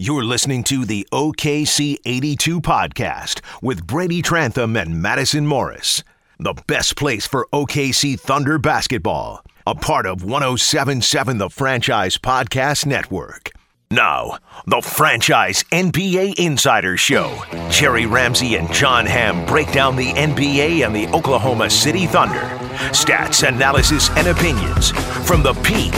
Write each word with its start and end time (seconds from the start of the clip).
You're 0.00 0.22
listening 0.22 0.62
to 0.64 0.84
the 0.84 1.08
OKC 1.10 1.96
82 2.04 2.60
podcast 2.60 3.40
with 3.60 3.84
Brady 3.84 4.22
Trantham 4.22 4.76
and 4.76 5.02
Madison 5.02 5.44
Morris. 5.44 6.04
The 6.38 6.54
best 6.68 6.94
place 6.94 7.26
for 7.26 7.48
OKC 7.52 8.16
Thunder 8.16 8.60
basketball, 8.60 9.44
a 9.66 9.74
part 9.74 10.06
of 10.06 10.22
1077 10.22 11.38
The 11.38 11.50
Franchise 11.50 12.16
Podcast 12.16 12.86
Network. 12.86 13.50
Now, 13.90 14.38
the 14.68 14.80
Franchise 14.80 15.64
NBA 15.72 16.38
Insider 16.38 16.96
Show. 16.96 17.36
Jerry 17.68 18.06
Ramsey 18.06 18.54
and 18.54 18.72
John 18.72 19.04
Hamm 19.04 19.44
break 19.46 19.72
down 19.72 19.96
the 19.96 20.12
NBA 20.12 20.86
and 20.86 20.94
the 20.94 21.08
Oklahoma 21.08 21.68
City 21.68 22.06
Thunder. 22.06 22.44
Stats, 22.92 23.44
analysis, 23.48 24.10
and 24.10 24.28
opinions 24.28 24.92
from 25.26 25.42
the 25.42 25.54
peak 25.64 25.90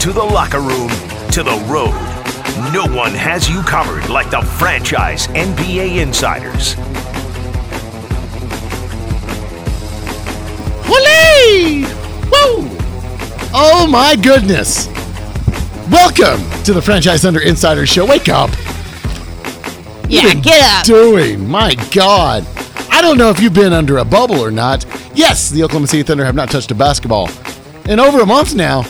to 0.00 0.12
the 0.12 0.24
locker 0.24 0.58
room 0.60 0.90
to 1.38 1.44
the 1.44 1.64
road. 1.72 1.94
No 2.72 2.84
one 2.96 3.12
has 3.12 3.48
you 3.48 3.62
covered 3.62 4.10
like 4.10 4.28
the 4.28 4.40
franchise 4.40 5.28
NBA 5.28 6.02
insiders. 6.02 6.74
Holy! 10.82 11.84
Woo! 12.24 12.76
Oh 13.54 13.86
my 13.88 14.16
goodness! 14.16 14.88
Welcome 15.92 16.40
to 16.64 16.72
the 16.72 16.82
Franchise 16.82 17.22
Thunder 17.22 17.38
Insider 17.38 17.86
Show. 17.86 18.04
Wake 18.04 18.28
up! 18.28 18.50
Yeah, 20.08 20.34
get 20.34 20.60
up. 20.60 20.84
Doing 20.84 21.48
my 21.48 21.76
God! 21.92 22.44
I 22.90 23.00
don't 23.00 23.16
know 23.16 23.30
if 23.30 23.38
you've 23.38 23.54
been 23.54 23.72
under 23.72 23.98
a 23.98 24.04
bubble 24.04 24.40
or 24.40 24.50
not. 24.50 24.84
Yes, 25.14 25.50
the 25.50 25.62
Oklahoma 25.62 25.86
City 25.86 26.02
Thunder 26.02 26.24
have 26.24 26.34
not 26.34 26.50
touched 26.50 26.72
a 26.72 26.74
basketball 26.74 27.30
in 27.84 28.00
over 28.00 28.22
a 28.22 28.26
month 28.26 28.56
now. 28.56 28.84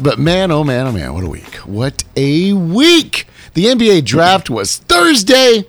But 0.00 0.18
man, 0.18 0.50
oh 0.50 0.62
man, 0.62 0.86
oh 0.86 0.92
man, 0.92 1.14
what 1.14 1.24
a 1.24 1.28
week! 1.28 1.54
What 1.56 2.04
a 2.16 2.52
week! 2.52 3.26
The 3.54 3.66
NBA 3.66 4.04
draft 4.04 4.50
was 4.50 4.76
Thursday. 4.76 5.64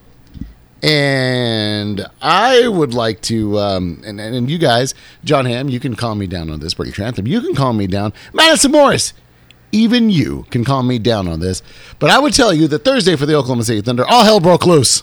And 0.83 2.05
I 2.21 2.67
would 2.67 2.93
like 2.93 3.21
to, 3.23 3.57
um, 3.57 4.01
and, 4.05 4.19
and 4.19 4.49
you 4.49 4.59
guys, 4.59 4.93
John 5.23 5.45
Hamm, 5.45 5.69
you 5.69 5.79
can 5.79 5.95
calm 5.95 6.19
me 6.19 6.27
down 6.27 6.51
on 6.51 6.59
this. 6.59 6.75
Brady 6.75 6.91
Trantham, 6.91 7.25
you 7.25 7.41
can 7.41 7.55
calm 7.55 7.77
me 7.77 7.87
down. 7.87 8.13
Madison 8.31 8.73
Morris, 8.73 9.13
even 9.71 10.09
you 10.11 10.45
can 10.51 10.63
calm 10.63 10.87
me 10.87 10.99
down 10.99 11.27
on 11.27 11.39
this. 11.39 11.63
But 11.97 12.11
I 12.11 12.19
would 12.19 12.33
tell 12.33 12.53
you 12.53 12.67
that 12.67 12.83
Thursday 12.85 13.15
for 13.15 13.25
the 13.25 13.33
Oklahoma 13.33 13.63
City 13.63 13.81
Thunder, 13.81 14.05
all 14.05 14.23
hell 14.23 14.39
broke 14.39 14.67
loose. 14.67 15.01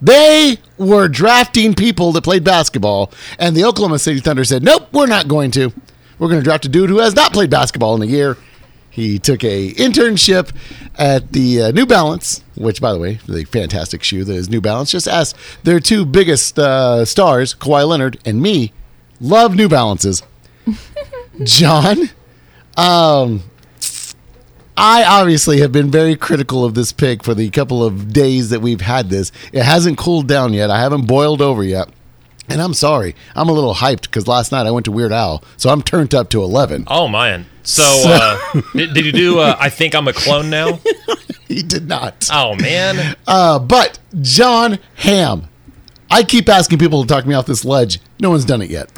They 0.00 0.58
were 0.76 1.08
drafting 1.08 1.74
people 1.74 2.12
that 2.12 2.22
played 2.22 2.44
basketball, 2.44 3.10
and 3.38 3.56
the 3.56 3.64
Oklahoma 3.64 3.98
City 3.98 4.20
Thunder 4.20 4.44
said, 4.44 4.62
"Nope, 4.62 4.88
we're 4.92 5.06
not 5.06 5.28
going 5.28 5.50
to. 5.52 5.72
We're 6.18 6.28
going 6.28 6.40
to 6.40 6.44
draft 6.44 6.64
a 6.64 6.68
dude 6.68 6.90
who 6.90 6.98
has 6.98 7.14
not 7.14 7.32
played 7.32 7.50
basketball 7.50 7.94
in 7.94 8.02
a 8.02 8.06
year." 8.06 8.36
He 8.94 9.18
took 9.18 9.42
a 9.42 9.72
internship 9.72 10.54
at 10.96 11.32
the 11.32 11.62
uh, 11.62 11.70
New 11.72 11.84
Balance, 11.84 12.44
which, 12.54 12.80
by 12.80 12.92
the 12.92 12.98
way, 13.00 13.18
the 13.26 13.44
fantastic 13.44 14.04
shoe 14.04 14.22
that 14.22 14.32
is 14.32 14.48
New 14.48 14.60
Balance. 14.60 14.92
Just 14.92 15.08
asked 15.08 15.36
their 15.64 15.80
two 15.80 16.06
biggest 16.06 16.56
uh, 16.60 17.04
stars, 17.04 17.56
Kawhi 17.56 17.88
Leonard 17.88 18.20
and 18.24 18.40
me, 18.40 18.72
love 19.20 19.56
New 19.56 19.68
Balances. 19.68 20.22
John, 21.42 22.10
um, 22.76 23.42
I 24.76 25.02
obviously 25.02 25.58
have 25.58 25.72
been 25.72 25.90
very 25.90 26.14
critical 26.14 26.64
of 26.64 26.74
this 26.74 26.92
pick 26.92 27.24
for 27.24 27.34
the 27.34 27.50
couple 27.50 27.82
of 27.82 28.12
days 28.12 28.50
that 28.50 28.60
we've 28.60 28.80
had 28.80 29.10
this. 29.10 29.32
It 29.52 29.64
hasn't 29.64 29.98
cooled 29.98 30.28
down 30.28 30.52
yet. 30.52 30.70
I 30.70 30.78
haven't 30.78 31.08
boiled 31.08 31.42
over 31.42 31.64
yet. 31.64 31.88
And 32.48 32.60
I'm 32.60 32.74
sorry. 32.74 33.14
I'm 33.34 33.48
a 33.48 33.52
little 33.52 33.74
hyped 33.74 34.02
because 34.02 34.28
last 34.28 34.52
night 34.52 34.66
I 34.66 34.70
went 34.70 34.84
to 34.84 34.92
Weird 34.92 35.12
Al, 35.12 35.42
so 35.56 35.70
I'm 35.70 35.82
turned 35.82 36.14
up 36.14 36.28
to 36.30 36.42
11. 36.42 36.84
Oh 36.88 37.08
man! 37.08 37.46
So, 37.62 37.82
uh, 37.84 38.60
did, 38.74 38.92
did 38.92 39.06
you 39.06 39.12
do? 39.12 39.38
Uh, 39.38 39.56
I 39.58 39.70
think 39.70 39.94
I'm 39.94 40.08
a 40.08 40.12
clone 40.12 40.50
now. 40.50 40.78
He 41.46 41.62
did 41.62 41.86
not. 41.86 42.28
Oh 42.32 42.56
man! 42.56 43.16
Uh, 43.26 43.58
but 43.58 43.98
John 44.22 44.78
Hamm, 44.96 45.46
I 46.10 46.22
keep 46.22 46.48
asking 46.48 46.78
people 46.78 47.02
to 47.02 47.08
talk 47.08 47.26
me 47.26 47.34
off 47.34 47.46
this 47.46 47.64
ledge. 47.64 48.00
No 48.18 48.30
one's 48.30 48.44
done 48.46 48.62
it 48.62 48.70
yet. 48.70 48.90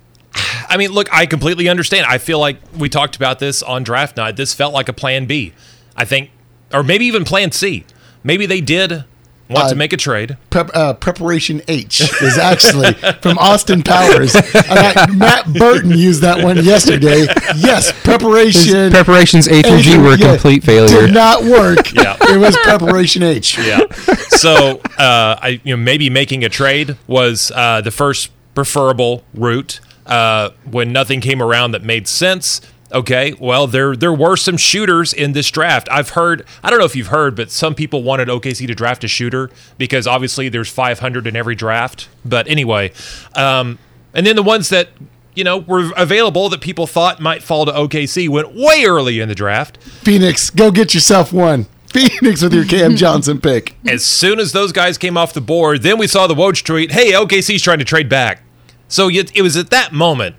I 0.34 0.76
mean, 0.76 0.90
look, 0.92 1.12
I 1.12 1.26
completely 1.26 1.68
understand. 1.68 2.06
I 2.06 2.18
feel 2.18 2.38
like 2.38 2.58
we 2.76 2.88
talked 2.88 3.16
about 3.16 3.40
this 3.40 3.62
on 3.62 3.82
draft 3.82 4.16
night. 4.16 4.36
This 4.36 4.54
felt 4.54 4.72
like 4.72 4.88
a 4.88 4.92
Plan 4.92 5.26
B. 5.26 5.52
I 5.96 6.04
think, 6.04 6.30
or 6.72 6.82
maybe 6.82 7.04
even 7.04 7.24
Plan 7.24 7.50
C. 7.52 7.84
Maybe 8.22 8.46
they 8.46 8.60
did 8.60 9.04
want 9.48 9.66
Uh, 9.66 9.68
to 9.70 9.74
make 9.76 9.92
a 9.92 9.96
trade. 9.96 10.36
Prep, 10.50 10.70
uh, 10.74 10.94
Preparation 10.94 11.62
H 11.68 12.00
is 12.22 12.36
actually 12.38 12.92
from 13.22 13.38
Austin 13.38 13.82
Powers. 13.82 14.34
And 14.34 14.44
I, 14.54 15.06
Matt 15.14 15.52
Burton 15.54 15.90
used 15.96 16.22
that 16.22 16.42
one 16.44 16.62
yesterday. 16.64 17.26
Yes, 17.56 17.92
preparation. 18.02 18.90
preparations 18.90 19.48
A 19.48 19.62
through 19.62 19.80
G 19.80 19.96
were 19.98 20.14
a 20.14 20.18
Yeah, 20.18 20.32
complete 20.32 20.64
failure. 20.64 21.06
Did 21.06 21.14
not 21.14 21.42
work. 21.44 21.92
Yeah. 21.98 22.16
It 22.20 22.38
was 22.38 22.56
Preparation 22.58 23.22
H. 23.22 23.58
Yeah. 23.58 23.80
So, 24.28 24.80
uh, 24.98 25.36
I 25.42 25.60
you 25.64 25.76
know 25.76 25.82
maybe 25.82 26.10
making 26.10 26.44
a 26.44 26.48
trade 26.48 26.96
was 27.06 27.50
uh, 27.54 27.80
the 27.80 27.90
first 27.90 28.30
preferable 28.54 29.24
route 29.34 29.80
uh, 30.06 30.50
when 30.70 30.92
nothing 30.92 31.20
came 31.20 31.42
around 31.42 31.72
that 31.72 31.82
made 31.82 32.06
sense. 32.06 32.60
Okay, 32.90 33.34
well 33.38 33.66
there 33.66 33.94
there 33.94 34.12
were 34.12 34.36
some 34.36 34.56
shooters 34.56 35.12
in 35.12 35.32
this 35.32 35.50
draft. 35.50 35.88
I've 35.90 36.10
heard 36.10 36.46
I 36.62 36.70
don't 36.70 36.78
know 36.78 36.86
if 36.86 36.96
you've 36.96 37.08
heard, 37.08 37.36
but 37.36 37.50
some 37.50 37.74
people 37.74 38.02
wanted 38.02 38.28
OKC 38.28 38.66
to 38.66 38.74
draft 38.74 39.04
a 39.04 39.08
shooter 39.08 39.50
because 39.76 40.06
obviously 40.06 40.48
there's 40.48 40.70
500 40.70 41.26
in 41.26 41.36
every 41.36 41.54
draft. 41.54 42.08
But 42.24 42.48
anyway, 42.48 42.92
um, 43.34 43.78
and 44.14 44.26
then 44.26 44.36
the 44.36 44.42
ones 44.42 44.70
that 44.70 44.88
you 45.34 45.44
know 45.44 45.58
were 45.58 45.92
available 45.96 46.48
that 46.48 46.62
people 46.62 46.86
thought 46.86 47.20
might 47.20 47.42
fall 47.42 47.66
to 47.66 47.72
OKC 47.72 48.28
went 48.28 48.54
way 48.54 48.84
early 48.86 49.20
in 49.20 49.28
the 49.28 49.34
draft. 49.34 49.76
Phoenix, 49.82 50.48
go 50.48 50.70
get 50.70 50.94
yourself 50.94 51.32
one. 51.32 51.66
Phoenix 51.92 52.42
with 52.42 52.52
your 52.52 52.64
Cam 52.64 52.96
Johnson 52.96 53.40
pick. 53.40 53.76
As 53.86 54.04
soon 54.04 54.40
as 54.40 54.52
those 54.52 54.72
guys 54.72 54.98
came 54.98 55.16
off 55.16 55.32
the 55.32 55.40
board, 55.40 55.82
then 55.82 55.98
we 55.98 56.06
saw 56.06 56.26
the 56.26 56.34
Woj 56.34 56.64
tweet, 56.64 56.92
"Hey, 56.92 57.12
OKC's 57.12 57.62
trying 57.62 57.78
to 57.78 57.84
trade 57.84 58.08
back." 58.08 58.42
So 58.88 59.08
it 59.10 59.30
it 59.36 59.42
was 59.42 59.56
at 59.56 59.70
that 59.70 59.92
moment. 59.92 60.36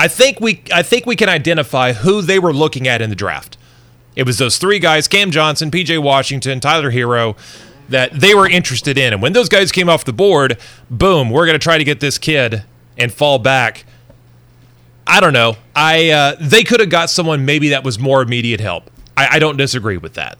I 0.00 0.08
think 0.08 0.40
we 0.40 0.62
I 0.72 0.82
think 0.82 1.04
we 1.04 1.14
can 1.14 1.28
identify 1.28 1.92
who 1.92 2.22
they 2.22 2.38
were 2.38 2.54
looking 2.54 2.88
at 2.88 3.02
in 3.02 3.10
the 3.10 3.16
draft. 3.16 3.58
It 4.16 4.22
was 4.24 4.38
those 4.38 4.56
three 4.56 4.78
guys: 4.78 5.06
Cam 5.06 5.30
Johnson, 5.30 5.70
PJ 5.70 6.02
Washington, 6.02 6.58
Tyler 6.58 6.90
Herro, 6.90 7.36
that 7.90 8.10
they 8.18 8.34
were 8.34 8.48
interested 8.48 8.96
in. 8.96 9.12
And 9.12 9.20
when 9.20 9.34
those 9.34 9.50
guys 9.50 9.70
came 9.70 9.90
off 9.90 10.06
the 10.06 10.14
board, 10.14 10.56
boom, 10.90 11.28
we're 11.28 11.44
going 11.44 11.58
to 11.58 11.62
try 11.62 11.76
to 11.76 11.84
get 11.84 12.00
this 12.00 12.16
kid 12.16 12.64
and 12.96 13.12
fall 13.12 13.38
back. 13.38 13.84
I 15.06 15.20
don't 15.20 15.34
know. 15.34 15.56
I 15.76 16.08
uh, 16.08 16.36
they 16.40 16.64
could 16.64 16.80
have 16.80 16.88
got 16.88 17.10
someone 17.10 17.44
maybe 17.44 17.68
that 17.68 17.84
was 17.84 17.98
more 17.98 18.22
immediate 18.22 18.60
help. 18.60 18.90
I, 19.18 19.36
I 19.36 19.38
don't 19.38 19.58
disagree 19.58 19.98
with 19.98 20.14
that. 20.14 20.38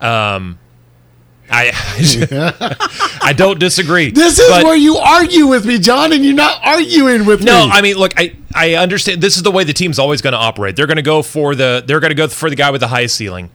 Um, 0.00 0.58
I 1.50 1.72
I 3.22 3.32
don't 3.32 3.58
disagree. 3.58 4.10
This 4.10 4.38
is 4.38 4.48
but- 4.48 4.64
where 4.64 4.76
you 4.76 4.96
argue 4.96 5.46
with 5.46 5.66
me, 5.66 5.78
John, 5.78 6.12
and 6.12 6.24
you're 6.24 6.34
not 6.34 6.60
arguing 6.64 7.26
with 7.26 7.42
no, 7.42 7.60
me. 7.60 7.68
No, 7.68 7.72
I 7.72 7.80
mean, 7.82 7.96
look, 7.96 8.18
I 8.18 8.34
I 8.54 8.74
understand. 8.74 9.20
This 9.20 9.36
is 9.36 9.42
the 9.42 9.50
way 9.50 9.64
the 9.64 9.72
team's 9.72 9.98
always 9.98 10.22
going 10.22 10.32
to 10.32 10.38
operate. 10.38 10.76
They're 10.76 10.86
going 10.86 10.96
to 10.96 11.02
go 11.02 11.22
for 11.22 11.54
the 11.54 11.82
they're 11.86 12.00
going 12.00 12.10
to 12.10 12.16
go 12.16 12.28
for 12.28 12.48
the 12.48 12.56
guy 12.56 12.70
with 12.70 12.80
the 12.80 12.88
highest 12.88 13.16
ceiling, 13.16 13.50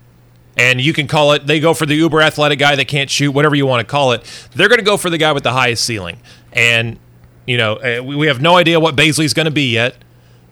and 0.57 0.79
you 0.79 0.93
can 0.93 1.07
call 1.07 1.31
it. 1.33 1.47
They 1.47 1.59
go 1.59 1.73
for 1.73 1.85
the 1.85 1.95
uber 1.95 2.21
athletic 2.21 2.59
guy 2.59 2.75
that 2.75 2.87
can't 2.87 3.09
shoot, 3.09 3.31
whatever 3.31 3.55
you 3.55 3.65
want 3.65 3.85
to 3.85 3.89
call 3.89 4.11
it. 4.11 4.23
They're 4.53 4.69
going 4.69 4.79
to 4.79 4.85
go 4.85 4.97
for 4.97 5.09
the 5.09 5.17
guy 5.17 5.31
with 5.31 5.43
the 5.43 5.53
highest 5.53 5.83
ceiling, 5.83 6.19
and 6.53 6.99
you 7.47 7.57
know 7.57 7.75
eh, 7.77 7.99
we, 7.99 8.15
we 8.15 8.27
have 8.27 8.41
no 8.41 8.55
idea 8.55 8.79
what 8.79 8.95
Bazley's 8.95 9.33
going 9.33 9.45
to 9.45 9.51
be 9.51 9.71
yet, 9.71 9.95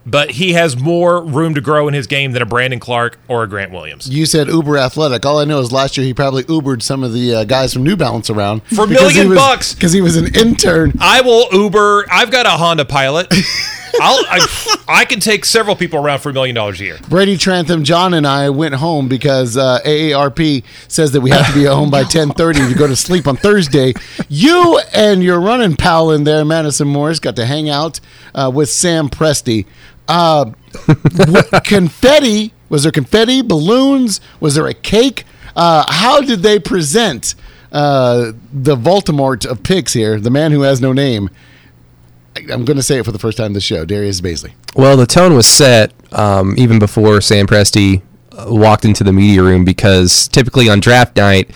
but 0.10 0.32
he 0.32 0.54
has 0.54 0.78
more 0.80 1.22
room 1.24 1.54
to 1.54 1.62
grow 1.62 1.88
in 1.88 1.94
his 1.94 2.08
game 2.08 2.32
than 2.32 2.42
a 2.42 2.46
Brandon 2.46 2.80
Clarke 2.80 3.20
or 3.28 3.44
a 3.44 3.48
Grant 3.48 3.72
Williams. 3.72 4.10
You 4.10 4.26
said 4.26 4.48
Uber 4.48 4.78
athletic. 4.78 5.26
All 5.26 5.40
I 5.40 5.44
know 5.46 5.60
is 5.60 5.72
last 5.72 5.98
year 5.98 6.06
he 6.06 6.14
probably 6.14 6.44
Ubered 6.46 6.82
some 6.82 7.04
of 7.04 7.12
the 7.14 7.36
uh, 7.36 7.44
guys 7.44 7.74
from 7.74 7.84
New 7.84 7.98
Balance 7.98 8.30
around 8.30 8.62
For 8.74 8.86
a 8.86 8.88
million 8.88 9.30
was- 9.30 9.38
bucks. 9.38 9.74
because 9.76 9.92
he 9.92 10.02
was 10.02 10.16
an 10.16 10.34
intern. 10.34 10.94
I 11.02 11.22
will 11.22 11.48
Uber. 11.52 12.06
I've 12.12 12.32
got 12.32 12.46
a 12.46 12.52
Honda 12.52 12.86
Pilot. 12.86 13.28
I'll, 14.00 14.24
I, 14.30 14.84
I 14.88 15.06
can 15.06 15.20
take 15.20 15.44
several 15.44 15.76
people 15.76 15.98
around 16.00 16.20
for 16.20 16.30
a 16.30 16.34
million 16.34 16.54
dollars 16.56 16.80
a 16.82 16.84
year. 16.84 17.00
Brady 17.10 17.36
Trantham, 17.36 17.84
John, 17.84 18.14
and 18.14 18.28
I 18.28 18.52
went 18.52 18.76
home 18.76 19.08
because 19.08 19.58
uh, 19.58 19.80
AARP 19.84 20.64
says 20.88 21.14
that 21.14 21.22
we 21.22 21.32
have 21.32 21.48
to 21.48 21.54
be 21.54 21.66
at 21.66 21.74
home 21.74 21.90
by 21.90 22.04
ten 22.10 22.30
thirty 22.30 22.60
to 22.60 22.76
go 22.76 22.86
to 22.86 22.96
sleep 22.96 23.26
on 23.28 23.38
Thursday. 23.38 23.94
You 24.30 24.80
and 24.94 25.24
your 25.24 25.40
running 25.42 25.76
pal 25.76 26.12
in 26.12 26.26
there, 26.26 26.46
Madison 26.46 26.88
Morris, 26.88 27.20
got 27.20 27.36
to 27.38 27.46
hang 27.48 27.70
out 27.72 28.00
uh, 28.36 28.52
with 28.54 28.70
Sam 28.70 29.10
Presti. 29.10 29.66
Uh, 30.08 30.52
confetti 31.64 32.54
was 32.70 32.84
there? 32.84 32.92
Confetti 32.92 33.42
balloons? 33.42 34.20
Was 34.40 34.56
there 34.56 34.68
a 34.68 34.74
cake? 34.74 35.24
Uh, 35.56 35.86
how 35.88 36.22
did 36.22 36.42
they 36.42 36.60
present 36.60 37.36
uh, 37.72 38.32
the 38.52 38.76
Voldemort 38.76 39.46
of 39.46 39.64
pigs 39.64 39.94
here? 39.94 40.20
The 40.20 40.30
man 40.30 40.52
who 40.52 40.62
has 40.62 40.82
no 40.82 40.94
name. 40.94 41.30
I- 42.36 42.52
I'm 42.52 42.66
going 42.66 42.78
to 42.78 42.84
say 42.84 43.00
it 43.00 43.06
for 43.06 43.12
the 43.12 43.20
first 43.20 43.38
time 43.38 43.54
this 43.54 43.64
show. 43.64 43.86
Darius 43.86 44.22
Bazley. 44.22 44.54
Well, 44.76 44.98
the 44.98 45.06
tone 45.08 45.34
was 45.34 45.48
set 45.48 45.94
um, 46.12 46.56
even 46.58 46.78
before 46.78 47.22
Sam 47.22 47.48
Presti 47.48 48.02
uh, 48.32 48.46
walked 48.50 48.86
into 48.86 49.04
the 49.04 49.14
media 49.14 49.42
room 49.42 49.66
because 49.66 50.28
typically 50.28 50.70
on 50.70 50.80
draft 50.80 51.16
night, 51.18 51.50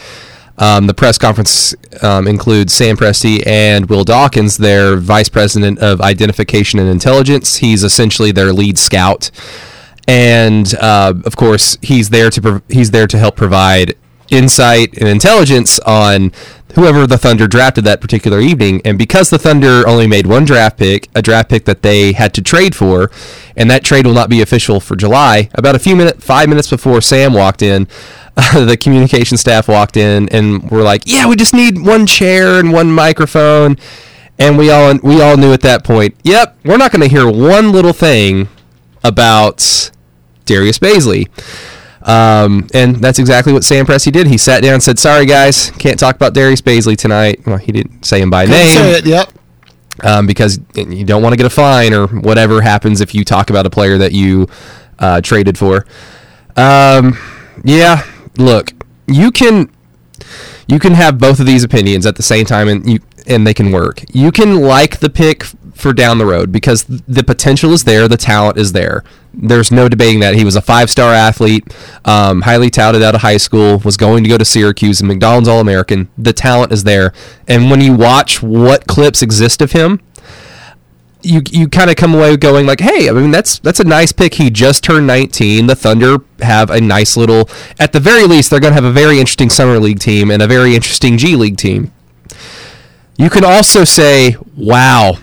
um, 0.62 0.86
the 0.86 0.94
press 0.94 1.18
conference 1.18 1.74
um, 2.04 2.28
includes 2.28 2.72
Sam 2.72 2.96
Presti 2.96 3.46
and 3.48 3.90
Will 3.90 4.04
Dawkins, 4.04 4.58
their 4.58 4.96
vice 4.96 5.28
president 5.28 5.80
of 5.80 6.00
identification 6.02 6.80
and 6.80 6.88
intelligence. 6.88 7.58
He's 7.58 7.84
essentially 7.84 8.32
their 8.32 8.54
lead 8.54 8.78
scout, 8.78 9.32
and 10.08 10.74
uh, 10.76 11.16
of 11.26 11.36
course, 11.36 11.80
he's 11.82 12.12
there 12.12 12.30
to 12.30 12.42
prov- 12.42 12.64
he's 12.70 12.92
there 12.92 13.08
to 13.08 13.18
help 13.18 13.36
provide 13.36 13.96
insight 14.30 14.98
and 14.98 15.10
intelligence 15.10 15.80
on 15.80 16.32
whoever 16.76 17.08
the 17.08 17.18
Thunder 17.18 17.48
drafted 17.48 17.84
that 17.86 18.02
particular 18.02 18.40
evening. 18.40 18.82
And 18.86 18.98
because 18.98 19.30
the 19.30 19.40
Thunder 19.40 19.88
only 19.88 20.08
made 20.08 20.28
one 20.28 20.46
draft 20.46 20.78
pick, 20.78 21.10
a 21.16 21.22
draft 21.22 21.50
pick 21.50 21.66
that 21.66 21.82
they 21.82 22.14
had 22.14 22.34
to 22.36 22.42
trade 22.42 22.76
for, 22.76 23.12
and 23.56 23.70
that 23.70 23.84
trade 23.84 24.06
will 24.06 24.14
not 24.14 24.30
be 24.30 24.42
official 24.42 24.80
for 24.80 24.96
July, 24.96 25.50
about 25.54 25.76
a 25.76 25.80
few 25.80 25.96
minutes, 25.96 26.24
five 26.24 26.50
minutes 26.50 26.70
before 26.70 27.02
Sam 27.02 27.34
walked 27.34 27.62
in, 27.62 27.88
uh, 28.38 28.66
the 28.66 28.78
communication 28.78 29.38
staff 29.38 29.68
walked 29.68 29.98
in 29.98 30.30
and 30.30 30.70
were 30.72 30.84
like, 30.84 31.04
"Yeah, 31.06 31.28
we 31.28 31.36
just 31.36 31.54
need 31.54 31.86
one 31.86 32.06
chair 32.06 32.60
and 32.60 32.72
one 32.72 32.92
microphone." 32.92 33.78
And 34.40 34.58
we 34.58 34.72
all 34.72 34.98
we 35.04 35.22
all 35.22 35.38
knew 35.38 35.54
at 35.54 35.62
that 35.62 35.84
point, 35.84 36.16
"Yep, 36.24 36.58
we're 36.66 36.78
not 36.78 36.92
going 36.92 37.02
to 37.02 37.10
hear 37.10 37.30
one 37.30 37.72
little 37.72 37.94
thing 37.94 38.48
about 39.04 39.92
Darius 40.46 40.80
Bazley." 40.80 41.28
Um, 42.04 42.68
and 42.74 42.96
that's 42.96 43.20
exactly 43.20 43.54
what 43.54 43.64
Sam 43.64 43.86
Presti 43.86 44.12
did. 44.12 44.28
He 44.28 44.38
sat 44.38 44.64
down 44.64 44.76
and 44.76 44.84
said, 44.84 44.98
"Sorry 44.98 45.26
guys, 45.26 45.70
can't 45.72 46.00
talk 46.00 46.16
about 46.16 46.34
Darius 46.34 46.62
Bazley 46.62 46.98
tonight." 46.98 47.42
Well, 47.46 47.58
he 47.58 47.72
didn't 47.72 48.06
say 48.06 48.22
him 48.22 48.30
by 48.30 48.46
Couldn't 48.46 48.60
name 48.60 48.70
say 48.76 48.92
it, 48.98 49.06
Yep. 49.06 49.32
um, 50.04 50.26
because 50.28 50.60
you 50.76 51.04
don't 51.06 51.22
want 51.22 51.34
to 51.34 51.38
get 51.38 51.46
a 51.46 51.50
fine 51.52 51.94
or 51.94 52.08
whatever 52.08 52.62
happens 52.62 53.02
if 53.02 53.14
you 53.14 53.24
talk 53.24 53.50
about 53.50 53.66
a 53.66 53.70
player 53.70 53.98
that 54.00 54.14
you 54.14 54.48
uh, 55.00 55.22
traded 55.22 55.58
for. 55.58 55.86
Um, 56.58 57.18
yeah, 57.64 58.04
look, 58.38 58.72
you 59.08 59.32
can 59.32 59.70
you 60.68 60.80
can 60.80 60.94
have 60.94 61.20
both 61.20 61.40
of 61.40 61.46
these 61.46 61.64
opinions 61.64 62.06
at 62.06 62.16
the 62.16 62.24
same 62.24 62.46
time, 62.46 62.68
and 62.68 62.90
you 62.90 63.00
and 63.28 63.46
they 63.46 63.54
can 63.54 63.72
work. 63.72 64.04
You 64.12 64.32
can 64.32 64.62
like 64.62 65.00
the 65.00 65.10
pick 65.10 65.44
for 65.76 65.94
down 65.94 66.18
the 66.18 66.26
road 66.26 66.52
because 66.52 66.84
the 66.86 67.24
potential 67.24 67.72
is 67.74 67.84
there, 67.84 68.08
the 68.08 68.18
talent 68.18 68.58
is 68.58 68.74
there. 68.74 69.04
There's 69.34 69.72
no 69.72 69.88
debating 69.88 70.20
that 70.20 70.36
he 70.36 70.44
was 70.44 70.56
a 70.56 70.62
five-star 70.62 71.14
athlete, 71.14 71.66
um, 72.06 72.42
highly 72.42 72.70
touted 72.70 73.02
out 73.02 73.16
of 73.16 73.22
high 73.22 73.38
school, 73.38 73.80
was 73.80 73.98
going 73.98 74.24
to 74.24 74.30
go 74.30 74.38
to 74.38 74.46
Syracuse 74.46 75.00
and 75.00 75.08
McDonald's 75.08 75.48
All-American. 75.48 76.10
The 76.18 76.34
talent 76.34 76.72
is 76.72 76.84
there, 76.84 77.14
and 77.48 77.72
when 77.72 77.82
you 77.82 77.94
watch 77.94 78.44
what 78.44 78.88
clips 78.88 79.22
exist 79.22 79.62
of 79.62 79.72
him, 79.72 80.02
you 81.24 81.42
you 81.52 81.68
kind 81.68 81.90
of 81.90 81.96
come 81.96 82.14
away 82.14 82.36
going 82.38 82.66
like, 82.66 82.80
hey, 82.80 83.10
I 83.10 83.12
mean 83.12 83.32
that's 83.32 83.60
that's 83.60 83.80
a 83.80 83.84
nice 83.84 84.12
pick. 84.12 84.36
He 84.36 84.50
just 84.50 84.84
turned 84.84 85.08
19. 85.08 85.68
The 85.68 85.76
Thunder 85.76 86.18
have 86.40 86.70
a 86.70 86.82
nice 86.82 87.16
little, 87.16 87.50
at 87.80 87.94
the 87.94 88.00
very 88.00 88.26
least, 88.26 88.50
they're 88.50 88.60
going 88.60 88.72
to 88.72 88.82
have 88.82 88.84
a 88.84 88.92
very 88.92 89.20
interesting 89.20 89.50
summer 89.50 89.80
league 89.80 90.00
team 90.00 90.32
and 90.32 90.42
a 90.42 90.48
very 90.48 90.76
interesting 90.76 91.18
G 91.18 91.36
League 91.36 91.58
team. 91.58 91.92
You 93.18 93.30
can 93.30 93.46
also 93.46 93.84
say, 93.84 94.36
wow, 94.56 95.18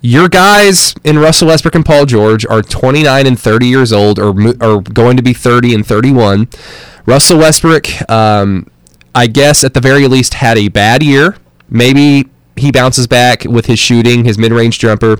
your 0.00 0.28
guys 0.28 0.94
in 1.04 1.18
Russell 1.18 1.48
Westbrook 1.48 1.74
and 1.74 1.84
Paul 1.84 2.06
George 2.06 2.46
are 2.46 2.62
29 2.62 3.26
and 3.26 3.38
30 3.38 3.66
years 3.66 3.92
old, 3.92 4.18
or 4.18 4.28
are 4.62 4.80
going 4.80 5.16
to 5.16 5.22
be 5.22 5.32
30 5.32 5.74
and 5.74 5.86
31. 5.86 6.48
Russell 7.06 7.38
Westbrook, 7.38 7.86
um, 8.10 8.70
I 9.14 9.26
guess 9.26 9.64
at 9.64 9.74
the 9.74 9.80
very 9.80 10.06
least, 10.06 10.34
had 10.34 10.58
a 10.58 10.68
bad 10.68 11.02
year. 11.02 11.36
Maybe 11.68 12.28
he 12.56 12.70
bounces 12.70 13.06
back 13.06 13.44
with 13.44 13.66
his 13.66 13.78
shooting, 13.78 14.24
his 14.24 14.38
mid-range 14.38 14.78
jumper, 14.78 15.18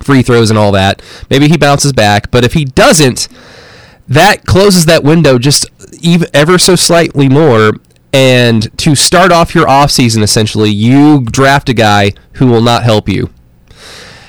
free 0.00 0.22
throws, 0.22 0.50
and 0.50 0.58
all 0.58 0.72
that. 0.72 1.02
Maybe 1.30 1.48
he 1.48 1.56
bounces 1.56 1.92
back, 1.92 2.30
but 2.30 2.44
if 2.44 2.52
he 2.52 2.64
doesn't, 2.64 3.28
that 4.08 4.44
closes 4.44 4.84
that 4.86 5.04
window 5.04 5.38
just 5.38 5.66
ever 6.34 6.58
so 6.58 6.76
slightly 6.76 7.28
more. 7.28 7.72
And 8.12 8.76
to 8.78 8.94
start 8.94 9.32
off 9.32 9.54
your 9.54 9.66
offseason, 9.66 10.22
essentially, 10.22 10.70
you 10.70 11.22
draft 11.24 11.70
a 11.70 11.74
guy 11.74 12.12
who 12.34 12.46
will 12.46 12.60
not 12.60 12.82
help 12.82 13.08
you. 13.08 13.30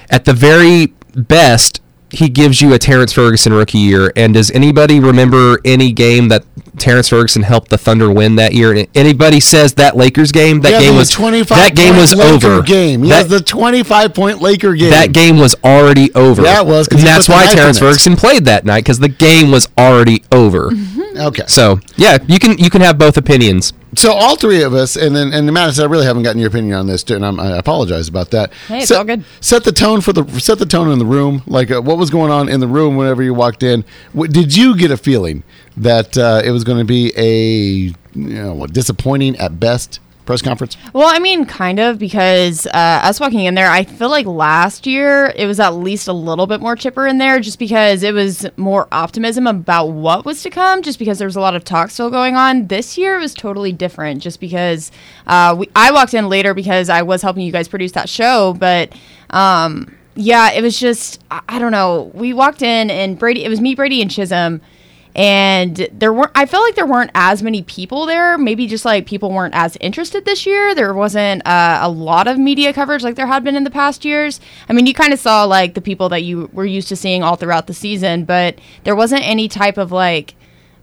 At 0.10 0.26
the 0.26 0.34
very 0.34 0.94
best, 1.16 1.82
he 2.14 2.30
gives 2.30 2.62
you 2.62 2.74
a 2.74 2.80
Terrence 2.80 3.12
Ferguson 3.12 3.54
rookie 3.54 3.80
year. 3.80 4.14
And 4.16 4.34
does 4.34 4.52
anybody 4.52 5.00
remember 5.00 5.60
any 5.66 5.92
game 5.92 6.28
that 6.28 6.46
Terrence 6.78 7.10
Ferguson 7.10 7.42
helped 7.42 7.70
the 7.70 7.78
Thunder 7.78 8.12
win 8.12 8.36
that 8.36 8.54
year? 8.54 8.72
And 8.72 8.88
anybody 8.94 9.40
says 9.40 9.74
that 9.76 9.98
Lakers 9.98 10.32
game, 10.32 10.62
that 10.62 10.74
has 10.74 10.84
game 10.84 10.96
was 10.96 11.10
25 11.10 11.58
that 11.58 11.76
game 11.76 11.96
was 11.96 12.14
Laker 12.14 12.48
over. 12.48 12.62
Game. 12.62 13.04
He 13.04 13.10
that, 13.10 13.30
the 13.30 13.42
25 13.42 14.14
point 14.14 14.42
Laker 14.42 14.76
game. 14.76 14.92
that 14.92 15.12
game 15.12 15.40
was 15.40 15.56
already 15.64 16.14
over. 16.14 16.44
Yeah, 16.44 16.62
was. 16.62 16.88
And 16.88 17.00
that's 17.00 17.28
why 17.28 17.48
Terrence. 17.48 17.80
Ferguson 17.80 18.16
played 18.16 18.46
that 18.46 18.64
night 18.64 18.84
because 18.84 19.00
the 19.00 19.10
game 19.10 19.52
was 19.52 19.68
already 19.78 20.24
over. 20.32 20.70
Mm-hmm. 20.70 21.18
Okay. 21.18 21.44
So 21.48 21.80
yeah, 21.98 22.20
you 22.28 22.40
can 22.40 22.58
you 22.58 22.70
can 22.70 22.82
have 22.82 22.98
both 22.98 23.18
opinions. 23.18 23.74
So 23.96 24.12
all 24.14 24.36
three 24.36 24.64
of 24.64 24.74
us, 24.74 24.96
and 24.96 25.16
then 25.16 25.34
and 25.34 25.52
Madison, 25.54 25.84
I 25.84 25.88
really 25.88 26.06
haven't 26.06 26.24
gotten 26.24 26.40
your 26.40 26.48
opinion 26.50 26.76
on 26.78 26.88
this, 26.88 27.04
and 27.10 27.26
I'm, 27.26 27.40
I 27.40 27.58
apologize 27.58 28.08
about 28.08 28.32
that. 28.32 28.54
Hey, 28.68 28.80
it's 28.80 28.88
set, 28.88 28.98
all 28.98 29.04
good. 29.04 29.24
Set 29.42 29.64
the 29.64 29.72
tone 29.72 30.02
for 30.02 30.14
the 30.14 30.26
set 30.40 30.60
the 30.60 30.66
tone 30.66 30.92
in 30.92 31.00
the 31.00 31.06
room. 31.06 31.44
Like 31.48 31.72
uh, 31.72 31.82
what 31.82 31.98
was 31.98 32.10
going 32.10 32.32
on 32.32 32.50
in 32.50 32.60
the 32.60 32.68
room 32.68 32.96
whenever 32.96 33.22
you 33.24 33.34
walked 33.34 33.64
in. 33.64 33.84
W- 34.14 34.32
did 34.32 34.56
you 34.56 34.76
get 34.78 34.92
a 34.92 34.98
feeling 34.98 35.44
that 35.78 36.18
uh, 36.18 36.42
it 36.44 36.52
was 36.52 36.64
going 36.64 36.80
to 36.80 36.86
be 36.86 37.12
a 37.18 37.94
you 38.16 38.44
know 38.44 38.66
disappointing 38.68 39.36
at 39.38 39.60
best 39.60 40.00
press 40.26 40.42
conference? 40.42 40.78
Well, 40.94 41.08
I 41.08 41.20
mean, 41.20 41.46
kind 41.46 41.80
of, 41.80 42.00
because 42.00 42.66
uh, 42.68 42.72
us 43.04 43.20
walking 43.20 43.42
in 43.42 43.56
there, 43.56 43.70
I 43.70 43.84
feel 43.84 44.10
like 44.10 44.26
last 44.26 44.88
year 44.88 45.34
it 45.36 45.46
was 45.46 45.60
at 45.60 45.76
least 45.76 46.08
a 46.08 46.14
little 46.14 46.48
bit 46.48 46.62
more 46.62 46.76
chipper 46.76 47.08
in 47.08 47.18
there, 47.18 47.40
just 47.40 47.60
because 47.60 48.04
it 48.04 48.14
was 48.14 48.46
more 48.58 48.88
optimism 48.92 49.48
about 49.48 49.88
what 49.88 50.26
was 50.26 50.42
to 50.44 50.50
come, 50.50 50.82
just 50.82 51.00
because 51.00 51.18
there 51.20 51.28
was 51.28 51.36
a 51.36 51.42
lot 51.42 51.56
of 51.56 51.64
talk 51.64 51.90
still 51.90 52.10
going 52.10 52.36
on. 52.36 52.68
This 52.68 52.98
year 52.98 53.18
it 53.18 53.22
was 53.22 53.34
totally 53.34 53.72
different, 53.72 54.22
just 54.22 54.40
because 54.40 54.92
uh, 55.28 55.56
we, 55.58 55.70
I 55.76 55.92
walked 55.92 56.14
in 56.14 56.30
later 56.30 56.54
because 56.54 56.90
I 56.90 57.02
was 57.02 57.22
helping 57.22 57.46
you 57.46 57.52
guys 57.52 57.68
produce 57.68 57.92
that 57.94 58.10
show, 58.10 58.54
but. 58.54 58.94
Um, 59.30 59.98
yeah, 60.16 60.52
it 60.52 60.62
was 60.62 60.80
just 60.80 61.24
I, 61.32 61.42
I 61.50 61.60
don't 61.60 61.72
know. 61.72 62.12
We 62.14 62.34
walked 62.34 62.62
in 62.62 62.90
and 62.92 63.18
Brady. 63.18 63.44
It 63.44 63.50
was 63.50 63.60
me, 63.60 63.76
Brady, 63.76 64.02
and 64.02 64.12
Chisholm, 64.12 64.62
and 65.16 65.88
there 65.92 66.12
weren't 66.12 66.32
i 66.34 66.46
felt 66.46 66.64
like 66.64 66.76
there 66.76 66.86
weren't 66.86 67.12
as 67.14 67.44
many 67.44 67.62
people 67.62 68.06
there 68.06 68.38
maybe 68.38 68.66
just 68.66 68.86
like 68.86 69.06
people 69.06 69.32
weren't 69.32 69.54
as 69.54 69.78
interested 69.80 70.26
this 70.26 70.46
year 70.46 70.74
there 70.74 70.94
wasn't 70.94 71.46
uh, 71.46 71.80
a 71.82 71.90
lot 71.90 72.28
of 72.28 72.38
media 72.38 72.74
coverage 72.74 73.04
like 73.04 73.16
there 73.16 73.28
had 73.28 73.44
been 73.44 73.56
in 73.56 73.64
the 73.64 73.70
past 73.70 74.04
years 74.04 74.40
i 74.70 74.74
mean 74.74 74.88
you 74.88 74.94
kind 74.94 75.14
of 75.14 75.20
saw 75.20 75.44
like 75.44 75.76
the 75.76 75.82
people 75.82 76.10
that 76.10 76.24
you 76.24 76.50
were 76.52 76.66
used 76.66 76.88
to 76.88 76.96
seeing 76.96 77.22
all 77.24 77.36
throughout 77.36 77.68
the 77.68 77.74
season 77.74 78.26
but 78.26 78.58
there 78.84 78.96
wasn't 78.96 79.22
any 79.24 79.48
type 79.48 79.78
of 79.78 79.92
like 79.92 80.36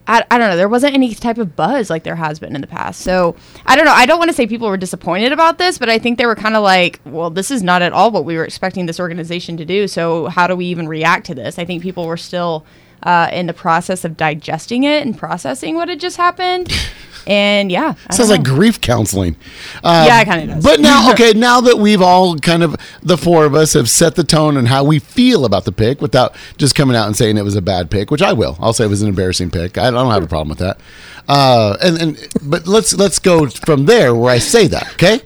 I, 0.07 0.25
I 0.29 0.39
don't 0.39 0.51
know. 0.51 0.57
There 0.57 0.69
wasn't 0.69 0.95
any 0.95 1.15
type 1.15 1.39
of 1.39 1.55
buzz 1.55 1.89
like 1.89 2.03
there 2.03 2.17
has 2.17 2.41
been 2.41 2.57
in 2.57 2.61
the 2.61 2.67
past. 2.67 3.03
So 3.03 3.37
I 3.65 3.77
don't 3.77 3.85
know. 3.85 3.93
I 3.93 4.07
don't 4.07 4.19
want 4.19 4.29
to 4.29 4.35
say 4.35 4.45
people 4.47 4.69
were 4.69 4.77
disappointed 4.77 5.31
about 5.31 5.59
this, 5.59 5.79
but 5.79 5.89
I 5.89 6.01
think 6.01 6.19
they 6.19 6.27
were 6.27 6.35
kind 6.35 6.57
of 6.57 6.65
like, 6.65 7.01
well, 7.05 7.31
this 7.31 7.51
is 7.51 7.63
not 7.63 7.81
at 7.81 7.93
all 7.93 8.11
what 8.11 8.25
we 8.25 8.37
were 8.37 8.45
expecting 8.45 8.87
this 8.87 8.99
organization 8.99 9.57
to 9.59 9.65
do. 9.65 9.87
So 9.87 10.27
how 10.27 10.49
do 10.49 10.57
we 10.57 10.67
even 10.67 10.89
react 10.89 11.27
to 11.27 11.35
this? 11.37 11.61
I 11.61 11.65
think 11.65 11.83
people 11.83 12.07
were 12.07 12.17
still 12.17 12.67
uh, 13.03 13.29
in 13.33 13.47
the 13.47 13.53
process 13.55 14.05
of 14.05 14.17
digesting 14.17 14.85
it 14.85 15.07
and 15.07 15.17
processing 15.17 15.75
what 15.75 15.89
had 15.89 16.01
just 16.01 16.17
happened. 16.17 16.73
And 17.27 17.71
yeah, 17.71 17.95
I 18.09 18.15
Sounds 18.15 18.31
like 18.31 18.43
grief 18.43 18.81
counseling. 18.81 19.37
Um, 19.85 20.07
Yeah, 20.07 20.21
it 20.23 20.25
kinda 20.25 20.55
does. 20.55 20.65
But 20.65 20.81
now, 20.81 21.11
okay, 21.13 21.33
now 21.33 21.61
that 21.61 21.79
we've 21.79 22.01
all 22.01 22.37
kind 22.39 22.63
of 22.63 22.77
the 23.03 23.19
four 23.19 23.45
of 23.45 23.55
us 23.55 23.75
have 23.75 23.91
set 23.91 24.15
the 24.15 24.25
tone 24.25 24.57
and 24.57 24.69
how 24.69 24.85
we 24.85 24.99
feel 24.99 25.45
about 25.45 25.65
the 25.65 25.71
pick, 25.71 26.01
without 26.01 26.35
just 26.57 26.75
coming 26.75 26.97
out 26.97 27.07
and 27.07 27.17
saying 27.17 27.37
it 27.37 27.45
was 27.45 27.57
a 27.57 27.63
bad 27.63 27.91
pick, 27.91 28.11
which 28.11 28.23
I 28.23 28.33
will. 28.33 28.57
I'll 28.59 28.73
say 28.73 28.85
it 28.85 28.89
was 28.89 29.03
an 29.03 29.09
embarrassing 29.09 29.51
pick. 29.51 29.77
I 29.77 29.91
don't 29.91 30.11
have 30.11 30.23
a 30.23 30.27
problem 30.27 30.49
with 30.49 30.59
that. 30.59 30.81
Uh, 31.29 31.77
and 31.83 32.01
and 32.01 32.29
but 32.43 32.67
let's 32.67 32.95
let's 32.95 33.19
go 33.19 33.49
from 33.49 33.85
there 33.85 34.15
where 34.15 34.33
I 34.33 34.39
say 34.39 34.67
that. 34.69 34.95
Okay, 34.95 35.21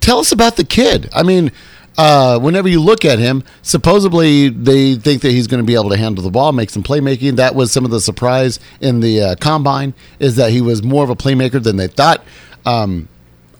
tell 0.00 0.18
us 0.18 0.30
about 0.30 0.56
the 0.56 0.64
kid. 0.64 1.08
I 1.12 1.22
mean. 1.22 1.52
Uh, 1.98 2.38
whenever 2.38 2.68
you 2.68 2.80
look 2.80 3.04
at 3.04 3.18
him, 3.18 3.44
supposedly 3.60 4.48
they 4.48 4.94
think 4.94 5.22
that 5.22 5.30
he's 5.30 5.46
going 5.46 5.62
to 5.62 5.66
be 5.66 5.74
able 5.74 5.90
to 5.90 5.96
handle 5.96 6.24
the 6.24 6.30
ball, 6.30 6.52
make 6.52 6.70
some 6.70 6.82
playmaking. 6.82 7.36
That 7.36 7.54
was 7.54 7.70
some 7.70 7.84
of 7.84 7.90
the 7.90 8.00
surprise 8.00 8.58
in 8.80 9.00
the 9.00 9.20
uh, 9.20 9.34
combine 9.36 9.92
is 10.18 10.36
that 10.36 10.50
he 10.52 10.60
was 10.60 10.82
more 10.82 11.04
of 11.04 11.10
a 11.10 11.16
playmaker 11.16 11.62
than 11.62 11.76
they 11.76 11.88
thought. 11.88 12.24
Um, 12.64 13.08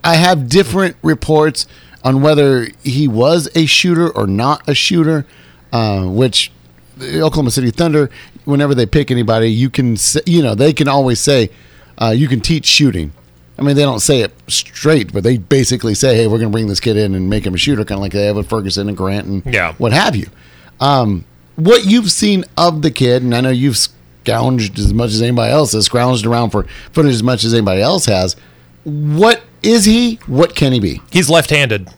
I 0.03 0.15
have 0.15 0.49
different 0.49 0.97
reports 1.03 1.67
on 2.03 2.21
whether 2.21 2.67
he 2.83 3.07
was 3.07 3.49
a 3.55 3.65
shooter 3.65 4.09
or 4.09 4.27
not 4.27 4.67
a 4.67 4.73
shooter, 4.73 5.25
uh, 5.71 6.05
which 6.05 6.51
the 6.97 7.21
Oklahoma 7.21 7.51
City 7.51 7.71
Thunder, 7.71 8.09
whenever 8.45 8.75
they 8.75 8.85
pick 8.85 9.11
anybody, 9.11 9.49
you 9.49 9.69
can 9.69 9.95
say, 9.95 10.21
you 10.25 10.41
know 10.41 10.55
they 10.55 10.73
can 10.73 10.87
always 10.87 11.19
say 11.19 11.49
uh, 11.97 12.09
you 12.15 12.27
can 12.27 12.41
teach 12.41 12.65
shooting. 12.65 13.13
I 13.57 13.61
mean, 13.61 13.75
they 13.75 13.83
don't 13.83 13.99
say 13.99 14.21
it 14.21 14.31
straight, 14.47 15.13
but 15.13 15.23
they 15.23 15.37
basically 15.37 15.93
say, 15.93 16.15
"Hey, 16.15 16.25
we're 16.27 16.39
going 16.39 16.49
to 16.51 16.55
bring 16.55 16.67
this 16.67 16.79
kid 16.79 16.97
in 16.97 17.13
and 17.15 17.29
make 17.29 17.45
him 17.45 17.53
a 17.53 17.57
shooter," 17.57 17.85
kind 17.85 17.97
of 17.97 18.01
like 18.01 18.11
they 18.11 18.25
have 18.25 18.35
with 18.35 18.49
Ferguson 18.49 18.87
and 18.87 18.97
Grant 18.97 19.27
and 19.27 19.43
Yeah. 19.45 19.73
what 19.77 19.93
have 19.93 20.15
you. 20.15 20.27
Um, 20.79 21.25
what 21.55 21.85
you've 21.85 22.11
seen 22.11 22.45
of 22.57 22.81
the 22.81 22.89
kid, 22.91 23.21
and 23.21 23.35
I 23.35 23.41
know 23.41 23.49
you've 23.51 23.77
scounged 23.77 24.79
as 24.79 24.91
much 24.93 25.11
as 25.11 25.21
anybody 25.21 25.51
else 25.51 25.73
has, 25.73 25.87
scrounged 25.87 26.25
around 26.25 26.49
for 26.49 26.65
footage 26.91 27.13
as 27.13 27.21
much 27.23 27.43
as 27.43 27.53
anybody 27.53 27.81
else 27.81 28.05
has. 28.07 28.35
What 28.85 29.43
is 29.61 29.85
he? 29.85 30.15
What 30.25 30.55
can 30.55 30.73
he 30.73 30.79
be? 30.79 31.01
He's 31.11 31.29
left-handed. 31.29 31.89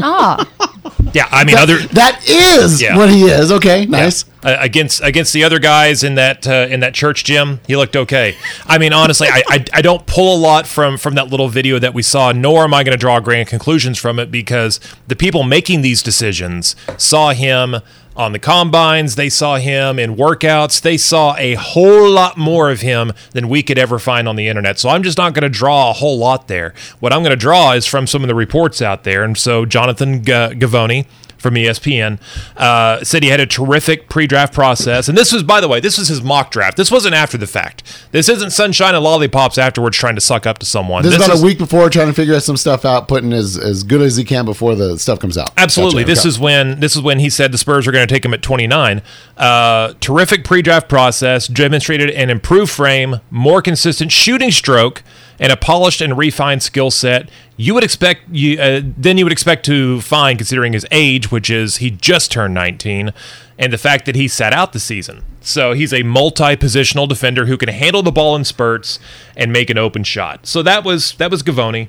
ah, 0.00 0.48
Yeah, 1.12 1.28
I 1.30 1.44
mean, 1.44 1.56
other 1.56 1.78
that 1.78 2.22
is 2.28 2.80
Yeah. 2.82 2.96
what 2.96 3.08
he 3.10 3.24
is. 3.24 3.50
Okay, 3.52 3.86
nice. 3.86 4.24
Uh, 4.42 4.56
against 4.60 5.02
against 5.02 5.32
the 5.32 5.42
other 5.44 5.58
guys 5.58 6.04
in 6.04 6.14
that 6.16 6.46
uh, 6.46 6.66
in 6.70 6.80
that 6.80 6.94
church 6.94 7.24
gym, 7.24 7.60
he 7.66 7.76
looked 7.76 7.96
okay. 7.96 8.36
I 8.66 8.78
mean, 8.78 8.92
honestly, 8.92 9.28
I, 9.28 9.42
I 9.48 9.64
I 9.72 9.82
don't 9.82 10.06
pull 10.06 10.36
a 10.36 10.38
lot 10.38 10.66
from 10.66 10.98
from 10.98 11.14
that 11.16 11.28
little 11.28 11.48
video 11.48 11.78
that 11.78 11.94
we 11.94 12.02
saw, 12.02 12.32
nor 12.32 12.64
am 12.64 12.72
I 12.74 12.84
going 12.84 12.92
to 12.92 12.98
draw 13.00 13.18
grand 13.20 13.48
conclusions 13.48 13.98
from 13.98 14.18
it 14.18 14.30
because 14.30 14.78
the 15.08 15.16
people 15.16 15.42
making 15.42 15.82
these 15.82 16.02
decisions 16.02 16.76
saw 16.96 17.32
him 17.32 17.76
on 18.16 18.32
the 18.32 18.38
combines. 18.38 19.14
They 19.14 19.28
saw 19.28 19.56
him 19.56 19.98
in 19.98 20.16
workouts. 20.16 20.80
They 20.80 20.96
saw 20.96 21.36
a 21.36 21.54
whole 21.54 22.10
lot 22.10 22.36
more 22.36 22.70
of 22.70 22.80
him 22.80 23.12
than 23.32 23.48
we 23.48 23.62
could 23.62 23.78
ever 23.78 23.98
find 23.98 24.28
on 24.28 24.36
the 24.36 24.48
internet. 24.48 24.78
So 24.78 24.88
I'm 24.88 25.02
just 25.02 25.18
not 25.18 25.34
going 25.34 25.42
to 25.42 25.48
draw 25.48 25.90
a 25.90 25.92
whole 25.92 26.18
lot 26.18 26.48
there. 26.48 26.74
What 27.00 27.12
I'm 27.12 27.20
going 27.20 27.30
to 27.30 27.36
draw 27.36 27.72
is 27.72 27.86
from 27.86 28.06
some 28.06 28.22
of 28.22 28.28
the 28.28 28.34
reports 28.34 28.80
out 28.80 29.04
there. 29.04 29.22
And 29.22 29.36
so 29.36 29.66
Jonathan 29.66 30.24
G- 30.24 30.32
Givony 30.32 31.06
from 31.38 31.54
ESPN 31.54 32.18
uh, 32.56 33.02
said 33.04 33.22
he 33.22 33.28
had 33.28 33.40
a 33.40 33.46
terrific 33.46 34.08
pre-draft 34.08 34.52
process, 34.54 35.08
and 35.08 35.16
this 35.16 35.32
was, 35.32 35.42
by 35.42 35.60
the 35.60 35.68
way, 35.68 35.80
this 35.80 35.98
was 35.98 36.08
his 36.08 36.22
mock 36.22 36.50
draft. 36.50 36.76
This 36.76 36.90
wasn't 36.90 37.14
after 37.14 37.36
the 37.38 37.46
fact. 37.46 37.82
This 38.12 38.28
isn't 38.28 38.50
sunshine 38.50 38.94
and 38.94 39.04
lollipops 39.04 39.58
afterwards 39.58 39.96
trying 39.96 40.14
to 40.14 40.20
suck 40.20 40.46
up 40.46 40.58
to 40.58 40.66
someone. 40.66 41.02
This, 41.02 41.14
is 41.14 41.24
about 41.24 41.38
a 41.40 41.44
week 41.44 41.58
before 41.58 41.88
trying 41.90 42.08
to 42.08 42.12
figure 42.14 42.38
some 42.40 42.56
stuff 42.56 42.84
out, 42.84 43.08
putting 43.08 43.32
as, 43.32 43.56
as 43.58 43.82
good 43.82 44.02
as 44.02 44.16
he 44.16 44.24
can 44.24 44.44
before 44.44 44.74
the 44.74 44.98
stuff 44.98 45.18
comes 45.20 45.36
out. 45.38 45.50
Absolutely. 45.56 46.02
Gotcha. 46.02 46.10
This 46.12 46.20
Okay. 46.20 46.28
is 46.28 46.38
when 46.38 46.80
this 46.80 46.96
is 46.96 47.02
when 47.02 47.18
he 47.18 47.30
said 47.30 47.52
the 47.52 47.58
Spurs 47.58 47.86
are 47.86 47.92
going 47.92 48.06
to 48.06 48.12
take 48.12 48.24
him 48.24 48.34
at 48.34 48.42
29. 48.42 49.02
Uh, 49.36 49.92
terrific 50.00 50.44
pre-draft 50.44 50.88
process 50.88 51.46
demonstrated 51.46 52.10
an 52.10 52.30
improved 52.30 52.70
frame, 52.72 53.20
more 53.30 53.60
consistent 53.62 54.10
shooting 54.12 54.50
stroke, 54.50 55.02
and 55.38 55.52
a 55.52 55.56
polished 55.56 56.00
and 56.00 56.16
refined 56.16 56.62
skill 56.62 56.90
set. 56.90 57.28
You 57.56 57.74
would 57.74 57.84
expect 57.84 58.22
you 58.30 58.60
uh, 58.60 58.80
then 58.84 59.18
you 59.18 59.24
would 59.24 59.32
expect 59.32 59.64
to 59.66 60.00
find 60.00 60.38
considering 60.38 60.72
his 60.72 60.86
age, 60.90 61.30
which 61.30 61.50
is 61.50 61.76
he 61.76 61.90
just 61.90 62.32
turned 62.32 62.54
19, 62.54 63.12
and 63.58 63.72
the 63.72 63.78
fact 63.78 64.06
that 64.06 64.14
he 64.14 64.28
sat 64.28 64.52
out 64.52 64.72
the 64.72 64.80
season. 64.80 65.24
So 65.40 65.72
he's 65.72 65.92
a 65.92 66.02
multi-positional 66.02 67.08
defender 67.08 67.46
who 67.46 67.56
can 67.56 67.68
handle 67.68 68.02
the 68.02 68.12
ball 68.12 68.34
in 68.36 68.44
spurts 68.44 68.98
and 69.36 69.52
make 69.52 69.70
an 69.70 69.78
open 69.78 70.04
shot. 70.04 70.46
So 70.46 70.62
that 70.62 70.84
was 70.84 71.14
that 71.14 71.30
was 71.30 71.42
Givony. 71.42 71.88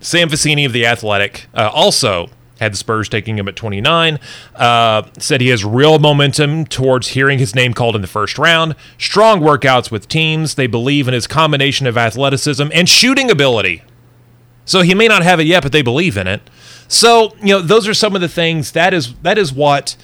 Sam 0.00 0.28
Vecenie 0.28 0.66
of 0.66 0.72
the 0.72 0.84
Athletic 0.84 1.46
uh, 1.54 1.70
also 1.72 2.28
had 2.62 2.72
the 2.72 2.76
Spurs 2.76 3.08
taking 3.08 3.38
him 3.38 3.48
at 3.48 3.56
29. 3.56 4.18
Uh, 4.54 5.02
said 5.18 5.40
he 5.40 5.48
has 5.48 5.64
real 5.64 5.98
momentum 5.98 6.64
towards 6.64 7.08
hearing 7.08 7.38
his 7.38 7.54
name 7.54 7.74
called 7.74 7.94
in 7.94 8.02
the 8.02 8.08
first 8.08 8.38
round. 8.38 8.74
Strong 8.98 9.40
workouts 9.40 9.90
with 9.90 10.08
teams. 10.08 10.54
They 10.54 10.66
believe 10.66 11.08
in 11.08 11.14
his 11.14 11.26
combination 11.26 11.86
of 11.86 11.98
athleticism 11.98 12.68
and 12.72 12.88
shooting 12.88 13.30
ability. 13.30 13.82
So 14.64 14.82
he 14.82 14.94
may 14.94 15.08
not 15.08 15.22
have 15.22 15.40
it 15.40 15.46
yet, 15.46 15.62
but 15.62 15.72
they 15.72 15.82
believe 15.82 16.16
in 16.16 16.26
it. 16.26 16.40
So 16.88 17.34
you 17.40 17.54
know, 17.54 17.60
those 17.60 17.88
are 17.88 17.94
some 17.94 18.14
of 18.14 18.20
the 18.20 18.28
things. 18.28 18.72
That 18.72 18.94
is 18.94 19.14
that 19.22 19.38
is 19.38 19.52
what 19.52 19.96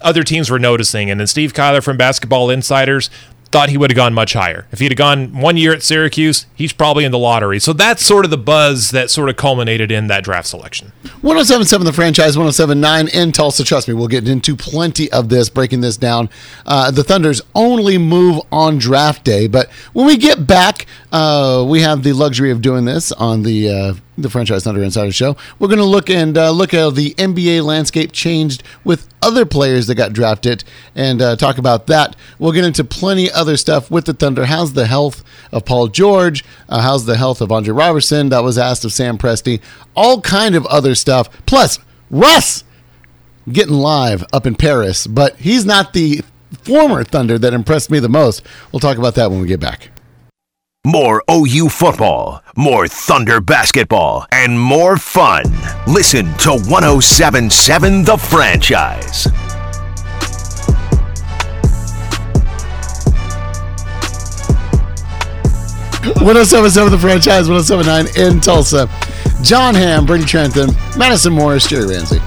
other 0.00 0.22
teams 0.22 0.50
were 0.50 0.58
noticing. 0.58 1.10
And 1.10 1.18
then 1.18 1.26
Steve 1.26 1.52
Kyler 1.52 1.82
from 1.82 1.96
Basketball 1.96 2.50
Insiders 2.50 3.10
thought 3.50 3.68
he 3.68 3.78
would 3.78 3.90
have 3.90 3.96
gone 3.96 4.12
much 4.12 4.32
higher. 4.32 4.66
If 4.72 4.80
he'd 4.80 4.90
have 4.92 4.98
gone 4.98 5.40
one 5.40 5.56
year 5.56 5.72
at 5.72 5.82
Syracuse, 5.82 6.46
he's 6.54 6.72
probably 6.72 7.04
in 7.04 7.12
the 7.12 7.18
lottery. 7.18 7.58
So 7.58 7.72
that's 7.72 8.04
sort 8.04 8.24
of 8.24 8.30
the 8.30 8.36
buzz 8.36 8.90
that 8.90 9.10
sort 9.10 9.28
of 9.28 9.36
culminated 9.36 9.90
in 9.90 10.08
that 10.08 10.24
draft 10.24 10.48
selection. 10.48 10.92
1077 11.22 11.84
the 11.84 11.92
franchise 11.92 12.36
1079 12.36 13.08
in 13.08 13.32
Tulsa. 13.32 13.64
Trust 13.64 13.88
me, 13.88 13.94
we'll 13.94 14.08
get 14.08 14.28
into 14.28 14.56
plenty 14.56 15.10
of 15.12 15.28
this, 15.28 15.48
breaking 15.48 15.80
this 15.80 15.96
down. 15.96 16.28
Uh, 16.66 16.90
the 16.90 17.04
Thunder's 17.04 17.40
only 17.54 17.98
move 17.98 18.40
on 18.50 18.78
draft 18.78 19.24
day, 19.24 19.46
but 19.46 19.70
when 19.92 20.06
we 20.06 20.16
get 20.16 20.46
back, 20.46 20.86
uh, 21.12 21.64
we 21.66 21.80
have 21.80 22.02
the 22.02 22.12
luxury 22.12 22.50
of 22.50 22.60
doing 22.60 22.84
this 22.84 23.12
on 23.12 23.42
the 23.42 23.70
uh, 23.70 23.94
the 24.18 24.30
franchise 24.30 24.64
Thunder 24.64 24.82
Insider 24.82 25.12
Show. 25.12 25.36
We're 25.58 25.68
going 25.68 25.78
to 25.78 25.84
look 25.84 26.08
and 26.08 26.36
uh, 26.36 26.50
look 26.50 26.72
how 26.72 26.90
the 26.90 27.14
NBA 27.14 27.64
landscape 27.64 28.12
changed 28.12 28.62
with 28.84 29.08
other 29.22 29.44
players 29.44 29.86
that 29.86 29.94
got 29.96 30.12
drafted 30.12 30.64
and 30.94 31.20
uh, 31.20 31.36
talk 31.36 31.58
about 31.58 31.86
that. 31.88 32.16
We'll 32.38 32.52
get 32.52 32.64
into 32.64 32.84
plenty 32.84 33.30
other 33.30 33.56
stuff 33.56 33.90
with 33.90 34.06
the 34.06 34.14
Thunder. 34.14 34.46
How's 34.46 34.72
the 34.72 34.86
health 34.86 35.24
of 35.52 35.64
Paul 35.64 35.88
George? 35.88 36.44
Uh, 36.68 36.80
how's 36.80 37.04
the 37.04 37.16
health 37.16 37.40
of 37.40 37.52
Andre 37.52 37.72
Roberson? 37.72 38.28
That 38.30 38.42
was 38.42 38.58
asked 38.58 38.84
of 38.84 38.92
Sam 38.92 39.18
Presti. 39.18 39.60
All 39.94 40.20
kind 40.20 40.54
of 40.54 40.66
other 40.66 40.94
stuff. 40.94 41.28
Plus, 41.46 41.78
Russ 42.10 42.64
getting 43.50 43.74
live 43.74 44.24
up 44.32 44.46
in 44.46 44.54
Paris, 44.54 45.06
but 45.06 45.36
he's 45.36 45.64
not 45.64 45.92
the 45.92 46.22
former 46.62 47.04
Thunder 47.04 47.38
that 47.38 47.52
impressed 47.52 47.90
me 47.90 47.98
the 47.98 48.08
most. 48.08 48.42
We'll 48.72 48.80
talk 48.80 48.98
about 48.98 49.14
that 49.16 49.30
when 49.30 49.40
we 49.40 49.46
get 49.46 49.60
back. 49.60 49.90
More 50.86 51.20
OU 51.28 51.68
football, 51.70 52.44
more 52.54 52.86
Thunder 52.86 53.40
basketball, 53.40 54.24
and 54.30 54.56
more 54.56 54.96
fun. 54.96 55.42
Listen 55.88 56.26
to 56.34 56.50
1077 56.50 58.04
The 58.04 58.16
Franchise. 58.16 59.26
1077 66.22 66.92
the 66.92 66.98
franchise, 66.98 67.48
1079 67.50 68.06
in 68.16 68.40
Tulsa. 68.40 68.88
John 69.42 69.74
Hamm, 69.74 70.06
Brady 70.06 70.24
Trantham, 70.24 70.70
Madison 70.96 71.32
Morris, 71.32 71.66
Jerry 71.66 71.88
Ramsey. 71.88 72.20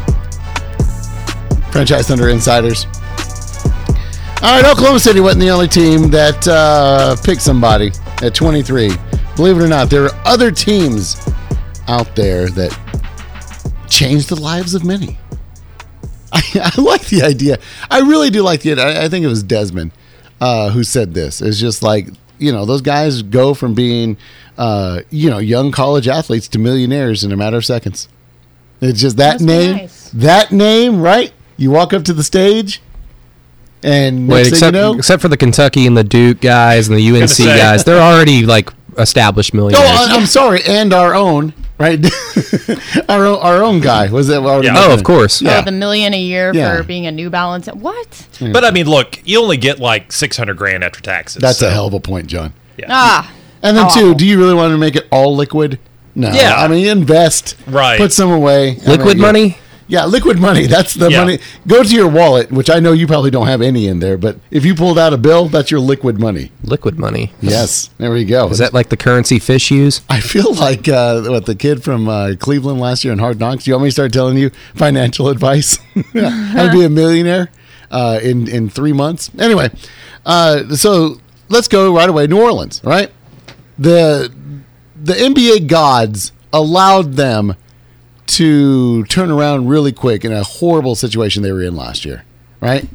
Franchise 1.71 2.09
Thunder 2.09 2.27
Insiders. 2.27 2.87
All 4.41 4.55
right, 4.55 4.65
Oklahoma 4.65 5.01
City 5.01 5.19
wasn't 5.19 5.41
the 5.41 5.49
only 5.49 5.67
team 5.67 6.09
that 6.11 6.47
uh, 6.47 7.17
picked 7.25 7.41
somebody 7.41 7.91
at 8.21 8.33
23. 8.33 8.89
Believe 9.35 9.57
it 9.57 9.61
or 9.61 9.67
not, 9.67 9.89
there 9.89 10.05
are 10.05 10.21
other 10.23 10.49
teams 10.49 11.17
out 11.89 12.15
there 12.15 12.47
that 12.47 12.71
changed 13.89 14.29
the 14.29 14.39
lives 14.39 14.75
of 14.75 14.85
many. 14.85 15.17
I, 16.31 16.41
I 16.55 16.81
like 16.81 17.05
the 17.07 17.21
idea. 17.21 17.59
I 17.91 17.99
really 17.99 18.29
do 18.29 18.41
like 18.41 18.65
it. 18.65 18.79
I, 18.79 19.03
I 19.03 19.09
think 19.09 19.25
it 19.25 19.27
was 19.27 19.43
Desmond 19.43 19.91
uh, 20.39 20.69
who 20.69 20.85
said 20.85 21.13
this. 21.13 21.41
It's 21.41 21.59
just 21.59 21.83
like 21.83 22.07
you 22.37 22.53
know 22.53 22.65
those 22.65 22.81
guys 22.81 23.21
go 23.21 23.53
from 23.53 23.73
being 23.73 24.15
uh, 24.57 25.01
you 25.09 25.29
know 25.29 25.39
young 25.39 25.73
college 25.73 26.07
athletes 26.07 26.47
to 26.49 26.59
millionaires 26.59 27.25
in 27.25 27.33
a 27.33 27.37
matter 27.37 27.57
of 27.57 27.65
seconds. 27.65 28.07
It's 28.79 29.01
just 29.01 29.17
that 29.17 29.39
be 29.39 29.45
name, 29.45 29.75
nice. 29.75 30.11
that 30.11 30.53
name, 30.53 31.01
right? 31.01 31.33
You 31.57 31.71
walk 31.71 31.91
up 31.93 32.05
to 32.05 32.13
the 32.13 32.23
stage, 32.23 32.81
and 33.83 34.27
Wait, 34.27 34.37
next 34.37 34.49
thing 34.49 34.53
except 34.55 34.75
you 34.75 34.81
know, 34.81 34.93
except 34.95 35.21
for 35.21 35.27
the 35.27 35.37
Kentucky 35.37 35.87
and 35.87 35.95
the 35.95 36.03
Duke 36.03 36.41
guys 36.41 36.87
and 36.87 36.97
the 36.97 37.11
UNC 37.11 37.37
guys, 37.37 37.83
they're 37.83 38.01
already 38.01 38.45
like 38.45 38.69
established 38.97 39.53
no, 39.53 39.67
millionaires. 39.67 39.89
I, 39.89 40.15
I'm 40.15 40.25
sorry, 40.25 40.61
and 40.67 40.93
our 40.93 41.15
own, 41.15 41.53
right? 41.77 41.99
our 43.09 43.25
own, 43.25 43.39
our 43.39 43.63
own 43.63 43.79
guy 43.79 44.09
was 44.11 44.27
that? 44.27 44.41
Yeah. 44.63 44.73
oh, 44.75 44.93
of 44.93 45.03
course. 45.03 45.41
Yeah. 45.41 45.59
Oh, 45.59 45.65
the 45.65 45.71
million 45.71 46.13
a 46.13 46.21
year 46.21 46.51
Yeah. 46.53 46.77
for 46.77 46.83
being 46.83 47.07
a 47.07 47.11
New 47.11 47.29
Balance. 47.29 47.67
What? 47.67 48.27
But 48.39 48.65
I 48.65 48.71
mean, 48.71 48.87
look, 48.87 49.19
you 49.25 49.41
only 49.41 49.57
get 49.57 49.79
like 49.79 50.11
600 50.11 50.57
grand 50.57 50.83
after 50.83 51.01
taxes. 51.01 51.41
That's 51.41 51.59
so- 51.59 51.67
a 51.67 51.71
hell 51.71 51.87
of 51.87 51.93
a 51.93 51.99
point, 51.99 52.27
John. 52.27 52.53
Ah. 52.87 53.33
And 53.61 53.75
then 53.75 53.85
How 53.85 53.93
two, 53.93 54.15
do 54.15 54.25
you 54.25 54.39
really 54.39 54.53
want 54.53 54.71
to 54.71 54.77
make 54.77 54.95
it 54.95 55.05
all 55.11 55.35
liquid? 55.35 55.79
No. 56.15 56.31
Yeah. 56.31 56.55
I 56.55 56.67
mean, 56.67 56.87
invest. 56.87 57.55
Right. 57.67 57.97
Put 57.99 58.11
some 58.11 58.31
away. 58.31 58.77
I 58.85 58.91
Liquid 58.91 59.17
mean, 59.17 59.21
money? 59.21 59.57
Yeah, 59.89 60.05
liquid 60.05 60.37
money. 60.39 60.67
That's 60.67 60.93
the 60.93 61.09
Yeah. 61.09 61.21
money. 61.21 61.39
Go 61.67 61.81
to 61.81 61.89
your 61.95 62.07
wallet, 62.07 62.51
which 62.51 62.69
I 62.69 62.79
know 62.79 62.91
you 62.91 63.07
probably 63.07 63.31
don't 63.31 63.47
have 63.47 63.59
any 63.61 63.87
in 63.87 63.99
there, 63.99 64.17
but 64.19 64.37
if 64.51 64.63
you 64.63 64.75
pulled 64.75 64.99
out 64.99 65.13
a 65.13 65.17
bill, 65.17 65.49
that's 65.49 65.71
your 65.71 65.79
liquid 65.79 66.19
money. 66.19 66.51
Liquid 66.63 66.99
money. 66.99 67.33
Yes. 67.41 67.89
There 67.97 68.11
we 68.11 68.23
go. 68.23 68.47
Is 68.49 68.59
that 68.59 68.71
like 68.71 68.89
the 68.89 68.97
currency 68.97 69.39
fish 69.39 69.71
use? 69.71 70.01
I 70.07 70.19
feel 70.19 70.53
like 70.53 70.87
uh, 70.87 71.21
what 71.23 71.47
the 71.47 71.55
kid 71.55 71.83
from 71.83 72.07
uh, 72.07 72.35
Cleveland 72.39 72.79
last 72.79 73.03
year 73.03 73.11
in 73.13 73.19
Hard 73.19 73.39
Knocks. 73.39 73.65
You 73.65 73.73
want 73.73 73.83
me 73.85 73.89
to 73.89 73.93
start 73.93 74.13
telling 74.13 74.37
you 74.37 74.51
financial 74.75 75.27
advice? 75.35 75.79
I'd 76.15 76.71
be 76.71 76.83
a 76.85 76.89
millionaire 76.89 77.49
uh, 77.89 78.19
in 78.21 78.47
in 78.47 78.69
three 78.69 78.93
months? 78.93 79.31
Anyway, 79.39 79.71
uh, 80.23 80.75
so 80.75 81.19
let's 81.49 81.67
go 81.67 81.95
right 81.95 82.07
away. 82.09 82.27
New 82.27 82.39
Orleans, 82.39 82.79
right? 82.83 83.09
The 83.79 84.31
the 85.01 85.13
NBA 85.13 85.65
gods 85.67 86.31
allowed 86.53 87.13
them 87.13 87.55
to 88.29 89.03
turn 89.05 89.31
around 89.31 89.67
really 89.67 89.91
quick 89.91 90.23
in 90.23 90.31
a 90.31 90.43
horrible 90.43 90.95
situation 90.95 91.43
they 91.43 91.51
were 91.51 91.63
in 91.63 91.75
last 91.75 92.05
year, 92.05 92.23
right? 92.61 92.87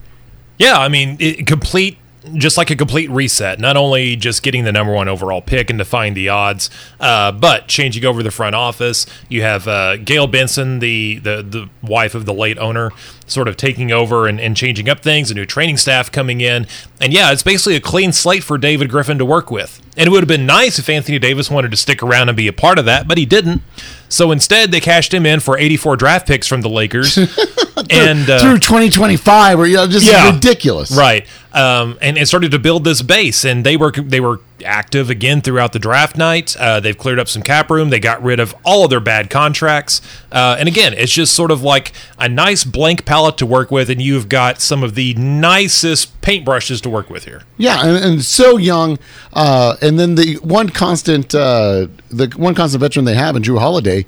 Yeah, 0.59 0.79
I 0.79 0.89
mean, 0.89 1.17
it, 1.19 1.47
complete, 1.47 1.99
just 2.35 2.57
like 2.57 2.71
a 2.71 2.77
complete 2.77 3.11
reset. 3.11 3.59
Not 3.59 3.77
only 3.77 4.15
just 4.17 4.43
getting 4.43 4.65
the 4.65 4.73
number 4.73 4.93
one 4.93 5.09
overall 5.09 5.43
pick 5.43 5.69
and 5.69 5.79
defying 5.79 6.15
the 6.15 6.29
odds, 6.29 6.71
uh, 7.01 7.33
but 7.33 7.67
changing 7.67 8.05
over 8.05 8.23
the 8.23 8.31
front 8.31 8.55
office. 8.55 9.07
You 9.29 9.43
have 9.43 9.67
uh, 9.67 9.97
Gayle 9.97 10.29
Benson, 10.29 10.79
the, 10.79 11.19
the 11.19 11.43
the 11.43 11.69
wife 11.83 12.15
of 12.15 12.25
the 12.25 12.33
late 12.33 12.57
owner, 12.59 12.93
sort 13.27 13.49
of 13.49 13.57
taking 13.57 13.91
over 13.93 14.27
and, 14.27 14.41
and 14.41 14.57
changing 14.57 14.89
up 14.89 15.01
things. 15.01 15.31
A 15.31 15.35
new 15.35 15.47
training 15.47 15.77
staff 15.77 16.11
coming 16.13 16.41
in, 16.41 16.67
and 17.01 17.13
yeah, 17.13 17.33
it's 17.33 17.43
basically 17.43 17.77
a 17.77 17.81
clean 17.81 18.13
slate 18.13 18.45
for 18.45 18.59
David 18.59 18.91
Griffin 18.91 19.19
to 19.19 19.25
work 19.25 19.51
with. 19.51 19.81
And 19.97 20.09
it 20.09 20.11
would 20.11 20.21
have 20.23 20.29
been 20.29 20.45
nice 20.47 20.79
if 20.79 20.89
Anthony 20.89 21.19
Davis 21.21 21.49
wanted 21.51 21.71
to 21.71 21.77
stick 21.77 22.03
around 22.03 22.29
and 22.29 22.37
be 22.37 22.49
a 22.49 22.53
part 22.53 22.79
of 22.81 22.85
that, 22.87 23.07
but 23.07 23.17
he 23.17 23.25
didn't. 23.25 23.63
So 24.09 24.33
instead, 24.33 24.71
they 24.73 24.81
cashed 24.81 25.15
him 25.15 25.25
in 25.25 25.39
for 25.41 25.57
84 25.57 25.97
draft 25.97 26.27
picks 26.27 26.47
from 26.49 26.63
the 26.63 26.69
Lakers. 26.69 27.17
and 27.91 28.29
uh, 28.29 28.41
Through 28.41 28.59
2025, 28.59 29.59
where 29.59 29.67
you 29.67 29.77
know, 29.77 29.87
just 29.87 30.07
Yeah. 30.07 30.33
ridiculous, 30.35 30.91
Right. 30.97 31.27
Um, 31.53 31.97
and, 32.01 32.19
and 32.19 32.27
started 32.27 32.51
to 32.51 32.59
build 32.59 32.83
this 32.85 33.01
base, 33.03 33.45
and 33.45 33.65
they 33.65 33.77
were 33.77 33.93
they 33.93 34.19
were 34.19 34.41
active 34.65 35.11
again 35.11 35.41
throughout 35.41 35.73
the 35.73 35.79
draft 35.79 36.17
night. 36.17 36.57
Uh, 36.57 36.81
they've 36.81 36.97
cleared 36.97 37.19
up 37.19 37.29
some 37.29 37.43
cap 37.43 37.71
room. 37.71 37.91
They 37.91 38.01
got 38.01 38.23
rid 38.23 38.41
of 38.41 38.55
all 38.65 38.85
of 38.85 38.91
their 38.91 39.01
bad 39.01 39.31
contracts. 39.31 40.01
Uh, 40.33 40.57
and 40.59 40.69
again, 40.69 40.95
it's 40.95 41.13
just 41.13 41.35
sort 41.35 41.51
of 41.51 41.63
like 41.63 41.93
a 42.19 42.29
nice 42.29 42.65
blank 42.65 43.05
palette 43.05 43.37
to 43.39 43.47
work 43.47 43.71
with, 43.71 43.91
and 43.91 44.01
you've 44.03 44.29
got 44.29 44.61
some 44.61 44.83
of 44.83 44.95
the 44.95 45.15
nicest 45.15 46.21
paintbrushes 46.23 46.81
to 46.83 46.91
work 46.91 47.11
with 47.11 47.25
here. 47.25 47.43
Yeah, 47.59 47.87
and, 47.87 48.05
and 48.05 48.23
so 48.25 48.57
young. 48.57 48.99
Uh, 49.33 49.77
and 49.83 49.99
then 49.99 50.15
the 50.15 50.37
one 50.37 50.69
constant, 50.71 51.35
uh, 51.35 51.89
the 52.11 52.33
one 52.37 52.55
constant 52.55 52.81
veteran 52.81 53.05
they 53.05 53.15
have 53.15 53.37
in 53.37 53.43
Jrue 53.43 53.59
Holiday, 53.59 54.07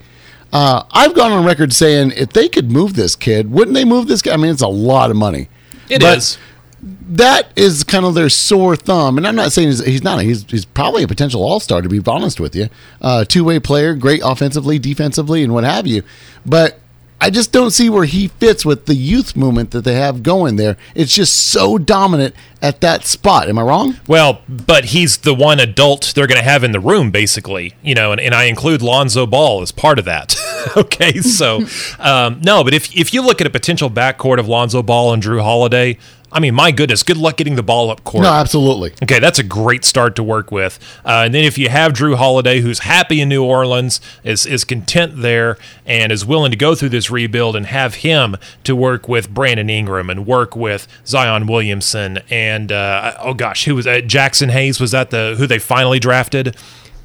Uh, 0.53 0.85
I've 0.93 1.13
gone 1.15 1.33
on 1.33 1.45
record 1.45 1.73
saying 1.73 2.13
if 2.17 2.31
they 2.33 2.49
could 2.49 2.71
move 2.71 2.95
this 2.95 3.17
kid, 3.17 3.51
wouldn't 3.51 3.75
they 3.75 3.85
move 3.85 4.07
this 4.07 4.23
guy? 4.23 4.33
I 4.33 4.37
mean, 4.37 4.51
it's 4.53 4.63
a 4.63 4.69
lot 4.69 5.11
of 5.11 5.17
money. 5.17 5.49
It 5.91 6.01
But 6.01 6.19
is. 6.19 6.39
That 7.09 7.51
is 7.57 7.83
kind 7.83 8.05
of 8.05 8.15
their 8.15 8.29
sore 8.29 8.77
thumb, 8.77 9.19
and 9.19 9.27
I'm 9.27 9.35
not 9.35 9.51
saying 9.53 9.69
he's, 9.69 9.85
he's 9.85 10.05
not. 10.05 10.23
He's, 10.23 10.45
he's 10.45 10.65
probably 10.65 11.03
a 11.03 11.09
potential 11.09 11.43
all 11.43 11.59
star 11.59 11.83
to 11.83 11.89
be 11.89 12.01
honest 12.07 12.39
with 12.39 12.55
you. 12.55 12.69
Uh, 13.01 13.25
Two 13.25 13.43
way 13.43 13.59
player, 13.59 13.95
great 13.95 14.21
offensively, 14.25 14.79
defensively, 14.79 15.43
and 15.43 15.53
what 15.53 15.65
have 15.65 15.87
you. 15.87 16.05
But 16.45 16.79
I 17.19 17.31
just 17.31 17.51
don't 17.51 17.71
see 17.71 17.89
where 17.89 18.05
he 18.05 18.29
fits 18.29 18.67
with 18.67 18.85
the 18.87 18.95
youth 18.95 19.37
movement 19.37 19.71
that 19.71 19.85
they 19.85 19.95
have 19.95 20.23
going 20.23 20.57
there. 20.57 20.77
It's 20.95 21.15
just 21.15 21.35
so 21.35 21.79
dominant 21.79 22.35
at 22.61 22.83
that 22.83 23.07
spot. 23.07 23.49
Am 23.49 23.59
I 23.59 23.63
wrong? 23.63 23.97
Well, 24.07 24.43
but 24.49 24.87
he's 24.87 25.19
the 25.19 25.35
one 25.35 25.59
adult 25.59 26.13
they're 26.15 26.27
going 26.27 26.39
to 26.39 26.45
have 26.45 26.63
in 26.63 26.73
the 26.73 26.81
room, 26.81 27.11
basically, 27.11 27.75
you 27.83 27.95
know, 27.95 28.13
and, 28.13 28.21
and 28.21 28.35
I 28.35 28.45
include 28.45 28.83
Lonzo 28.83 29.27
Ball 29.27 29.63
as 29.63 29.73
part 29.73 29.99
of 29.99 30.05
that. 30.05 30.37
okay, 30.77 31.21
so 31.21 31.63
um, 31.99 32.41
no, 32.43 32.63
but 32.63 32.75
if 32.75 32.95
if 32.95 33.15
you 33.15 33.23
look 33.23 33.41
at 33.41 33.47
a 33.47 33.51
potential 33.51 33.89
backcourt 33.89 34.39
of 34.39 34.47
Lonzo 34.47 34.83
Ball 34.83 35.15
and 35.15 35.23
Jrue 35.23 35.43
Holiday, 35.43 35.97
I 36.33 36.41
mean, 36.41 36.55
my 36.55 36.73
goodness, 36.73 37.03
good 37.03 37.17
luck 37.17 37.37
getting 37.37 37.55
the 37.55 37.63
ball 37.63 37.91
up 37.91 38.03
court. 38.03 38.25
No, 38.25 38.33
absolutely. 38.33 38.93
Okay, 39.03 39.21
that's 39.21 39.39
a 39.39 39.45
great 39.45 39.85
start 39.85 40.17
to 40.17 40.23
work 40.23 40.51
with. 40.51 40.79
Uh, 41.05 41.23
and 41.25 41.33
then 41.33 41.45
if 41.45 41.57
you 41.57 41.69
have 41.69 41.93
Jrue 41.93 42.17
Holiday, 42.17 42.61
who's 42.61 42.81
happy 42.81 43.21
in 43.21 43.29
New 43.29 43.45
Orleans, 43.45 44.01
is 44.25 44.45
is 44.45 44.65
content 44.65 45.23
there, 45.23 45.57
and 45.87 46.11
is 46.11 46.27
willing 46.27 46.51
to 46.51 46.57
go 46.57 46.75
through 46.75 46.89
this 46.91 47.11
rebuild, 47.11 47.55
and 47.55 47.67
have 47.67 47.97
him 47.97 48.37
to 48.65 48.75
work 48.75 49.09
with 49.09 49.31
Brandon 49.31 49.71
Ingram 49.71 50.11
and 50.11 50.27
work 50.27 50.57
with 50.57 50.89
Zion 51.07 51.47
Williamson 51.47 52.19
and 52.29 52.73
uh, 52.73 53.15
oh 53.21 53.35
gosh, 53.35 53.65
who 53.65 53.77
was 53.77 53.85
that? 53.85 54.05
Jaxson 54.05 54.51
Hayes? 54.51 54.81
Was 54.81 54.91
that 54.91 55.11
the 55.11 55.37
who 55.39 55.47
they 55.47 55.59
finally 55.59 56.01
drafted? 56.01 56.57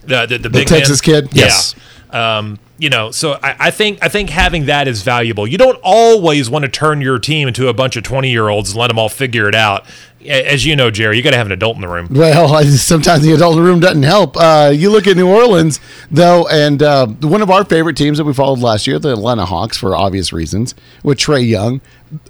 The 0.04 0.26
the, 0.26 0.40
the, 0.40 0.50
big 0.50 0.68
Texas 0.68 1.06
man? 1.06 1.24
kid? 1.24 1.34
Yes. 1.36 1.76
Yeah. 1.78 1.84
Um, 2.12 2.60
you 2.78 2.90
know, 2.90 3.12
so 3.12 3.34
I, 3.44 3.56
I 3.60 3.72
think 3.72 4.00
I 4.02 4.10
think 4.10 4.32
having 4.32 4.66
that 4.66 4.88
is 4.88 5.04
valuable. 5.04 5.48
You 5.48 5.58
don't 5.58 5.80
always 5.84 6.50
want 6.50 6.66
to 6.66 6.70
turn 6.70 7.00
your 7.00 7.20
team 7.20 7.48
into 7.48 7.68
a 7.68 7.74
bunch 7.74 7.96
of 7.96 8.04
twenty 8.04 8.32
year 8.32 8.50
olds 8.50 8.72
and 8.72 8.80
let 8.80 8.88
them 8.88 8.98
all 8.98 9.08
figure 9.10 9.48
it 9.48 9.56
out. 9.56 9.86
As 10.28 10.66
you 10.66 10.76
know, 10.76 10.92
Jerry, 10.92 11.18
you 11.18 11.24
got 11.24 11.32
to 11.32 11.38
have 11.38 11.48
an 11.48 11.52
adult 11.52 11.76
in 11.76 11.82
the 11.82 11.88
room. 11.88 12.08
Well, 12.12 12.64
sometimes 12.66 13.24
the 13.24 13.34
adult 13.34 13.58
in 13.58 13.64
the 13.64 13.68
room 13.68 13.80
doesn't 13.80 14.04
help. 14.04 14.36
Uh, 14.38 14.72
you 14.74 14.92
look 14.92 15.08
at 15.08 15.16
New 15.18 15.28
Orleans, 15.28 15.80
though, 16.12 16.48
and 16.48 16.84
uh, 16.84 17.08
one 17.08 17.42
of 17.42 17.50
our 17.50 17.66
favorite 17.66 17.98
teams 17.98 18.20
that 18.20 18.24
we 18.24 18.34
followed 18.34 18.60
last 18.60 18.86
year, 18.86 19.00
the 19.00 19.14
Atlanta 19.14 19.46
Hawks, 19.46 19.78
for 19.78 19.96
obvious 19.96 20.32
reasons, 20.32 20.76
with 21.04 21.18
Trae 21.18 21.48
Young. 21.48 21.82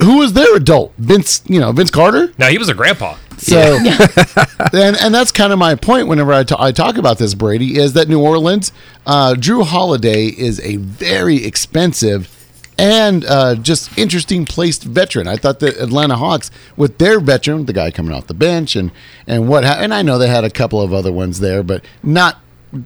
Who 0.02 0.20
was 0.20 0.34
their 0.34 0.56
adult? 0.56 0.94
Vince, 0.98 1.44
you 1.48 1.60
know, 1.60 1.72
Vince 1.74 1.92
Carter. 1.92 2.32
Now 2.38 2.48
he 2.48 2.58
was 2.58 2.70
a 2.70 2.74
grandpa. 2.74 3.16
So, 3.42 3.58
and 4.74 4.96
and 4.98 5.14
that's 5.14 5.32
kind 5.32 5.52
of 5.52 5.58
my 5.58 5.74
point 5.76 6.08
whenever 6.08 6.32
I 6.32 6.44
talk 6.44 6.98
about 6.98 7.18
this, 7.18 7.34
Brady, 7.34 7.78
is 7.78 7.94
that 7.94 8.08
New 8.08 8.22
Orleans, 8.22 8.72
uh, 9.08 9.34
Jrue 9.36 9.66
Holiday 9.66 10.28
is 10.28 10.60
a 10.60 10.76
very 10.76 11.44
expensive 11.44 12.30
and 12.78 13.26
uh, 13.26 13.56
just 13.56 13.96
interesting 13.98 14.46
placed 14.46 14.84
veteran. 14.84 15.28
I 15.28 15.38
thought 15.38 15.60
the 15.60 15.82
Atlanta 15.82 16.18
Hawks, 16.18 16.50
with 16.76 16.98
their 16.98 17.20
veteran, 17.20 17.66
the 17.66 17.74
guy 17.74 17.92
coming 17.92 18.14
off 18.14 18.28
the 18.28 18.34
bench, 18.34 18.76
and 18.76 18.92
and 19.28 19.48
what, 19.48 19.64
ha- 19.64 19.78
and 19.80 19.94
I 19.94 20.02
know 20.02 20.18
they 20.18 20.28
had 20.28 20.44
a 20.44 20.50
couple 20.50 20.82
of 20.82 20.94
other 20.94 21.12
ones 21.12 21.40
there, 21.40 21.64
but 21.64 21.84
not 22.04 22.40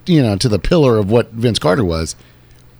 you 0.06 0.22
know 0.22 0.36
to 0.38 0.50
the 0.50 0.60
pillar 0.60 0.98
of 0.98 1.10
what 1.10 1.32
Vince 1.32 1.60
Carter 1.60 1.86
was. 1.86 2.16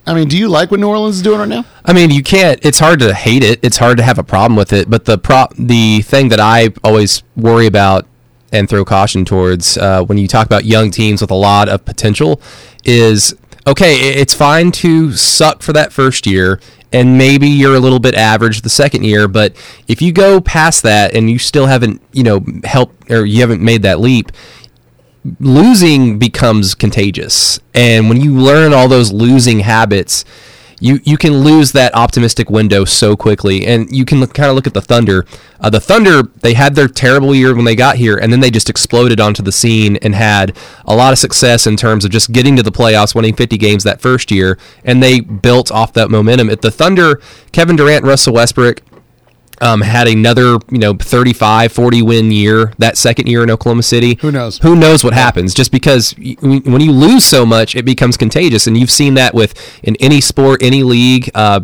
I 0.08 0.14
mean, 0.14 0.28
do 0.28 0.38
you 0.38 0.48
like 0.50 0.70
what 0.70 0.80
New 0.80 0.88
Orleans 0.88 1.16
is 1.16 1.22
doing 1.22 1.40
right 1.40 1.50
now? 1.50 1.66
I 1.84 1.94
mean, 1.94 2.12
you 2.12 2.22
can't. 2.22 2.64
It's 2.64 2.78
hard 2.80 3.00
to 3.00 3.14
hate 3.14 3.44
it. 3.44 3.60
It's 3.64 3.78
hard 3.78 3.98
to 3.98 4.04
have 4.04 4.20
a 4.20 4.24
problem 4.24 4.56
with 4.56 4.72
it. 4.72 4.90
But 4.90 5.06
the 5.06 5.18
pro, 5.18 5.48
the 5.58 6.02
thing 6.04 6.30
that 6.30 6.40
I 6.40 6.70
always 6.84 7.24
worry 7.36 7.66
about 7.66 8.06
and 8.52 8.70
throw 8.70 8.86
caution 8.86 9.26
towards 9.26 9.78
uh, 9.78 10.04
when 10.04 10.18
you 10.18 10.28
talk 10.28 10.46
about 10.46 10.66
young 10.66 10.92
teams 10.92 11.22
with 11.22 11.32
a 11.32 11.36
lot 11.36 11.70
of 11.70 11.86
potential 11.86 12.40
is 12.84 13.36
okay. 13.66 13.96
It's 13.96 14.34
fine 14.34 14.72
to 14.74 15.14
suck 15.14 15.64
for 15.64 15.74
that 15.74 15.92
first 15.92 16.28
year, 16.28 16.60
and 16.94 17.18
maybe 17.18 17.48
you're 17.48 17.76
a 17.76 17.80
little 17.80 18.00
bit 18.00 18.14
average 18.14 18.62
the 18.62 18.70
second 18.70 19.06
year. 19.06 19.28
But 19.28 19.56
if 19.88 20.04
you 20.04 20.12
go 20.12 20.40
past 20.40 20.84
that 20.84 21.16
and 21.16 21.30
you 21.32 21.40
still 21.40 21.66
haven't, 21.66 22.02
you 22.14 22.24
know, 22.24 22.46
helped 22.64 23.12
or 23.12 23.26
you 23.26 23.42
haven't 23.42 23.62
made 23.62 23.82
that 23.82 24.00
leap, 24.00 24.32
losing 25.40 26.20
becomes 26.20 26.76
contagious. 26.76 27.60
And 27.74 28.10
when 28.10 28.22
you 28.22 28.36
learn 28.36 28.74
all 28.74 28.88
those 28.88 29.12
losing 29.12 29.62
habits, 29.62 30.26
you, 30.80 31.00
you 31.04 31.18
can 31.18 31.40
lose 31.40 31.72
that 31.72 31.96
optimistic 31.96 32.50
window 32.50 32.86
so 32.86 33.16
quickly. 33.16 33.66
And 33.66 33.90
you 33.96 34.06
can 34.06 34.26
kind 34.28 34.50
of 34.50 34.56
look 34.56 34.68
at 34.68 34.74
the 34.74 34.82
Thunder. 34.82 35.26
Uh, 35.60 35.70
the 35.70 35.80
Thunder, 35.80 36.24
they 36.42 36.54
had 36.54 36.76
their 36.76 36.88
terrible 36.88 37.34
year 37.34 37.56
when 37.56 37.66
they 37.66 37.76
got 37.76 37.96
here, 37.96 38.18
and 38.18 38.32
then 38.32 38.40
they 38.40 38.52
just 38.52 38.70
exploded 38.70 39.20
onto 39.20 39.42
the 39.42 39.52
scene 39.52 39.98
and 39.98 40.14
had 40.14 40.56
a 40.86 40.96
lot 40.96 41.14
of 41.14 41.20
success 41.20 41.66
in 41.66 41.78
terms 41.78 42.06
of 42.06 42.12
just 42.12 42.32
getting 42.32 42.56
to 42.58 42.64
the 42.64 42.72
playoffs, 42.72 43.16
winning 43.16 43.36
50 43.36 43.58
games 43.58 43.84
that 43.84 44.02
first 44.02 44.32
year. 44.32 44.58
And 44.84 45.02
they 45.02 45.22
built 45.22 45.72
off 45.72 45.94
that 45.94 46.12
momentum. 46.12 46.50
At 46.50 46.62
the 46.62 46.72
Thunder, 46.72 47.22
Kevin 47.52 47.78
Durant, 47.78 48.04
Russell 48.04 48.34
Westbrook, 48.34 48.82
um, 49.62 49.82
had 49.82 50.08
another 50.08 50.58
you 50.70 50.78
know 50.78 50.94
35 50.94 51.72
40 51.72 52.02
win 52.02 52.32
year 52.32 52.74
that 52.78 52.98
second 52.98 53.28
year 53.28 53.44
in 53.44 53.50
oklahoma 53.50 53.84
city 53.84 54.18
Who 54.22 54.32
knows? 54.32 54.58
who 54.60 54.76
knows 54.76 55.04
what 55.04 55.14
happens 55.14 55.54
just 55.54 55.72
because 55.72 56.14
y- 56.18 56.36
when 56.42 56.82
you 56.82 56.92
lose 56.92 57.24
so 57.26 57.46
much 57.46 57.76
it 57.76 57.86
becomes 57.86 58.18
contagious 58.18 58.68
and 58.68 58.78
you've 58.78 58.92
seen 58.92 59.14
that 59.16 59.34
with 59.34 59.54
in 59.84 59.96
any 59.98 60.20
sport 60.22 60.62
any 60.64 60.84
league 60.84 61.30
uh, 61.36 61.62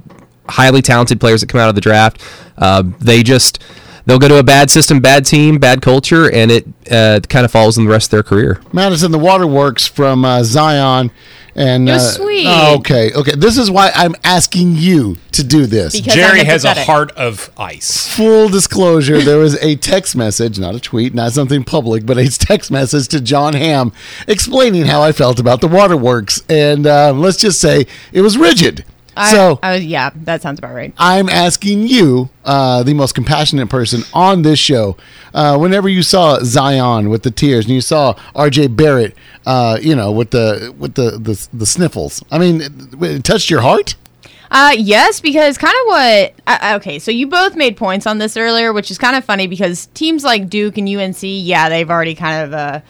highly 0.49 0.82
talented 0.82 1.19
players 1.19 1.41
that 1.41 1.47
come 1.47 1.60
out 1.62 1.69
of 1.69 1.75
the 1.75 1.82
draft 1.82 2.21
uh, 2.58 2.84
they 2.99 3.23
just 3.23 3.60
they'll 4.06 4.20
go 4.20 4.28
to 4.28 4.38
a 4.38 4.44
bad 4.44 4.70
system 4.70 5.00
bad 5.00 5.26
team 5.26 5.58
bad 5.58 5.82
culture 5.82 6.32
and 6.32 6.52
it 6.52 6.68
uh, 6.92 7.20
kind 7.30 7.46
of 7.46 7.52
follows 7.52 7.78
in 7.78 7.84
the 7.86 7.90
rest 7.90 8.08
of 8.08 8.12
their 8.12 8.24
career 8.24 8.62
Madison, 8.74 9.12
the 9.12 9.20
Waterworks 9.20 9.88
from 9.88 10.24
uh, 10.26 10.44
Zion, 10.44 11.12
and 11.56 11.88
You're 11.88 11.98
uh, 11.98 12.00
sweet. 12.00 12.46
oh, 12.48 12.78
okay, 12.80 13.12
okay. 13.14 13.36
This 13.36 13.58
is 13.58 13.70
why 13.70 13.92
I'm 13.94 14.16
asking 14.24 14.76
you 14.78 15.18
to 15.34 15.44
do 15.44 15.66
this. 15.66 16.00
Because 16.00 16.14
Jerry 16.14 16.44
has 16.46 16.64
a 16.64 16.74
heart 16.74 17.12
of 17.12 17.52
ice. 17.58 18.08
Full 18.16 18.50
disclosure: 18.50 19.20
there 19.22 19.38
was 19.38 19.56
a 19.62 19.76
text 19.76 20.16
message, 20.16 20.58
not 20.60 20.76
a 20.76 20.80
tweet, 20.80 21.14
not 21.14 21.34
something 21.34 21.64
public, 21.64 22.06
but 22.06 22.18
a 22.18 22.30
text 22.38 22.72
message 22.72 23.08
to 23.10 23.20
John 23.22 23.54
Hamm 23.54 23.92
explaining 24.28 24.86
how 24.86 25.02
I 25.02 25.12
felt 25.12 25.40
about 25.40 25.62
the 25.62 25.68
Waterworks, 25.68 26.44
and 26.50 26.88
uh, 26.88 27.12
let's 27.14 27.38
just 27.38 27.60
say 27.60 27.86
it 28.14 28.22
was 28.22 28.38
rigid. 28.38 28.86
I, 29.15 29.32
so 29.32 29.60
I 29.62 29.74
was, 29.74 29.86
yeah, 29.86 30.12
that 30.15 30.41
sounds 30.41 30.60
about 30.60 30.74
right. 30.74 30.93
I'm 30.97 31.28
asking 31.28 31.88
you, 31.88 32.30
uh, 32.45 32.84
the 32.84 32.93
most 32.93 33.13
compassionate 33.13 33.69
person 33.69 34.04
on 34.13 34.41
this 34.41 34.60
show, 34.60 34.97
uh, 35.34 35.58
whenever 35.58 35.89
you 35.89 36.04
saw 36.04 36.39
Zion 36.43 37.10
with 37.10 37.24
the 37.24 37.32
tears 37.32 37.65
and 37.65 37.74
you 37.74 37.82
saw 37.82 38.15
R.J. 38.36 38.67
Barrett, 38.67 39.15
uh, 39.45 39.78
you 39.82 39.95
know, 39.95 40.12
with 40.12 40.32
the 40.32 40.74
with 40.78 40.95
the 40.95 41.12
the, 41.12 41.47
the 41.54 41.65
sniffles. 41.65 42.24
I 42.32 42.38
mean, 42.38 42.62
it, 42.62 42.71
it 43.02 43.24
touched 43.24 43.50
your 43.50 43.62
heart. 43.62 43.95
Uh, 44.50 44.74
yes, 44.78 45.21
because 45.21 45.58
kind 45.58 45.76
of 45.82 45.88
what. 45.88 46.34
Uh, 46.47 46.74
okay, 46.78 47.00
so 47.00 47.12
you 47.12 47.28
both 47.28 47.56
made 47.56 47.78
points 47.78 48.06
on 48.06 48.17
this 48.17 48.36
earlier, 48.36 48.74
which 48.74 48.91
is 48.91 48.97
kind 48.97 49.15
of 49.15 49.24
funny 49.24 49.47
because 49.47 49.88
teams 49.88 50.24
like 50.24 50.50
Duke 50.50 50.78
and 50.78 50.88
UNC, 50.88 51.19
yeah, 51.21 51.69
they've 51.69 51.89
already 51.89 52.15
kind 52.15 52.45
of. 52.45 52.54
Uh, 52.54 52.82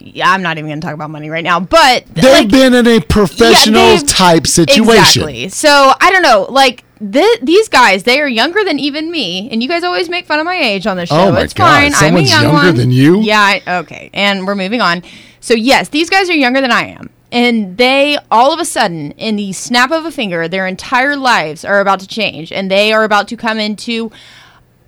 yeah, 0.00 0.30
I'm 0.32 0.42
not 0.42 0.58
even 0.58 0.68
going 0.70 0.80
to 0.80 0.84
talk 0.86 0.94
about 0.94 1.10
money 1.10 1.30
right 1.30 1.44
now, 1.44 1.60
but 1.60 2.06
They've 2.06 2.24
like, 2.24 2.50
been 2.50 2.74
in 2.74 2.86
a 2.86 3.00
professional 3.00 3.80
they've- 3.96 4.06
type 4.06 4.46
situation. 4.46 5.22
Exactly. 5.22 5.48
So 5.48 5.92
I 6.00 6.10
don't 6.10 6.22
know, 6.22 6.46
like. 6.48 6.84
Th- 7.00 7.40
these 7.40 7.66
guys, 7.70 8.02
they 8.02 8.20
are 8.20 8.28
younger 8.28 8.62
than 8.62 8.78
even 8.78 9.10
me, 9.10 9.48
and 9.50 9.62
you 9.62 9.70
guys 9.70 9.84
always 9.84 10.10
make 10.10 10.26
fun 10.26 10.38
of 10.38 10.44
my 10.44 10.56
age 10.56 10.86
on 10.86 10.98
the 10.98 11.04
oh 11.04 11.06
show. 11.06 11.16
Oh 11.28 11.32
my 11.32 11.40
it's 11.40 11.54
God, 11.54 11.64
fine. 11.64 11.84
I'm 11.86 11.92
a 11.92 11.94
someone's 11.94 12.30
young 12.30 12.42
younger 12.42 12.66
one. 12.66 12.76
than 12.76 12.90
you? 12.90 13.20
Yeah. 13.22 13.40
I, 13.40 13.78
okay. 13.78 14.10
And 14.12 14.46
we're 14.46 14.54
moving 14.54 14.82
on. 14.82 15.02
So 15.40 15.54
yes, 15.54 15.88
these 15.88 16.10
guys 16.10 16.28
are 16.28 16.34
younger 16.34 16.60
than 16.60 16.70
I 16.70 16.88
am, 16.88 17.08
and 17.32 17.78
they 17.78 18.18
all 18.30 18.52
of 18.52 18.60
a 18.60 18.66
sudden, 18.66 19.12
in 19.12 19.36
the 19.36 19.54
snap 19.54 19.90
of 19.90 20.04
a 20.04 20.10
finger, 20.10 20.46
their 20.46 20.66
entire 20.66 21.16
lives 21.16 21.64
are 21.64 21.80
about 21.80 22.00
to 22.00 22.06
change, 22.06 22.52
and 22.52 22.70
they 22.70 22.92
are 22.92 23.04
about 23.04 23.28
to 23.28 23.36
come 23.38 23.58
into 23.58 24.12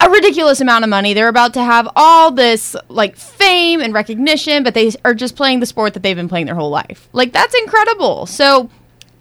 a 0.03 0.11
ridiculous 0.11 0.61
amount 0.61 0.85
of 0.85 0.91
money. 0.91 1.15
They're 1.15 1.29
about 1.29 1.55
to 1.55 1.63
have 1.63 1.89
all 1.95 2.31
this 2.31 2.75
like 2.89 3.17
fame 3.17 3.81
and 3.81 3.95
recognition, 3.95 4.63
but 4.65 4.75
they 4.75 4.91
are 5.05 5.15
just 5.15 5.37
playing 5.37 5.61
the 5.61 5.67
sport 5.67 5.95
that 5.95 6.03
they've 6.03 6.17
been 6.17 6.29
playing 6.29 6.47
their 6.47 6.55
whole 6.55 6.71
life. 6.71 7.09
Like 7.13 7.33
that's 7.33 7.55
incredible. 7.55 8.27
So 8.27 8.69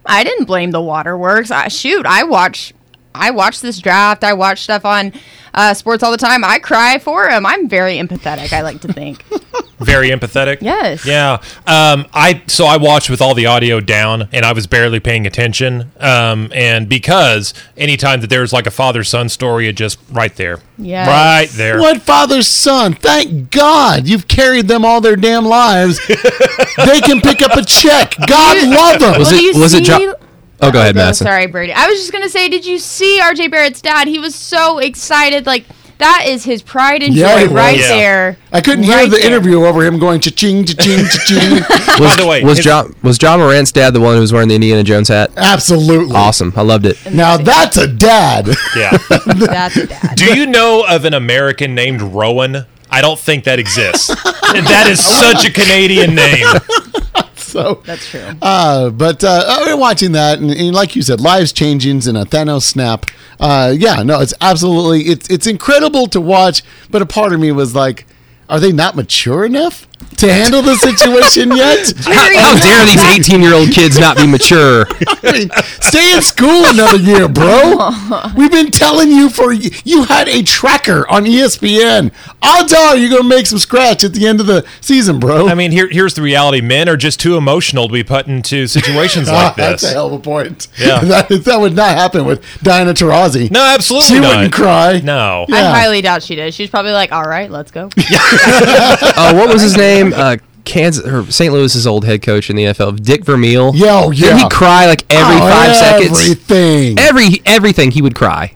I 0.06 0.24
didn't 0.24 0.46
blame 0.46 0.72
the 0.72 0.82
waterworks. 0.82 1.52
I, 1.52 1.67
shoot, 1.67 2.06
I 2.06 2.24
watch 2.24 2.74
I 3.13 3.32
watch 3.32 3.60
this 3.60 3.80
draft. 3.80 4.24
I 4.24 4.34
watch 4.34 4.62
stuff 4.62 4.86
on 4.86 5.13
uh, 5.54 5.74
sports 5.74 6.02
all 6.02 6.12
the 6.12 6.17
time. 6.17 6.44
I 6.44 6.60
cry 6.60 6.98
for 6.98 7.30
him. 7.30 7.46
I'm 7.46 7.67
very 7.67 7.98
empathetic. 7.98 8.54
I 8.54 8.62
like 8.62 8.82
to 8.82 8.94
think. 8.94 9.24
Very 9.82 10.10
empathetic. 10.10 10.60
Yes. 10.62 11.06
Yeah. 11.06 11.41
Um, 11.67 12.06
I 12.13 12.41
so 12.48 12.65
I 12.65 12.78
watched 12.78 13.10
with 13.10 13.22
all 13.22 13.34
the 13.34 13.46
audio 13.48 13.80
down, 13.80 14.30
and 14.32 14.46
I 14.46 14.54
was 14.54 14.67
barely 14.67 15.00
paying 15.00 15.26
attention. 15.28 15.91
Um, 16.00 16.52
and 16.54 16.88
because 16.88 17.54
anytime 17.78 18.22
that 18.22 18.30
there's 18.30 18.54
like 18.54 18.67
a 18.67 18.72
father 18.72 19.04
son 19.04 19.30
story, 19.30 19.67
it 19.67 19.74
just 19.74 20.00
right 20.12 20.36
there, 20.36 20.60
Yeah. 20.78 21.08
right 21.08 21.50
there. 21.50 21.80
What 21.80 22.02
father's 22.02 22.48
son? 22.48 22.94
Thank 22.94 23.52
God 23.52 24.08
you've 24.08 24.28
carried 24.28 24.67
them 24.67 24.86
all 24.86 25.02
their 25.02 25.15
damn 25.15 25.46
lives. 25.46 26.00
they 26.08 27.02
can 27.02 27.22
pick 27.22 27.41
up 27.41 27.56
a 27.56 27.63
check. 27.65 28.15
God 28.28 28.67
love 28.67 29.00
them. 29.00 29.20
Was 29.20 29.32
it- 29.32 29.56
was 29.56 29.74
it 29.74 29.84
Jo- 29.84 30.15
Oh, 30.63 30.72
go 30.72 30.80
ahead, 30.80 30.96
Oh, 30.96 31.00
Madison. 31.00 31.26
Sorry, 31.26 31.48
Brady. 31.48 31.74
I 31.74 31.88
was 31.88 31.98
just 32.00 32.12
gonna 32.12 32.30
say, 32.30 32.48
did 32.48 32.65
you 32.67 32.78
see 32.78 33.20
RJ 33.20 33.50
Barrett's 33.50 33.82
dad? 33.82 34.08
He 34.08 34.20
was 34.20 34.36
so 34.36 34.78
excited. 34.78 35.48
Like 35.48 35.65
that 36.02 36.26
is 36.28 36.44
his 36.44 36.62
pride 36.62 37.02
and 37.04 37.14
Yeah, 37.14 37.36
joy 37.40 37.46
it 37.46 37.52
right 37.52 37.78
was. 37.78 37.88
there. 37.88 38.38
I 38.52 38.60
couldn't 38.62 38.84
hear 38.84 38.96
Right 38.98 39.10
the 39.10 39.18
there. 39.18 39.26
interview 39.28 39.64
over 39.66 39.84
him 39.86 39.98
going 40.00 40.20
cha-ching, 40.20 40.66
cha-ching, 40.66 41.06
cha-ching. 41.06 41.52
Was, 42.02 42.18
the 42.18 42.26
way, 42.28 42.44
was 42.44 42.58
his- 42.58 42.66
John 42.66 42.96
was 43.04 43.18
John 43.18 43.40
Morant's 43.40 43.72
dad 43.72 43.94
the 43.94 44.00
one 44.02 44.16
who 44.16 44.22
was 44.22 44.34
wearing 44.34 44.48
the 44.50 44.56
Indiana 44.56 44.84
Jones 44.84 45.08
hat? 45.08 45.32
Absolutely. 45.38 46.16
Awesome, 46.16 46.52
I 46.56 46.62
loved 46.62 46.86
it. 46.86 46.98
Now 47.14 47.38
that's 47.38 47.78
a 47.78 47.88
dad. 47.88 48.48
Yeah. 48.76 48.98
That's 49.10 49.78
a 49.78 49.88
dad. 49.88 50.16
Do 50.16 50.34
you 50.38 50.46
know 50.46 50.84
of 50.88 51.06
an 51.06 51.14
American 51.14 51.76
named 51.76 52.02
Rowan? 52.02 52.66
I 52.91 53.01
don't 53.01 53.19
think 53.19 53.45
that 53.45 53.58
exists. 53.60 54.08
that 54.08 54.88
is 54.89 55.04
such 55.04 55.45
a 55.45 55.51
Canadian 55.51 56.13
name. 56.13 56.45
so 57.36 57.82
That's 57.86 58.10
true. 58.10 58.27
Uh, 58.41 58.89
but 58.89 59.23
uh, 59.23 59.60
we're 59.65 59.77
watching 59.77 60.12
that, 60.13 60.39
and, 60.39 60.51
and 60.51 60.73
like 60.73 60.95
you 60.95 61.01
said, 61.01 61.21
lives 61.21 61.54
changings 61.54 62.08
in 62.08 62.15
a 62.15 62.25
Thanos 62.25 62.63
snap. 62.63 63.06
Uh, 63.39 63.73
yeah, 63.77 64.04
no, 64.04 64.19
it's 64.19 64.34
absolutely 64.41 65.01
it's 65.04 65.30
it's 65.30 65.47
incredible 65.47 66.08
to 66.08 66.21
watch. 66.21 66.63
But 66.89 67.01
a 67.01 67.06
part 67.06 67.34
of 67.34 67.39
me 67.39 67.51
was 67.51 67.73
like, 67.73 68.06
are 68.49 68.60
they 68.60 68.71
not 68.71 68.95
mature 68.95 69.45
enough 69.45 69.88
to 70.18 70.32
handle 70.32 70.62
the 70.62 70.76
situation 70.76 71.52
yet? 71.56 71.94
How, 72.06 72.40
how 72.40 72.60
dare 72.60 72.86
these 72.86 73.04
18 73.30 73.42
year 73.42 73.54
old 73.54 73.72
kids 73.72 73.98
not 74.00 74.18
be 74.18 74.28
mature? 74.28 74.86
I 75.24 75.32
mean, 75.32 75.50
stay 75.82 76.14
in 76.16 76.22
school 76.22 76.64
another 76.68 76.98
year, 76.98 77.28
bro. 77.28 77.90
We've 78.38 78.52
been 78.52 78.72
telling 78.72 79.10
you 79.12 79.30
for 79.30 79.52
you 79.54 80.04
had 80.04 80.28
a 80.28 80.44
tracker 80.44 81.08
on 81.10 81.26
ESPN. 81.26 82.12
Odds 82.42 82.74
are 82.74 82.96
you're 82.98 83.10
gonna 83.10 83.24
make 83.28 83.48
some 83.48 83.60
scratch 83.60 84.04
at 84.04 84.14
the 84.14 84.28
end 84.28 84.40
of 84.40 84.48
the 84.48 84.66
season, 84.82 85.20
bro. 85.20 85.48
I 85.48 85.56
mean, 85.56 85.72
here, 85.72 85.88
here's 85.90 86.14
the 86.14 86.22
reality: 86.22 86.62
men 86.62 86.88
are 86.90 86.98
just 86.98 87.20
too 87.20 87.38
emotional 87.38 87.88
to 87.88 87.94
be 87.94 88.04
put 88.04 88.28
into 88.28 88.68
situations 88.68 89.28
Ah, 89.30 89.34
like 89.48 89.56
that's 89.56 89.84
a 89.84 89.90
hell 89.90 90.08
of 90.08 90.14
a 90.14 90.20
point. 90.20 90.68
Yeah. 90.78 91.00
that, 91.02 91.30
that 91.46 91.60
would 91.60 91.76
not 91.76 91.96
happen 91.96 92.26
with 92.26 92.44
Diana 92.64 92.94
Taurasi. 92.94 93.50
No, 93.52 93.64
absolutely 93.64 94.08
She 94.10 94.20
not. 94.20 94.36
wouldn't 94.36 94.54
cry. 94.54 95.02
No. 95.04 95.46
Yeah. 95.50 95.56
I 95.58 95.80
highly 95.82 96.02
doubt 96.02 96.24
she 96.24 96.36
did. 96.36 96.54
She's 96.54 96.70
probably 96.70 96.92
like, 96.92 97.12
all 97.12 97.24
right, 97.24 97.50
let's 97.50 97.72
go. 97.72 97.90
Oh, 97.98 99.34
what 99.36 99.52
was 99.52 99.62
his 99.62 99.76
name? 99.78 99.90
Uh, 100.13 100.38
Kansas 100.63 101.06
or 101.06 101.30
St. 101.32 101.51
Louis's 101.51 101.88
old 101.88 102.06
head 102.06 102.21
coach 102.21 102.49
in 102.49 102.56
the 102.56 102.65
NFL, 102.65 103.04
Dick 103.04 103.25
Vermeil. 103.25 103.71
Yeah, 103.75 104.01
oh, 104.04 104.12
Didn't 104.12 104.38
yeah. 104.38 104.43
he 104.43 104.49
cry 104.49 104.86
like 104.86 105.04
every 105.12 105.36
Oh, 105.36 105.39
five 105.39 105.75
seconds? 105.75 106.19
Everything. 106.21 106.99
Every 106.99 107.41
everything 107.45 107.91
he 107.91 108.01
would 108.01 108.15
cry. 108.15 108.54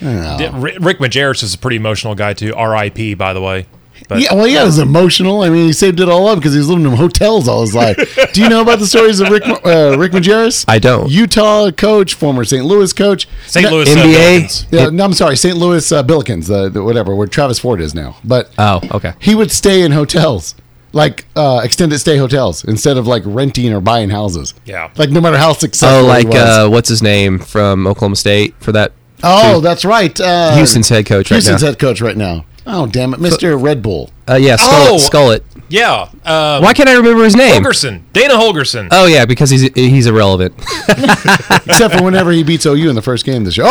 D- 0.00 0.48
Ri- 0.52 0.76
Rick 0.80 0.98
Majerus 0.98 1.42
is 1.42 1.54
a 1.54 1.58
pretty 1.58 1.76
emotional 1.76 2.14
guy 2.14 2.34
too. 2.34 2.52
R.I.P. 2.54 3.14
By 3.14 3.32
the 3.32 3.40
way. 3.40 3.66
But 4.08 4.20
yeah, 4.20 4.34
well, 4.34 4.46
yeah, 4.46 4.62
it 4.62 4.66
was 4.66 4.78
emotional. 4.80 5.42
I 5.42 5.48
mean, 5.48 5.66
he 5.66 5.72
saved 5.72 5.98
it 6.00 6.08
all 6.10 6.26
up 6.28 6.38
because 6.38 6.52
he 6.52 6.58
was 6.58 6.68
living 6.68 6.84
in 6.84 6.92
hotels 6.92 7.48
all 7.48 7.62
his 7.62 7.74
life. 7.74 7.96
Do 8.34 8.42
you 8.42 8.50
know 8.50 8.60
about 8.60 8.80
the 8.80 8.86
stories 8.86 9.20
of 9.20 9.30
Rick 9.30 9.44
uh, 9.46 9.96
Rick 9.96 10.12
Majerus? 10.12 10.64
I 10.68 10.78
don't. 10.78 11.08
Utah 11.10 11.70
coach, 11.70 12.12
former 12.14 12.44
St. 12.44 12.64
Louis 12.66 12.92
coach. 12.92 13.26
St. 13.46 13.70
Louis 13.70 13.88
uh, 13.90 13.96
NBA? 13.96 14.12
Pelicans. 14.12 14.66
Yeah, 14.70 14.90
no, 14.90 15.04
I'm 15.04 15.14
sorry, 15.14 15.36
St. 15.36 15.56
Louis 15.56 15.90
uh, 15.90 16.02
Billikens, 16.02 16.48
the, 16.48 16.68
the 16.68 16.82
whatever, 16.82 17.14
where 17.14 17.28
Travis 17.28 17.58
Ford 17.60 17.80
is 17.80 17.94
now. 17.94 18.16
But 18.24 18.50
Oh, 18.58 18.80
okay. 18.90 19.14
he 19.20 19.34
would 19.34 19.50
stay 19.52 19.80
in 19.82 19.92
hotels, 19.92 20.54
like 20.94 21.26
uh, 21.36 21.60
extended 21.64 21.98
stay 21.98 22.16
hotels, 22.16 22.64
instead 22.64 22.96
of 22.96 23.06
like 23.06 23.22
renting 23.26 23.72
or 23.72 23.80
buying 23.80 24.10
houses. 24.10 24.54
Yeah. 24.64 24.90
like 24.96 25.10
no 25.10 25.20
matter 25.20 25.36
how 25.36 25.52
successful. 25.52 26.04
Oh, 26.04 26.06
like 26.06 26.22
he 26.22 26.28
was. 26.28 26.36
uh, 26.38 26.68
what's 26.70 26.88
his 26.88 27.02
name 27.02 27.38
from 27.38 27.86
Oklahoma 27.86 28.16
State 28.16 28.54
for 28.60 28.72
that? 28.72 28.92
oh, 29.22 29.60
that's 29.60 29.84
right. 29.84 30.18
Uh, 30.20 30.54
Houston's 30.56 30.88
head 30.88 31.06
coach 31.06 31.30
right 31.30 31.36
Houston's 31.36 31.62
now. 31.62 31.68
head 31.68 31.78
coach 31.78 32.00
right 32.00 32.16
now. 32.16 32.44
Oh, 32.66 32.86
damn 32.86 33.12
it, 33.14 33.20
Mister 33.20 33.56
Red 33.58 33.82
Bull. 33.82 34.10
Uh, 34.28 34.34
yeah, 34.36 34.56
Skull 34.56 34.92
Oh! 34.92 34.96
it, 34.96 35.00
Skull 35.00 35.30
it. 35.32 35.44
Yeah. 35.68 36.08
Um, 36.24 36.62
Why 36.62 36.72
can't 36.74 36.88
I 36.88 36.94
remember 36.96 37.24
his 37.24 37.34
name? 37.36 37.62
Holgorsen. 37.62 38.02
Dana 38.12 38.34
Holgorsen. 38.34 38.88
Oh 38.90 39.06
yeah, 39.06 39.24
because 39.26 39.50
he's 39.50 39.62
he's 39.74 40.06
irrelevant. 40.06 40.54
Except 40.88 41.94
for 41.96 42.02
whenever 42.04 42.30
he 42.32 42.42
beats 42.42 42.64
OU 42.66 42.88
in 42.88 42.94
the 42.94 43.02
first 43.02 43.24
game 43.24 43.44
this 43.44 43.56
year. 43.56 43.66
Oh, 43.68 43.70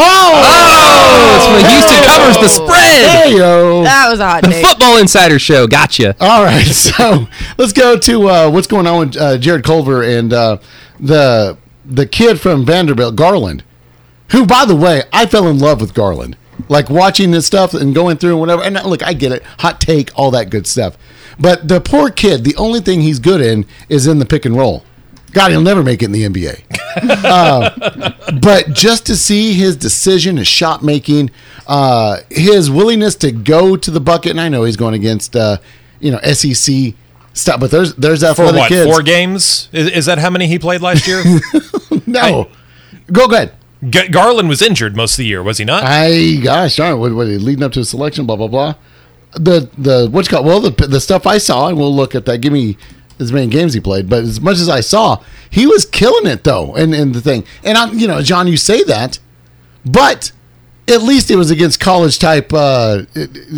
Oh, 1.15 1.35
it's 1.35 1.47
when 1.47 1.71
Houston 1.71 2.03
covers 2.05 2.37
the 2.37 2.49
spread. 2.49 3.09
hey 3.25 3.37
yo. 3.37 3.83
That 3.83 4.09
was 4.09 4.19
a 4.19 4.27
hot 4.27 4.41
The 4.43 4.49
take. 4.49 4.65
Football 4.65 4.97
Insider 4.97 5.39
Show. 5.39 5.67
Gotcha. 5.67 6.15
All 6.19 6.43
right, 6.43 6.63
so 6.65 7.27
let's 7.57 7.73
go 7.73 7.97
to 7.97 8.27
uh, 8.29 8.49
what's 8.49 8.67
going 8.67 8.87
on 8.87 8.99
with 9.09 9.17
uh, 9.17 9.37
Jarrett 9.37 9.63
Culver 9.63 10.03
and 10.03 10.33
uh, 10.33 10.57
the 10.99 11.57
the 11.85 12.05
kid 12.05 12.39
from 12.39 12.65
Vanderbilt, 12.65 13.15
Garland, 13.15 13.63
who, 14.31 14.45
by 14.45 14.65
the 14.65 14.75
way, 14.75 15.03
I 15.13 15.25
fell 15.25 15.47
in 15.47 15.59
love 15.59 15.79
with 15.81 15.93
Garland. 15.93 16.37
Like 16.69 16.89
watching 16.89 17.31
this 17.31 17.45
stuff 17.45 17.73
and 17.73 17.93
going 17.93 18.17
through 18.17 18.31
and 18.31 18.39
whatever. 18.39 18.63
And 18.63 18.75
look, 18.85 19.03
I 19.03 19.13
get 19.13 19.31
it, 19.31 19.43
hot 19.59 19.81
take, 19.81 20.11
all 20.17 20.31
that 20.31 20.49
good 20.49 20.67
stuff. 20.67 20.97
But 21.39 21.67
the 21.67 21.81
poor 21.81 22.09
kid, 22.09 22.43
the 22.43 22.55
only 22.55 22.79
thing 22.79 23.01
he's 23.01 23.19
good 23.19 23.41
in 23.41 23.65
is 23.89 24.07
in 24.07 24.19
the 24.19 24.25
pick 24.25 24.45
and 24.45 24.55
roll. 24.55 24.83
God, 25.31 25.49
he'll 25.49 25.61
never 25.61 25.81
make 25.81 26.01
it 26.03 26.05
in 26.05 26.11
the 26.11 26.23
NBA. 26.23 26.63
Uh, 26.95 28.11
but 28.39 28.71
just 28.71 29.07
to 29.07 29.15
see 29.15 29.53
his 29.53 29.75
decision, 29.75 30.37
his 30.37 30.47
shot 30.47 30.83
making, 30.83 31.31
uh, 31.65 32.19
his 32.29 32.69
willingness 32.69 33.15
to 33.15 33.31
go 33.31 33.75
to 33.75 33.89
the 33.89 33.99
bucket, 33.99 34.29
and 34.31 34.39
I 34.39 34.47
know 34.47 34.63
he's 34.63 34.77
going 34.77 34.93
against 34.93 35.35
uh, 35.35 35.57
you 35.99 36.11
know 36.11 36.19
SEC 36.19 36.93
stuff, 37.33 37.59
but 37.59 37.71
there's 37.71 37.95
there's 37.95 38.21
that 38.21 38.35
For 38.35 38.45
what? 38.45 38.69
kids. 38.69 38.89
Four 38.89 39.01
games? 39.01 39.69
Is, 39.71 39.89
is 39.89 40.05
that 40.05 40.19
how 40.19 40.29
many 40.29 40.47
he 40.47 40.59
played 40.59 40.81
last 40.81 41.07
year? 41.07 41.23
no, 42.05 42.49
go 43.11 43.27
go 43.27 43.35
ahead. 43.35 43.53
G- 43.89 44.07
Garland 44.09 44.49
was 44.49 44.61
injured 44.61 44.95
most 44.95 45.13
of 45.13 45.17
the 45.17 45.25
year, 45.25 45.43
was 45.43 45.57
he 45.57 45.65
not? 45.65 45.83
I 45.83 46.35
gosh 46.43 46.75
darn, 46.75 46.99
what, 46.99 47.13
what 47.13 47.27
leading 47.27 47.63
up 47.63 47.71
to 47.73 47.79
a 47.81 47.85
selection, 47.85 48.25
blah 48.25 48.35
blah 48.35 48.47
blah. 48.47 48.75
The 49.33 49.69
the 49.77 50.07
what's 50.11 50.27
called 50.27 50.45
well 50.45 50.59
the 50.59 50.71
the 50.87 51.01
stuff 51.01 51.25
I 51.25 51.37
saw, 51.37 51.67
and 51.67 51.77
we'll 51.77 51.93
look 51.95 52.15
at 52.15 52.25
that. 52.25 52.39
Give 52.39 52.53
me 52.53 52.77
as 53.19 53.31
many 53.31 53.47
games 53.47 53.73
he 53.73 53.79
played, 53.79 54.09
but 54.09 54.23
as 54.23 54.39
much 54.41 54.57
as 54.57 54.69
I 54.69 54.81
saw, 54.81 55.23
he 55.49 55.65
was 55.67 55.85
killing 55.85 56.27
it 56.27 56.43
though. 56.43 56.75
And 56.75 56.93
and 56.93 57.13
the 57.15 57.21
thing, 57.21 57.43
and 57.63 57.77
I'm 57.77 57.97
you 57.97 58.07
know 58.07 58.21
John, 58.21 58.47
you 58.47 58.57
say 58.57 58.83
that, 58.83 59.19
but 59.85 60.31
at 60.87 61.01
least 61.01 61.31
it 61.31 61.35
was 61.35 61.49
against 61.49 61.79
college 61.79 62.19
type 62.19 62.51
uh, 62.53 63.03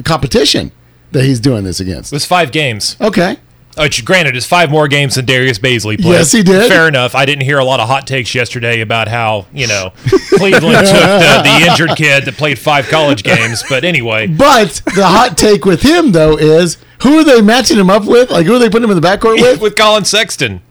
competition 0.03 0.71
that 1.11 1.23
he's 1.23 1.39
doing 1.39 1.63
this 1.63 1.79
against. 1.79 2.11
It 2.11 2.15
was 2.15 2.25
five 2.25 2.51
games. 2.51 2.97
Okay, 3.01 3.37
Uh, 3.77 3.83
Which, 3.83 4.05
granted, 4.05 4.35
is 4.35 4.45
five 4.45 4.69
more 4.71 4.87
games 4.87 5.15
than 5.15 5.25
Darius 5.25 5.59
Bazley 5.59 5.99
played. 5.99 6.13
Yes, 6.13 6.31
he 6.31 6.43
did. 6.43 6.69
Fair 6.69 6.87
enough. 6.87 7.13
I 7.15 7.25
didn't 7.25 7.43
hear 7.43 7.57
a 7.59 7.65
lot 7.65 7.79
of 7.79 7.87
hot 7.87 8.07
takes 8.07 8.33
yesterday 8.33 8.81
about 8.81 9.07
how 9.07 9.47
you 9.53 9.67
know 9.67 9.91
Cleveland 10.37 10.87
took 10.87 10.93
the, 10.93 11.41
the 11.43 11.67
injured 11.69 11.97
kid 11.97 12.25
that 12.25 12.35
played 12.37 12.57
five 12.57 12.87
college 12.87 13.23
games. 13.23 13.63
But 13.67 13.83
anyway, 13.83 14.27
but 14.27 14.81
the 14.95 15.05
hot 15.05 15.37
take 15.37 15.65
with 15.65 15.81
him 15.81 16.11
though 16.13 16.37
is 16.37 16.77
who 17.03 17.19
are 17.19 17.23
they 17.23 17.41
matching 17.41 17.77
him 17.77 17.89
up 17.89 18.05
with? 18.05 18.29
Like 18.31 18.45
who 18.45 18.55
are 18.55 18.59
they 18.59 18.69
putting 18.69 18.85
him 18.89 18.91
in 18.95 19.01
the 19.01 19.07
backcourt 19.07 19.35
with? 19.41 19.61
with 19.61 19.75
Collin 19.75 20.05
Sexton, 20.05 20.61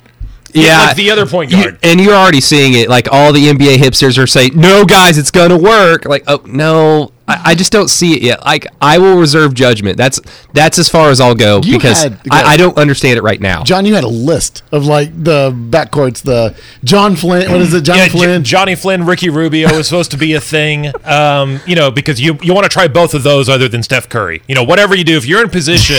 Yeah, 0.54 0.78
like 0.86 0.96
the 0.96 1.10
other 1.10 1.26
point 1.26 1.50
You- 1.50 1.62
guard. 1.64 1.78
and 1.82 2.00
you're 2.00 2.14
already 2.14 2.40
seeing 2.40 2.74
it. 2.74 2.88
Like 2.88 3.08
all 3.10 3.32
the 3.32 3.48
NBA 3.48 3.76
hipsters 3.76 4.22
are 4.22 4.26
saying, 4.26 4.52
"No, 4.54 4.84
guys, 4.84 5.18
it's 5.18 5.30
gonna 5.30 5.56
work." 5.58 6.04
Like, 6.04 6.22
oh 6.28 6.40
no, 6.46 7.10
I, 7.26 7.40
I 7.46 7.54
just 7.56 7.72
don't 7.72 7.88
see 7.88 8.14
it 8.14 8.22
yet. 8.22 8.44
Like, 8.44 8.66
I 8.80 8.98
will 8.98 9.16
reserve 9.18 9.54
judgment. 9.54 9.96
That's 9.96 10.20
that's 10.52 10.78
as 10.78 10.88
far 10.88 11.10
as 11.10 11.20
I'll 11.20 11.34
go 11.34 11.60
You 11.64 11.76
because 11.78 12.02
had- 12.04 12.20
I, 12.30 12.52
I 12.52 12.56
don't 12.56 12.76
understand 12.78 13.18
it 13.18 13.22
right 13.22 13.40
now. 13.40 13.64
John, 13.64 13.84
you 13.84 13.94
had 13.96 14.04
a 14.04 14.08
list 14.08 14.62
of 14.70 14.86
like 14.86 15.10
the 15.24 15.50
backcourts, 15.50 16.22
the 16.22 16.54
John 16.84 17.16
Flynn. 17.16 17.50
What 17.50 17.60
is 17.60 17.74
it, 17.74 17.82
John 17.82 17.96
Yeah, 17.96 18.04
J- 18.06 18.10
Flynn? 18.18 18.44
Johnny 18.44 18.74
Flynn, 18.76 19.04
Ricky 19.06 19.30
Rubio 19.30 19.68
is 19.70 19.88
supposed 19.88 20.12
to 20.12 20.16
be 20.16 20.34
a 20.34 20.40
thing. 20.40 20.92
Um, 21.04 21.60
you 21.66 21.74
know, 21.74 21.90
because 21.90 22.20
you 22.20 22.38
you 22.42 22.54
want 22.54 22.64
to 22.64 22.70
try 22.70 22.86
both 22.86 23.14
of 23.14 23.24
those 23.24 23.48
other 23.48 23.66
than 23.68 23.82
Steph 23.82 24.08
Curry. 24.08 24.42
You 24.46 24.54
know, 24.54 24.62
whatever 24.62 24.94
you 24.94 25.02
do, 25.02 25.16
if 25.16 25.26
you're 25.26 25.42
in 25.42 25.50
position, 25.50 25.96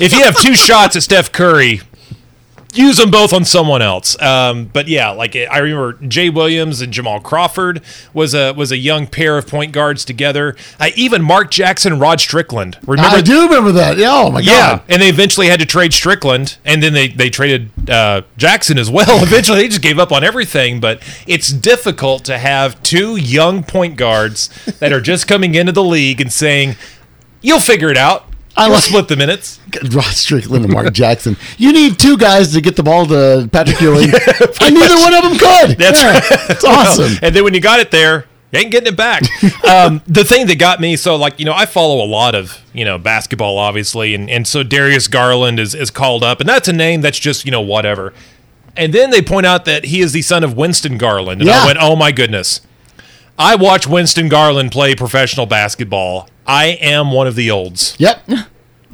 if 0.00 0.12
you 0.12 0.24
have 0.24 0.36
two 0.36 0.56
shots 0.56 0.96
at 0.96 1.02
Steph 1.04 1.30
Curry, 1.30 1.80
use 2.74 2.96
them 2.98 3.10
both 3.10 3.32
on 3.32 3.44
someone 3.44 3.82
else. 3.82 4.20
Um, 4.20 4.66
but 4.72 4.88
yeah, 4.88 5.10
like 5.10 5.36
I 5.36 5.58
remember 5.58 5.94
Jay 6.06 6.30
Williams 6.30 6.80
and 6.80 6.92
Jamal 6.92 7.20
Crawford 7.20 7.82
was 8.12 8.34
a 8.34 8.52
was 8.52 8.72
a 8.72 8.76
young 8.76 9.06
pair 9.06 9.38
of 9.38 9.46
point 9.46 9.72
guards 9.72 10.04
together. 10.04 10.56
Uh, 10.78 10.90
even 10.96 11.22
Mark 11.22 11.50
Jackson, 11.50 11.98
Rod 11.98 12.20
Strickland. 12.20 12.78
Remember 12.86 13.16
I 13.16 13.20
do 13.20 13.42
remember 13.42 13.72
that. 13.72 13.96
Yeah, 13.96 14.12
oh 14.12 14.30
my 14.30 14.40
god. 14.40 14.46
yeah, 14.46 14.80
and 14.88 15.00
they 15.00 15.08
eventually 15.08 15.48
had 15.48 15.60
to 15.60 15.66
trade 15.66 15.92
Strickland, 15.92 16.58
and 16.64 16.82
then 16.82 16.92
they 16.92 17.08
they 17.08 17.30
traded 17.30 17.70
uh, 17.88 18.22
Jackson 18.36 18.78
as 18.78 18.90
well. 18.90 19.04
Eventually, 19.22 19.58
they 19.62 19.68
just 19.68 19.82
gave 19.82 19.98
up 19.98 20.12
on 20.12 20.24
everything. 20.24 20.80
But 20.80 21.02
it's 21.26 21.48
difficult 21.50 22.24
to 22.26 22.38
have 22.38 22.82
two 22.82 23.16
young 23.16 23.62
point 23.62 23.96
guards 23.96 24.48
that 24.80 24.92
are 24.92 25.00
just 25.00 25.26
coming 25.26 25.54
into 25.54 25.72
the 25.72 25.84
league 25.84 26.20
and 26.20 26.32
saying, 26.32 26.76
"You'll 27.40 27.60
figure 27.60 27.90
it 27.90 27.96
out. 27.96 28.26
I 28.56 28.68
You'll 28.68 28.78
split 28.78 29.08
the 29.08 29.16
minutes." 29.16 29.58
Rod 29.90 30.04
Strickland 30.04 30.64
and 30.64 30.72
Mark 30.72 30.92
Jackson. 30.92 31.36
You 31.58 31.72
need 31.72 31.98
two 31.98 32.16
guys 32.16 32.52
to 32.52 32.60
get 32.60 32.76
the 32.76 32.82
ball 32.82 33.06
to 33.06 33.48
Patrick 33.52 33.80
Ewing, 33.82 34.10
and 34.60 34.74
neither 34.74 34.96
one 34.96 35.14
of 35.14 35.22
them 35.24 35.38
could. 35.38 35.78
That's 35.78 36.00
Yeah, 36.02 36.12
right. 36.12 36.22
It's 36.50 36.64
awesome. 36.64 37.12
And 37.22 37.34
then 37.34 37.42
when 37.44 37.54
you 37.54 37.60
got 37.60 37.80
it 37.80 37.90
there, 37.90 38.26
you 38.52 38.60
ain't 38.60 38.70
getting 38.70 38.92
it 38.92 38.96
back. 38.96 39.22
um, 39.64 40.00
the 40.06 40.22
thing 40.24 40.46
that 40.46 40.58
got 40.60 40.80
me, 40.80 40.94
so 40.96 41.16
like, 41.16 41.38
you 41.40 41.44
know, 41.44 41.52
I 41.52 41.66
follow 41.66 42.04
a 42.04 42.06
lot 42.06 42.34
of, 42.36 42.60
you 42.72 42.84
know, 42.84 42.98
basketball, 42.98 43.58
obviously. 43.58 44.14
And, 44.14 44.30
and 44.30 44.46
so 44.46 44.62
Darius 44.62 45.08
Garland 45.08 45.58
is, 45.58 45.74
is 45.74 45.90
called 45.90 46.22
up. 46.22 46.38
And 46.38 46.48
that's 46.48 46.68
a 46.68 46.72
name 46.72 47.00
that's 47.00 47.18
just, 47.18 47.44
you 47.44 47.50
know, 47.50 47.60
whatever. 47.60 48.12
And 48.76 48.92
then 48.92 49.10
they 49.10 49.22
point 49.22 49.46
out 49.46 49.64
that 49.64 49.86
he 49.86 50.00
is 50.00 50.12
the 50.12 50.22
son 50.22 50.44
of 50.44 50.56
Winston 50.56 50.98
Garland. 50.98 51.40
And 51.40 51.48
Yeah. 51.48 51.62
I 51.62 51.66
went, 51.66 51.78
oh 51.80 51.96
my 51.96 52.12
goodness. 52.12 52.60
I 53.36 53.56
watch 53.56 53.86
Winston 53.88 54.28
Garland 54.28 54.70
play 54.70 54.94
professional 54.94 55.46
basketball. 55.46 56.28
I 56.46 56.66
am 56.80 57.10
one 57.12 57.26
of 57.26 57.34
the 57.34 57.50
olds. 57.50 57.96
Yep. 57.98 58.28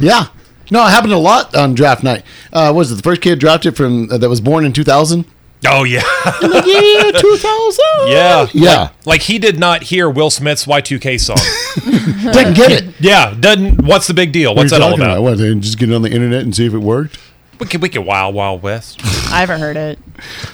Yeah. 0.03 0.29
No, 0.71 0.87
it 0.87 0.91
happened 0.91 1.13
a 1.13 1.19
lot 1.19 1.55
on 1.55 1.75
draft 1.75 2.03
night. 2.03 2.23
Uh, 2.55 2.73
was 2.75 2.91
it 2.91 2.95
the 2.95 3.03
first 3.03 3.21
kid 3.21 3.39
drafted 3.39 3.77
from 3.77 4.11
uh, 4.11 4.17
that 4.17 4.31
was 4.31 4.41
born 4.41 4.65
in 4.65 4.73
2000? 4.73 5.27
Oh 5.69 5.85
yeah, 5.85 6.01
Like, 6.41 6.65
yeah, 6.65 7.11
two 7.21 7.37
thousand. 7.37 8.09
yeah, 8.09 8.47
Yeah. 8.55 8.79
Like, 8.81 9.07
like 9.07 9.21
he 9.23 9.39
did 9.39 9.59
not 9.59 9.83
hear 9.83 10.09
Will 10.09 10.31
Smith's 10.31 10.65
Y2K 10.65 11.21
song. 11.21 11.37
Didn't 12.33 12.55
get 12.55 12.73
it. 12.73 12.95
yeah, 12.99 13.35
doesn't. 13.39 13.83
What's 13.85 14.07
the 14.07 14.15
big 14.15 14.33
deal? 14.33 14.55
What's 14.55 14.73
What 14.73 14.79
that 14.79 14.85
all 14.85 14.91
talking 14.93 15.05
about? 15.05 15.23
What? 15.23 15.37
They 15.37 15.55
just 15.57 15.77
get 15.79 15.91
it 15.91 15.95
on 15.95 16.01
the 16.01 16.11
internet 16.11 16.41
and 16.45 16.57
see 16.57 16.65
if 16.65 16.73
it 16.73 16.79
worked. 16.79 17.19
We 17.59 17.67
could, 17.67 17.83
we 17.83 17.91
could 17.91 18.07
Wild 18.07 18.35
Wild 18.35 18.63
West. 18.63 19.01
I 19.31 19.41
haven't 19.41 19.61
heard 19.61 19.77
it. 19.77 19.99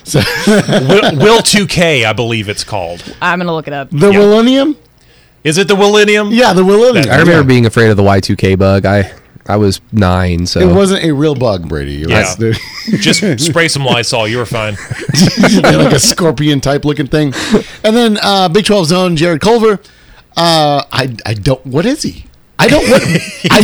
So, 0.03 0.19
Will, 0.49 1.19
Will 1.19 1.39
2K, 1.41 2.05
I 2.05 2.13
believe 2.13 2.49
it's 2.49 2.65
called. 2.65 3.17
I'm 3.23 3.39
gonna 3.39 3.55
look 3.55 3.69
it 3.69 3.73
up. 3.73 3.91
the 3.91 4.11
Yeah. 4.11 4.19
Millennium. 4.19 4.77
Is 5.47 5.59
it 5.59 5.69
the 5.69 5.77
Millennium? 5.77 6.31
Yeah, 6.33 6.53
the 6.53 6.65
Millennium. 6.65 7.07
I 7.09 7.19
remember 7.19 7.33
Yeah. 7.33 7.43
being 7.43 7.67
afraid 7.67 7.89
of 7.91 7.97
the 7.97 8.03
Y2K 8.03 8.57
bug. 8.59 8.85
I 8.85 9.13
I 9.49 9.57
was 9.57 9.81
nine, 9.93 10.45
so 10.47 10.59
It 10.59 10.75
wasn't 10.75 11.05
a 11.05 11.13
real 11.13 11.37
bug, 11.37 11.69
Brady. 11.69 12.03
It 12.03 12.11
Yeah. 12.11 12.35
was 12.39 12.59
Just 13.01 13.21
spray 13.45 13.69
some 13.69 13.85
Lysol. 13.85 14.27
You 14.27 14.39
were 14.39 14.47
fine. 14.47 14.75
like 15.63 15.93
a 15.93 16.01
scorpion 16.01 16.61
type 16.61 16.85
looking 16.85 17.07
thing. 17.07 17.33
And 17.85 17.95
then 17.97 18.19
uh, 18.23 18.49
Big 18.49 18.65
12 18.65 18.87
zone, 18.87 19.17
Jarrett 19.17 19.41
Culver. 19.41 19.79
Uh, 20.37 20.83
I 20.93 21.15
I 21.25 21.35
don't. 21.35 21.65
What 21.65 21.87
is 21.87 22.03
he? 22.03 22.25
I 22.59 22.69
don't. 22.69 22.89
What, 22.91 23.03
I, 23.51 23.61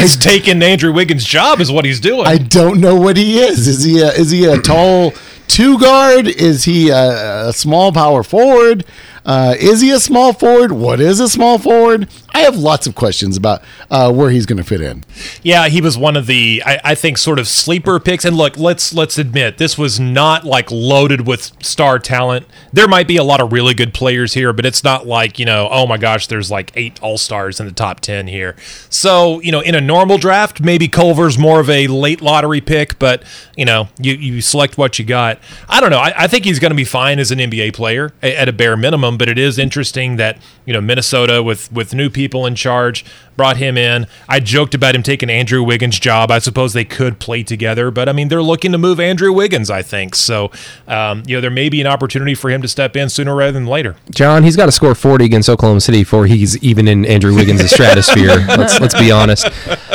He's 0.00 0.16
taking 0.16 0.62
Andrew 0.62 0.92
Wiggins' 0.92 1.24
job, 1.24 1.60
is 1.60 1.70
what 1.70 1.84
he's 1.84 2.00
doing. 2.00 2.26
I 2.26 2.38
don't 2.38 2.80
know 2.80 2.96
what 2.96 3.16
he 3.16 3.38
is. 3.38 3.66
Is 3.68 3.84
he 3.84 4.00
a, 4.00 4.08
is 4.08 4.30
he 4.30 4.44
a 4.46 4.58
tall 4.58 5.12
two 5.48 5.78
guard? 5.78 6.26
Is 6.26 6.64
he 6.64 6.88
a, 6.90 7.48
a 7.48 7.52
small 7.52 7.92
power 7.92 8.22
forward? 8.22 8.84
Uh, 9.26 9.56
is 9.58 9.80
he 9.80 9.90
a 9.90 9.98
small 9.98 10.32
forward? 10.32 10.70
What 10.70 11.00
is 11.00 11.18
a 11.18 11.28
small 11.28 11.58
forward? 11.58 12.08
I 12.32 12.40
have 12.42 12.56
lots 12.56 12.86
of 12.86 12.94
questions 12.94 13.36
about 13.36 13.62
uh, 13.90 14.12
where 14.12 14.30
he's 14.30 14.46
going 14.46 14.58
to 14.58 14.64
fit 14.64 14.80
in. 14.80 15.04
Yeah, 15.42 15.68
he 15.68 15.80
was 15.80 15.98
one 15.98 16.16
of 16.16 16.26
the 16.26 16.62
I, 16.64 16.80
I 16.84 16.94
think 16.94 17.18
sort 17.18 17.38
of 17.38 17.48
sleeper 17.48 17.98
picks. 17.98 18.24
And 18.24 18.36
look, 18.36 18.56
let's 18.56 18.94
let's 18.94 19.18
admit 19.18 19.58
this 19.58 19.76
was 19.76 19.98
not 19.98 20.44
like 20.44 20.70
loaded 20.70 21.26
with 21.26 21.50
star 21.64 21.98
talent. 21.98 22.46
There 22.72 22.86
might 22.86 23.08
be 23.08 23.16
a 23.16 23.24
lot 23.24 23.40
of 23.40 23.52
really 23.52 23.74
good 23.74 23.92
players 23.92 24.34
here, 24.34 24.52
but 24.52 24.64
it's 24.64 24.84
not 24.84 25.06
like, 25.06 25.38
you 25.38 25.44
know, 25.44 25.68
oh 25.72 25.86
my 25.86 25.96
gosh, 25.96 26.28
there's 26.28 26.50
like 26.50 26.72
eight 26.76 27.02
all 27.02 27.18
stars 27.18 27.58
in 27.58 27.66
the 27.66 27.72
top 27.72 28.00
ten 28.00 28.28
here. 28.28 28.54
So, 28.90 29.40
you 29.40 29.50
know, 29.50 29.60
in 29.60 29.74
a 29.74 29.80
normal 29.80 30.18
draft, 30.18 30.60
maybe 30.60 30.86
Culver's 30.86 31.38
more 31.38 31.58
of 31.58 31.68
a 31.68 31.88
late 31.88 32.20
lottery 32.20 32.60
pick, 32.60 32.98
but 33.00 33.24
you 33.56 33.64
know, 33.64 33.88
you, 33.98 34.12
you 34.12 34.40
select 34.40 34.78
what 34.78 34.98
you 34.98 35.04
got. 35.04 35.40
I 35.68 35.80
don't 35.80 35.90
know. 35.90 35.98
I, 35.98 36.12
I 36.16 36.26
think 36.28 36.44
he's 36.44 36.60
gonna 36.60 36.76
be 36.76 36.84
fine 36.84 37.18
as 37.18 37.32
an 37.32 37.38
NBA 37.38 37.74
player 37.74 38.12
at 38.22 38.48
a 38.48 38.52
bare 38.52 38.76
minimum, 38.76 39.15
but 39.16 39.28
it 39.28 39.38
is 39.38 39.58
interesting 39.58 40.16
that, 40.16 40.38
you 40.64 40.72
know, 40.72 40.80
Minnesota 40.80 41.42
with 41.42 41.70
with 41.72 41.94
new 41.94 42.10
people 42.10 42.46
in 42.46 42.54
charge 42.54 43.04
brought 43.36 43.56
him 43.58 43.76
in. 43.76 44.06
I 44.28 44.40
joked 44.40 44.74
about 44.74 44.94
him 44.94 45.02
taking 45.02 45.30
Andrew 45.30 45.62
Wiggins' 45.62 45.98
job. 45.98 46.30
I 46.30 46.38
suppose 46.38 46.72
they 46.72 46.84
could 46.84 47.18
play 47.18 47.42
together, 47.42 47.90
but 47.90 48.08
I 48.08 48.12
mean, 48.12 48.28
they're 48.28 48.42
looking 48.42 48.72
to 48.72 48.78
move 48.78 48.98
Andrew 48.98 49.32
Wiggins, 49.32 49.70
I 49.70 49.82
think. 49.82 50.14
So, 50.14 50.50
um, 50.88 51.22
you 51.26 51.36
know, 51.36 51.40
there 51.40 51.50
may 51.50 51.68
be 51.68 51.80
an 51.80 51.86
opportunity 51.86 52.34
for 52.34 52.50
him 52.50 52.62
to 52.62 52.68
step 52.68 52.96
in 52.96 53.08
sooner 53.08 53.34
rather 53.34 53.52
than 53.52 53.66
later. 53.66 53.96
John, 54.10 54.42
he's 54.42 54.56
got 54.56 54.66
to 54.66 54.72
score 54.72 54.94
40 54.94 55.24
against 55.24 55.48
Oklahoma 55.48 55.80
City 55.80 56.00
before 56.00 56.26
he's 56.26 56.56
even 56.62 56.88
in 56.88 57.04
Andrew 57.04 57.34
Wiggins' 57.34 57.70
stratosphere. 57.70 58.44
let's 58.56 58.80
let's 58.80 58.98
be 58.98 59.10
honest. 59.10 59.46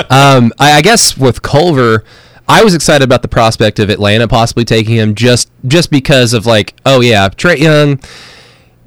Um, 0.10 0.54
I, 0.60 0.74
I 0.74 0.82
guess 0.82 1.18
with 1.18 1.42
Culver, 1.42 2.04
I 2.48 2.64
was 2.64 2.76
excited 2.76 3.04
about 3.04 3.22
the 3.22 3.28
prospect 3.28 3.80
of 3.80 3.90
Atlanta 3.90 4.28
possibly 4.28 4.66
taking 4.66 4.96
him 4.96 5.16
just 5.16 5.50
just 5.68 5.90
because 5.90 6.34
of 6.34 6.46
like, 6.46 6.76
oh 6.86 7.02
yeah, 7.02 7.30
Trae 7.30 7.58
Young. 7.58 8.00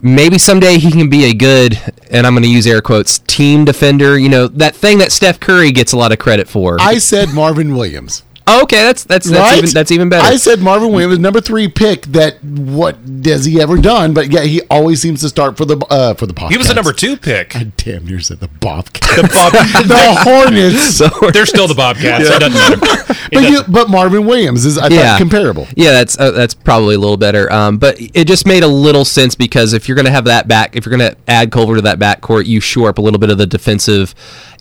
Maybe 0.06 0.36
someday 0.36 0.76
he 0.76 0.90
can 0.90 1.08
be 1.08 1.24
a 1.24 1.32
good, 1.32 1.80
and 2.10 2.26
I'm 2.26 2.34
going 2.34 2.42
to 2.42 2.48
use 2.50 2.66
air 2.66 2.82
quotes, 2.82 3.20
team 3.20 3.64
defender. 3.64 4.18
You 4.18 4.28
know 4.28 4.48
that 4.48 4.76
thing 4.76 4.98
that 4.98 5.12
Steph 5.12 5.40
Curry 5.40 5.72
gets 5.72 5.92
a 5.92 5.96
lot 5.96 6.12
of 6.12 6.18
credit 6.18 6.46
for. 6.46 6.76
I 6.78 6.98
said 6.98 7.30
Marvin 7.30 7.74
Williams. 7.74 8.22
Oh, 8.46 8.62
okay, 8.64 8.82
that's 8.82 9.04
that's 9.04 9.28
that's 9.28 9.38
right? 9.38 9.58
even 9.58 9.70
that's 9.70 9.90
even 9.90 10.08
better. 10.08 10.26
I 10.26 10.36
said 10.36 10.60
Marvin 10.60 10.92
Williams, 10.92 11.18
number 11.18 11.40
three 11.40 11.68
pick. 11.68 12.02
That 12.06 12.42
what 12.42 12.96
has 13.24 13.44
he 13.44 13.60
ever 13.60 13.76
done? 13.78 14.14
But 14.14 14.30
yeah, 14.32 14.42
he 14.42 14.60
always 14.70 15.00
seems 15.00 15.20
to 15.22 15.28
start 15.28 15.56
for 15.56 15.64
the 15.64 15.78
uh, 15.90 16.14
for 16.14 16.26
the 16.26 16.32
Bobcats. 16.32 16.52
He 16.54 16.58
was 16.58 16.68
the 16.68 16.74
number 16.74 16.92
two 16.92 17.16
pick. 17.16 17.56
I 17.56 17.64
damn 17.76 18.06
near 18.06 18.20
said 18.20 18.40
the 18.40 18.48
Bobcats. 18.48 19.14
The 19.16 19.22
Bob- 19.22 19.52
the 19.86 20.20
Hornets. 20.22 20.98
they're 21.32 21.46
still 21.46 21.68
the 21.68 21.74
Bobcats. 21.74 22.24
It 22.28 22.40
doesn't 22.40 22.52
matter. 22.80 23.14
It 23.24 23.36
But, 23.36 23.42
you, 23.44 23.50
doesn't- 23.56 23.72
but 23.72 23.90
Marvin 23.90 24.26
Williams 24.26 24.64
is 24.66 24.76
I 24.76 24.88
thought 24.90 25.18
comparable. 25.18 25.66
Yeah, 25.76 25.92
that's 25.92 26.18
uh, 26.18 26.30
that's 26.32 26.52
probably 26.54 26.94
a 26.94 26.98
little 26.98 27.16
better. 27.16 27.50
Um, 27.52 27.78
but 27.78 27.96
it 27.98 28.26
just 28.26 28.46
made 28.46 28.62
a 28.62 28.68
little 28.68 29.04
sense 29.04 29.34
because 29.34 29.72
if 29.72 29.88
you're 29.88 29.94
going 29.94 30.04
to 30.06 30.10
have 30.12 30.26
that 30.26 30.46
back, 30.46 30.76
if 30.76 30.84
you're 30.84 30.96
going 30.96 31.10
to 31.10 31.16
add 31.26 31.50
Culver 31.50 31.76
to 31.76 31.82
that 31.82 31.98
backcourt, 31.98 32.46
you 32.46 32.60
shore 32.60 32.88
up 32.90 32.98
a 32.98 33.00
little 33.00 33.18
bit 33.18 33.30
of 33.30 33.38
the 33.38 33.46
defensive 33.46 34.14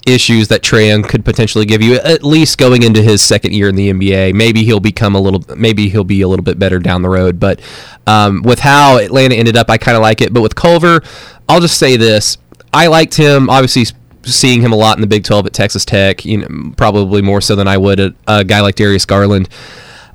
issues 0.06 0.48
that 0.50 0.62
Trae 0.62 0.88
Young 0.88 1.04
could 1.04 1.24
potentially 1.26 1.66
give 1.66 1.82
you. 1.82 1.96
At 1.96 2.24
least 2.24 2.58
going 2.58 2.84
into 2.84 3.02
his 3.02 3.22
second 3.22 3.54
year 3.54 3.70
in 3.70 3.76
the 3.76 3.92
NBA, 3.92 4.34
maybe 4.34 4.64
he'll 4.64 4.80
become 4.80 5.16
a 5.16 5.20
little, 5.20 5.44
maybe 5.56 5.90
he'll 5.90 6.04
be 6.04 6.22
a 6.22 6.28
little 6.28 6.44
bit 6.44 6.60
better 6.60 6.80
down 6.80 7.02
the 7.02 7.10
road. 7.10 7.40
But 7.40 7.62
um, 8.08 8.42
with 8.44 8.60
how 8.60 8.98
Atlanta 8.98 9.36
ended 9.36 9.58
up, 9.58 9.70
I 9.70 9.78
kind 9.78 9.96
of 9.96 10.02
like 10.02 10.22
it. 10.22 10.34
But 10.34 10.42
with 10.42 10.56
Culver, 10.56 11.02
I'll 11.48 11.62
just 11.62 11.78
say 11.78 11.98
this: 11.98 12.38
I 12.74 12.88
liked 12.88 13.16
him. 13.16 13.50
Obviously, 13.50 13.86
seeing 14.24 14.62
him 14.62 14.72
a 14.72 14.76
lot 14.76 14.98
in 14.98 15.02
the 15.02 15.08
Big 15.08 15.24
12 15.24 15.48
at 15.48 15.54
Texas 15.54 15.86
Tech, 15.86 16.26
you 16.26 16.40
know, 16.40 16.74
probably 16.78 17.22
more 17.22 17.42
so 17.42 17.56
than 17.56 17.68
I 17.68 17.78
would 17.78 18.00
at 18.00 18.14
a 18.28 18.44
guy 18.44 18.62
like 18.62 18.76
Darius 18.76 19.06
Garland. 19.06 19.50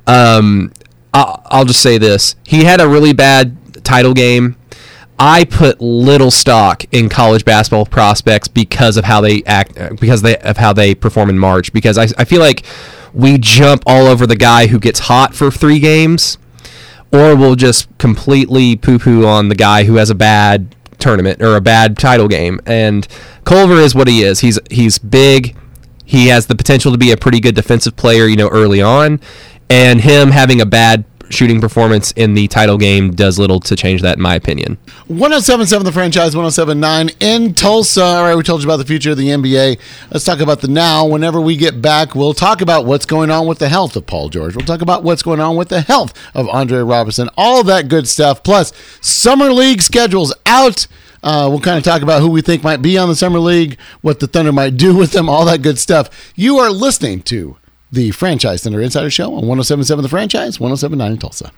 Um, 0.07 0.71
I'll 1.13 1.65
just 1.65 1.81
say 1.81 1.97
this: 1.97 2.35
he 2.45 2.63
had 2.63 2.81
a 2.81 2.87
really 2.87 3.13
bad 3.13 3.83
title 3.83 4.13
game. 4.13 4.55
I 5.19 5.43
put 5.43 5.81
little 5.81 6.31
stock 6.31 6.85
in 6.93 7.09
college 7.09 7.43
basketball 7.43 7.85
prospects 7.85 8.47
because 8.47 8.95
of 8.95 9.03
how 9.03 9.19
they 9.19 9.43
act, 9.45 9.77
uh, 9.77 9.89
because 9.99 10.21
they, 10.21 10.37
of 10.37 10.57
how 10.57 10.71
they 10.71 10.95
perform 10.95 11.29
in 11.29 11.37
March. 11.37 11.73
Because 11.73 11.97
I, 11.97 12.03
I 12.17 12.23
feel 12.23 12.39
like 12.39 12.65
we 13.13 13.37
jump 13.37 13.83
all 13.85 14.07
over 14.07 14.25
the 14.25 14.35
guy 14.37 14.67
who 14.67 14.79
gets 14.79 14.99
hot 14.99 15.35
for 15.35 15.51
three 15.51 15.79
games, 15.79 16.37
or 17.11 17.35
we'll 17.35 17.55
just 17.55 17.95
completely 17.97 18.75
poo-poo 18.75 19.25
on 19.25 19.49
the 19.49 19.55
guy 19.55 19.83
who 19.83 19.95
has 19.95 20.09
a 20.09 20.15
bad 20.15 20.75
tournament 20.99 21.41
or 21.41 21.55
a 21.55 21.61
bad 21.61 21.97
title 21.97 22.27
game. 22.27 22.61
And 22.65 23.07
Culver 23.43 23.75
is 23.75 23.93
what 23.93 24.07
he 24.07 24.23
is. 24.23 24.39
He's 24.39 24.59
he's 24.69 24.99
big. 24.99 25.57
He 26.05 26.27
has 26.27 26.47
the 26.47 26.55
potential 26.55 26.91
to 26.91 26.97
be 26.97 27.11
a 27.11 27.17
pretty 27.17 27.39
good 27.39 27.55
defensive 27.55 27.95
player, 27.95 28.25
you 28.25 28.35
know, 28.35 28.47
early 28.49 28.81
on. 28.81 29.19
And 29.69 30.01
him 30.01 30.31
having 30.31 30.61
a 30.61 30.65
bad 30.65 31.05
shooting 31.29 31.61
performance 31.61 32.11
in 32.13 32.33
the 32.33 32.47
title 32.47 32.77
game 32.77 33.11
does 33.11 33.39
little 33.39 33.59
to 33.61 33.75
change 33.75 34.01
that, 34.01 34.17
in 34.17 34.23
my 34.23 34.35
opinion. 34.35 34.77
1077 35.07 35.85
the 35.85 35.91
franchise 35.91 36.35
1079 36.35 37.09
in 37.19 37.53
Tulsa. 37.53 38.03
All 38.03 38.23
right, 38.23 38.35
we 38.35 38.43
told 38.43 38.61
you 38.61 38.67
about 38.67 38.77
the 38.77 38.85
future 38.85 39.11
of 39.11 39.17
the 39.17 39.27
NBA. 39.27 39.79
Let's 40.11 40.25
talk 40.25 40.39
about 40.39 40.61
the 40.61 40.67
now. 40.67 41.05
Whenever 41.05 41.39
we 41.39 41.55
get 41.55 41.81
back, 41.81 42.15
we'll 42.15 42.33
talk 42.33 42.61
about 42.61 42.85
what's 42.85 43.05
going 43.05 43.29
on 43.29 43.47
with 43.47 43.59
the 43.59 43.69
health 43.69 43.95
of 43.95 44.05
Paul 44.05 44.29
George. 44.29 44.55
We'll 44.55 44.65
talk 44.65 44.81
about 44.81 45.03
what's 45.03 45.23
going 45.23 45.39
on 45.39 45.55
with 45.55 45.69
the 45.69 45.81
health 45.81 46.13
of 46.33 46.49
Andre 46.49 46.79
Roberson, 46.79 47.29
all 47.37 47.63
that 47.63 47.87
good 47.87 48.07
stuff. 48.07 48.43
Plus, 48.43 48.73
Summer 49.01 49.51
League 49.51 49.81
schedules 49.81 50.33
out. 50.45 50.87
Uh, 51.21 51.47
we'll 51.49 51.59
kind 51.59 51.77
of 51.77 51.83
talk 51.83 52.01
about 52.01 52.21
who 52.21 52.29
we 52.29 52.41
think 52.41 52.63
might 52.63 52.81
be 52.81 52.97
on 52.97 53.09
the 53.09 53.15
Summer 53.15 53.39
League, 53.39 53.77
what 54.01 54.19
the 54.19 54.27
Thunder 54.27 54.53
might 54.53 54.77
do 54.77 54.95
with 54.95 55.11
them, 55.11 55.27
all 55.27 55.45
that 55.45 55.61
good 55.61 55.77
stuff. 55.77 56.33
You 56.35 56.57
are 56.59 56.71
listening 56.71 57.21
to 57.23 57.57
the 57.91 58.11
Franchise 58.11 58.63
Thunder 58.63 58.81
Insider 58.81 59.09
Show 59.09 59.27
on 59.27 59.47
1077 59.47 60.03
The 60.03 60.09
Franchise, 60.09 60.59
1079 60.59 61.11
in 61.13 61.17
Tulsa. 61.17 61.51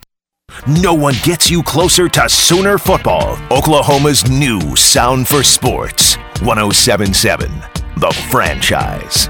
No 0.82 0.94
one 0.94 1.16
gets 1.24 1.50
you 1.50 1.64
closer 1.64 2.10
to 2.10 2.30
Sooner 2.30 2.78
football. 2.78 3.38
Oklahoma's 3.52 4.30
new 4.30 4.76
sound 4.76 5.28
for 5.28 5.44
sports. 5.44 6.16
1077, 6.42 7.50
the 7.98 8.12
franchise. 8.30 9.28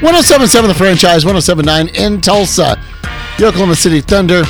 One 0.00 0.12
zero 0.12 0.22
seven 0.22 0.48
seven 0.48 0.68
the 0.68 0.74
franchise, 0.74 1.24
one 1.24 1.32
zero 1.34 1.40
seven 1.40 1.64
nine 1.64 1.88
in 1.88 2.20
Tulsa. 2.20 2.76
The 3.38 3.46
Oklahoma 3.46 3.74
City 3.74 4.00
Thunder 4.00 4.44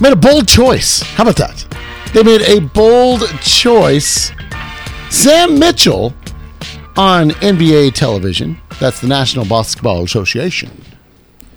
made 0.00 0.12
a 0.12 0.16
bold 0.16 0.48
choice. 0.48 1.02
How 1.02 1.22
about 1.24 1.36
that? 1.36 1.66
They 2.14 2.22
made 2.22 2.42
a 2.42 2.60
bold 2.60 3.22
choice. 3.40 4.32
Sam 5.10 5.58
Mitchell 5.58 6.14
on 6.96 7.30
NBA 7.30 7.94
television. 7.94 8.58
That's 8.80 9.00
the 9.00 9.08
National 9.08 9.44
Basketball 9.44 10.04
Association 10.04 10.70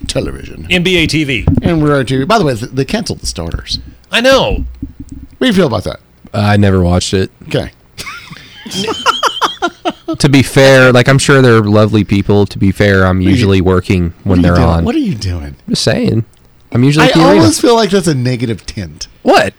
television. 0.07 0.63
NBA 0.65 1.05
TV. 1.07 1.45
And 1.63 1.81
we're 1.81 2.03
to, 2.03 2.25
by 2.25 2.37
the 2.37 2.45
way, 2.45 2.53
they 2.53 2.85
canceled 2.85 3.19
the 3.19 3.25
starters. 3.25 3.79
I 4.11 4.21
know. 4.21 4.65
What 5.37 5.39
do 5.39 5.47
you 5.47 5.53
feel 5.53 5.67
about 5.67 5.83
that? 5.85 5.99
I 6.33 6.57
never 6.57 6.81
watched 6.81 7.13
it. 7.13 7.31
Okay. 7.47 7.71
To 10.19 10.29
be 10.29 10.43
fair, 10.43 10.93
like 10.93 11.07
I'm 11.09 11.17
sure 11.17 11.41
they're 11.41 11.61
lovely 11.61 12.03
people. 12.03 12.45
To 12.45 12.59
be 12.59 12.71
fair, 12.71 13.05
I'm 13.05 13.21
usually 13.21 13.59
working 13.59 14.13
when 14.23 14.41
they're 14.41 14.55
doing? 14.55 14.67
on. 14.67 14.85
What 14.85 14.93
are 14.95 14.99
you 14.99 15.15
doing? 15.15 15.55
Just 15.67 15.83
saying. 15.83 16.25
I'm 16.75 16.83
usually 16.83 17.05
I 17.05 17.07
at 17.07 17.13
the 17.13 17.31
arena. 17.31 17.51
feel 17.51 17.75
like 17.75 17.89
that's 17.89 18.07
a 18.07 18.13
negative 18.13 18.65
tint. 18.65 19.07
What? 19.21 19.53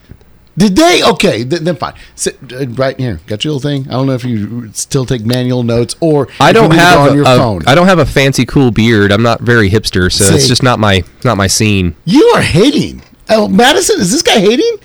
Did 0.58 0.76
they? 0.76 1.02
Okay, 1.02 1.44
th- 1.44 1.62
then 1.62 1.74
fine. 1.76 1.94
Sit 2.14 2.36
uh, 2.52 2.66
right 2.68 2.98
here. 3.00 3.20
Got 3.26 3.42
your 3.42 3.54
little 3.54 3.70
thing. 3.70 3.88
I 3.88 3.92
don't 3.92 4.06
know 4.06 4.12
if 4.12 4.22
you 4.22 4.70
still 4.74 5.06
take 5.06 5.24
manual 5.24 5.62
notes 5.62 5.96
or 6.00 6.28
I 6.38 6.52
don't 6.52 6.68
need 6.68 6.78
have 6.78 7.10
on 7.10 7.16
your 7.16 7.24
a, 7.24 7.36
phone. 7.38 7.62
I 7.66 7.74
don't 7.74 7.86
have 7.86 7.98
a 7.98 8.04
fancy 8.04 8.44
cool 8.44 8.70
beard. 8.70 9.12
I'm 9.12 9.22
not 9.22 9.40
very 9.40 9.70
hipster, 9.70 10.12
so 10.12 10.34
it's 10.34 10.46
just 10.46 10.62
not 10.62 10.78
my 10.78 11.04
not 11.24 11.38
my 11.38 11.46
scene. 11.46 11.96
You 12.04 12.22
are 12.36 12.42
hating. 12.42 13.02
Oh, 13.30 13.48
Madison, 13.48 13.98
is 13.98 14.12
this 14.12 14.20
guy 14.20 14.38
hating? 14.38 14.76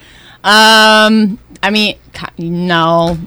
Um, 0.46 1.38
I 1.62 1.70
mean, 1.70 1.98
no. 2.38 3.18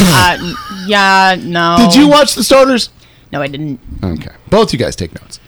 uh, 0.00 0.54
yeah, 0.86 1.36
no. 1.40 1.76
Did 1.80 1.96
you 1.96 2.08
watch 2.08 2.36
the 2.36 2.44
starters? 2.44 2.90
No, 3.32 3.42
I 3.42 3.48
didn't. 3.48 3.80
Okay. 4.00 4.30
Both 4.48 4.72
you 4.72 4.78
guys 4.78 4.94
take 4.94 5.20
notes. 5.20 5.40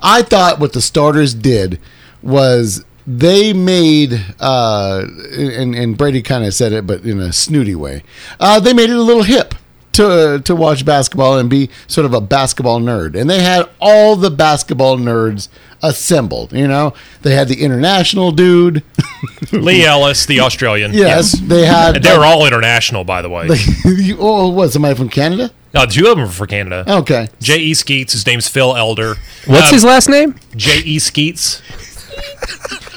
I 0.00 0.22
thought 0.22 0.60
what 0.60 0.72
the 0.72 0.80
starters 0.80 1.34
did 1.34 1.80
was 2.24 2.84
they 3.06 3.52
made, 3.52 4.24
uh, 4.40 5.04
and, 5.36 5.74
and 5.74 5.96
Brady 5.96 6.22
kind 6.22 6.44
of 6.44 6.54
said 6.54 6.72
it, 6.72 6.86
but 6.86 7.02
in 7.04 7.20
a 7.20 7.32
snooty 7.32 7.74
way, 7.74 8.02
uh, 8.40 8.58
they 8.60 8.72
made 8.72 8.88
it 8.90 8.96
a 8.96 9.02
little 9.02 9.22
hip 9.24 9.54
to, 9.92 10.40
to 10.44 10.56
watch 10.56 10.84
basketball 10.84 11.38
and 11.38 11.48
be 11.50 11.68
sort 11.86 12.04
of 12.06 12.14
a 12.14 12.20
basketball 12.20 12.80
nerd. 12.80 13.14
And 13.18 13.28
they 13.28 13.42
had 13.42 13.68
all 13.80 14.16
the 14.16 14.30
basketball 14.30 14.96
nerds 14.96 15.48
assembled. 15.82 16.52
You 16.54 16.66
know, 16.66 16.94
they 17.22 17.34
had 17.34 17.48
the 17.48 17.62
international 17.62 18.32
dude. 18.32 18.82
Leigh 19.52 19.84
Ellis, 19.84 20.24
the 20.26 20.40
Australian. 20.40 20.94
yes. 20.94 21.32
They 21.38 21.66
had. 21.66 21.96
And 21.96 22.04
they 22.04 22.16
were 22.16 22.24
all 22.24 22.46
international, 22.46 23.04
by 23.04 23.20
the 23.22 23.28
way. 23.28 23.48
you, 23.84 24.16
oh, 24.18 24.48
what? 24.48 24.72
Somebody 24.72 24.94
from 24.96 25.10
Canada? 25.10 25.50
No, 25.74 25.84
two 25.86 26.06
of 26.08 26.16
them 26.16 26.26
are 26.26 26.30
for 26.32 26.46
Canada. 26.46 26.84
Okay. 27.00 27.28
J.E. 27.40 27.74
Skeets, 27.74 28.12
his 28.14 28.24
name's 28.26 28.48
Phil 28.48 28.76
Elder. 28.76 29.16
What's 29.46 29.68
Um, 29.68 29.74
his 29.74 29.84
last 29.84 30.08
name? 30.08 30.36
J.E. 30.56 30.98
Skeets. 31.00 31.60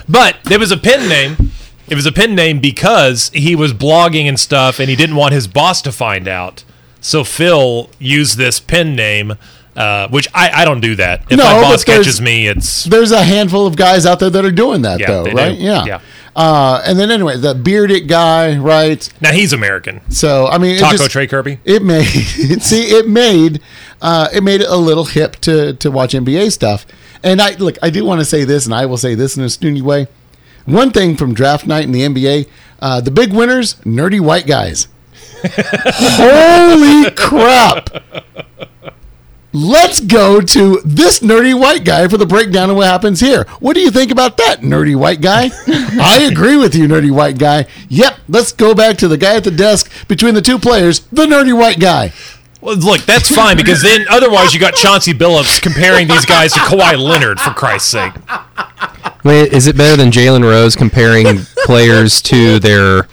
But 0.08 0.38
it 0.52 0.60
was 0.60 0.72
a 0.72 0.78
pen 0.78 1.08
name. 1.10 1.52
It 1.88 1.96
was 1.96 2.06
a 2.06 2.12
pen 2.12 2.36
name 2.36 2.60
because 2.60 3.30
he 3.30 3.56
was 3.56 3.74
blogging 3.74 4.26
and 4.28 4.40
stuff, 4.40 4.80
and 4.80 4.90
he 4.90 4.96
didn't 4.96 5.16
want 5.16 5.34
his 5.34 5.48
boss 5.48 5.82
to 5.84 5.92
find 5.92 6.28
out. 6.28 6.64
So 7.00 7.24
Phil 7.24 7.90
used 8.00 8.38
this 8.38 8.60
pen 8.60 8.96
name, 8.96 9.36
uh, 9.76 10.10
which 10.10 10.28
I, 10.34 10.50
I 10.62 10.66
don't 10.66 10.82
do 10.82 10.96
that. 10.96 11.24
If 11.30 11.38
No, 11.38 11.46
my 11.46 11.62
boss 11.62 11.84
catches 11.86 12.20
me, 12.20 12.48
it's 12.48 12.84
There's 12.84 13.12
a 13.12 13.24
handful 13.24 13.66
of 13.66 13.76
guys 13.78 14.06
out 14.06 14.20
there 14.20 14.30
that 14.30 14.44
are 14.44 14.52
doing 14.52 14.82
that, 14.82 15.00
Yeah, 15.00 15.08
though, 15.08 15.32
right? 15.32 15.56
do. 15.58 15.64
Yeah. 15.64 15.86
Yeah. 15.86 16.02
Uh, 16.38 16.84
and 16.86 17.00
then 17.00 17.10
anyway, 17.10 17.36
the 17.36 17.56
bearded 17.56 18.08
guy, 18.08 18.56
right? 18.58 19.12
now 19.22 19.32
he's 19.32 19.54
American. 19.54 20.00
So 20.12 20.46
I 20.46 20.60
mean, 20.60 20.78
Taco 20.78 20.98
just- 20.98 21.10
Trey 21.12 21.26
Kirby. 21.26 21.60
It 21.66 21.82
made 21.82 22.04
see 22.62 22.84
it 22.84 23.10
made 23.10 23.60
uh, 24.04 24.30
it 24.32 24.44
made 24.44 24.62
it 24.62 24.70
a 24.70 24.76
little 24.78 25.06
hip 25.06 25.38
to 25.38 25.74
to 25.74 25.90
watch 25.90 26.14
NBA 26.14 26.52
stuff. 26.52 26.86
And 27.24 27.42
I 27.42 27.56
look, 27.56 27.78
I 27.82 27.90
do 27.90 28.06
want 28.06 28.22
to 28.22 28.26
say 28.26 28.44
this, 28.44 28.66
and 28.66 28.76
I 28.76 28.86
will 28.86 28.98
say 28.98 29.16
this 29.16 29.36
in 29.36 29.44
a 29.44 29.50
snooty 29.50 29.82
way. 29.82 30.08
One 30.66 30.92
thing 30.92 31.16
from 31.18 31.34
draft 31.34 31.66
night 31.66 31.86
in 31.86 31.92
the 31.92 32.02
NBA, 32.02 32.48
uh, 32.82 33.02
the 33.02 33.10
big 33.10 33.34
winners, 33.34 33.74
nerdy 33.86 34.20
white 34.20 34.46
guys. 34.46 34.88
Holy 35.44 37.10
crap! 37.12 37.90
Let's 39.54 40.00
go 40.02 40.42
to 40.42 40.82
this 40.84 41.20
nerdy 41.20 41.58
white 41.60 41.86
guy 41.86 42.08
for 42.08 42.18
the 42.18 42.26
breakdown 42.26 42.70
of 42.70 42.76
what 42.76 42.88
happens 42.88 43.20
here. 43.20 43.46
What 43.60 43.74
do 43.74 43.82
you 43.82 43.90
think 43.90 44.12
about 44.12 44.38
that, 44.38 44.62
nerdy 44.62 44.96
white 44.96 45.22
guy? 45.22 45.50
I 45.68 46.28
agree 46.30 46.58
with 46.58 46.76
you, 46.76 46.88
nerdy 46.88 47.12
white 47.12 47.38
guy. 47.38 47.66
Yep, 47.90 48.20
let's 48.28 48.52
go 48.52 48.76
back 48.76 48.98
to 48.98 49.08
the 49.08 49.18
guy 49.18 49.36
at 49.38 49.44
the 49.44 49.52
desk 49.52 49.92
between 50.08 50.36
the 50.36 50.42
two 50.42 50.60
players, 50.60 51.00
the 51.12 51.26
nerdy 51.26 51.58
white 51.58 51.80
guy. 51.80 52.12
Well, 52.60 52.76
look, 52.76 53.02
that's 53.02 53.34
fine 53.34 53.56
because 53.56 53.82
then 53.82 54.06
otherwise 54.10 54.54
you 54.54 54.60
got 54.60 54.74
Chauncey 54.74 55.14
Billups 55.14 55.62
comparing 55.62 56.08
these 56.08 56.26
guys 56.26 56.54
to 56.54 56.60
Kawhi 56.60 56.98
Leonard 56.98 57.40
for 57.40 57.52
Christ's 57.52 57.90
sake. 57.90 58.14
Wait, 59.24 59.54
is 59.54 59.68
it 59.68 59.78
better 59.78 59.96
than 59.96 60.10
Jalen 60.12 60.44
Rose 60.44 60.76
comparing 60.76 61.40
players 61.66 62.22
to 62.24 62.60
their 62.60 63.08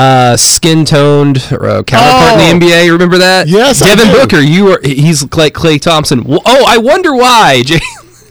uh, 0.00 0.36
skin-toned 0.36 1.38
uh, 1.52 1.82
counterpart 1.82 2.40
Oh. 2.40 2.50
in 2.50 2.58
the 2.58 2.66
NBA? 2.66 2.90
Remember 2.92 3.18
that? 3.18 3.48
Yes, 3.48 3.82
I 3.82 3.94
Devin 3.94 4.12
do. 4.12 4.20
Booker. 4.20 4.40
You 4.40 4.72
are 4.72 4.80
he's 4.82 5.22
like 5.34 5.54
Klay 5.54 5.80
Thompson. 5.80 6.24
Oh, 6.26 6.64
I 6.66 6.78
wonder 6.78 7.14
why. 7.14 7.62
Jay- 7.66 7.80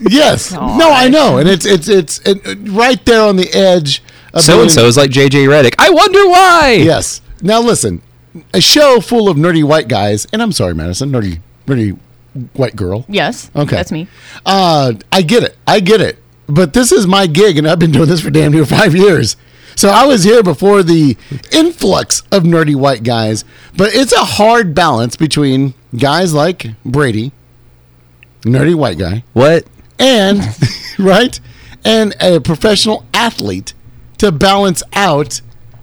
Yes. 0.02 0.52
No, 0.54 0.92
I 0.92 1.10
know, 1.10 1.38
and 1.38 1.50
it's 1.50 1.66
it's 1.66 1.88
it's 1.90 2.20
it, 2.20 2.40
right 2.70 3.04
there 3.06 3.22
on 3.22 3.36
the 3.36 3.50
edge. 3.54 4.02
So 4.40 4.62
and 4.62 4.72
so 4.72 4.86
is 4.86 4.96
like 4.96 5.10
JJ 5.12 5.48
Redick. 5.48 5.76
I 5.78 5.90
wonder 5.90 6.28
why. 6.30 6.78
Yes. 6.80 7.22
Now 7.42 7.60
listen, 7.62 8.02
a 8.54 8.62
show 8.62 9.02
full 9.02 9.28
of 9.28 9.36
nerdy 9.38 9.64
white 9.64 9.88
guys, 9.90 10.26
and 10.32 10.42
I'm 10.42 10.52
sorry, 10.54 10.74
Madison, 10.74 11.12
nerdy 11.12 11.42
nerdy 11.66 11.98
white 12.54 12.76
girl. 12.76 13.06
Yes. 13.10 13.52
Okay. 13.56 13.76
That's 13.76 13.92
me. 13.92 14.08
Uh, 14.46 14.94
I 15.12 15.22
get 15.22 15.44
it. 15.44 15.58
I 15.68 15.80
get 15.82 16.00
it. 16.00 16.18
But 16.48 16.74
this 16.74 16.92
is 16.94 17.06
my 17.06 17.28
gig, 17.28 17.58
and 17.58 17.68
I've 17.68 17.80
been 17.80 17.92
doing 17.92 18.08
this 18.08 18.22
for 18.22 18.30
damn 18.30 18.52
near 18.54 18.66
five 18.66 18.96
years. 18.96 19.36
So 19.76 19.90
I 19.90 20.06
was 20.06 20.24
here 20.24 20.44
before 20.44 20.84
the 20.84 21.16
influx 21.52 22.22
of 22.32 22.44
nerdy 22.44 22.76
white 22.76 23.04
guys. 23.04 23.46
But 23.78 23.94
it's 23.94 24.12
a 24.14 24.20
hard 24.26 24.74
balance 24.76 25.16
between 25.16 25.74
guys 25.98 26.34
like 26.34 26.68
Brady, 26.86 27.32
nerdy 28.42 28.76
white 28.76 28.98
guy, 28.98 29.24
What? 29.34 29.66
and 29.98 30.42
right, 31.00 31.40
and 31.86 32.16
a 32.22 32.40
professional 32.40 33.06
athlete 33.14 33.74
to 34.18 34.32
balance 34.32 34.84
out 34.94 35.42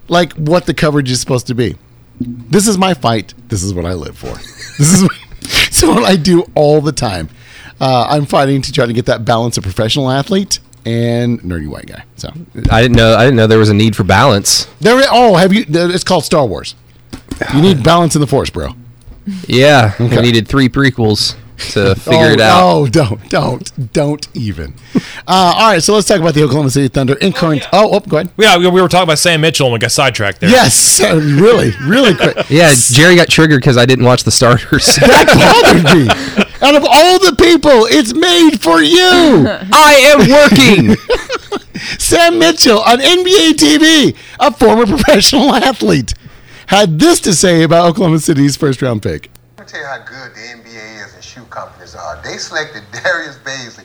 like 0.09 0.33
what 0.35 0.67
the 0.67 0.75
coverage 0.75 1.11
is 1.11 1.21
supposed 1.21 1.47
to 1.49 1.55
be. 1.55 1.77
This 2.21 2.67
is 2.69 2.79
my 2.79 2.95
fight. 2.95 3.35
This 3.49 3.63
is 3.63 3.75
what 3.75 3.85
I 3.87 3.93
live 3.95 4.17
for. 4.17 4.35
This 4.79 4.93
is 4.93 5.09
it's 5.69 5.83
what 5.87 6.03
I 6.05 6.17
do 6.17 6.45
all 6.55 6.81
the 6.83 6.93
time. 6.93 7.31
Uh, 7.81 8.07
I'm 8.11 8.27
fighting 8.27 8.61
to 8.63 8.73
try 8.73 8.85
to 8.85 8.93
get 8.93 9.07
that 9.07 9.25
balance 9.25 9.57
of 9.57 9.63
professional 9.65 10.11
athlete 10.11 10.61
and 10.87 11.41
nerdy 11.41 11.69
white 11.69 11.87
guy. 11.87 12.05
So 12.17 12.31
I 12.71 12.81
didn't 12.81 12.97
know. 12.97 13.15
I 13.15 13.25
didn't 13.25 13.37
know 13.37 13.47
there 13.47 13.59
was 13.59 13.69
a 13.69 13.75
need 13.75 13.95
for 13.97 14.05
balance. 14.05 14.67
there. 14.81 15.03
Oh, 15.11 15.35
have 15.35 15.53
you? 15.53 15.65
It's 15.69 16.05
called 16.05 16.25
Star 16.25 16.47
Wars. 16.47 16.75
You 17.53 17.61
need 17.61 17.83
balance 17.85 18.15
in 18.15 18.21
the 18.21 18.27
force, 18.27 18.49
bro. 18.49 18.71
Yeah, 19.49 19.93
Okay. 20.01 20.17
we 20.17 20.23
needed 20.23 20.47
three 20.47 20.69
prequels 20.69 21.35
to 21.73 21.97
figure 21.97 22.29
oh, 22.29 22.33
it 22.33 22.41
out. 22.41 22.63
Oh, 22.63 22.87
don't, 22.87 23.29
don't, 23.29 23.93
don't 23.93 24.29
even. 24.35 24.75
Uh, 25.29 25.53
all 25.57 25.73
right, 25.73 25.83
so 25.83 25.93
let's 25.93 26.07
talk 26.07 26.21
about 26.21 26.35
the 26.35 26.43
Oklahoma 26.45 26.71
City 26.71 26.87
Thunder 26.87 27.15
in 27.15 27.33
current. 27.33 27.67
Oh, 27.73 27.97
oh, 27.97 27.99
go 27.99 28.19
ahead. 28.19 28.31
Yeah, 28.39 28.59
we 28.59 28.69
we 28.69 28.81
were 28.81 28.87
talking 28.87 29.03
about 29.03 29.19
Sam 29.19 29.41
Mitchell 29.41 29.67
and 29.67 29.73
we 29.73 29.81
got 29.81 29.91
sidetracked 29.91 30.41
there. 30.41 30.49
Yes, 30.49 31.01
uh, 31.01 31.17
really, 31.21 31.73
really 31.83 32.15
quick. 32.15 32.37
Yeah, 32.49 32.73
Jerry 32.77 33.17
got 33.17 33.29
triggered 33.29 33.61
because 33.61 33.77
I 33.77 33.87
didn't 33.87 34.05
watch 34.05 34.23
the 34.23 34.31
starters. 34.31 34.87
That 34.95 35.27
bothered 35.35 36.45
me. 36.46 36.46
Out 36.67 36.75
of 36.75 36.85
all 36.85 37.21
the 37.21 37.37
people, 37.37 37.87
it's 37.87 38.13
made 38.13 38.61
for 38.61 38.83
you. 38.83 38.99
I 39.73 39.95
am 40.11 40.19
working. 40.27 40.97
Sam 42.01 42.41
Mitchell 42.41 42.81
on 42.81 42.99
NBA 42.99 43.53
TV, 43.53 44.17
a 44.41 44.53
former 44.53 44.85
professional 44.99 45.55
athlete, 45.55 46.15
had 46.67 46.99
this 46.99 47.21
to 47.21 47.35
say 47.35 47.63
about 47.63 47.91
Oklahoma 47.91 48.19
City's 48.19 48.57
first 48.57 48.83
round 48.83 49.01
pick. 49.01 49.31
Let 49.59 49.69
me 49.69 49.71
tell 49.71 49.81
you 49.81 49.87
how 49.87 49.99
good 49.99 50.35
the 50.35 50.41
NBA 50.41 51.07
is 51.07 51.15
and 51.15 51.23
shoe 51.23 51.45
companies 51.51 51.95
are. 51.95 52.21
They 52.25 52.37
selected 52.37 52.83
Darius 52.91 53.39
Bazley, 53.39 53.85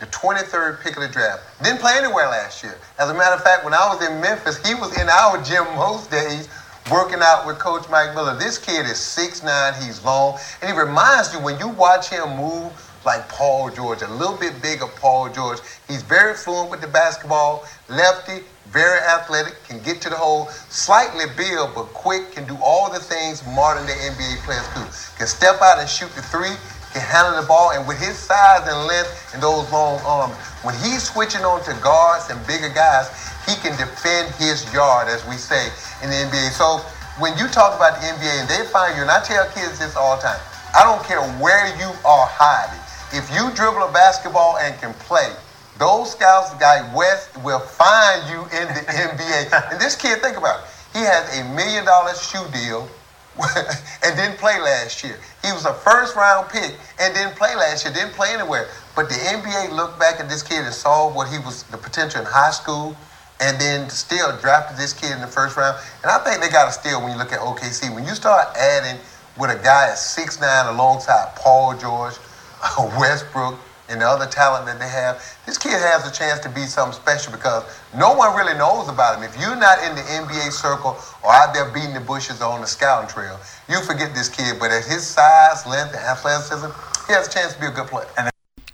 the 0.00 0.06
23rd 0.06 0.80
pick 0.80 0.96
of 0.96 1.02
the 1.02 1.08
draft. 1.08 1.42
Didn't 1.62 1.80
play 1.80 1.98
anywhere 1.98 2.28
last 2.28 2.64
year. 2.64 2.78
As 2.98 3.10
a 3.10 3.14
matter 3.14 3.34
of 3.34 3.42
fact, 3.42 3.62
when 3.62 3.74
I 3.74 3.94
was 3.94 4.08
in 4.08 4.18
Memphis, 4.22 4.56
he 4.66 4.74
was 4.74 4.98
in 4.98 5.06
our 5.10 5.36
gym 5.42 5.64
most 5.76 6.10
days 6.10 6.48
working 6.90 7.20
out 7.22 7.46
with 7.46 7.58
Coach 7.58 7.88
Mike 7.90 8.14
Miller. 8.14 8.36
This 8.36 8.58
kid 8.58 8.86
is 8.86 8.98
6'9", 8.98 9.82
he's 9.84 10.04
long, 10.04 10.38
and 10.60 10.70
he 10.70 10.76
reminds 10.76 11.32
you 11.32 11.40
when 11.40 11.58
you 11.58 11.68
watch 11.68 12.08
him 12.08 12.36
move 12.36 12.72
like 13.04 13.28
Paul 13.28 13.70
George, 13.70 14.02
a 14.02 14.08
little 14.08 14.36
bit 14.36 14.60
bigger 14.62 14.86
Paul 14.86 15.28
George. 15.28 15.58
He's 15.88 16.02
very 16.02 16.34
fluent 16.34 16.70
with 16.70 16.80
the 16.80 16.86
basketball, 16.86 17.64
lefty, 17.88 18.44
very 18.68 19.00
athletic, 19.00 19.62
can 19.64 19.82
get 19.82 20.00
to 20.02 20.10
the 20.10 20.16
hole, 20.16 20.48
slightly 20.70 21.24
built 21.36 21.74
but 21.74 21.86
quick, 21.94 22.32
can 22.32 22.46
do 22.46 22.56
all 22.62 22.90
the 22.90 23.00
things 23.00 23.44
modern 23.46 23.86
day 23.86 23.98
NBA 24.10 24.44
players 24.44 24.66
do. 24.74 24.82
Can 25.18 25.26
step 25.26 25.60
out 25.60 25.78
and 25.78 25.88
shoot 25.88 26.10
the 26.14 26.22
three, 26.22 26.54
can 26.92 27.02
handle 27.02 27.40
the 27.40 27.46
ball, 27.46 27.72
and 27.72 27.86
with 27.88 27.98
his 27.98 28.16
size 28.16 28.66
and 28.66 28.86
length 28.86 29.34
and 29.34 29.42
those 29.42 29.70
long 29.72 30.00
arms, 30.06 30.34
when 30.62 30.74
he's 30.76 31.02
switching 31.02 31.42
on 31.42 31.62
to 31.64 31.74
guards 31.82 32.30
and 32.30 32.38
bigger 32.46 32.68
guys, 32.68 33.10
he 33.46 33.56
can 33.56 33.76
defend 33.76 34.32
his 34.36 34.62
yard, 34.72 35.08
as 35.08 35.26
we 35.26 35.34
say 35.34 35.68
in 36.02 36.10
the 36.10 36.16
NBA. 36.16 36.50
So 36.50 36.82
when 37.18 37.36
you 37.38 37.46
talk 37.48 37.76
about 37.76 38.00
the 38.00 38.06
NBA 38.06 38.40
and 38.42 38.48
they 38.48 38.66
find 38.70 38.96
you, 38.96 39.02
and 39.02 39.10
I 39.10 39.22
tell 39.22 39.46
kids 39.54 39.78
this 39.78 39.96
all 39.96 40.16
the 40.16 40.22
time, 40.22 40.40
I 40.74 40.82
don't 40.84 41.02
care 41.04 41.22
where 41.38 41.66
you 41.78 41.90
are 42.04 42.26
hiding. 42.28 42.80
If 43.12 43.28
you 43.30 43.52
dribble 43.54 43.88
a 43.88 43.92
basketball 43.92 44.58
and 44.58 44.74
can 44.80 44.94
play, 45.04 45.30
those 45.78 46.12
scouts, 46.12 46.54
guy 46.54 46.80
West, 46.94 47.36
will 47.42 47.60
find 47.60 48.28
you 48.28 48.40
in 48.56 48.68
the 48.72 48.82
NBA. 48.88 49.72
And 49.72 49.80
this 49.80 49.96
kid, 49.96 50.20
think 50.20 50.36
about 50.36 50.60
it. 50.60 50.66
He 50.92 51.00
has 51.00 51.38
a 51.38 51.44
million 51.54 51.84
dollar 51.84 52.14
shoe 52.14 52.44
deal 52.52 52.88
and 54.04 54.16
didn't 54.16 54.36
play 54.36 54.60
last 54.60 55.02
year. 55.02 55.18
He 55.42 55.52
was 55.52 55.64
a 55.64 55.72
first 55.72 56.16
round 56.16 56.50
pick 56.50 56.76
and 57.00 57.14
didn't 57.14 57.36
play 57.36 57.54
last 57.54 57.84
year, 57.84 57.94
didn't 57.94 58.12
play 58.12 58.28
anywhere. 58.32 58.68
But 58.94 59.08
the 59.08 59.14
NBA 59.14 59.72
looked 59.72 59.98
back 59.98 60.20
at 60.20 60.28
this 60.28 60.42
kid 60.42 60.64
and 60.64 60.74
saw 60.74 61.12
what 61.12 61.28
he 61.28 61.38
was, 61.38 61.62
the 61.64 61.78
potential 61.78 62.20
in 62.20 62.26
high 62.26 62.50
school, 62.50 62.96
and 63.42 63.60
then 63.60 63.90
still 63.90 64.36
drafted 64.38 64.78
this 64.78 64.92
kid 64.92 65.10
in 65.10 65.20
the 65.20 65.26
first 65.26 65.56
round. 65.56 65.76
And 66.02 66.10
I 66.10 66.18
think 66.18 66.40
they 66.40 66.48
got 66.48 66.68
a 66.68 66.72
steal 66.72 67.02
when 67.02 67.10
you 67.10 67.18
look 67.18 67.32
at 67.32 67.40
OKC. 67.40 67.92
When 67.92 68.04
you 68.04 68.14
start 68.14 68.56
adding 68.56 69.00
with 69.36 69.50
a 69.50 69.60
guy 69.62 69.88
at 69.88 69.96
6'9 69.96 70.40
alongside 70.72 71.34
Paul 71.34 71.76
George, 71.76 72.14
Westbrook, 72.98 73.58
and 73.88 74.00
the 74.00 74.06
other 74.06 74.26
talent 74.26 74.64
that 74.64 74.78
they 74.78 74.88
have, 74.88 75.20
this 75.44 75.58
kid 75.58 75.72
has 75.72 76.08
a 76.08 76.12
chance 76.12 76.38
to 76.40 76.48
be 76.48 76.62
something 76.62 76.94
special 76.94 77.32
because 77.32 77.64
no 77.98 78.14
one 78.14 78.34
really 78.36 78.56
knows 78.56 78.88
about 78.88 79.18
him. 79.18 79.24
If 79.24 79.38
you're 79.38 79.56
not 79.56 79.82
in 79.82 79.94
the 79.94 80.02
NBA 80.02 80.52
circle 80.52 80.96
or 81.22 81.32
out 81.32 81.52
there 81.52 81.68
beating 81.74 81.92
the 81.92 82.00
bushes 82.00 82.40
on 82.40 82.60
the 82.60 82.66
scouting 82.66 83.10
trail, 83.10 83.38
you 83.68 83.82
forget 83.82 84.14
this 84.14 84.28
kid. 84.28 84.56
But 84.58 84.70
at 84.70 84.84
his 84.84 85.04
size, 85.04 85.66
length, 85.66 85.94
and 85.94 86.04
athleticism, 86.04 86.70
he 87.06 87.12
has 87.12 87.28
a 87.28 87.30
chance 87.30 87.54
to 87.54 87.60
be 87.60 87.66
a 87.66 87.70
good 87.70 87.88
player. 87.88 88.06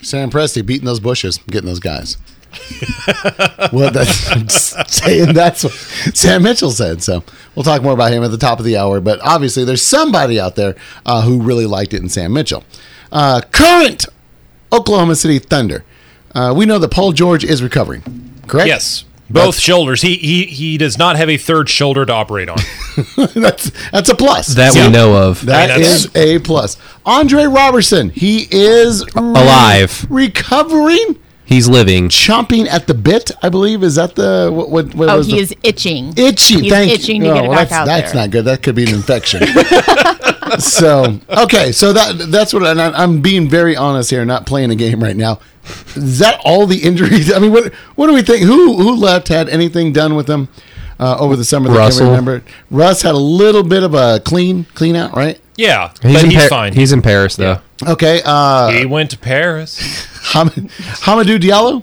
Sam 0.03 0.31
Presti 0.31 0.65
beating 0.65 0.87
those 0.87 1.01
bushes, 1.01 1.39
getting 1.49 1.67
those 1.67 1.81
guys. 1.81 2.19
well, 3.73 3.91
that's 3.91 4.31
I'm 4.31 4.43
just 4.49 4.91
saying 4.91 5.33
that's 5.35 5.65
what 5.65 5.73
Sam 5.73 6.43
Mitchell 6.43 6.71
said. 6.71 7.03
So 7.03 7.23
we'll 7.55 7.65
talk 7.65 7.83
more 7.83 7.93
about 7.93 8.13
him 8.13 8.23
at 8.25 8.31
the 8.31 8.39
top 8.39 8.59
of 8.59 8.65
the 8.65 8.77
hour. 8.77 9.01
But 9.01 9.21
obviously, 9.23 9.65
there's 9.65 9.83
somebody 9.83 10.41
out 10.41 10.57
there 10.57 10.77
uh, 11.07 11.23
who 11.23 11.41
really 11.43 11.67
liked 11.67 11.95
it 11.95 12.03
in 12.03 12.09
Sam 12.09 12.33
Mitchell. 12.33 12.65
Uh, 13.13 13.41
current 13.53 14.07
Oklahoma 14.73 15.17
City 15.17 15.39
Thunder. 15.39 15.85
Uh, 16.35 16.53
we 16.57 16.67
know 16.67 16.79
that 16.79 16.91
Paul 16.91 17.13
George 17.13 17.45
is 17.45 17.63
recovering. 17.63 18.03
Correct. 18.47 18.69
Yes. 18.69 19.05
Both 19.31 19.59
shoulders. 19.59 20.01
He, 20.01 20.17
he 20.17 20.45
he 20.47 20.79
does 20.79 20.97
not 20.97 21.17
have 21.17 21.29
a 21.29 21.37
third 21.37 21.69
shoulder 21.69 22.07
to 22.07 22.13
operate 22.15 22.49
on. 22.49 22.57
that's 23.35 23.71
that's 23.91 24.09
a 24.09 24.15
plus. 24.15 24.55
That 24.55 24.75
Yeah. 24.75 24.87
we 24.87 24.93
know 24.93 25.15
of. 25.29 25.45
That 25.45 25.71
I 25.71 25.75
mean, 25.75 25.83
that's- 25.83 26.05
is 26.07 26.17
a 26.17 26.39
plus. 26.39 26.79
Andre 27.05 27.45
Roberson, 27.45 28.09
he 28.09 28.49
is 28.51 29.03
Alive. 29.15 30.07
recovering, 30.09 31.19
He's 31.49 31.67
living. 31.69 32.09
chomping 32.11 32.67
at 32.69 32.87
the 32.87 32.93
bit. 32.95 33.31
I 33.43 33.49
believe 33.49 33.83
is 33.83 33.95
that 33.95 34.15
the 34.15 34.51
what? 34.53 34.69
what, 34.71 34.95
what 34.95 35.09
Oh, 35.09 35.17
was 35.17 35.27
he 35.29 35.33
the, 35.37 35.39
is 35.41 35.55
itching. 35.63 36.13
itchy. 36.17 36.61
He's 36.61 36.71
thank 36.73 36.93
itching 36.93 37.23
you. 37.25 37.29
to 37.33 37.35
get 37.35 37.45
it 37.47 37.51
back 37.51 37.59
that's, 37.69 37.73
out 37.73 37.87
That's 37.87 38.13
there. 38.13 38.23
not 38.23 38.31
good. 38.31 38.45
That 38.45 38.63
could 38.63 38.75
be 38.75 38.83
an 38.85 38.95
infection. 38.95 39.41
so 40.59 41.19
okay, 41.31 41.73
so 41.73 41.93
that 41.93 42.27
that's 42.31 42.53
what 42.53 42.65
and 42.67 42.81
I, 42.81 42.91
I'm 43.03 43.21
being 43.21 43.49
very 43.49 43.77
honest 43.77 44.11
here, 44.11 44.25
not 44.25 44.47
playing 44.47 44.71
a 44.71 44.75
game 44.77 45.03
right 45.03 45.17
now. 45.17 45.41
Is 45.97 46.19
that 46.21 46.41
all 46.45 46.67
the 46.67 46.79
injuries? 46.79 47.33
I 47.35 47.39
mean, 47.39 47.53
what 47.53 47.73
what 47.95 48.07
do 48.09 48.15
we 48.15 48.23
think? 48.23 48.43
Who 48.45 48.77
who 48.77 48.95
left 48.97 49.29
had 49.29 49.49
anything 49.49 49.93
done 49.93 50.15
with 50.17 50.27
them 50.27 50.49
uh, 51.01 51.17
over 51.19 51.37
the 51.37 51.45
summer? 51.45 51.69
that 51.69 51.75
can 51.75 51.79
Russell. 51.85 52.07
remember. 52.09 52.43
Russ 52.71 53.03
had 53.03 53.15
a 53.15 53.19
little 53.19 53.63
bit 53.63 53.83
of 53.83 53.95
a 53.95 54.21
clean 54.25 54.65
clean 54.75 54.97
out, 54.97 55.15
right? 55.15 55.41
Yeah, 55.57 55.93
He's, 56.03 56.13
but 56.15 56.25
in 56.25 56.31
he's 56.31 56.41
Par- 56.41 56.49
fine. 56.49 56.73
He's 56.75 56.93
in 56.93 57.03
Paris 57.03 57.37
though. 57.37 57.61
Okay, 57.87 58.21
uh, 58.25 58.71
he 58.71 58.87
went 58.87 59.11
to 59.11 59.19
Paris. 59.19 59.79
Ham- 60.33 60.49
Hamidou 60.51 61.39
Diallo. 61.39 61.83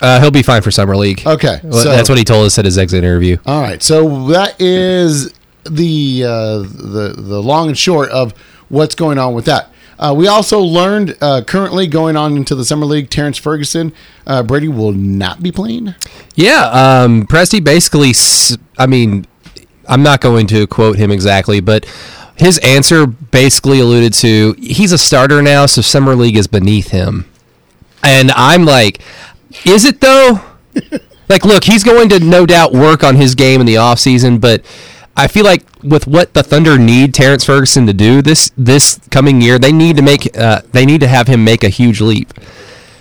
Uh, 0.00 0.20
he'll 0.20 0.30
be 0.30 0.42
fine 0.42 0.60
for 0.62 0.70
summer 0.70 0.96
league. 0.96 1.26
Okay, 1.26 1.58
Well, 1.64 1.72
so- 1.82 1.90
that's 1.90 2.08
what 2.08 2.18
he 2.18 2.24
told 2.24 2.46
us 2.46 2.58
at 2.58 2.64
his 2.64 2.76
exit 2.78 3.02
interview. 3.02 3.38
All 3.46 3.60
right, 3.62 3.82
so 3.82 4.26
that 4.28 4.60
is 4.60 5.32
the 5.64 6.22
uh, 6.24 6.58
the 6.58 7.14
the 7.16 7.42
long 7.42 7.68
and 7.68 7.78
short 7.78 8.10
of 8.10 8.32
what's 8.68 8.94
going 8.94 9.18
on 9.18 9.34
with 9.34 9.46
that. 9.46 9.70
Uh, 9.98 10.14
we 10.16 10.28
also 10.28 10.60
learned 10.60 11.16
uh, 11.22 11.40
currently 11.46 11.86
going 11.86 12.16
on 12.16 12.36
into 12.36 12.54
the 12.54 12.64
summer 12.66 12.84
league, 12.84 13.08
Terrence 13.08 13.38
Ferguson, 13.38 13.94
uh, 14.26 14.42
Brady 14.42 14.68
will 14.68 14.92
not 14.92 15.42
be 15.42 15.50
playing. 15.50 15.94
Yeah, 16.34 16.64
um, 17.02 17.26
Presti 17.26 17.64
basically. 17.64 18.10
s- 18.10 18.56
I 18.78 18.86
mean, 18.86 19.26
I'm 19.88 20.02
not 20.02 20.20
going 20.20 20.46
to 20.48 20.66
quote 20.66 20.98
him 20.98 21.10
exactly, 21.10 21.60
but 21.60 21.86
his 22.36 22.58
answer 22.58 23.06
basically 23.06 23.80
alluded 23.80 24.12
to 24.14 24.54
he's 24.58 24.92
a 24.92 24.98
starter 24.98 25.42
now, 25.42 25.66
so 25.66 25.82
summer 25.82 26.14
league 26.14 26.36
is 26.36 26.46
beneath 26.46 26.88
him. 26.88 27.30
And 28.02 28.30
I'm 28.32 28.64
like, 28.64 29.00
is 29.64 29.84
it 29.84 30.00
though? 30.00 30.40
like, 31.28 31.44
look, 31.44 31.64
he's 31.64 31.82
going 31.82 32.08
to 32.10 32.20
no 32.20 32.46
doubt 32.46 32.72
work 32.72 33.02
on 33.02 33.16
his 33.16 33.34
game 33.34 33.60
in 33.60 33.66
the 33.66 33.76
offseason, 33.76 34.40
but 34.40 34.64
I 35.16 35.28
feel 35.28 35.44
like 35.44 35.64
with 35.82 36.06
what 36.06 36.34
the 36.34 36.42
Thunder 36.42 36.78
need 36.78 37.14
Terrence 37.14 37.44
Ferguson 37.44 37.86
to 37.86 37.94
do 37.94 38.20
this 38.20 38.50
this 38.56 39.00
coming 39.10 39.40
year, 39.40 39.58
they 39.58 39.72
need 39.72 39.96
to 39.96 40.02
make 40.02 40.36
uh, 40.36 40.60
they 40.72 40.84
need 40.84 41.00
to 41.00 41.08
have 41.08 41.26
him 41.26 41.42
make 41.42 41.64
a 41.64 41.70
huge 41.70 42.00
leap. 42.00 42.34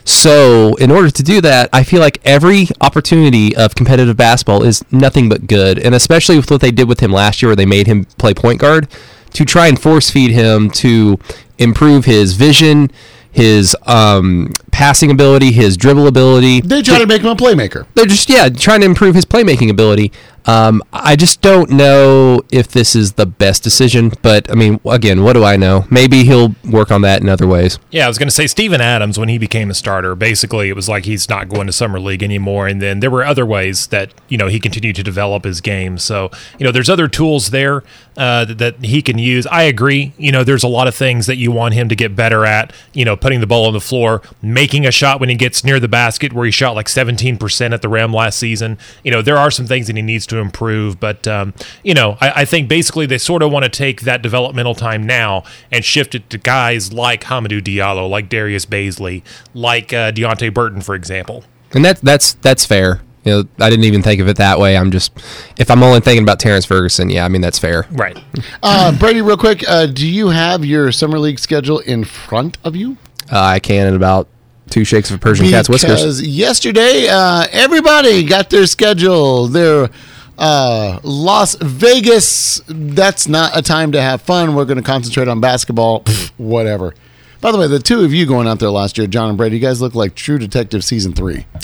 So, 0.07 0.75
in 0.75 0.91
order 0.91 1.09
to 1.09 1.23
do 1.23 1.41
that, 1.41 1.67
I 1.73 1.83
feel 1.83 1.99
like 1.99 2.19
every 2.23 2.67
opportunity 2.79 3.55
of 3.55 3.73
competitive 3.73 4.15
basketball 4.15 4.61
is 4.61 4.85
nothing 4.91 5.29
but 5.29 5.47
good, 5.47 5.79
and 5.79 5.95
especially 5.95 6.37
with 6.37 6.49
what 6.51 6.61
they 6.61 6.69
did 6.69 6.87
with 6.87 6.99
him 6.99 7.11
last 7.11 7.41
year, 7.41 7.49
where 7.49 7.55
they 7.55 7.65
made 7.65 7.87
him 7.87 8.05
play 8.19 8.35
point 8.35 8.61
guard, 8.61 8.87
to 9.35 9.45
try 9.45 9.67
and 9.67 9.79
force 9.81 10.09
feed 10.09 10.31
him 10.31 10.69
to 10.71 11.19
improve 11.57 12.05
his 12.05 12.33
vision, 12.33 12.89
his 13.31 13.75
um, 13.85 14.51
passing 14.71 15.11
ability, 15.11 15.51
his 15.51 15.77
dribble 15.77 16.07
ability. 16.07 16.61
They 16.61 16.81
try 16.81 16.99
to 16.99 17.05
make 17.07 17.21
him 17.21 17.27
a 17.27 17.35
playmaker. 17.35 17.85
They're 17.95 18.05
just 18.05 18.29
yeah 18.29 18.49
trying 18.49 18.79
to 18.81 18.85
improve 18.85 19.15
his 19.15 19.25
playmaking 19.25 19.69
ability. 19.69 20.11
Um, 20.45 20.83
I 20.93 21.15
just 21.15 21.41
don't 21.41 21.69
know 21.71 22.41
if 22.51 22.67
this 22.67 22.95
is 22.95 23.13
the 23.13 23.25
best 23.25 23.63
decision, 23.63 24.11
but 24.21 24.49
I 24.51 24.53
mean, 24.53 24.79
again, 24.85 25.23
what 25.23 25.33
do 25.33 25.43
I 25.43 25.57
know? 25.57 25.85
Maybe 25.89 26.23
he'll 26.23 26.55
work 26.69 26.91
on 26.91 27.01
that 27.01 27.21
in 27.21 27.29
other 27.29 27.47
ways. 27.47 27.79
Yeah, 27.89 28.05
I 28.05 28.07
was 28.07 28.17
going 28.17 28.27
to 28.27 28.35
say 28.35 28.47
Steven 28.47 28.81
Adams 28.81 29.17
when 29.17 29.29
he 29.29 29.37
became 29.37 29.69
a 29.69 29.73
starter. 29.73 30.13
Basically, 30.15 30.69
it 30.69 30.75
was 30.75 30.87
like 30.87 31.05
he's 31.05 31.27
not 31.29 31.49
going 31.49 31.67
to 31.67 31.73
summer 31.73 31.99
league 31.99 32.21
anymore, 32.21 32.67
and 32.67 32.81
then 32.81 32.99
there 32.99 33.11
were 33.11 33.23
other 33.23 33.45
ways 33.45 33.87
that 33.87 34.13
you 34.29 34.37
know 34.37 34.47
he 34.47 34.59
continued 34.59 34.95
to 34.97 35.03
develop 35.03 35.45
his 35.45 35.61
game. 35.61 35.97
So 35.97 36.29
you 36.59 36.65
know, 36.65 36.71
there's 36.71 36.89
other 36.89 37.07
tools 37.07 37.49
there 37.49 37.83
uh, 38.17 38.45
that, 38.45 38.75
he 38.85 39.01
can 39.01 39.17
use. 39.17 39.47
I 39.47 39.63
agree. 39.63 40.13
You 40.17 40.31
know, 40.31 40.43
there's 40.43 40.63
a 40.63 40.67
lot 40.67 40.87
of 40.87 40.93
things 40.93 41.25
that 41.27 41.37
you 41.37 41.51
want 41.51 41.73
him 41.73 41.89
to 41.89 41.95
get 41.95 42.15
better 42.15 42.45
at. 42.45 42.73
You 42.93 43.05
know, 43.05 43.15
putting 43.15 43.39
the 43.39 43.47
ball 43.47 43.65
on 43.65 43.73
the 43.73 43.81
floor, 43.81 44.21
making 44.41 44.85
a 44.85 44.91
shot 44.91 45.19
when 45.19 45.29
he 45.29 45.35
gets 45.35 45.63
near 45.63 45.79
the 45.79 45.87
basket, 45.87 46.33
where 46.33 46.45
he 46.45 46.51
shot 46.51 46.75
like 46.75 46.87
17% 46.87 47.73
at 47.73 47.81
the 47.81 47.89
rim 47.89 48.13
last 48.13 48.37
season. 48.37 48.77
You 49.03 49.11
know, 49.11 49.21
there 49.21 49.37
are 49.37 49.49
some 49.49 49.65
things 49.65 49.87
that 49.87 49.95
he 49.95 50.01
needs 50.01 50.27
to 50.27 50.34
improve, 50.37 50.99
but 50.99 51.27
um, 51.27 51.53
you 51.83 51.93
know, 51.93 52.17
I, 52.21 52.41
I 52.41 52.45
think 52.45 52.69
basically 52.69 53.05
they 53.05 53.17
sort 53.17 53.41
of 53.41 53.51
want 53.51 53.63
to 53.63 53.69
take 53.69 54.01
that 54.01 54.21
developmental 54.21 54.75
time 54.75 55.05
now 55.05 55.43
and 55.71 55.83
shift 55.83 56.15
it 56.15 56.29
to 56.29 56.37
guys 56.37 56.93
like 56.93 57.23
Hamidou 57.23 57.61
Diallo, 57.61 58.09
like 58.09 58.29
Darius 58.29 58.65
Bazley, 58.65 59.23
like 59.53 59.93
uh, 59.93 60.11
Deonte 60.11 60.53
Burton, 60.53 60.81
for 60.81 60.95
example. 60.95 61.43
And 61.73 61.83
that 61.85 61.99
that's 62.01 62.33
that's 62.35 62.65
fair. 62.65 63.01
You 63.23 63.31
know, 63.31 63.43
I 63.59 63.71
didn't 63.71 63.85
even 63.85 64.03
think 64.03 64.21
of 64.21 64.27
it 64.27 64.37
that 64.37 64.59
way. 64.59 64.77
I'm 64.77 64.91
just 64.91 65.11
if 65.57 65.71
I'm 65.71 65.81
only 65.81 65.99
thinking 65.99 66.23
about 66.23 66.39
Terrence 66.39 66.65
Ferguson, 66.65 67.09
yeah, 67.09 67.25
I 67.25 67.27
mean 67.27 67.41
that's 67.41 67.59
fair. 67.59 67.85
Right. 67.91 68.17
Uh, 68.63 68.97
Brady, 68.97 69.21
real 69.21 69.37
quick, 69.37 69.63
uh, 69.67 69.85
do 69.85 70.07
you 70.07 70.29
have 70.29 70.65
your 70.65 70.91
summer 70.91 71.19
league 71.19 71.37
schedule 71.37 71.79
in 71.79 72.03
front 72.03 72.57
of 72.63 72.75
you? 72.75 72.97
Uh, 73.31 73.39
I 73.39 73.59
can 73.59 73.87
in 73.87 73.95
about 73.95 74.27
two 74.69 74.83
shakes 74.83 75.09
of 75.09 75.17
a 75.17 75.19
Persian 75.19 75.47
cat's 75.49 75.69
whiskers. 75.69 76.21
Yesterday, 76.25 77.07
uh, 77.09 77.47
everybody 77.51 78.23
got 78.23 78.49
their 78.49 78.65
schedule. 78.65 79.47
Their 79.47 79.89
uh, 80.37 80.99
Las 81.03 81.55
Vegas. 81.55 82.61
That's 82.67 83.27
not 83.27 83.57
a 83.57 83.61
time 83.61 83.91
to 83.93 84.01
have 84.01 84.21
fun. 84.21 84.55
We're 84.55 84.65
going 84.65 84.77
to 84.77 84.83
concentrate 84.83 85.27
on 85.27 85.39
basketball. 85.39 86.01
Pfft, 86.01 86.31
whatever. 86.37 86.93
By 87.41 87.51
the 87.51 87.59
way, 87.59 87.67
the 87.67 87.79
two 87.79 88.03
of 88.03 88.13
you 88.13 88.25
going 88.25 88.47
out 88.47 88.59
there 88.59 88.71
last 88.71 88.97
year, 88.97 89.05
John 89.05 89.29
and 89.29 89.37
Brady, 89.37 89.57
you 89.57 89.61
guys 89.61 89.79
look 89.79 89.93
like 89.93 90.15
True 90.15 90.39
Detective 90.39 90.83
season 90.83 91.13
three. 91.13 91.45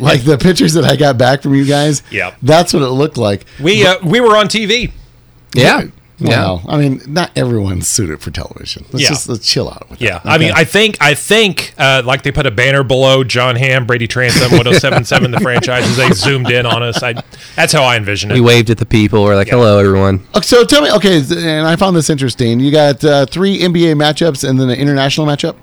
like 0.00 0.24
the 0.24 0.38
pictures 0.40 0.74
that 0.74 0.84
I 0.84 0.96
got 0.96 1.16
back 1.18 1.42
from 1.42 1.54
you 1.54 1.64
guys. 1.64 2.02
Yep. 2.10 2.38
that's 2.42 2.72
what 2.72 2.82
it 2.82 2.88
looked 2.88 3.16
like. 3.16 3.44
We 3.60 3.86
uh, 3.86 3.96
we 4.04 4.20
were 4.20 4.36
on 4.36 4.46
TV. 4.46 4.90
Yeah, 5.54 5.84
yeah. 6.18 6.40
Well, 6.40 6.62
I 6.68 6.78
mean, 6.78 7.02
not 7.06 7.30
everyone's 7.36 7.88
suited 7.88 8.20
for 8.20 8.30
television. 8.30 8.86
Let's 8.90 9.02
Yeah. 9.02 9.08
just 9.10 9.28
let's 9.28 9.46
chill 9.46 9.68
out 9.68 9.90
with 9.90 10.00
Yeah, 10.00 10.18
that. 10.20 10.26
I 10.26 10.38
mean. 10.38 10.52
I 10.54 10.64
think 10.64 10.96
I 11.00 11.14
think 11.14 11.74
uh, 11.78 12.02
like 12.06 12.22
they 12.22 12.32
put 12.32 12.46
a 12.46 12.50
banner 12.50 12.82
below 12.82 13.22
John 13.22 13.56
Ham, 13.56 13.86
Brady 13.86 14.06
Trantham, 14.06 14.50
1077, 14.52 15.30
the 15.30 15.40
franchises. 15.40 15.96
They 15.96 16.10
zoomed 16.12 16.50
in 16.50 16.64
on 16.66 16.82
us. 16.82 17.02
I, 17.02 17.14
that's 17.54 17.72
how 17.72 17.82
I 17.84 17.96
envision 17.96 18.30
it. 18.30 18.34
We 18.34 18.40
waved 18.40 18.70
at 18.70 18.78
the 18.78 18.86
people. 18.86 19.22
We're 19.24 19.36
like, 19.36 19.48
"Hello, 19.48 19.78
everyone." 19.78 20.26
Okay, 20.34 20.46
So 20.46 20.64
tell 20.64 20.80
me, 20.82 20.90
okay, 20.92 21.18
and 21.18 21.66
I 21.66 21.76
found 21.76 21.94
this 21.96 22.08
interesting. 22.08 22.60
You 22.60 22.70
got 22.70 23.04
uh, 23.04 23.26
three 23.26 23.58
NBA 23.60 23.94
matchups 23.94 24.48
and 24.48 24.58
then 24.58 24.70
an 24.70 24.78
international 24.78 25.26
matchup. 25.26 25.56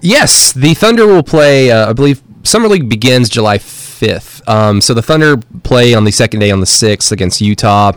Yes, 0.00 0.52
the 0.52 0.74
Thunder 0.74 1.06
will 1.06 1.22
play. 1.22 1.70
Uh, 1.70 1.90
I 1.90 1.92
believe 1.92 2.20
Summer 2.42 2.68
League 2.68 2.88
begins 2.88 3.28
July 3.28 3.58
fifth. 3.58 4.42
Um, 4.48 4.80
so 4.80 4.94
the 4.94 5.02
Thunder 5.02 5.36
play 5.62 5.94
on 5.94 6.04
the 6.04 6.10
second 6.10 6.40
day 6.40 6.50
on 6.50 6.58
the 6.60 6.66
sixth 6.66 7.12
against 7.12 7.40
Utah. 7.40 7.92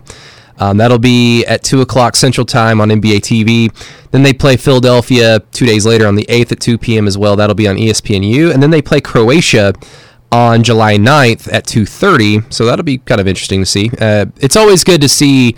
Um, 0.57 0.77
that'll 0.77 0.99
be 0.99 1.45
at 1.45 1.63
two 1.63 1.81
o'clock 1.81 2.15
Central 2.15 2.45
Time 2.45 2.79
on 2.79 2.89
NBA 2.89 3.17
TV. 3.17 3.69
Then 4.11 4.23
they 4.23 4.33
play 4.33 4.57
Philadelphia 4.57 5.39
two 5.51 5.65
days 5.65 5.85
later 5.85 6.07
on 6.07 6.15
the 6.15 6.25
eighth 6.29 6.51
at 6.51 6.59
two 6.59 6.77
p.m. 6.77 7.07
as 7.07 7.17
well. 7.17 7.35
That'll 7.35 7.55
be 7.55 7.67
on 7.67 7.75
ESPNU. 7.75 8.53
And 8.53 8.61
then 8.63 8.69
they 8.69 8.81
play 8.81 9.01
Croatia 9.01 9.73
on 10.31 10.63
July 10.63 10.97
9th 10.97 11.51
at 11.51 11.65
two 11.65 11.85
thirty. 11.85 12.41
So 12.49 12.65
that'll 12.65 12.83
be 12.83 12.97
kind 12.99 13.21
of 13.21 13.27
interesting 13.27 13.61
to 13.61 13.65
see. 13.65 13.89
Uh, 13.99 14.27
it's 14.37 14.55
always 14.55 14.83
good 14.83 15.01
to 15.01 15.09
see. 15.09 15.55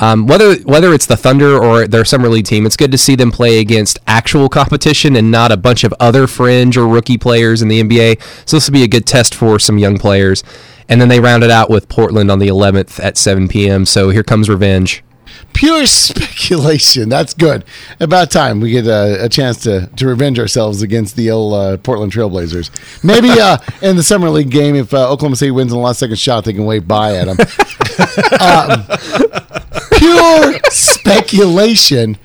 Um, 0.00 0.28
whether 0.28 0.54
whether 0.60 0.94
it's 0.94 1.06
the 1.06 1.16
Thunder 1.16 1.58
or 1.58 1.88
their 1.88 2.04
summer 2.04 2.28
league 2.28 2.44
team, 2.44 2.66
it's 2.66 2.76
good 2.76 2.92
to 2.92 2.98
see 2.98 3.16
them 3.16 3.32
play 3.32 3.58
against 3.58 3.98
actual 4.06 4.48
competition 4.48 5.16
and 5.16 5.30
not 5.30 5.50
a 5.50 5.56
bunch 5.56 5.82
of 5.82 5.92
other 5.98 6.28
fringe 6.28 6.76
or 6.76 6.86
rookie 6.86 7.18
players 7.18 7.62
in 7.62 7.68
the 7.68 7.82
NBA. 7.82 8.22
So 8.48 8.56
this 8.56 8.68
will 8.68 8.74
be 8.74 8.84
a 8.84 8.88
good 8.88 9.06
test 9.06 9.34
for 9.34 9.58
some 9.58 9.76
young 9.76 9.98
players. 9.98 10.44
And 10.88 11.00
then 11.00 11.08
they 11.08 11.20
round 11.20 11.44
it 11.44 11.50
out 11.50 11.68
with 11.68 11.88
Portland 11.88 12.30
on 12.30 12.38
the 12.38 12.48
11th 12.48 13.02
at 13.02 13.18
7 13.18 13.48
p.m. 13.48 13.84
So 13.84 14.10
here 14.10 14.22
comes 14.22 14.48
revenge. 14.48 15.04
Pure 15.52 15.86
speculation. 15.86 17.08
That's 17.08 17.34
good. 17.34 17.64
About 18.00 18.30
time 18.30 18.60
we 18.60 18.70
get 18.70 18.86
a, 18.86 19.24
a 19.24 19.28
chance 19.28 19.62
to, 19.64 19.88
to 19.96 20.06
revenge 20.06 20.38
ourselves 20.38 20.82
against 20.82 21.16
the 21.16 21.30
old 21.30 21.54
uh, 21.54 21.76
Portland 21.78 22.12
Trailblazers. 22.12 22.70
Maybe 23.04 23.30
uh, 23.40 23.58
in 23.82 23.96
the 23.96 24.02
summer 24.02 24.30
league 24.30 24.50
game, 24.50 24.76
if 24.76 24.94
uh, 24.94 25.10
Oklahoma 25.10 25.36
City 25.36 25.50
wins 25.50 25.72
in 25.72 25.78
the 25.78 25.84
last 25.84 25.98
second 25.98 26.18
shot, 26.18 26.44
they 26.44 26.52
can 26.52 26.64
wave 26.64 26.86
bye 26.86 27.16
at 27.16 27.26
them. 27.26 27.38
um, 28.40 28.84
pure 29.92 30.60
speculation. 30.70 32.18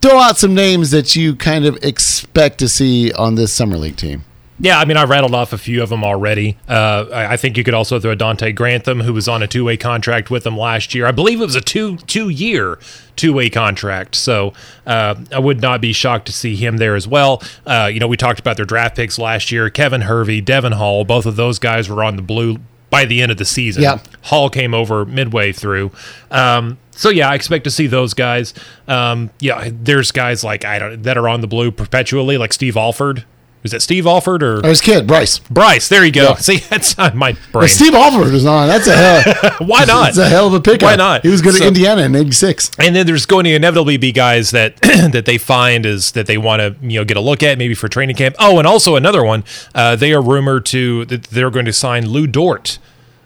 Throw 0.00 0.18
out 0.18 0.38
some 0.38 0.54
names 0.54 0.92
that 0.92 1.16
you 1.16 1.34
kind 1.34 1.64
of 1.64 1.76
expect 1.82 2.58
to 2.58 2.68
see 2.68 3.12
on 3.12 3.34
this 3.34 3.52
summer 3.52 3.76
league 3.76 3.96
team. 3.96 4.24
Yeah, 4.62 4.78
I 4.78 4.84
mean, 4.84 4.96
I 4.96 5.02
rattled 5.02 5.34
off 5.34 5.52
a 5.52 5.58
few 5.58 5.82
of 5.82 5.88
them 5.88 6.04
already. 6.04 6.56
Uh, 6.68 7.06
I, 7.12 7.32
I 7.32 7.36
think 7.36 7.56
you 7.56 7.64
could 7.64 7.74
also 7.74 7.98
throw 7.98 8.14
Donte 8.14 8.54
Grantham, 8.54 9.00
who 9.00 9.12
was 9.12 9.26
on 9.26 9.42
a 9.42 9.48
two 9.48 9.64
way 9.64 9.76
contract 9.76 10.30
with 10.30 10.44
them 10.44 10.56
last 10.56 10.94
year. 10.94 11.04
I 11.04 11.10
believe 11.10 11.40
it 11.40 11.44
was 11.44 11.56
a 11.56 11.60
two 11.60 11.96
two 11.96 12.28
year 12.28 12.78
two 13.16 13.32
way 13.32 13.50
contract. 13.50 14.14
So 14.14 14.52
uh, 14.86 15.16
I 15.32 15.40
would 15.40 15.60
not 15.60 15.80
be 15.80 15.92
shocked 15.92 16.26
to 16.26 16.32
see 16.32 16.54
him 16.54 16.76
there 16.76 16.94
as 16.94 17.08
well. 17.08 17.42
Uh, 17.66 17.90
you 17.92 17.98
know, 17.98 18.06
we 18.06 18.16
talked 18.16 18.38
about 18.38 18.56
their 18.56 18.64
draft 18.64 18.94
picks 18.94 19.18
last 19.18 19.50
year. 19.50 19.68
Kevin 19.68 20.02
Hervey, 20.02 20.40
Devon 20.40 20.72
Hall, 20.72 21.04
both 21.04 21.26
of 21.26 21.34
those 21.34 21.58
guys 21.58 21.88
were 21.88 22.04
on 22.04 22.14
the 22.14 22.22
blue 22.22 22.58
by 22.88 23.04
the 23.04 23.20
end 23.20 23.32
of 23.32 23.38
the 23.38 23.44
season. 23.44 23.82
Yeah. 23.82 23.98
Hall 24.22 24.48
came 24.48 24.74
over 24.74 25.04
midway 25.04 25.50
through. 25.50 25.90
Um, 26.30 26.78
so 26.92 27.08
yeah, 27.08 27.28
I 27.28 27.34
expect 27.34 27.64
to 27.64 27.70
see 27.70 27.88
those 27.88 28.14
guys. 28.14 28.54
Um, 28.86 29.30
yeah, 29.40 29.70
there's 29.72 30.12
guys 30.12 30.44
like 30.44 30.64
I 30.64 30.78
don't 30.78 31.02
that 31.02 31.18
are 31.18 31.28
on 31.28 31.40
the 31.40 31.48
blue 31.48 31.72
perpetually, 31.72 32.38
like 32.38 32.52
Steve 32.52 32.76
Alford. 32.76 33.24
Is 33.62 33.70
that 33.70 33.80
Steve 33.80 34.06
Alford 34.06 34.42
or 34.42 34.58
Or 34.58 34.68
his 34.68 34.80
kid, 34.80 35.06
Bryce. 35.06 35.38
Bryce? 35.38 35.88
There 35.88 36.04
you 36.04 36.10
go. 36.10 36.22
Yeah. 36.30 36.34
See, 36.34 36.56
that's 36.58 36.98
on 36.98 37.16
my 37.16 37.36
brain. 37.52 37.68
Steve 37.68 37.94
Alford 37.94 38.32
was 38.32 38.44
on. 38.44 38.66
That's 38.66 38.88
a 38.88 38.96
hell. 38.96 39.52
Why 39.66 39.84
not? 39.84 40.06
That's 40.06 40.18
a 40.18 40.28
hell 40.28 40.48
of 40.48 40.54
a 40.54 40.60
pickup. 40.60 40.82
Why 40.82 40.96
not? 40.96 41.22
He 41.22 41.28
was 41.28 41.42
good 41.42 41.54
So- 41.54 41.64
at 41.64 41.68
Indiana 41.68 42.02
in 42.02 42.16
'86. 42.16 42.72
and 42.78 42.96
then 42.96 43.06
there's 43.06 43.24
going 43.24 43.44
to 43.44 43.54
inevitably 43.54 43.98
be 43.98 44.10
guys 44.10 44.50
that 44.50 44.76
that 44.82 45.26
they 45.26 45.38
find 45.38 45.86
is 45.86 46.10
that 46.12 46.26
they 46.26 46.38
want 46.38 46.60
to 46.60 46.74
you 46.86 46.98
know 46.98 47.04
get 47.04 47.16
a 47.16 47.20
look 47.20 47.42
at 47.44 47.56
maybe 47.56 47.74
for 47.74 47.88
training 47.88 48.16
camp. 48.16 48.34
Oh, 48.40 48.58
and 48.58 48.66
also 48.66 48.96
another 48.96 49.22
one. 49.22 49.44
Uh, 49.74 49.94
they 49.94 50.12
are 50.12 50.20
rumored 50.22 50.66
to 50.66 51.04
that 51.04 51.24
they're 51.24 51.50
going 51.50 51.66
to 51.66 51.72
sign 51.72 52.08
Lu 52.08 52.26
Dort. 52.26 52.78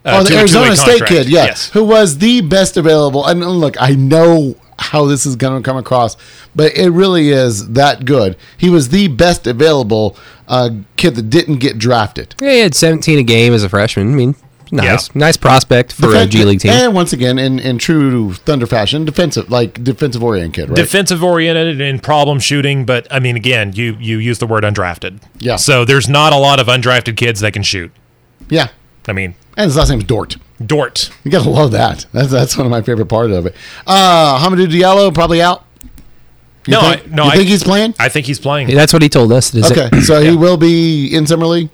Uh, 0.04 0.18
oh, 0.20 0.22
the 0.22 0.36
Arizona 0.36 0.76
State 0.76 1.04
kid, 1.06 1.28
yeah, 1.28 1.46
Yes. 1.46 1.70
who 1.70 1.82
was 1.82 2.18
the 2.18 2.40
best 2.42 2.76
available. 2.76 3.26
And 3.26 3.40
look, 3.40 3.74
I 3.80 3.96
know 3.96 4.54
how 4.78 5.06
this 5.06 5.24
is 5.26 5.36
going 5.36 5.62
to 5.62 5.64
come 5.66 5.76
across, 5.76 6.16
but 6.54 6.76
it 6.76 6.90
really 6.90 7.30
is 7.30 7.68
that 7.70 8.04
good. 8.04 8.36
He 8.58 8.68
was 8.70 8.90
the 8.90 9.08
best 9.08 9.46
available 9.46 10.16
uh, 10.48 10.70
kid 10.96 11.14
that 11.16 11.30
didn't 11.30 11.56
get 11.58 11.78
drafted. 11.78 12.34
Yeah, 12.40 12.50
he 12.52 12.58
had 12.60 12.74
17 12.74 13.18
a 13.18 13.22
game 13.22 13.52
as 13.52 13.62
a 13.62 13.68
freshman. 13.68 14.12
I 14.12 14.14
mean, 14.14 14.34
nice, 14.70 15.14
nice 15.14 15.36
prospect 15.36 15.92
for 15.92 16.06
a 16.06 16.08
Defen- 16.26 16.28
G 16.30 16.44
League 16.44 16.60
team. 16.60 16.72
And 16.72 16.94
once 16.94 17.12
again, 17.12 17.38
in, 17.38 17.58
in 17.58 17.78
true 17.78 18.34
Thunder 18.34 18.66
fashion, 18.66 19.04
defensive, 19.04 19.50
like 19.50 19.82
defensive 19.82 20.22
oriented 20.22 20.54
kid, 20.54 20.68
right? 20.70 20.76
defensive 20.76 21.22
oriented 21.24 21.80
and 21.80 22.02
problem 22.02 22.38
shooting, 22.38 22.84
but 22.84 23.06
I 23.10 23.18
mean, 23.18 23.36
again, 23.36 23.72
you 23.72 23.96
you 23.98 24.18
use 24.18 24.38
the 24.40 24.46
word 24.46 24.62
undrafted. 24.64 25.22
Yeah. 25.38 25.56
So 25.56 25.84
there's 25.84 26.08
not 26.08 26.32
a 26.32 26.36
lot 26.38 26.60
of 26.60 26.66
undrafted 26.66 27.16
kids 27.16 27.40
that 27.40 27.52
can 27.52 27.62
shoot. 27.62 27.90
yeah. 28.48 28.68
I 29.08 29.12
mean, 29.12 29.36
And 29.56 29.66
his 29.66 29.76
last 29.76 29.88
name's 29.90 30.02
Dort. 30.04 30.36
Dort. 30.64 31.10
You 31.24 31.30
gotta 31.30 31.50
love 31.50 31.72
that. 31.72 32.06
That's 32.12 32.30
that's 32.30 32.56
one 32.56 32.66
of 32.66 32.70
my 32.70 32.82
favorite 32.82 33.06
parts 33.06 33.32
of 33.32 33.46
it. 33.46 33.54
Uh 33.86 34.38
Hamidou 34.38 34.66
Diallo 34.68 35.12
probably 35.12 35.42
out. 35.42 35.64
You 36.66 36.72
No, 36.72 36.80
think, 36.80 37.02
I- 37.12 37.14
no, 37.14 37.24
You 37.24 37.30
I- 37.30 37.36
think 37.36 37.48
he's 37.48 37.62
playing? 37.62 37.94
I 37.98 38.08
think 38.08 38.26
he's 38.26 38.40
playing. 38.40 38.68
That's 38.74 38.92
what 38.92 39.02
he 39.02 39.08
told 39.08 39.32
us. 39.32 39.54
Is 39.54 39.70
it- 39.70 39.76
Okay, 39.78 40.00
so 40.00 40.20
he 40.22 40.34
will 40.36 40.56
be 40.56 41.14
in 41.14 41.26
summer 41.26 41.46
league. 41.46 41.68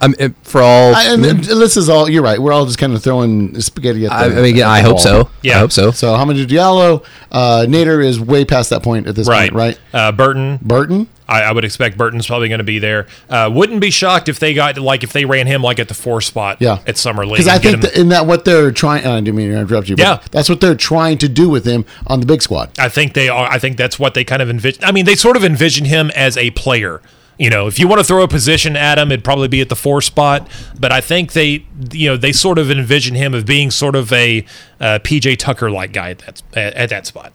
um, 0.00 0.14
uh, 0.18 0.30
for 0.42 0.60
all. 0.60 0.94
I, 0.96 1.12
and, 1.12 1.24
and 1.24 1.44
this 1.44 1.76
is 1.76 1.88
all. 1.88 2.08
You're 2.10 2.24
right. 2.24 2.40
We're 2.40 2.52
all 2.52 2.66
just 2.66 2.78
kind 2.78 2.92
of 2.92 3.02
throwing 3.04 3.60
spaghetti 3.60 4.06
at 4.06 4.08
the. 4.08 4.14
I, 4.36 4.38
I 4.40 4.42
mean, 4.42 4.56
at 4.58 4.62
I 4.66 4.80
the 4.80 4.86
hope 4.88 4.94
wall. 4.94 4.98
so. 4.98 5.30
Yeah. 5.42 5.56
I 5.56 5.58
hope 5.60 5.70
so. 5.70 5.92
So 5.92 6.08
Hamidou 6.16 6.46
Diallo, 6.46 7.04
uh, 7.30 7.66
Nader 7.68 8.04
is 8.04 8.18
way 8.18 8.44
past 8.44 8.70
that 8.70 8.82
point 8.82 9.06
at 9.06 9.14
this 9.14 9.28
right. 9.28 9.52
point, 9.52 9.54
right? 9.54 9.78
Uh, 9.94 10.10
Burton. 10.10 10.58
Burton. 10.60 11.08
I, 11.32 11.42
I 11.42 11.52
would 11.52 11.64
expect 11.64 11.96
Burton's 11.96 12.26
probably 12.26 12.48
going 12.48 12.58
to 12.58 12.64
be 12.64 12.78
there. 12.78 13.06
Uh, 13.28 13.50
wouldn't 13.52 13.80
be 13.80 13.90
shocked 13.90 14.28
if 14.28 14.38
they 14.38 14.52
got 14.54 14.76
like 14.78 15.02
if 15.02 15.12
they 15.12 15.24
ran 15.24 15.46
him 15.46 15.62
like 15.62 15.78
at 15.78 15.88
the 15.88 15.94
four 15.94 16.20
spot. 16.20 16.58
Yeah, 16.60 16.80
At 16.86 16.98
summer 16.98 17.24
league. 17.24 17.38
because 17.38 17.48
I 17.48 17.58
think 17.58 17.82
that 17.82 17.96
in 17.96 18.10
that 18.10 18.26
what 18.26 18.44
they're 18.44 18.70
trying. 18.70 19.06
I 19.06 19.20
didn't 19.20 19.36
mean 19.36 19.50
to 19.50 19.58
interrupt 19.58 19.88
you. 19.88 19.96
But 19.96 20.02
Yeah. 20.02 20.20
that's 20.30 20.48
what 20.48 20.60
they're 20.60 20.74
trying 20.74 21.18
to 21.18 21.28
do 21.28 21.48
with 21.48 21.64
him 21.64 21.84
on 22.06 22.20
the 22.20 22.26
big 22.26 22.42
squad. 22.42 22.70
I 22.78 22.88
think 22.88 23.14
they 23.14 23.28
are. 23.28 23.50
I 23.50 23.58
think 23.58 23.76
that's 23.76 23.98
what 23.98 24.14
they 24.14 24.24
kind 24.24 24.42
of 24.42 24.50
envision. 24.50 24.84
I 24.84 24.92
mean, 24.92 25.04
they 25.06 25.14
sort 25.16 25.36
of 25.36 25.44
envision 25.44 25.86
him 25.86 26.10
as 26.14 26.36
a 26.36 26.50
player. 26.50 27.00
You 27.38 27.48
know, 27.50 27.66
if 27.66 27.78
you 27.78 27.88
want 27.88 27.98
to 27.98 28.04
throw 28.04 28.22
a 28.22 28.28
position 28.28 28.76
at 28.76 28.98
him, 28.98 29.10
it'd 29.10 29.24
probably 29.24 29.48
be 29.48 29.60
at 29.62 29.68
the 29.70 29.74
four 29.74 30.00
spot. 30.02 30.46
But 30.78 30.92
I 30.92 31.00
think 31.00 31.32
they, 31.32 31.64
you 31.90 32.10
know, 32.10 32.16
they 32.16 32.30
sort 32.30 32.58
of 32.58 32.70
envision 32.70 33.14
him 33.14 33.32
of 33.34 33.46
being 33.46 33.70
sort 33.70 33.96
of 33.96 34.12
a 34.12 34.44
uh, 34.78 34.98
PJ 35.02 35.38
Tucker 35.38 35.70
like 35.70 35.92
guy 35.92 36.10
at 36.10 36.18
that 36.20 36.42
at, 36.54 36.74
at 36.74 36.88
that 36.90 37.06
spot. 37.06 37.32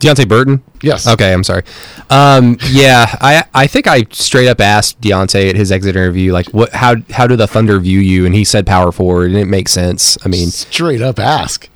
Deonte 0.00 0.28
Burton. 0.28 0.62
Yes. 0.82 1.08
Okay, 1.08 1.32
I'm 1.32 1.42
sorry. 1.42 1.62
Um, 2.10 2.56
yeah, 2.70 3.16
I 3.20 3.44
I 3.54 3.66
think 3.66 3.86
I 3.88 4.04
straight 4.10 4.48
up 4.48 4.60
asked 4.60 5.00
Deonte 5.00 5.50
at 5.50 5.56
his 5.56 5.72
exit 5.72 5.96
interview, 5.96 6.32
like, 6.32 6.46
what? 6.50 6.72
How 6.72 6.96
how 7.10 7.26
do 7.26 7.34
the 7.36 7.46
Thunder 7.48 7.80
view 7.80 7.98
you? 8.00 8.24
And 8.26 8.34
he 8.34 8.44
said 8.44 8.66
power 8.66 8.92
forward, 8.92 9.30
and 9.30 9.38
it 9.38 9.46
makes 9.46 9.72
sense. 9.72 10.16
I 10.24 10.28
mean, 10.28 10.48
Straight 10.48 11.02
up 11.02 11.18
ask. 11.18 11.68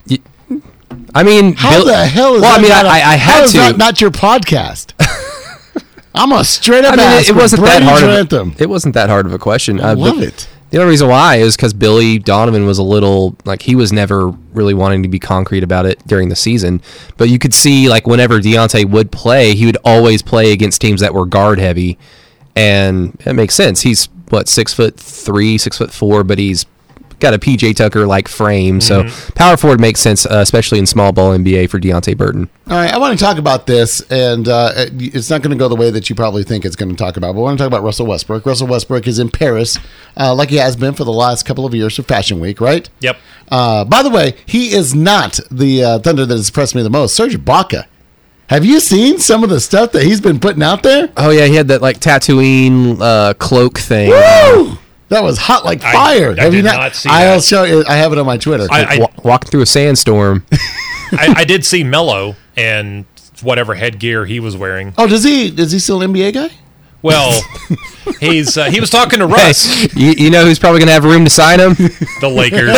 I 1.14 1.22
mean, 1.22 1.54
How 1.54 1.70
Bill- 1.78 1.86
the 1.86 2.06
hell 2.06 2.34
is 2.36 2.42
well? 2.42 2.52
that 2.52 2.58
I 2.58 2.62
mean, 2.62 2.68
not 2.70 2.86
I, 2.86 2.98
a- 2.98 3.02
I, 3.02 3.12
I 3.12 3.16
had 3.16 3.46
to. 3.48 3.58
that 3.58 3.76
not 3.78 4.00
your 4.00 4.10
podcast? 4.10 4.92
I'm 6.14 6.30
a 6.32 6.44
straight 6.44 6.84
up 6.84 6.92
I 6.92 6.96
mean, 6.96 7.06
ask. 7.06 7.28
it, 7.28 7.30
it 7.30 7.36
wasn't 7.36 7.62
that 7.62 7.82
hard. 7.82 8.02
Of, 8.32 8.32
a- 8.58 8.62
it 8.62 8.68
wasn't 8.68 8.94
that 8.94 9.08
hard 9.08 9.24
of 9.26 9.32
a 9.32 9.38
question. 9.38 9.80
I 9.80 9.92
Uh, 9.92 9.96
love 9.96 10.16
but 10.16 10.24
it. 10.28 10.48
The 10.72 10.78
only 10.78 10.88
reason 10.92 11.08
why 11.10 11.36
is 11.36 11.54
because 11.54 11.74
Billy 11.74 12.18
Donovan 12.18 12.64
was 12.64 12.78
a 12.78 12.82
little 12.82 13.36
like 13.44 13.60
he 13.60 13.74
was 13.74 13.92
never 13.92 14.28
really 14.54 14.72
wanting 14.72 15.02
to 15.02 15.08
be 15.08 15.18
concrete 15.18 15.62
about 15.62 15.84
it 15.84 16.04
during 16.06 16.30
the 16.30 16.34
season. 16.34 16.80
But 17.18 17.28
you 17.28 17.38
could 17.38 17.52
see 17.52 17.90
like 17.90 18.06
whenever 18.06 18.40
Deonte 18.40 18.88
would 18.88 19.12
play, 19.12 19.54
he 19.54 19.66
would 19.66 19.76
always 19.84 20.22
play 20.22 20.50
against 20.50 20.80
teams 20.80 21.02
that 21.02 21.12
were 21.12 21.26
guard 21.26 21.58
heavy, 21.58 21.98
and 22.56 23.20
it 23.26 23.34
makes 23.34 23.54
sense. 23.54 23.82
He's 23.82 24.06
what 24.30 24.48
six 24.48 24.72
foot 24.72 24.98
three, 24.98 25.58
six 25.58 25.76
foot 25.76 25.92
four, 25.92 26.24
but 26.24 26.38
he's 26.38 26.64
got 27.22 27.32
a 27.32 27.38
PJ 27.38 27.76
Tucker 27.76 28.06
like 28.06 28.28
frame, 28.28 28.80
so 28.80 29.08
power 29.34 29.56
forward 29.56 29.80
makes 29.80 30.00
sense, 30.00 30.26
uh, 30.26 30.40
especially 30.40 30.78
in 30.78 30.86
small 30.86 31.12
ball 31.12 31.36
NBA 31.36 31.70
for 31.70 31.80
Deonte 31.80 32.16
Burton. 32.16 32.50
All 32.68 32.76
right, 32.76 32.92
I 32.92 32.98
want 32.98 33.18
to 33.18 33.24
talk 33.24 33.38
about 33.38 33.66
this, 33.66 34.00
and 34.10 34.48
uh, 34.48 34.72
it's 34.76 35.30
not 35.30 35.40
going 35.40 35.52
to 35.52 35.56
go 35.56 35.68
the 35.68 35.76
way 35.76 35.90
that 35.90 36.10
you 36.10 36.16
probably 36.16 36.42
think 36.42 36.64
it's 36.64 36.76
going 36.76 36.90
to 36.90 36.96
talk 36.96 37.16
about. 37.16 37.34
But 37.34 37.40
I 37.40 37.42
want 37.42 37.58
to 37.58 37.62
talk 37.62 37.68
about 37.68 37.82
Russell 37.82 38.06
Westbrook. 38.06 38.44
Russell 38.44 38.66
Westbrook 38.66 39.06
is 39.06 39.18
in 39.18 39.30
Paris, 39.30 39.78
uh, 40.18 40.34
like 40.34 40.50
he 40.50 40.56
has 40.56 40.76
been 40.76 40.94
for 40.94 41.04
the 41.04 41.12
last 41.12 41.46
couple 41.46 41.64
of 41.64 41.74
years 41.74 41.96
for 41.96 42.02
Fashion 42.02 42.40
Week, 42.40 42.60
right? 42.60 42.88
Yep. 43.00 43.16
Uh, 43.50 43.84
by 43.84 44.02
the 44.02 44.10
way, 44.10 44.34
he 44.44 44.72
is 44.74 44.94
not 44.94 45.38
the 45.50 45.82
uh, 45.84 45.98
Thunder 46.00 46.26
that 46.26 46.34
has 46.34 46.48
impressed 46.48 46.74
me 46.74 46.82
the 46.82 46.90
most. 46.90 47.14
Serge 47.16 47.36
Ibaka. 47.36 47.86
Have 48.48 48.66
you 48.66 48.80
seen 48.80 49.18
some 49.18 49.44
of 49.44 49.48
the 49.48 49.60
stuff 49.60 49.92
that 49.92 50.02
he's 50.02 50.20
been 50.20 50.38
putting 50.38 50.62
out 50.62 50.82
there? 50.82 51.10
Oh 51.16 51.30
yeah, 51.30 51.46
he 51.46 51.54
had 51.54 51.68
that 51.68 51.80
like 51.80 52.00
Tatooine 52.00 53.00
uh, 53.00 53.32
cloak 53.34 53.78
thing. 53.78 54.10
Woo! 54.10 54.76
That 55.12 55.22
was 55.22 55.38
hot 55.38 55.64
like 55.64 55.82
I- 55.84 55.92
fire. 55.92 56.34
I 56.38 56.42
have 56.44 56.54
you 56.54 56.62
did 56.62 56.66
not? 56.68 56.76
not 56.76 56.94
see 56.96 57.08
I'll 57.10 57.36
that. 57.36 57.44
show 57.44 57.64
you. 57.64 57.84
I 57.88 57.96
have 57.96 58.12
it 58.12 58.18
on 58.18 58.26
my 58.26 58.38
Twitter. 58.38 58.66
I- 58.70 58.98
Wa- 58.98 59.10
walking 59.22 59.50
through 59.50 59.62
a 59.62 59.66
sandstorm. 59.66 60.44
I, 61.12 61.34
I 61.38 61.44
did 61.44 61.64
see 61.64 61.84
Melo 61.84 62.36
and 62.56 63.04
whatever 63.42 63.74
headgear 63.74 64.24
he 64.24 64.40
was 64.40 64.56
wearing. 64.56 64.94
oh, 64.98 65.06
does 65.06 65.24
he? 65.24 65.48
Is 65.48 65.72
he 65.72 65.78
still 65.78 66.00
an 66.02 66.12
NBA 66.12 66.32
guy? 66.34 66.50
Well, 67.02 67.42
he's 68.20 68.56
uh, 68.56 68.70
he 68.70 68.78
was 68.80 68.88
talking 68.88 69.18
to 69.18 69.26
Russ, 69.26 69.66
Hey, 69.66 69.88
you, 70.00 70.10
you 70.12 70.30
know 70.30 70.44
who's 70.44 70.60
probably 70.60 70.78
gonna 70.78 70.92
have 70.92 71.04
room 71.04 71.24
to 71.24 71.30
sign 71.30 71.58
him? 71.58 71.74
the 72.20 72.28
Lakers. 72.32 72.70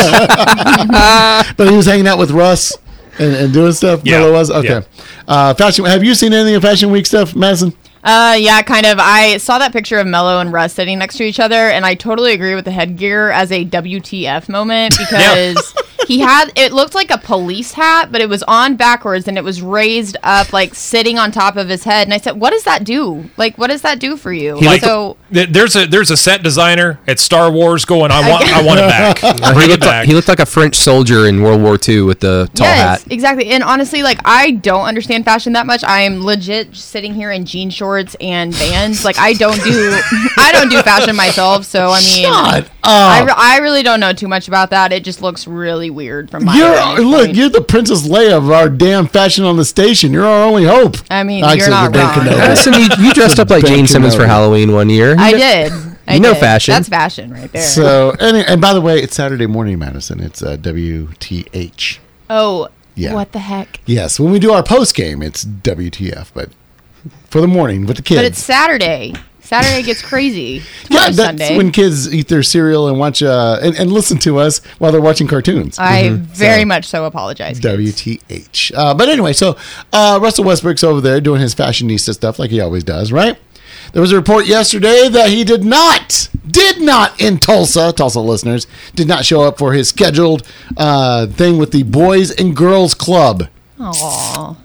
But 1.56 1.68
he 1.70 1.76
was 1.76 1.86
hanging 1.86 2.06
out 2.06 2.18
with 2.18 2.30
Russ 2.30 2.76
and, 3.18 3.34
and 3.34 3.52
doing 3.52 3.72
stuff. 3.72 4.00
Yeah, 4.04 4.20
Melo 4.20 4.32
was 4.32 4.50
okay. 4.50 4.68
yeah. 4.68 4.82
Uh, 5.28 5.54
fashion. 5.54 5.84
Have 5.84 6.02
you 6.02 6.14
seen 6.14 6.32
anything 6.32 6.54
of 6.54 6.62
Fashion 6.62 6.90
Week 6.90 7.06
stuff, 7.06 7.34
Madison? 7.36 7.72
Uh, 8.04 8.36
yeah, 8.38 8.60
kind 8.62 8.84
of. 8.84 8.98
I 9.00 9.38
saw 9.38 9.58
that 9.58 9.72
picture 9.72 9.98
of 9.98 10.06
Melo 10.06 10.38
and 10.40 10.52
Russ 10.52 10.74
sitting 10.74 10.98
next 10.98 11.16
to 11.16 11.24
each 11.24 11.40
other, 11.40 11.56
and 11.70 11.86
I 11.86 11.94
totally 11.94 12.32
agree 12.34 12.54
with 12.54 12.66
the 12.66 12.70
headgear 12.70 13.30
as 13.30 13.50
a 13.50 13.64
WTF 13.64 14.48
moment 14.50 14.94
because 14.98 15.74
he 16.06 16.18
had 16.20 16.52
it 16.54 16.74
looked 16.74 16.94
like 16.94 17.10
a 17.10 17.16
police 17.16 17.72
hat, 17.72 18.12
but 18.12 18.20
it 18.20 18.28
was 18.28 18.42
on 18.42 18.76
backwards 18.76 19.26
and 19.26 19.38
it 19.38 19.44
was 19.44 19.62
raised 19.62 20.18
up, 20.22 20.52
like 20.52 20.74
sitting 20.74 21.18
on 21.18 21.32
top 21.32 21.56
of 21.56 21.68
his 21.70 21.84
head. 21.84 22.06
And 22.06 22.12
I 22.12 22.18
said, 22.18 22.38
"What 22.38 22.50
does 22.50 22.64
that 22.64 22.84
do? 22.84 23.30
Like, 23.38 23.56
what 23.56 23.68
does 23.70 23.80
that 23.82 24.00
do 24.00 24.18
for 24.18 24.32
you?" 24.34 24.60
Like, 24.60 24.82
so 24.82 25.16
th- 25.32 25.48
there's 25.48 25.74
a 25.74 25.86
there's 25.86 26.10
a 26.10 26.16
set 26.16 26.42
designer 26.42 27.00
at 27.06 27.18
Star 27.18 27.50
Wars 27.50 27.86
going. 27.86 28.10
I 28.10 28.28
want 28.28 28.44
I 28.52 28.62
want 28.62 28.80
it 28.80 28.88
back. 28.88 29.18
he, 29.18 29.54
Bring 29.54 29.70
it 29.70 29.70
looked 29.70 29.80
like, 29.80 29.80
back. 29.80 30.06
he 30.06 30.14
looked 30.14 30.28
like 30.28 30.40
a 30.40 30.46
French 30.46 30.74
soldier 30.76 31.26
in 31.26 31.42
World 31.42 31.62
War 31.62 31.78
II 31.88 32.02
with 32.02 32.20
the 32.20 32.50
tall 32.54 32.66
yes, 32.66 33.02
hat. 33.02 33.12
exactly. 33.12 33.46
And 33.46 33.62
honestly, 33.62 34.02
like 34.02 34.18
I 34.26 34.50
don't 34.50 34.84
understand 34.84 35.24
fashion 35.24 35.54
that 35.54 35.64
much. 35.64 35.82
I 35.84 36.02
am 36.02 36.22
legit 36.22 36.76
sitting 36.76 37.14
here 37.14 37.30
in 37.30 37.46
jean 37.46 37.70
shorts 37.70 37.93
and 38.20 38.52
bands. 38.52 39.04
Like 39.04 39.18
I 39.18 39.32
don't 39.34 39.62
do 39.62 39.98
I 40.36 40.50
don't 40.52 40.68
do 40.68 40.80
fashion 40.82 41.14
myself. 41.16 41.64
So 41.64 41.88
I 41.90 42.00
mean, 42.00 42.24
Shut 42.24 42.70
I, 42.82 43.20
up. 43.20 43.26
re- 43.26 43.34
I 43.36 43.58
really 43.58 43.82
don't 43.82 44.00
know 44.00 44.12
too 44.12 44.28
much 44.28 44.48
about 44.48 44.70
that. 44.70 44.92
It 44.92 45.04
just 45.04 45.22
looks 45.22 45.46
really 45.46 45.90
weird 45.90 46.30
from 46.30 46.44
my 46.44 46.56
You're 46.56 46.74
vantage 46.74 47.04
look. 47.04 47.24
point. 47.26 47.36
You're 47.36 47.48
the 47.48 47.60
Princess 47.62 48.06
Leia 48.06 48.36
of 48.36 48.50
our 48.50 48.68
damn 48.68 49.06
fashion 49.06 49.44
on 49.44 49.56
the 49.56 49.64
station. 49.64 50.12
You're 50.12 50.26
our 50.26 50.44
only 50.48 50.64
hope. 50.64 50.96
I 51.10 51.22
mean, 51.24 51.44
Actually, 51.44 51.58
you're 51.60 51.70
not 51.70 51.92
the 51.92 51.98
Ben 51.98 52.06
wrong. 52.06 52.26
Kenobi. 52.26 52.38
Madison, 52.38 52.74
you, 52.74 52.88
you 53.06 53.12
dressed 53.14 53.38
up 53.38 53.50
like 53.50 53.62
Ben 53.64 53.74
Gene 53.76 53.86
Simmons 53.86 54.14
for 54.14 54.26
Halloween 54.26 54.72
one 54.72 54.90
year. 54.90 55.14
I 55.18 55.32
did. 55.32 55.72
I 56.06 56.14
you 56.16 56.20
know 56.20 56.34
did. 56.34 56.40
fashion. 56.40 56.72
That's 56.74 56.88
fashion 56.88 57.32
right 57.32 57.50
there. 57.50 57.62
So, 57.62 58.14
and, 58.20 58.36
and 58.36 58.60
by 58.60 58.74
the 58.74 58.80
way, 58.82 58.98
it's 59.00 59.14
Saturday 59.16 59.46
morning, 59.46 59.78
Madison. 59.78 60.20
It's 60.20 60.42
uh, 60.42 60.56
WTH. 60.58 61.98
oh, 62.30 62.68
Yeah. 62.94 63.14
what 63.14 63.32
the 63.32 63.38
heck? 63.38 63.80
Yes, 63.86 64.20
when 64.20 64.30
we 64.30 64.38
do 64.38 64.52
our 64.52 64.62
post 64.62 64.94
game, 64.94 65.22
it's 65.22 65.44
WTF. 65.46 66.30
But 66.34 66.50
for 67.30 67.40
the 67.40 67.48
morning 67.48 67.86
with 67.86 67.96
the 67.96 68.02
kids, 68.02 68.18
But 68.18 68.24
it's 68.26 68.42
Saturday. 68.42 69.14
Saturday 69.40 69.82
gets 69.82 70.00
crazy. 70.00 70.62
yeah, 70.88 71.00
that's 71.10 71.16
Sunday. 71.16 71.56
when 71.56 71.70
kids 71.70 72.12
eat 72.12 72.28
their 72.28 72.42
cereal 72.42 72.88
and 72.88 72.98
watch 72.98 73.22
uh, 73.22 73.58
and, 73.62 73.76
and 73.76 73.92
listen 73.92 74.16
to 74.20 74.38
us 74.38 74.64
while 74.78 74.90
they're 74.90 75.02
watching 75.02 75.26
cartoons. 75.26 75.78
I 75.78 76.08
very 76.10 76.62
So- 76.62 76.66
much 76.66 76.86
so 76.86 77.04
apologize. 77.04 77.60
WTH. 77.60 78.72
Uh, 78.74 78.94
but 78.94 79.08
anyway, 79.10 79.34
so 79.34 79.56
uh, 79.92 80.18
Russell 80.22 80.44
Westbrook's 80.44 80.82
over 80.82 81.00
there 81.02 81.20
doing 81.20 81.40
his 81.42 81.54
fashionista 81.54 82.14
stuff 82.14 82.38
like 82.38 82.50
he 82.50 82.60
always 82.60 82.84
does, 82.84 83.12
right? 83.12 83.38
There 83.92 84.00
was 84.00 84.12
a 84.12 84.16
report 84.16 84.46
yesterday 84.46 85.08
that 85.10 85.28
he 85.28 85.44
did 85.44 85.62
not, 85.62 86.28
did 86.48 86.80
not 86.80 87.20
in 87.20 87.38
Tulsa, 87.38 87.92
Tulsa 87.92 88.20
listeners, 88.20 88.66
did 88.94 89.06
not 89.06 89.24
show 89.26 89.42
up 89.42 89.58
for 89.58 89.72
his 89.74 89.88
scheduled 89.90 90.42
uh, 90.78 91.26
thing 91.26 91.58
with 91.58 91.70
the 91.70 91.82
Boys 91.82 92.30
and 92.30 92.56
Girls 92.56 92.94
Club. 92.94 93.48
Aw. 93.78 94.56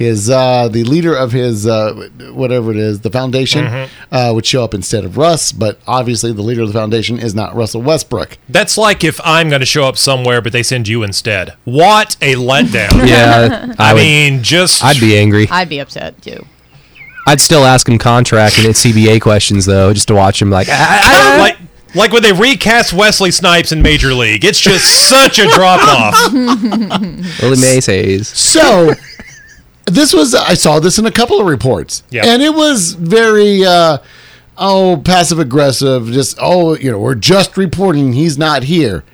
His 0.00 0.30
uh, 0.30 0.68
the 0.68 0.82
leader 0.84 1.14
of 1.14 1.32
his 1.32 1.66
uh, 1.66 2.08
whatever 2.32 2.70
it 2.70 2.78
is, 2.78 3.00
the 3.02 3.10
foundation 3.10 3.66
uh, 4.10 4.32
would 4.34 4.46
show 4.46 4.64
up 4.64 4.72
instead 4.72 5.04
of 5.04 5.18
Russ, 5.18 5.52
but 5.52 5.78
obviously 5.86 6.32
the 6.32 6.40
leader 6.40 6.62
of 6.62 6.68
the 6.68 6.72
foundation 6.72 7.18
is 7.18 7.34
not 7.34 7.54
Russell 7.54 7.82
Westbrook. 7.82 8.38
That's 8.48 8.78
like 8.78 9.04
if 9.04 9.20
I'm 9.24 9.50
going 9.50 9.60
to 9.60 9.66
show 9.66 9.84
up 9.84 9.98
somewhere, 9.98 10.40
but 10.40 10.54
they 10.54 10.62
send 10.62 10.88
you 10.88 11.02
instead. 11.02 11.52
What 11.64 12.16
a 12.22 12.36
letdown. 12.36 13.06
Yeah, 13.10 13.74
I, 13.78 13.90
I 13.90 13.92
would. 13.92 14.00
mean, 14.00 14.42
just 14.42 14.82
I'd 14.82 14.98
be 14.98 15.18
angry. 15.18 15.46
I'd 15.50 15.68
be 15.68 15.80
upset 15.80 16.22
too. 16.22 16.46
I'd 17.26 17.42
still 17.42 17.66
ask 17.66 17.86
him 17.86 17.98
contract 17.98 18.56
and 18.56 18.68
CBA 18.68 19.20
questions 19.20 19.66
though, 19.66 19.92
just 19.92 20.08
to 20.08 20.14
watch 20.14 20.40
him 20.40 20.48
like. 20.48 20.68
I, 20.70 20.72
I, 20.78 21.34
I, 21.36 21.38
like 21.40 21.58
like 21.94 22.12
when 22.12 22.22
they 22.22 22.32
recast 22.32 22.94
Wesley 22.94 23.32
Snipes 23.32 23.70
in 23.70 23.82
Major 23.82 24.14
League. 24.14 24.46
It's 24.46 24.60
just 24.60 25.08
such 25.10 25.38
a 25.38 25.46
drop 25.50 25.82
off. 25.82 26.32
Willie 27.42 27.60
Mays 27.60 27.84
Hayes. 27.84 28.28
So 28.28 28.94
this 29.86 30.12
was 30.12 30.34
I 30.34 30.54
saw 30.54 30.80
this 30.80 30.98
in 30.98 31.06
a 31.06 31.10
couple 31.10 31.40
of 31.40 31.46
reports. 31.46 32.02
Yeah. 32.10 32.26
And 32.26 32.42
it 32.42 32.54
was 32.54 32.92
very 32.94 33.64
uh 33.64 33.98
oh 34.56 35.00
passive 35.04 35.38
aggressive, 35.38 36.06
just 36.06 36.38
oh, 36.40 36.76
you 36.76 36.90
know, 36.90 36.98
we're 36.98 37.14
just 37.14 37.56
reporting 37.56 38.12
he's 38.12 38.38
not 38.38 38.64
here. 38.64 39.04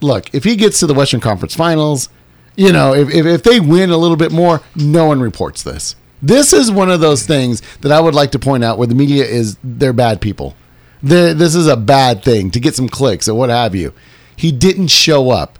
Look, 0.00 0.34
if 0.34 0.44
he 0.44 0.56
gets 0.56 0.80
to 0.80 0.86
the 0.86 0.94
Western 0.94 1.20
Conference 1.20 1.54
Finals, 1.54 2.08
you 2.56 2.72
know, 2.72 2.94
if, 2.94 3.10
if, 3.10 3.26
if 3.26 3.42
they 3.42 3.60
win 3.60 3.90
a 3.90 3.96
little 3.96 4.16
bit 4.16 4.32
more, 4.32 4.62
no 4.74 5.06
one 5.06 5.20
reports 5.20 5.62
this. 5.62 5.96
This 6.22 6.52
is 6.52 6.70
one 6.70 6.90
of 6.90 7.00
those 7.00 7.26
things 7.26 7.62
that 7.80 7.92
I 7.92 8.00
would 8.00 8.14
like 8.14 8.32
to 8.32 8.38
point 8.38 8.64
out 8.64 8.78
where 8.78 8.86
the 8.86 8.94
media 8.94 9.24
is 9.24 9.56
they're 9.62 9.92
bad 9.92 10.20
people. 10.20 10.54
They're, 11.02 11.32
this 11.32 11.54
is 11.54 11.66
a 11.66 11.76
bad 11.76 12.22
thing 12.22 12.50
to 12.50 12.60
get 12.60 12.74
some 12.74 12.88
clicks 12.88 13.28
or 13.28 13.34
what 13.34 13.48
have 13.48 13.74
you. 13.74 13.94
He 14.36 14.52
didn't 14.52 14.88
show 14.88 15.30
up. 15.30 15.58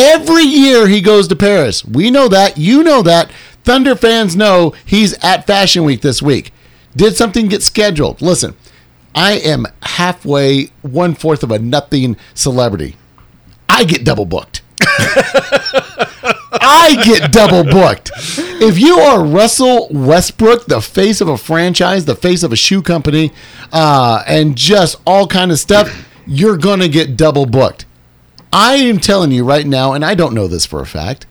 Every 0.00 0.44
year 0.44 0.88
he 0.88 1.02
goes 1.02 1.28
to 1.28 1.36
Paris. 1.36 1.84
We 1.84 2.10
know 2.10 2.26
that. 2.28 2.56
You 2.56 2.82
know 2.82 3.02
that. 3.02 3.30
Thunder 3.64 3.94
fans 3.94 4.34
know 4.34 4.72
he's 4.86 5.12
at 5.22 5.46
Fashion 5.46 5.84
Week 5.84 6.00
this 6.00 6.22
week. 6.22 6.54
Did 6.96 7.16
something 7.16 7.48
get 7.48 7.62
scheduled? 7.62 8.22
Listen, 8.22 8.56
I 9.14 9.32
am 9.32 9.66
halfway, 9.82 10.68
one 10.80 11.14
fourth 11.14 11.42
of 11.42 11.50
a 11.50 11.58
nothing 11.58 12.16
celebrity. 12.32 12.96
I 13.68 13.84
get 13.84 14.02
double 14.02 14.24
booked. 14.24 14.62
I 16.62 17.02
get 17.04 17.30
double 17.30 17.64
booked. 17.64 18.10
If 18.16 18.78
you 18.78 18.98
are 19.00 19.22
Russell 19.22 19.88
Westbrook, 19.90 20.64
the 20.64 20.80
face 20.80 21.20
of 21.20 21.28
a 21.28 21.36
franchise, 21.36 22.06
the 22.06 22.16
face 22.16 22.42
of 22.42 22.54
a 22.54 22.56
shoe 22.56 22.80
company, 22.80 23.32
uh, 23.70 24.24
and 24.26 24.56
just 24.56 24.96
all 25.06 25.26
kind 25.26 25.52
of 25.52 25.58
stuff, 25.58 26.08
you're 26.26 26.56
gonna 26.56 26.88
get 26.88 27.18
double 27.18 27.44
booked. 27.44 27.84
I 28.52 28.76
am 28.76 28.98
telling 28.98 29.32
you 29.32 29.44
right 29.44 29.66
now, 29.66 29.92
and 29.92 30.04
I 30.04 30.14
don't 30.14 30.34
know 30.34 30.48
this 30.48 30.66
for 30.66 30.80
a 30.80 30.86
fact, 30.86 31.26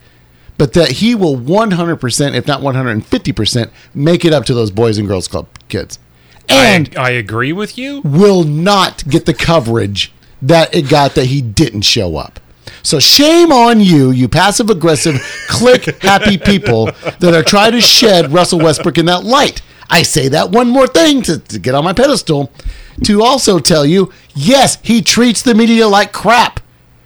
but 0.57 0.73
that 0.73 0.93
he 0.93 1.15
will 1.15 1.37
100%, 1.37 2.33
if 2.33 2.47
not 2.47 2.61
150%, 2.61 3.71
make 3.93 4.25
it 4.25 4.33
up 4.33 4.45
to 4.45 4.53
those 4.53 4.71
Boys 4.71 4.97
and 4.97 5.07
Girls 5.07 5.27
Club 5.27 5.47
kids. 5.67 5.99
And 6.47 6.95
I, 6.97 7.07
I 7.07 7.09
agree 7.11 7.53
with 7.53 7.77
you. 7.77 8.01
will 8.01 8.43
not 8.43 9.07
get 9.07 9.25
the 9.25 9.33
coverage 9.33 10.11
that 10.41 10.73
it 10.73 10.89
got 10.89 11.15
that 11.15 11.25
he 11.25 11.41
didn't 11.41 11.81
show 11.81 12.17
up. 12.17 12.39
So 12.81 12.99
shame 12.99 13.51
on 13.51 13.81
you, 13.81 14.11
you 14.11 14.27
passive 14.27 14.69
aggressive, 14.69 15.21
click 15.47 16.01
happy 16.01 16.37
people 16.37 16.85
that 17.01 17.33
are 17.33 17.43
trying 17.43 17.73
to 17.73 17.81
shed 17.81 18.31
Russell 18.31 18.59
Westbrook 18.59 18.97
in 18.97 19.05
that 19.07 19.23
light. 19.23 19.61
I 19.89 20.03
say 20.03 20.27
that 20.29 20.51
one 20.51 20.69
more 20.69 20.87
thing 20.87 21.21
to, 21.23 21.39
to 21.39 21.59
get 21.59 21.75
on 21.75 21.83
my 21.83 21.93
pedestal 21.93 22.51
to 23.03 23.23
also 23.23 23.59
tell 23.59 23.85
you, 23.85 24.11
yes, 24.35 24.77
he 24.83 25.01
treats 25.01 25.41
the 25.41 25.55
media 25.55 25.87
like 25.87 26.13
crap. 26.13 26.59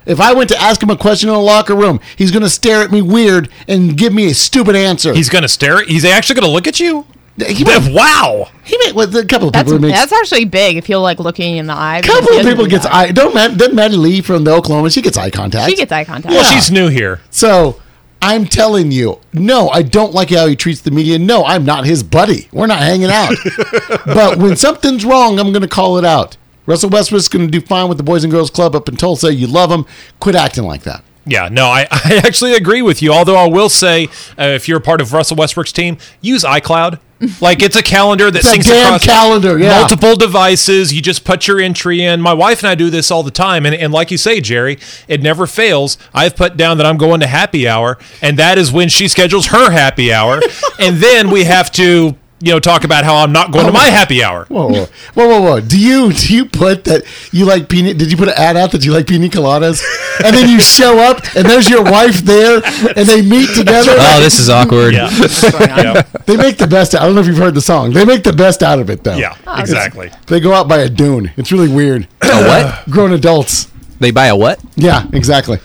If 0.05 0.19
I 0.19 0.33
went 0.33 0.49
to 0.49 0.57
ask 0.61 0.81
him 0.83 0.89
a 0.89 0.97
question 0.97 1.29
in 1.29 1.35
a 1.35 1.39
locker 1.39 1.75
room, 1.75 1.99
he's 2.17 2.31
going 2.31 2.43
to 2.43 2.49
stare 2.49 2.81
at 2.81 2.91
me 2.91 3.01
weird 3.01 3.49
and 3.67 3.97
give 3.97 4.13
me 4.13 4.29
a 4.29 4.33
stupid 4.33 4.75
answer. 4.75 5.13
He's 5.13 5.29
going 5.29 5.43
to 5.43 5.47
stare. 5.47 5.77
at 5.79 5.87
He's 5.87 6.05
actually 6.05 6.35
going 6.41 6.47
to 6.47 6.51
look 6.53 6.67
at 6.67 6.79
you. 6.79 7.05
he 7.47 7.63
might, 7.63 7.87
Wow. 7.93 8.49
he 8.63 8.77
might, 8.79 8.95
with 8.95 9.15
a 9.15 9.25
couple 9.25 9.47
of 9.47 9.53
That's 9.53 9.71
people. 9.71 9.79
he 9.87 9.87
makes- 9.93 9.99
that's 9.99 10.13
actually 10.13 10.45
big 10.45 10.77
if 10.77 10.89
you'll 10.89 11.01
like 11.01 11.19
looking 11.19 11.57
in 11.57 11.67
the 11.67 11.73
eye. 11.73 12.01
because 12.01 12.19
couple 12.19 12.37
of 12.39 12.45
people 12.45 12.63
do 12.65 12.69
gets 12.71 12.83
that. 12.83 12.93
eye. 12.93 13.11
Don't 13.11 13.33
Matt, 13.33 13.57
doesn't 13.57 13.75
Maddie 13.75 13.95
Lee 13.97 14.21
from 14.21 14.43
the 14.43 14.51
Oklahoma? 14.51 14.89
She 14.89 15.01
gets 15.01 15.17
eye 15.17 15.29
contact. 15.29 15.69
She 15.69 15.75
gets 15.75 15.91
eye 15.91 16.03
contact. 16.03 16.33
Well, 16.33 16.43
Yeah. 16.43 16.49
she's 16.59 16.69
new 16.71 16.89
here. 16.89 17.21
So 17.29 17.79
I'm 18.21 18.45
telling 18.45 18.91
you, 18.91 19.19
no, 19.33 19.69
I 19.69 19.81
don't 19.81 20.13
like 20.13 20.29
how 20.29 20.47
he 20.47 20.55
treats 20.55 20.81
the 20.81 20.91
media. 20.91 21.17
No, 21.19 21.43
I'm 21.43 21.65
not 21.65 21.85
his 21.85 22.03
buddy. 22.03 22.47
We're 22.53 22.67
not 22.67 22.79
hanging 22.79 23.09
out. 23.09 23.33
but 24.05 24.37
when 24.37 24.55
something's 24.55 25.03
wrong, 25.03 25.39
I'm 25.39 25.51
going 25.51 25.61
to 25.63 25.67
call 25.67 25.97
it 25.97 26.05
out. 26.05 26.37
Russell 26.65 26.89
Westbrook's 26.89 27.27
going 27.27 27.45
to 27.45 27.51
do 27.51 27.65
fine 27.65 27.89
with 27.89 27.97
the 27.97 28.03
Boys 28.03 28.23
and 28.23 28.31
Girls 28.31 28.49
Club 28.49 28.75
up 28.75 28.87
in 28.87 28.95
Tulsa. 28.95 29.33
You 29.33 29.47
love 29.47 29.71
him. 29.71 29.85
Quit 30.19 30.35
acting 30.35 30.63
like 30.63 30.83
that. 30.83 31.03
Yeah, 31.25 31.47
no, 31.49 31.67
I, 31.67 31.87
I 31.91 32.21
actually 32.23 32.53
agree 32.53 32.81
with 32.81 33.01
you. 33.01 33.13
Although 33.13 33.37
I 33.37 33.47
will 33.47 33.69
say, 33.69 34.07
uh, 34.37 34.43
if 34.43 34.67
you're 34.67 34.77
a 34.77 34.81
part 34.81 35.01
of 35.01 35.13
Russell 35.13 35.37
Westbrook's 35.37 35.71
team, 35.71 35.97
use 36.21 36.43
iCloud. 36.43 36.99
Like 37.39 37.61
it's 37.61 37.77
a 37.77 37.83
calendar 37.83 38.29
that 38.29 38.43
syncs 38.43 38.65
damn 38.65 38.87
across 38.87 39.05
calendar, 39.05 39.57
yeah. 39.57 39.79
multiple 39.79 40.17
devices. 40.17 40.93
You 40.93 41.01
just 41.01 41.23
put 41.23 41.47
your 41.47 41.61
entry 41.61 42.01
in. 42.01 42.19
My 42.19 42.33
wife 42.33 42.63
and 42.63 42.67
I 42.67 42.75
do 42.75 42.89
this 42.89 43.11
all 43.11 43.23
the 43.23 43.31
time, 43.31 43.65
and, 43.65 43.73
and 43.73 43.93
like 43.93 44.11
you 44.11 44.17
say, 44.17 44.41
Jerry, 44.41 44.77
it 45.07 45.21
never 45.21 45.47
fails. 45.47 45.97
I've 46.13 46.35
put 46.35 46.57
down 46.57 46.77
that 46.77 46.85
I'm 46.85 46.97
going 46.97 47.21
to 47.21 47.27
happy 47.27 47.65
hour, 47.65 47.97
and 48.21 48.37
that 48.39 48.57
is 48.57 48.73
when 48.73 48.89
she 48.89 49.07
schedules 49.07 49.47
her 49.47 49.71
happy 49.71 50.11
hour, 50.11 50.41
and 50.79 50.97
then 50.97 51.29
we 51.29 51.45
have 51.45 51.71
to. 51.73 52.17
You 52.43 52.51
know, 52.51 52.59
talk 52.59 52.83
about 52.83 53.05
how 53.05 53.15
I'm 53.15 53.31
not 53.31 53.53
going 53.53 53.67
to 53.67 53.71
my 53.71 53.85
happy 53.85 54.21
hour. 54.21 54.43
Whoa, 54.49 54.67
whoa, 54.67 54.85
whoa, 55.13 55.27
whoa, 55.29 55.41
whoa! 55.41 55.59
Do 55.61 55.79
you 55.79 56.11
do 56.11 56.35
you 56.35 56.43
put 56.45 56.83
that 56.83 57.03
you 57.31 57.45
like 57.45 57.69
pina? 57.69 57.93
Did 57.93 58.11
you 58.11 58.17
put 58.17 58.27
an 58.27 58.33
ad 58.35 58.57
out 58.57 58.73
that 58.73 58.83
you 58.83 58.91
like 58.91 59.07
pina 59.07 59.27
coladas? 59.29 59.81
And 60.21 60.35
then 60.35 60.49
you 60.49 60.59
show 60.59 60.99
up 60.99 61.23
and 61.37 61.47
there's 61.47 61.69
your 61.69 61.83
wife 61.83 62.17
there, 62.17 62.57
and 62.97 63.07
they 63.07 63.21
meet 63.21 63.47
together. 63.55 63.93
Oh, 63.95 64.19
this 64.19 64.39
is 64.39 64.49
awkward. 64.49 64.93
Yeah, 64.93 65.09
yeah, 65.59 66.01
They 66.25 66.35
make 66.35 66.57
the 66.57 66.67
best. 66.67 66.93
I 66.95 67.05
don't 67.05 67.15
know 67.15 67.21
if 67.21 67.27
you've 67.27 67.37
heard 67.37 67.55
the 67.55 67.61
song. 67.61 67.93
They 67.93 68.03
make 68.03 68.23
the 68.23 68.33
best 68.33 68.61
out 68.61 68.79
of 68.79 68.89
it, 68.89 69.05
though. 69.05 69.15
yeah, 69.15 69.35
exactly. 69.59 70.11
They 70.27 70.41
go 70.41 70.53
out 70.53 70.67
by 70.67 70.79
a 70.79 70.89
dune. 70.89 71.31
It's 71.37 71.51
really 71.53 71.69
weird. 71.69 72.09
A 72.21 72.27
what? 72.27 72.89
Grown 72.89 73.13
adults. 73.13 73.69
They 74.03 74.11
buy 74.11 74.27
a 74.27 74.35
what? 74.35 74.59
Yeah, 74.75 75.07
exactly. 75.13 75.57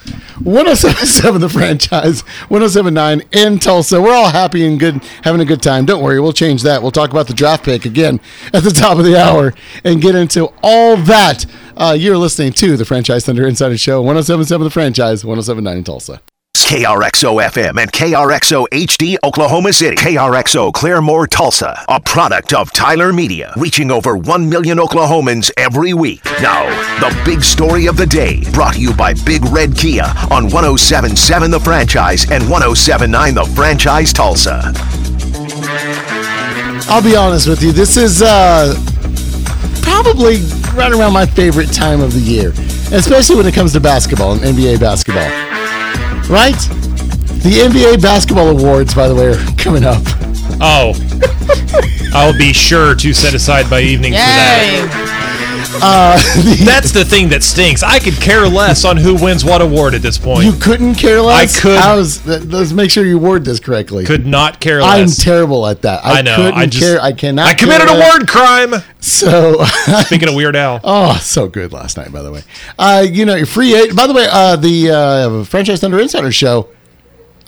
1077 0.44 1.40
the 1.40 1.48
franchise, 1.48 2.20
1079 2.48 3.22
in 3.32 3.58
Tulsa. 3.58 4.00
We're 4.00 4.14
all 4.14 4.30
happy 4.30 4.64
and 4.64 4.78
good, 4.78 5.02
having 5.24 5.40
a 5.40 5.44
good 5.44 5.60
time. 5.60 5.84
Don't 5.84 6.02
worry, 6.02 6.20
we'll 6.20 6.32
change 6.32 6.62
that. 6.62 6.80
We'll 6.80 6.92
talk 6.92 7.10
about 7.10 7.26
the 7.26 7.34
draft 7.34 7.64
pick 7.64 7.84
again 7.84 8.20
at 8.52 8.62
the 8.62 8.70
top 8.70 8.98
of 8.98 9.04
the 9.04 9.20
hour 9.20 9.54
and 9.84 10.00
get 10.00 10.14
into 10.14 10.52
all 10.62 10.96
that. 10.96 11.46
Uh, 11.76 11.96
you're 11.98 12.16
listening 12.16 12.52
to 12.52 12.76
the 12.76 12.84
Franchise 12.84 13.26
Thunder 13.26 13.46
Insider 13.46 13.76
Show, 13.76 14.00
1077 14.00 14.64
the 14.64 14.70
franchise, 14.70 15.24
1079 15.24 15.78
in 15.78 15.84
Tulsa. 15.84 16.20
KRXO 16.64 17.42
FM 17.42 17.80
and 17.80 17.92
KRXO 17.92 18.66
HD 18.68 19.16
Oklahoma 19.22 19.72
City. 19.72 19.96
KRXO 19.96 20.72
Claremore 20.72 21.28
Tulsa, 21.28 21.84
a 21.88 22.00
product 22.00 22.52
of 22.52 22.72
Tyler 22.72 23.12
Media, 23.12 23.52
reaching 23.56 23.90
over 23.90 24.16
1 24.16 24.48
million 24.48 24.78
Oklahomans 24.78 25.50
every 25.56 25.94
week. 25.94 26.24
Now, 26.42 26.66
the 27.00 27.16
big 27.24 27.42
story 27.42 27.86
of 27.86 27.96
the 27.96 28.06
day, 28.06 28.42
brought 28.52 28.74
to 28.74 28.80
you 28.80 28.92
by 28.94 29.14
Big 29.24 29.44
Red 29.46 29.76
Kia 29.76 30.04
on 30.30 30.44
1077 30.44 31.50
The 31.50 31.60
Franchise 31.60 32.24
and 32.30 32.42
1079 32.50 33.34
The 33.34 33.44
Franchise 33.54 34.12
Tulsa. 34.12 34.72
I'll 36.90 37.02
be 37.02 37.16
honest 37.16 37.48
with 37.48 37.62
you. 37.62 37.72
This 37.72 37.96
is 37.96 38.22
uh, 38.22 38.74
probably 39.82 40.38
right 40.74 40.92
around 40.92 41.12
my 41.12 41.26
favorite 41.26 41.72
time 41.72 42.00
of 42.00 42.14
the 42.14 42.20
year, 42.20 42.50
especially 42.92 43.36
when 43.36 43.46
it 43.46 43.54
comes 43.54 43.72
to 43.74 43.80
basketball 43.80 44.32
and 44.32 44.40
NBA 44.40 44.80
basketball. 44.80 45.28
Right? 46.28 46.58
The 47.42 47.62
NBA 47.64 48.02
basketball 48.02 48.48
awards, 48.48 48.94
by 48.94 49.08
the 49.08 49.14
way, 49.14 49.28
are 49.28 49.56
coming 49.56 49.84
up. 49.84 50.02
Oh, 50.60 50.92
I'll 52.12 52.36
be 52.36 52.52
sure 52.52 52.94
to 52.94 53.14
set 53.14 53.32
aside 53.32 53.70
by 53.70 53.80
evening 53.80 54.12
for 54.12 54.18
that. 54.18 55.47
Yay! 55.72 55.78
That's 56.64 56.92
the 56.92 57.04
thing 57.04 57.28
that 57.30 57.42
stinks. 57.42 57.82
I 57.82 57.98
could 57.98 58.14
care 58.14 58.48
less 58.48 58.84
on 58.84 58.96
who 58.96 59.14
wins 59.22 59.44
what 59.44 59.60
award 59.60 59.94
at 59.94 60.02
this 60.02 60.16
point. 60.18 60.44
You 60.44 60.52
couldn't 60.52 60.94
care 60.94 61.20
less. 61.20 61.58
I 61.58 61.60
could- 61.60 61.78
How's, 61.78 62.18
th- 62.18 62.42
let's 62.44 62.72
make 62.72 62.90
sure 62.90 63.04
you 63.04 63.18
word 63.18 63.44
this 63.44 63.60
correctly. 63.60 64.04
could 64.04 64.26
not 64.26 64.60
care 64.60 64.80
less. 64.82 65.18
I'm 65.18 65.24
terrible 65.24 65.66
at 65.66 65.82
that. 65.82 66.04
I, 66.04 66.18
I 66.18 66.22
know. 66.22 66.36
couldn't 66.36 66.54
I 66.54 66.66
just 66.66 66.82
care. 66.84 67.00
I 67.00 67.12
cannot. 67.12 67.48
I 67.48 67.54
committed 67.54 67.88
a 67.88 67.94
word 67.98 68.26
crime. 68.28 68.74
So, 69.00 69.62
Speaking 70.06 70.28
of 70.28 70.34
Weird 70.34 70.56
Al, 70.56 70.80
oh, 70.84 71.16
so 71.22 71.48
good 71.48 71.72
last 71.72 71.96
night. 71.96 72.12
By 72.12 72.22
the 72.22 72.32
way, 72.32 72.42
uh, 72.78 73.04
you 73.08 73.24
know, 73.24 73.44
free. 73.44 73.74
a- 73.74 73.92
By 73.94 74.06
the 74.06 74.14
way, 74.14 74.26
uh, 74.30 74.56
the 74.56 74.90
uh, 74.90 75.44
Franchise 75.44 75.80
Thunder 75.80 76.00
Insider 76.00 76.32
Show 76.32 76.68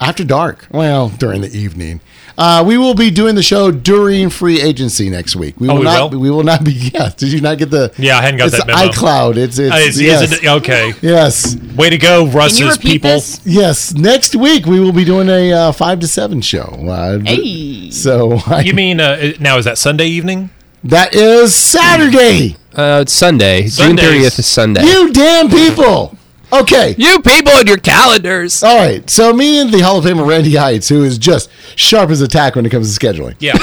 after 0.01 0.25
dark. 0.25 0.67
Well, 0.71 1.09
during 1.09 1.41
the 1.41 1.57
evening. 1.57 2.01
Uh, 2.41 2.65
we 2.67 2.79
will 2.79 2.95
be 2.95 3.11
doing 3.11 3.35
the 3.35 3.43
show 3.43 3.71
during 3.71 4.31
free 4.31 4.63
agency 4.63 5.11
next 5.11 5.37
week. 5.37 5.61
We 5.61 5.69
Oh, 5.69 5.75
will 5.75 5.81
we 5.81 5.85
not. 5.85 6.11
will? 6.11 6.21
We 6.21 6.31
will 6.31 6.43
not 6.43 6.65
be. 6.65 6.73
Yeah. 6.95 7.11
Did 7.15 7.33
you 7.33 7.43
not 7.43 7.59
get 7.59 7.71
the? 7.71 7.93
Yeah, 7.99 8.17
I 8.19 8.23
hadn't 8.23 8.39
got 8.39 8.49
it's 8.49 8.57
that 8.57 8.67
memo. 8.67 8.91
iCloud. 8.91 9.37
It's 9.37 9.59
it's, 9.59 9.71
Uh, 9.75 9.77
is, 9.77 10.01
yes. 10.01 10.33
it 10.33 10.47
okay? 10.47 10.95
yes. 11.03 11.55
Way 11.77 11.91
to 11.91 11.99
go, 11.99 12.25
Can 12.25 12.35
Russ's 12.35 12.79
people. 12.79 13.11
this? 13.11 13.41
Yes, 13.45 13.93
next 13.93 14.35
week 14.35 14.65
we 14.65 14.81
will 14.81 14.93
be 14.93 15.05
doing 15.05 15.29
a 15.29 15.53
uh, 15.53 15.73
five 15.73 16.01
to 16.01 16.09
seven 16.09 16.41
show. 16.41 16.63
Uh, 16.89 17.19
Hey. 17.19 17.91
So 17.91 18.39
I, 18.47 18.61
You 18.63 18.73
mean 18.73 19.01
uh, 19.01 19.33
now? 19.39 19.59
Is 19.59 19.67
that 19.67 19.77
Sunday 19.77 20.07
evening? 20.07 20.49
That 20.83 21.15
is 21.15 21.55
Saturday. 21.55 22.57
Uh, 22.75 23.01
it's 23.03 23.13
Sunday. 23.13 23.67
June 23.69 23.99
thirtieth 23.99 24.39
is 24.39 24.47
Sunday. 24.47 24.83
You 24.83 25.13
damn 25.13 25.51
people. 25.51 26.17
Okay. 26.53 26.95
You 26.99 27.21
people 27.23 27.53
and 27.55 27.69
your 27.69 27.77
calendars. 27.79 28.63
All 28.63 28.77
right. 28.77 29.09
So 29.09 29.33
me 29.33 29.61
and 29.61 29.73
the 29.73 29.81
Hall 29.81 29.99
of 29.99 30.05
Famer 30.05 30.27
Randy 30.27 30.57
Heights, 30.57 30.89
who 30.89 31.05
is 31.05 31.17
just 31.19 31.49
sharp 31.77 32.11
as 32.11 32.21
a 32.21 32.29
tack 32.29 32.57
when 32.57 32.67
it 32.67 32.71
comes 32.71 32.97
to 32.97 33.07
scheduling. 33.07 33.37
Yeah. 33.39 33.57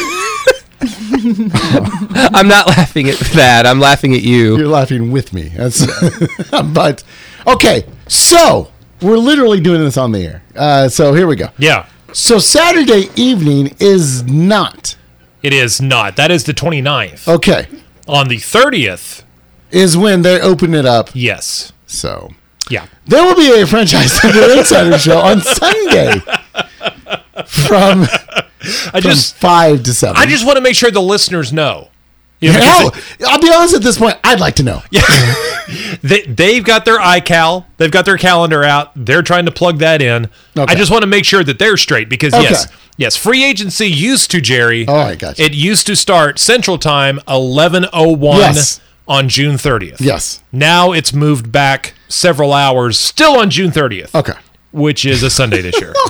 I'm 2.33 2.47
not 2.47 2.67
laughing 2.67 3.09
at 3.09 3.17
that. 3.35 3.65
I'm 3.65 3.79
laughing 3.79 4.13
at 4.13 4.21
you. 4.21 4.57
You're 4.57 4.67
laughing 4.67 5.11
with 5.11 5.33
me. 5.33 5.49
That's 5.55 5.85
but 6.51 7.03
okay. 7.45 7.85
So 8.07 8.71
we're 9.01 9.17
literally 9.17 9.59
doing 9.59 9.81
this 9.81 9.97
on 9.97 10.11
the 10.11 10.25
air. 10.25 10.43
Uh, 10.55 10.89
so 10.89 11.13
here 11.13 11.27
we 11.27 11.35
go. 11.35 11.49
Yeah. 11.57 11.87
So 12.13 12.39
Saturday 12.39 13.09
evening 13.15 13.75
is 13.79 14.23
not 14.23 14.95
It 15.43 15.53
is 15.53 15.81
not. 15.81 16.15
That 16.15 16.31
is 16.31 16.43
the 16.45 16.53
29th. 16.53 17.27
okay. 17.27 17.67
On 18.07 18.27
the 18.29 18.37
30th, 18.37 19.23
Is 19.71 19.97
when 19.97 20.21
they 20.21 20.39
open 20.39 20.73
it 20.73 20.85
up. 20.85 21.09
yes. 21.13 21.73
So 21.85 22.29
Yeah. 22.69 22.87
there 23.05 23.23
will 23.23 23.35
be 23.35 23.61
a 23.61 23.65
franchise 23.67 24.19
Thunder 24.19 24.51
insider 24.59 24.97
show 24.97 25.19
on 25.19 25.41
Sunday 25.41 26.19
from 27.45 28.03
I 28.03 28.91
from 28.91 29.01
just 29.01 29.35
five 29.35 29.83
to 29.83 29.93
seven. 29.93 30.17
I 30.17 30.25
just 30.25 30.45
want 30.45 30.57
to 30.57 30.61
make 30.61 30.75
sure 30.75 30.91
the 30.91 31.01
listeners 31.01 31.53
know. 31.53 31.89
You 32.39 32.53
know, 32.53 32.59
Hell, 32.59 32.93
I'll 33.27 33.41
be 33.41 33.51
honest. 33.51 33.73
At 33.75 33.81
this 33.81 33.97
point, 33.97 34.15
I'd 34.23 34.39
like 34.39 34.57
to 34.57 34.63
know. 34.63 34.83
Yeah. 34.91 35.01
they, 36.03 36.21
they've 36.21 36.63
got 36.63 36.85
their 36.85 36.99
iCal, 36.99 37.65
they've 37.77 37.89
got 37.91 38.05
their 38.05 38.17
calendar 38.17 38.63
out. 38.63 38.91
They're 38.95 39.23
trying 39.23 39.45
to 39.45 39.51
plug 39.51 39.79
that 39.79 40.03
in. 40.03 40.25
Okay. 40.55 40.71
I 40.71 40.75
just 40.75 40.91
want 40.91 41.01
to 41.01 41.07
make 41.07 41.25
sure 41.25 41.43
that 41.43 41.57
they're 41.57 41.77
straight 41.77 42.09
because 42.09 42.35
Okay. 42.35 42.43
yes, 42.43 42.67
yes, 42.97 43.17
free 43.17 43.43
agency 43.43 43.87
used 43.87 44.29
to 44.31 44.41
Jerry. 44.41 44.85
Oh, 44.87 44.93
All 44.93 44.99
right, 45.05 45.17
gotcha. 45.17 45.41
It 45.41 45.55
used 45.55 45.87
to 45.87 45.95
start 45.95 46.37
Central 46.37 46.77
Time 46.77 47.19
eleven 47.27 47.87
oh 47.91 48.11
one 48.15 48.37
Yes. 48.39 48.81
on 49.07 49.29
June 49.29 49.57
thirtieth. 49.57 49.99
Yes. 49.99 50.43
Now 50.51 50.91
it's 50.91 51.13
moved 51.13 51.51
back 51.51 51.95
several 52.07 52.53
hours, 52.53 52.97
still 52.99 53.37
on 53.39 53.49
June 53.49 53.71
thirtieth. 53.71 54.13
Okay. 54.15 54.33
Which 54.71 55.05
is 55.05 55.23
a 55.23 55.29
Sunday 55.29 55.61
this 55.61 55.79
year. 55.79 55.93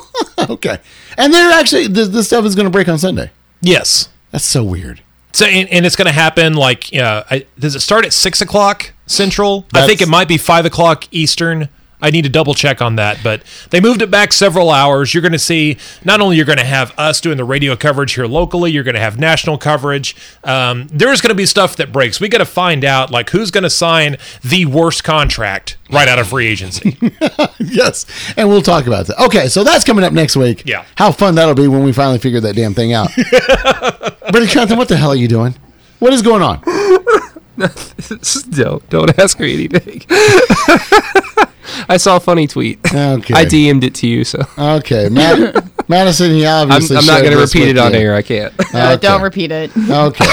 Okay. 0.50 0.78
And 1.18 1.34
they're 1.34 1.52
actually 1.52 1.88
this, 1.88 2.10
this 2.10 2.28
stuff 2.28 2.46
is 2.46 2.56
going 2.56 2.66
to 2.68 2.70
break 2.70 2.88
on 2.88 2.98
Sunday. 3.00 3.32
yes. 3.60 4.08
That's 4.32 4.46
so 4.46 4.64
weird. 4.64 5.02
So 5.34 5.46
and, 5.46 5.68
and 5.70 5.86
it's 5.86 5.96
going 5.96 6.06
to 6.06 6.12
happen 6.14 6.54
like 6.54 6.94
uh, 6.96 7.24
I, 7.30 7.46
does 7.60 7.76
it 7.76 7.80
start 7.82 8.06
at 8.06 8.14
six 8.14 8.40
o'clock 8.40 8.94
Central? 9.08 9.66
I 9.74 9.88
think 9.88 10.00
it 10.00 10.08
might 10.08 10.28
be 10.28 10.38
five 10.38 10.66
o'clock 10.66 11.06
Eastern. 11.12 11.70
I 12.00 12.12
need 12.12 12.24
to 12.24 12.30
double 12.30 12.54
check 12.54 12.82
on 12.82 12.96
that, 12.98 13.20
but 13.24 13.42
they 13.72 13.80
moved 13.80 14.04
it 14.04 14.12
back 14.12 14.32
several 14.32 14.70
hours. 14.70 15.14
You're 15.14 15.22
going 15.22 15.32
to 15.32 15.40
see 15.40 15.78
not 16.06 16.22
only 16.22 16.36
you're 16.36 16.46
going 16.46 16.60
to 16.60 16.64
have 16.64 16.94
us 16.98 17.20
doing 17.20 17.38
the 17.38 17.44
radio 17.44 17.76
coverage 17.76 18.14
here 18.14 18.28
locally, 18.28 18.72
you're 18.72 18.84
going 18.84 18.96
to 18.96 19.02
have 19.02 19.18
national 19.20 19.58
coverage. 19.58 20.16
Um, 20.44 20.88
there's 20.92 21.22
going 21.22 21.30
to 21.30 21.36
be 21.36 21.48
stuff 21.48 21.76
that 21.78 21.92
breaks. 21.92 22.20
We 22.20 22.30
got 22.30 22.38
to 22.38 22.46
find 22.46 22.86
out 22.86 23.10
like 23.10 23.32
who's 23.32 23.50
going 23.50 23.64
to 23.64 23.70
sign 23.70 24.18
the 24.44 24.66
worst 24.66 25.04
contract 25.04 25.78
right 25.92 26.08
out 26.08 26.20
of 26.20 26.28
free 26.28 26.48
agency. 26.48 26.98
Yes. 27.60 28.06
And 28.38 28.50
we'll 28.50 28.62
talk 28.62 28.88
about 28.88 29.08
that. 29.08 29.20
Okay, 29.26 29.48
so 29.48 29.64
that's 29.64 29.84
coming 29.84 30.04
up 30.04 30.14
next 30.14 30.36
week. 30.36 30.64
Yeah. 30.66 30.86
How 30.96 31.12
fun 31.12 31.36
that'll 31.36 31.56
be 31.56 31.68
when 31.68 31.84
we 31.84 31.92
finally 31.92 32.20
figure 32.20 32.40
that 32.42 32.56
damn 32.56 32.74
thing 32.74 32.94
out. 32.94 33.10
Brady 34.32 34.48
Trantham, 34.48 34.78
what 34.78 34.88
the 34.88 34.96
hell 34.98 35.10
are 35.10 35.16
you 35.16 35.28
doing? 35.28 35.56
What 36.00 36.14
is 36.14 36.22
going 36.22 36.42
on? 36.42 36.62
don't 38.52 38.90
don't 38.90 39.20
ask 39.20 39.40
me 39.40 39.54
anything. 39.68 40.06
I 41.90 41.98
saw 41.98 42.18
a 42.18 42.20
funny 42.20 42.48
tweet. 42.48 42.80
Okay. 42.94 43.34
I 43.34 43.46
DM'd 43.46 43.84
it 43.84 43.96
to 43.96 44.08
you, 44.08 44.24
so 44.24 44.40
Okay, 44.58 45.08
Matt, 45.10 45.64
Madison, 45.90 46.32
he 46.32 46.46
I'm, 46.46 46.72
obviously. 46.72 46.98
I'm 46.98 47.06
not 47.06 47.22
going 47.22 47.34
to 47.34 47.40
repeat 47.40 47.68
it 47.70 47.78
on 47.78 47.94
you. 47.94 48.00
air. 48.00 48.16
I 48.16 48.22
can't. 48.22 48.54
Uh, 48.74 48.96
Don't 48.98 49.22
repeat 49.22 49.52
it. 49.52 49.72
Okay. 49.78 50.26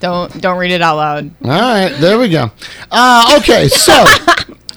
Don't 0.00 0.40
don't 0.40 0.58
read 0.58 0.70
it 0.70 0.80
out 0.82 0.96
loud. 0.96 1.30
All 1.44 1.50
right, 1.50 1.88
there 1.98 2.18
we 2.18 2.28
go. 2.28 2.50
Uh, 2.90 3.38
okay, 3.40 3.66
so 3.68 3.92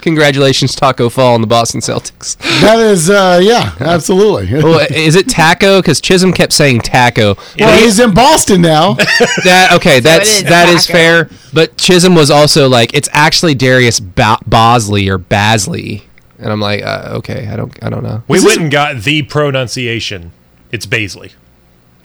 Congratulations, 0.02 0.74
Tacko 0.74 1.08
Fall 1.10 1.36
and 1.36 1.42
the 1.42 1.48
Boston 1.48 1.80
Celtics. 1.80 2.36
that 2.60 2.78
is, 2.78 3.08
uh, 3.08 3.40
yeah, 3.42 3.74
absolutely. 3.80 4.52
Well, 4.62 4.86
is 4.90 5.14
it 5.16 5.28
taco? 5.28 5.80
Because 5.80 6.00
Chisholm 6.00 6.32
kept 6.32 6.52
saying 6.52 6.80
taco. 6.80 7.36
Well, 7.58 7.78
he's 7.82 7.98
in 8.00 8.12
Boston 8.12 8.60
now. 8.62 8.94
That 9.44 9.70
okay? 9.74 10.00
That's 10.00 10.28
is 10.38 10.42
that 10.44 10.68
is 10.68 10.86
taco. 10.86 10.98
fair. 10.98 11.30
But 11.54 11.76
Chisholm 11.78 12.14
was 12.14 12.30
also 12.30 12.68
like, 12.68 12.94
it's 12.94 13.08
actually 13.12 13.54
Darius 13.54 14.00
ba- 14.00 14.38
Bosley 14.46 15.08
or 15.08 15.18
Basley, 15.18 16.02
and 16.38 16.52
I'm 16.52 16.60
like, 16.60 16.82
uh, 16.82 17.10
okay, 17.18 17.46
I 17.48 17.56
don't, 17.56 17.72
I 17.82 17.88
don't 17.88 18.02
know. 18.02 18.22
we 18.28 18.38
this- 18.38 18.44
went 18.46 18.60
and 18.60 18.70
got 18.70 19.02
the 19.02 19.22
pronunciation. 19.22 20.32
It's 20.72 20.86
Bazley. 20.86 21.32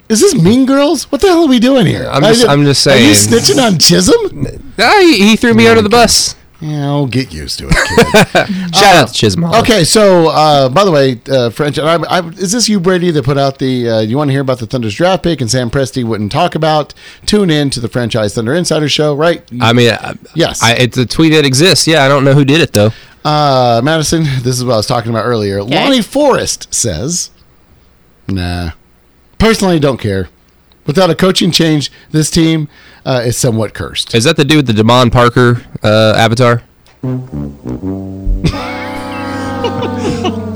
Is 0.08 0.20
this 0.20 0.34
Mean 0.34 0.64
Girls? 0.66 1.10
What 1.12 1.20
the 1.20 1.26
hell 1.28 1.44
are 1.44 1.48
we 1.48 1.58
doing 1.58 1.86
here? 1.86 2.08
I'm 2.10 2.22
just- 2.22 2.46
I- 2.46 2.52
I'm 2.52 2.64
just 2.64 2.82
saying. 2.82 3.04
Are 3.04 3.08
you 3.08 3.14
saying. 3.14 3.42
snitching 3.42 3.66
on 3.66 3.78
Chisholm? 3.78 4.46
Ah, 4.78 4.98
he, 5.00 5.18
he 5.30 5.36
threw 5.36 5.52
me 5.54 5.66
under 5.66 5.82
the 5.82 5.88
bus. 5.88 6.34
Yeah, 6.60 6.86
I'll 6.86 7.06
get 7.06 7.32
used 7.32 7.60
to 7.60 7.68
it, 7.70 7.74
kid. 7.74 8.74
Shout 8.74 8.96
out 8.96 9.08
to 9.08 9.14
Chisholm. 9.14 9.44
okay, 9.44 9.84
so 9.84 10.26
uh, 10.28 10.68
by 10.68 10.84
the 10.84 10.90
way, 10.90 11.20
uh, 11.30 11.50
French, 11.50 11.78
I, 11.78 11.94
I, 11.94 12.26
is 12.30 12.50
this 12.50 12.68
you, 12.68 12.80
Brady, 12.80 13.12
that 13.12 13.24
put 13.24 13.38
out 13.38 13.60
the? 13.60 13.88
Uh, 13.88 14.00
you 14.00 14.16
want 14.16 14.28
to 14.28 14.32
hear 14.32 14.40
about 14.40 14.58
the 14.58 14.66
Thunder's 14.66 14.94
draft 14.96 15.22
pick 15.22 15.40
and 15.40 15.48
Sam 15.48 15.70
Presti 15.70 16.02
wouldn't 16.02 16.32
talk 16.32 16.56
about? 16.56 16.94
Tune 17.26 17.48
in 17.50 17.70
to 17.70 17.78
the 17.80 17.88
franchise 17.88 18.34
Thunder 18.34 18.54
Insider 18.54 18.88
Show, 18.88 19.14
right? 19.14 19.48
I 19.60 19.72
mean, 19.72 19.90
uh, 19.90 20.14
Yes. 20.34 20.60
I, 20.60 20.72
it's 20.72 20.98
a 20.98 21.06
tweet 21.06 21.32
that 21.32 21.44
exists. 21.46 21.86
Yeah, 21.86 22.04
I 22.04 22.08
don't 22.08 22.24
know 22.24 22.34
who 22.34 22.44
did 22.44 22.60
it 22.60 22.72
though. 22.72 22.90
Uh, 23.24 23.80
Madison, 23.84 24.24
this 24.24 24.58
is 24.58 24.64
what 24.64 24.74
I 24.74 24.76
was 24.78 24.86
talking 24.86 25.10
about 25.10 25.26
earlier. 25.26 25.62
Lonnie 25.62 26.02
Forrest 26.02 26.72
says, 26.74 27.30
"Nah, 28.26 28.70
personally, 29.38 29.78
don't 29.78 29.98
care. 30.00 30.28
Without 30.88 31.10
a 31.10 31.14
coaching 31.14 31.52
change, 31.52 31.92
this 32.10 32.30
team 32.30 32.66
uh, 33.04 33.22
is 33.24 33.36
somewhat 33.36 33.74
cursed." 33.74 34.12
Is 34.14 34.24
that 34.24 34.36
the 34.36 34.44
dude 34.44 34.66
with 34.66 34.76
the 34.76 34.82
Demond 34.82 35.12
Parker 35.12 35.62
uh, 35.84 36.14
avatar? 36.16 36.62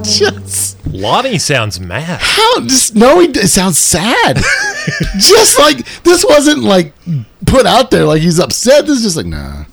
Just 0.02 0.84
Lonnie 0.86 1.38
sounds 1.38 1.80
mad. 1.80 2.20
how? 2.20 2.60
Just 2.60 2.94
no, 2.94 3.20
he, 3.20 3.28
it 3.28 3.48
sounds 3.48 3.78
sad. 3.78 4.36
just 5.18 5.58
like 5.58 5.86
this 6.02 6.24
wasn't 6.24 6.62
like 6.64 6.92
put 7.46 7.66
out 7.66 7.90
there 7.90 8.04
like 8.04 8.20
he's 8.20 8.40
upset. 8.40 8.86
This 8.86 8.98
is 8.98 9.04
just 9.04 9.16
like 9.16 9.26
nah. 9.26 9.64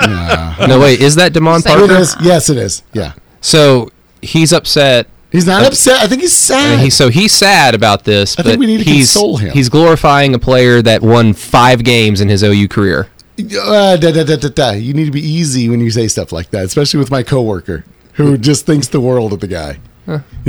nah. 0.00 0.54
No, 0.66 0.80
wait, 0.80 1.00
is 1.00 1.14
that 1.14 1.32
Demond 1.32 1.64
Parker? 1.64 1.92
is. 1.94 2.14
Yes, 2.20 2.50
it 2.50 2.58
is. 2.58 2.82
Yeah, 2.92 3.12
So 3.40 3.90
he's 4.20 4.52
upset. 4.52 5.08
He's 5.30 5.46
not 5.46 5.64
upset. 5.64 6.00
I 6.02 6.06
think 6.06 6.22
he's 6.22 6.36
sad. 6.36 6.80
He, 6.80 6.90
so 6.90 7.08
he's 7.08 7.32
sad 7.32 7.74
about 7.74 8.04
this, 8.04 8.38
I 8.38 8.42
but 8.42 8.48
think 8.50 8.60
we 8.60 8.66
need 8.66 8.78
to 8.78 8.84
he's 8.84 9.12
console 9.12 9.36
him. 9.36 9.52
he's 9.52 9.68
glorifying 9.68 10.34
a 10.34 10.38
player 10.38 10.82
that 10.82 11.02
won 11.02 11.32
five 11.34 11.84
games 11.84 12.20
in 12.20 12.28
his 12.28 12.42
OU 12.42 12.68
career. 12.68 13.08
Uh, 13.38 13.96
da, 13.96 14.10
da, 14.12 14.36
da. 14.36 14.70
You 14.72 14.94
need 14.94 15.04
to 15.04 15.10
be 15.12 15.20
easy 15.20 15.68
when 15.68 15.80
you 15.80 15.90
say 15.90 16.08
stuff 16.08 16.32
like 16.32 16.50
that, 16.50 16.64
especially 16.64 16.98
with 16.98 17.10
my 17.10 17.22
coworker 17.22 17.84
who 18.14 18.36
just 18.36 18.66
thinks 18.66 18.88
the 18.88 19.00
world 19.00 19.32
of 19.32 19.38
the 19.40 19.46
guy. 19.46 19.78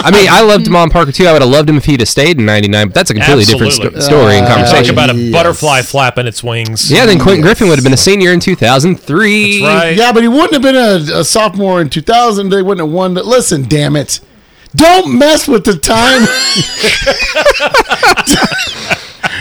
I 0.00 0.10
mean, 0.12 0.28
I 0.30 0.42
loved 0.42 0.64
Damon 0.64 0.90
Parker 0.90 1.12
too. 1.12 1.26
I 1.26 1.32
would 1.32 1.42
have 1.42 1.50
loved 1.50 1.68
him 1.70 1.76
if 1.76 1.84
he'd 1.84 2.00
have 2.00 2.08
stayed 2.08 2.38
in 2.38 2.46
'99, 2.46 2.88
but 2.88 2.94
that's 2.94 3.10
a 3.10 3.14
completely 3.14 3.44
different 3.44 3.72
Absolutely. 3.72 4.00
sto- 4.00 4.08
story 4.10 4.36
and 4.36 4.46
Uh, 4.46 4.48
Talk 4.48 4.56
conversation. 4.58 4.94
about 4.94 5.10
a 5.10 5.14
Yes. 5.14 5.32
butterfly 5.32 5.82
flapping 5.82 6.26
its 6.26 6.42
wings. 6.42 6.90
yeah, 6.90 7.06
then 7.06 7.18
Quentin 7.20 7.40
Griffin 7.42 7.68
would 7.68 7.76
have 7.78 7.84
been 7.84 7.92
a 7.92 7.96
senior 7.96 8.32
in 8.32 8.40
2003. 8.40 9.60
That's 9.60 9.74
right. 9.84 9.96
Yeah, 9.96 10.12
but 10.12 10.22
he 10.22 10.28
wouldn't 10.28 10.52
have 10.54 10.62
been 10.62 10.76
a, 10.76 11.20
a 11.20 11.24
sophomore 11.24 11.80
in 11.80 11.88
2000. 11.90 12.48
They 12.48 12.62
wouldn't 12.62 12.84
have 12.86 12.92
won. 12.94 13.14
The, 13.14 13.22
listen, 13.22 13.62
damn 13.68 13.94
it. 13.96 14.20
Don't 14.76 15.16
mess 15.18 15.46
with 15.48 15.64
the 15.64 15.76
time. 15.76 16.22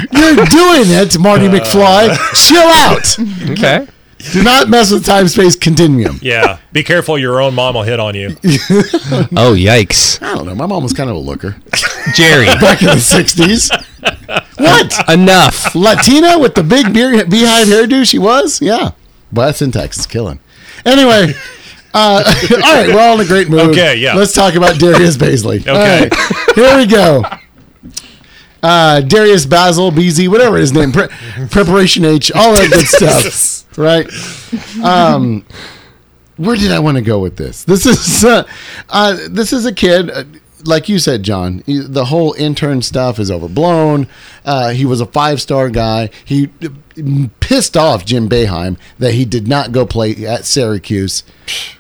You're 0.12 0.36
doing 0.46 0.90
it, 0.92 1.18
Marty 1.20 1.48
McFly. 1.48 2.16
Chill 2.36 2.60
out. 2.60 3.18
Okay. 3.52 3.88
Do 4.34 4.44
not 4.44 4.68
mess 4.70 4.92
with 4.92 5.06
time 5.06 5.28
space 5.28 5.56
continuum. 5.56 6.20
Yeah. 6.28 6.60
Be 6.72 6.84
careful, 6.84 7.18
your 7.18 7.40
own 7.42 7.56
mom 7.56 7.76
will 7.76 7.84
hit 7.84 8.00
on 8.00 8.16
you. 8.16 8.30
Oh 9.36 9.56
yikes, 9.58 10.22
I 10.22 10.34
don't 10.36 10.46
know. 10.46 10.56
My 10.56 10.66
mom 10.66 10.84
was 10.84 10.94
kind 10.94 11.10
of 11.10 11.16
a 11.16 11.20
looker 11.20 11.56
Jerry. 12.16 12.46
back 12.62 12.82
in 12.82 12.88
the 12.88 12.96
60s. 12.96 13.72
What? 14.58 15.10
enough. 15.10 15.74
Latina 15.76 16.40
with 16.40 16.56
the 16.56 16.64
big 16.64 16.94
beer, 16.94 17.26
beehive 17.26 17.68
hairdo 17.68 18.08
she 18.10 18.18
was? 18.20 18.62
Yeah. 18.62 18.92
But 19.32 19.48
that 19.48 19.56
syntax 19.58 19.98
is 20.00 20.06
killing. 20.06 20.40
Anyway, 20.86 21.34
uh, 21.94 22.24
all 22.26 22.60
right, 22.62 22.88
we're 22.94 23.00
all 23.00 23.20
in 23.20 23.26
a 23.26 23.28
great 23.28 23.50
mood. 23.50 23.72
Okay, 23.72 23.96
yeah. 23.98 24.16
Let's 24.16 24.34
talk 24.34 24.56
about 24.56 24.78
Darius 24.80 25.18
Bazley. 25.18 25.60
Okay. 25.62 25.70
All 25.72 25.78
right, 26.10 26.56
here 26.56 26.78
we 26.78 26.86
go. 26.86 27.24
Uh, 28.70 29.00
Darius 29.02 29.46
Basil, 29.46 29.92
BZ, 29.92 30.28
whatever 30.28 30.58
his 30.58 30.74
name, 30.74 30.92
pre- 30.92 31.08
Preparation 31.52 32.04
H, 32.04 32.32
all 32.34 32.54
that 32.54 32.70
good 32.70 32.86
stuff. 32.86 33.66
right? 33.78 34.06
Um, 34.84 35.46
where 36.36 36.56
did 36.58 36.72
I 36.72 36.80
want 36.80 36.98
to 36.98 37.02
go 37.04 37.20
with 37.20 37.38
this? 37.38 37.64
This 37.64 37.86
is 37.86 38.26
uh, 38.26 38.44
uh, 38.90 39.18
this 39.30 39.54
is 39.54 39.66
a 39.66 39.74
kid, 39.74 40.10
uh, 40.12 40.24
like 40.66 40.90
you 40.90 41.00
said, 41.00 41.24
John. 41.24 41.64
he- 41.66 41.80
the 41.80 42.06
whole 42.06 42.34
intern 42.34 42.82
stuff 42.82 43.20
is 43.20 43.32
overblown. 43.32 44.08
Uh, 44.44 44.72
he 44.72 44.86
was 44.86 45.00
a 45.00 45.06
five 45.06 45.42
star 45.42 45.70
guy. 45.70 46.10
He 46.26 46.50
uh, 46.64 47.28
pissed 47.40 47.78
off 47.78 48.04
Jim 48.06 48.28
Boeheim 48.28 48.78
that 49.00 49.14
he 49.14 49.24
did 49.24 49.48
not 49.48 49.72
go 49.72 49.86
play 49.86 50.14
at 50.26 50.44
Syracuse. 50.46 51.24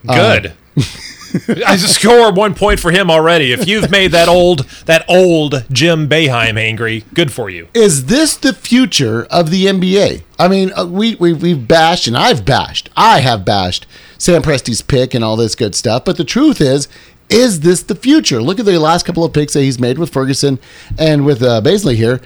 Good. 0.05 0.53
I 1.65 1.77
score 1.77 2.31
one 2.31 2.53
point 2.53 2.79
for 2.79 2.91
him 2.91 3.09
already. 3.09 3.51
If 3.51 3.67
you've 3.67 3.91
made 3.91 4.11
that 4.11 4.27
old 4.27 4.59
that 4.85 5.05
old 5.07 5.65
Jim 5.71 6.07
Boeheim 6.07 6.57
angry, 6.57 7.03
good 7.13 7.31
for 7.31 7.49
you. 7.49 7.67
Is 7.73 8.05
this 8.05 8.35
the 8.35 8.53
future 8.53 9.25
of 9.25 9.51
the 9.51 9.65
NBA? 9.65 10.23
I 10.39 10.47
mean, 10.47 10.71
uh, 10.73 10.85
we, 10.85 11.15
we, 11.15 11.33
we've 11.33 11.67
bashed, 11.67 12.07
and 12.07 12.17
I've 12.17 12.45
bashed, 12.45 12.89
I 12.95 13.19
have 13.21 13.43
bashed 13.43 13.87
Sam 14.17 14.41
Presti's 14.41 14.81
pick 14.81 15.13
and 15.13 15.23
all 15.23 15.35
this 15.35 15.55
good 15.55 15.75
stuff. 15.75 16.05
But 16.05 16.17
the 16.17 16.23
truth 16.23 16.61
is, 16.61 16.87
is 17.29 17.61
this 17.61 17.83
the 17.83 17.95
future? 17.95 18.41
Look 18.41 18.59
at 18.59 18.65
the 18.65 18.79
last 18.79 19.05
couple 19.05 19.23
of 19.23 19.33
picks 19.33 19.53
that 19.53 19.61
he's 19.61 19.79
made 19.79 19.97
with 19.97 20.11
Ferguson 20.11 20.59
and 20.97 21.25
with 21.25 21.41
uh, 21.41 21.61
here. 21.61 22.21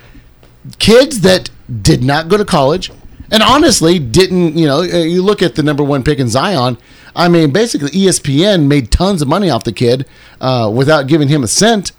Kids 0.78 1.22
that 1.22 1.50
did 1.82 2.04
not 2.04 2.28
go 2.28 2.38
to 2.38 2.46
college 2.46 2.92
and 3.32 3.42
honestly 3.42 3.98
didn't, 3.98 4.58
you 4.58 4.68
know, 4.68 4.82
uh, 4.82 4.98
you 4.98 5.24
look 5.24 5.42
at 5.42 5.56
the 5.56 5.64
number 5.64 5.84
one 5.84 6.04
pick 6.04 6.20
in 6.20 6.28
Zion. 6.28 6.78
I 7.16 7.28
mean, 7.30 7.52
basically, 7.52 7.90
ESPN 7.92 8.68
made 8.68 8.92
tons 8.92 9.22
of 9.22 9.28
money 9.28 9.50
off 9.50 9.64
the 9.64 9.74
kid 9.74 10.06
uh, 10.40 10.72
without 10.74 11.08
giving 11.08 11.28
him 11.28 11.44
a 11.44 11.48
cent. 11.48 11.92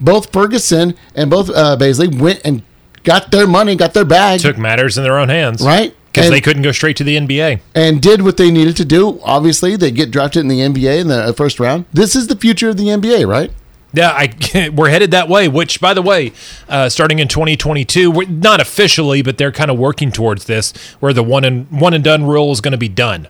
Both 0.00 0.32
Ferguson 0.32 0.94
and 1.14 1.30
both 1.30 1.50
uh, 1.50 1.76
Bazley 1.78 2.18
went 2.18 2.40
and 2.44 2.62
got 3.02 3.30
their 3.30 3.46
money, 3.46 3.76
got 3.76 3.94
their 3.94 4.04
bag, 4.04 4.40
Took 4.40 4.58
matters 4.58 4.96
in 4.98 5.04
their 5.04 5.18
own 5.18 5.28
hands, 5.28 5.62
right? 5.62 5.94
Because 6.12 6.30
they 6.30 6.40
couldn't 6.40 6.62
go 6.62 6.70
straight 6.72 6.96
to 6.98 7.04
the 7.04 7.16
NBA. 7.16 7.60
and 7.74 8.00
did 8.00 8.22
what 8.22 8.36
they 8.36 8.50
needed 8.50 8.76
to 8.76 8.84
do. 8.84 9.20
Obviously, 9.24 9.74
they 9.76 9.90
get 9.90 10.10
drafted 10.10 10.40
in 10.40 10.48
the 10.48 10.60
NBA 10.60 11.00
in 11.00 11.08
the 11.08 11.34
first 11.36 11.58
round. 11.58 11.86
This 11.92 12.14
is 12.14 12.28
the 12.28 12.36
future 12.36 12.68
of 12.70 12.76
the 12.76 12.84
NBA, 12.86 13.26
right? 13.26 13.50
Yeah, 13.92 14.10
I, 14.10 14.70
we're 14.74 14.90
headed 14.90 15.10
that 15.12 15.28
way. 15.28 15.48
Which, 15.48 15.80
by 15.80 15.92
the 15.94 16.02
way, 16.02 16.32
uh, 16.68 16.88
starting 16.88 17.18
in 17.20 17.28
2022, 17.28 18.10
we're 18.10 18.28
not 18.28 18.60
officially, 18.60 19.22
but 19.22 19.38
they're 19.38 19.52
kind 19.52 19.70
of 19.70 19.78
working 19.78 20.12
towards 20.12 20.44
this, 20.44 20.72
where 21.00 21.12
the 21.12 21.22
one 21.22 21.42
and 21.44 21.68
one 21.70 21.94
and 21.94 22.04
done 22.04 22.24
rule 22.24 22.52
is 22.52 22.60
going 22.60 22.72
to 22.72 22.78
be 22.78 22.88
done. 22.88 23.26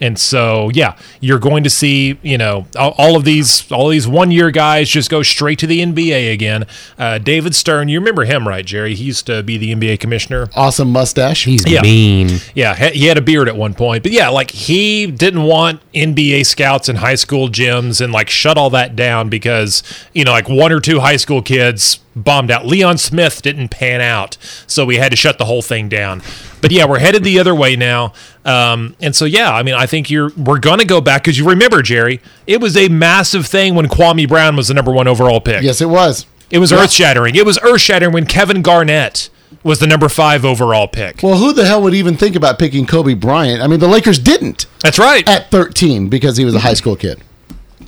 And 0.00 0.18
so, 0.18 0.70
yeah, 0.74 0.96
you're 1.20 1.38
going 1.38 1.64
to 1.64 1.70
see, 1.70 2.18
you 2.22 2.36
know, 2.36 2.66
all, 2.76 2.94
all 2.98 3.16
of 3.16 3.24
these, 3.24 3.70
all 3.72 3.88
these 3.88 4.06
one 4.06 4.30
year 4.30 4.50
guys 4.50 4.88
just 4.88 5.10
go 5.10 5.22
straight 5.22 5.58
to 5.60 5.66
the 5.66 5.80
NBA 5.80 6.32
again. 6.32 6.66
Uh, 6.98 7.18
David 7.18 7.54
Stern, 7.54 7.88
you 7.88 7.98
remember 7.98 8.24
him, 8.24 8.46
right, 8.46 8.64
Jerry? 8.64 8.94
He 8.94 9.04
used 9.04 9.26
to 9.26 9.42
be 9.42 9.56
the 9.56 9.74
NBA 9.74 10.00
commissioner. 10.00 10.48
Awesome 10.54 10.90
mustache. 10.90 11.44
He's 11.44 11.66
Yeah. 11.66 11.80
mean. 11.82 12.40
Yeah, 12.54 12.74
he 12.74 13.06
he 13.06 13.06
had 13.06 13.18
a 13.18 13.22
beard 13.22 13.48
at 13.48 13.56
one 13.56 13.72
point, 13.72 14.02
but 14.02 14.10
yeah, 14.12 14.28
like 14.28 14.50
he 14.50 15.06
didn't 15.06 15.44
want 15.44 15.80
NBA 15.94 16.44
scouts 16.44 16.88
in 16.88 16.96
high 16.96 17.14
school 17.14 17.48
gyms 17.48 18.00
and 18.00 18.12
like 18.12 18.28
shut 18.28 18.58
all 18.58 18.70
that 18.70 18.96
down 18.96 19.28
because 19.28 19.82
you 20.12 20.24
know 20.24 20.32
like 20.32 20.48
one 20.48 20.72
or 20.72 20.80
two 20.80 20.98
high 21.00 21.16
school 21.16 21.40
kids 21.40 22.00
bombed 22.16 22.50
out. 22.50 22.66
Leon 22.66 22.98
Smith 22.98 23.42
didn't 23.42 23.68
pan 23.68 24.00
out, 24.00 24.36
so 24.66 24.84
we 24.84 24.96
had 24.96 25.10
to 25.10 25.16
shut 25.16 25.38
the 25.38 25.44
whole 25.44 25.62
thing 25.62 25.88
down. 25.88 26.22
But 26.60 26.72
yeah, 26.72 26.86
we're 26.86 26.98
headed 26.98 27.22
the 27.22 27.38
other 27.38 27.54
way 27.54 27.76
now, 27.76 28.12
um, 28.44 28.96
and 29.00 29.14
so 29.14 29.24
yeah, 29.26 29.52
I 29.52 29.62
mean, 29.62 29.74
I 29.74 29.86
think 29.86 30.10
you're 30.10 30.30
we're 30.36 30.58
gonna 30.58 30.84
go 30.84 31.00
back 31.00 31.22
because 31.22 31.38
you 31.38 31.48
remember 31.48 31.82
Jerry, 31.82 32.20
it 32.46 32.60
was 32.60 32.76
a 32.76 32.88
massive 32.88 33.46
thing 33.46 33.74
when 33.74 33.86
Kwame 33.86 34.26
Brown 34.28 34.56
was 34.56 34.68
the 34.68 34.74
number 34.74 34.90
one 34.90 35.06
overall 35.06 35.40
pick. 35.40 35.62
yes, 35.62 35.80
it 35.80 35.88
was. 35.90 36.26
it 36.50 36.58
was 36.58 36.72
earth 36.72 36.90
shattering. 36.90 37.36
It 37.36 37.44
was 37.44 37.58
earth 37.62 37.82
shattering 37.82 38.12
when 38.12 38.26
Kevin 38.26 38.62
Garnett 38.62 39.28
was 39.62 39.78
the 39.78 39.86
number 39.86 40.08
five 40.08 40.44
overall 40.44 40.88
pick. 40.88 41.22
Well, 41.22 41.36
who 41.38 41.52
the 41.52 41.66
hell 41.66 41.82
would 41.82 41.94
even 41.94 42.16
think 42.16 42.34
about 42.36 42.58
picking 42.58 42.86
Kobe 42.86 43.14
Bryant? 43.14 43.62
I 43.62 43.66
mean, 43.66 43.78
the 43.80 43.88
Lakers 43.88 44.18
didn't 44.18 44.66
That's 44.82 44.98
right. 44.98 45.28
at 45.28 45.50
13 45.50 46.08
because 46.08 46.36
he 46.36 46.44
was 46.44 46.54
a 46.54 46.60
high 46.60 46.74
school 46.74 46.96
kid. 46.96 47.22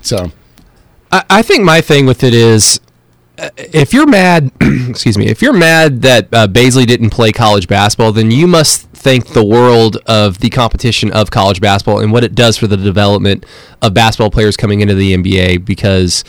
So, 0.03 0.31
I, 1.11 1.24
I 1.31 1.43
think 1.43 1.64
my 1.64 1.81
thing 1.81 2.07
with 2.07 2.22
it 2.22 2.35
is, 2.35 2.81
if 3.57 3.93
you're 3.93 4.07
mad, 4.07 4.51
excuse 4.61 5.16
me, 5.16 5.28
if 5.28 5.43
you're 5.43 5.53
mad 5.53 6.03
that 6.03 6.28
uh, 6.32 6.47
Bazley 6.47 6.86
didn't 6.86 7.11
play 7.11 7.32
college 7.32 7.68
basketball, 7.68 8.12
then 8.12 8.30
you 8.30 8.47
must 8.47 8.89
think 8.91 9.28
the 9.28 9.45
world 9.45 9.97
of 10.07 10.41
the 10.41 10.51
competition 10.51 11.12
of 11.12 11.30
college 11.30 11.61
basketball 11.61 12.01
and 12.01 12.12
what 12.12 12.24
it 12.24 12.34
does 12.34 12.57
for 12.57 12.66
the 12.66 12.76
development 12.76 13.47
of 13.80 13.95
basketball 13.95 14.30
players 14.30 14.57
coming 14.57 14.80
into 14.80 14.95
the 14.95 15.16
NBA. 15.16 15.64
Because 15.64 16.24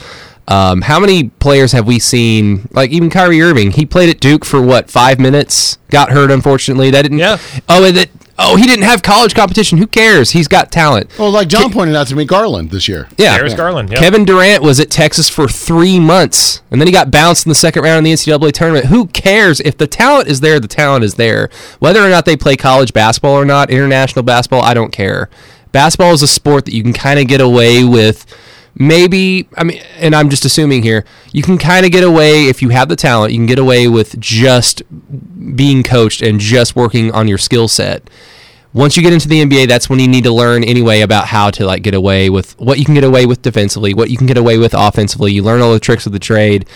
um, 0.48 0.82
how 0.82 1.00
many 1.00 1.30
players 1.30 1.72
have 1.72 1.88
we 1.88 2.00
seen? 2.00 2.68
Like 2.72 2.92
even 2.92 3.10
Kyrie 3.10 3.42
Irving, 3.42 3.72
he 3.72 3.86
played 3.86 4.10
at 4.10 4.20
Duke 4.20 4.46
for 4.46 4.62
what 4.62 4.90
five 4.90 5.20
minutes, 5.20 5.78
got 5.90 6.12
hurt 6.12 6.32
unfortunately. 6.32 6.92
That 6.92 7.04
didn't. 7.04 7.20
Yeah. 7.20 7.38
Oh, 7.68 7.86
and 7.86 7.98
that. 7.98 8.10
Oh, 8.42 8.56
he 8.56 8.66
didn't 8.66 8.86
have 8.86 9.02
college 9.04 9.36
competition. 9.36 9.78
Who 9.78 9.86
cares? 9.86 10.32
He's 10.32 10.48
got 10.48 10.72
talent. 10.72 11.12
well, 11.20 11.30
like 11.30 11.50
John 11.50 11.72
pointed 11.74 11.96
out 11.96 12.08
to 12.08 12.16
me, 12.16 12.24
Garland 12.24 12.72
this 12.72 12.88
year. 12.88 13.10
Yeah, 13.18 13.36
Darius 13.36 13.54
Garland, 13.54 13.90
yep. 13.90 14.00
Kevin 14.00 14.24
Durant 14.24 14.64
was 14.64 14.80
at 14.80 14.90
Texas 14.90 15.30
for 15.30 15.50
three 15.50 16.00
months, 16.00 16.62
and 16.72 16.80
then 16.80 16.88
he 16.88 16.94
got 16.94 17.12
bounced 17.12 17.46
in 17.46 17.50
the 17.50 17.56
second 17.56 17.84
round 17.84 17.98
of 18.00 18.04
the 18.06 18.14
NCAA 18.14 18.54
tournament. 18.54 18.86
Who 18.86 19.08
cares 19.08 19.60
if 19.60 19.78
the 19.78 19.88
talent 19.88 20.30
is 20.30 20.40
there? 20.40 20.60
The 20.62 20.70
talent 20.70 21.04
is 21.04 21.16
there. 21.16 21.50
Whether 21.80 22.02
or 22.02 22.10
not 22.10 22.24
they 22.24 22.38
play 22.38 22.56
college 22.56 22.94
basketball 22.94 23.34
or 23.34 23.44
not, 23.46 23.70
international 23.70 24.24
basketball, 24.24 24.62
I 24.62 24.74
don't 24.74 24.92
care. 24.92 25.30
Basketball 25.74 26.14
is 26.14 26.24
a 26.24 26.28
sport 26.28 26.64
that 26.66 26.74
you 26.74 26.82
can 26.82 26.94
kind 26.94 27.20
of 27.20 27.28
get 27.28 27.42
away 27.42 27.84
with. 27.84 28.26
Maybe 28.82 29.48
I 29.58 29.64
mean, 29.66 29.82
and 29.98 30.16
I'm 30.16 30.30
just 30.30 30.46
assuming 30.46 30.84
here, 30.84 31.06
you 31.34 31.44
can 31.44 31.58
kind 31.58 31.86
of 31.86 31.92
get 31.92 32.04
away 32.04 32.48
if 32.48 32.62
you 32.62 32.70
have 32.70 32.88
the 32.88 32.96
talent. 32.96 33.34
You 33.34 33.38
can 33.40 33.46
get 33.46 33.60
away 33.60 33.88
with 33.88 34.20
just 34.20 34.82
being 35.56 35.84
coached 35.84 36.22
and 36.22 36.40
just 36.40 36.76
working 36.76 37.12
on 37.12 37.28
your 37.28 37.38
skill 37.38 37.68
set 37.68 38.10
once 38.74 38.96
you 38.96 39.02
get 39.02 39.14
into 39.14 39.28
the 39.28 39.44
NBA, 39.44 39.68
that's 39.68 39.90
when 39.90 40.00
you 40.00 40.08
need 40.08 40.24
to 40.26 40.32
learn 40.32 40.64
anyway 40.64 41.02
about 41.02 41.26
how 41.26 41.50
to 41.50 41.66
like 41.66 41.82
get 41.82 41.96
away 41.96 42.30
with 42.30 42.58
what 42.60 42.78
you 42.78 42.86
can 42.86 42.94
get 42.94 43.04
away 43.04 43.26
with 43.26 43.42
defensively, 43.42 43.94
what 43.96 44.12
you 44.12 44.18
can 44.18 44.28
get 44.28 44.38
away 44.38 44.60
with 44.60 44.76
offensively. 44.76 45.32
You 45.32 45.42
learn 45.42 45.62
all 45.62 45.74
the 45.74 45.80
tricks 45.80 46.06
of 46.06 46.12
the 46.12 46.20
trade, 46.20 46.68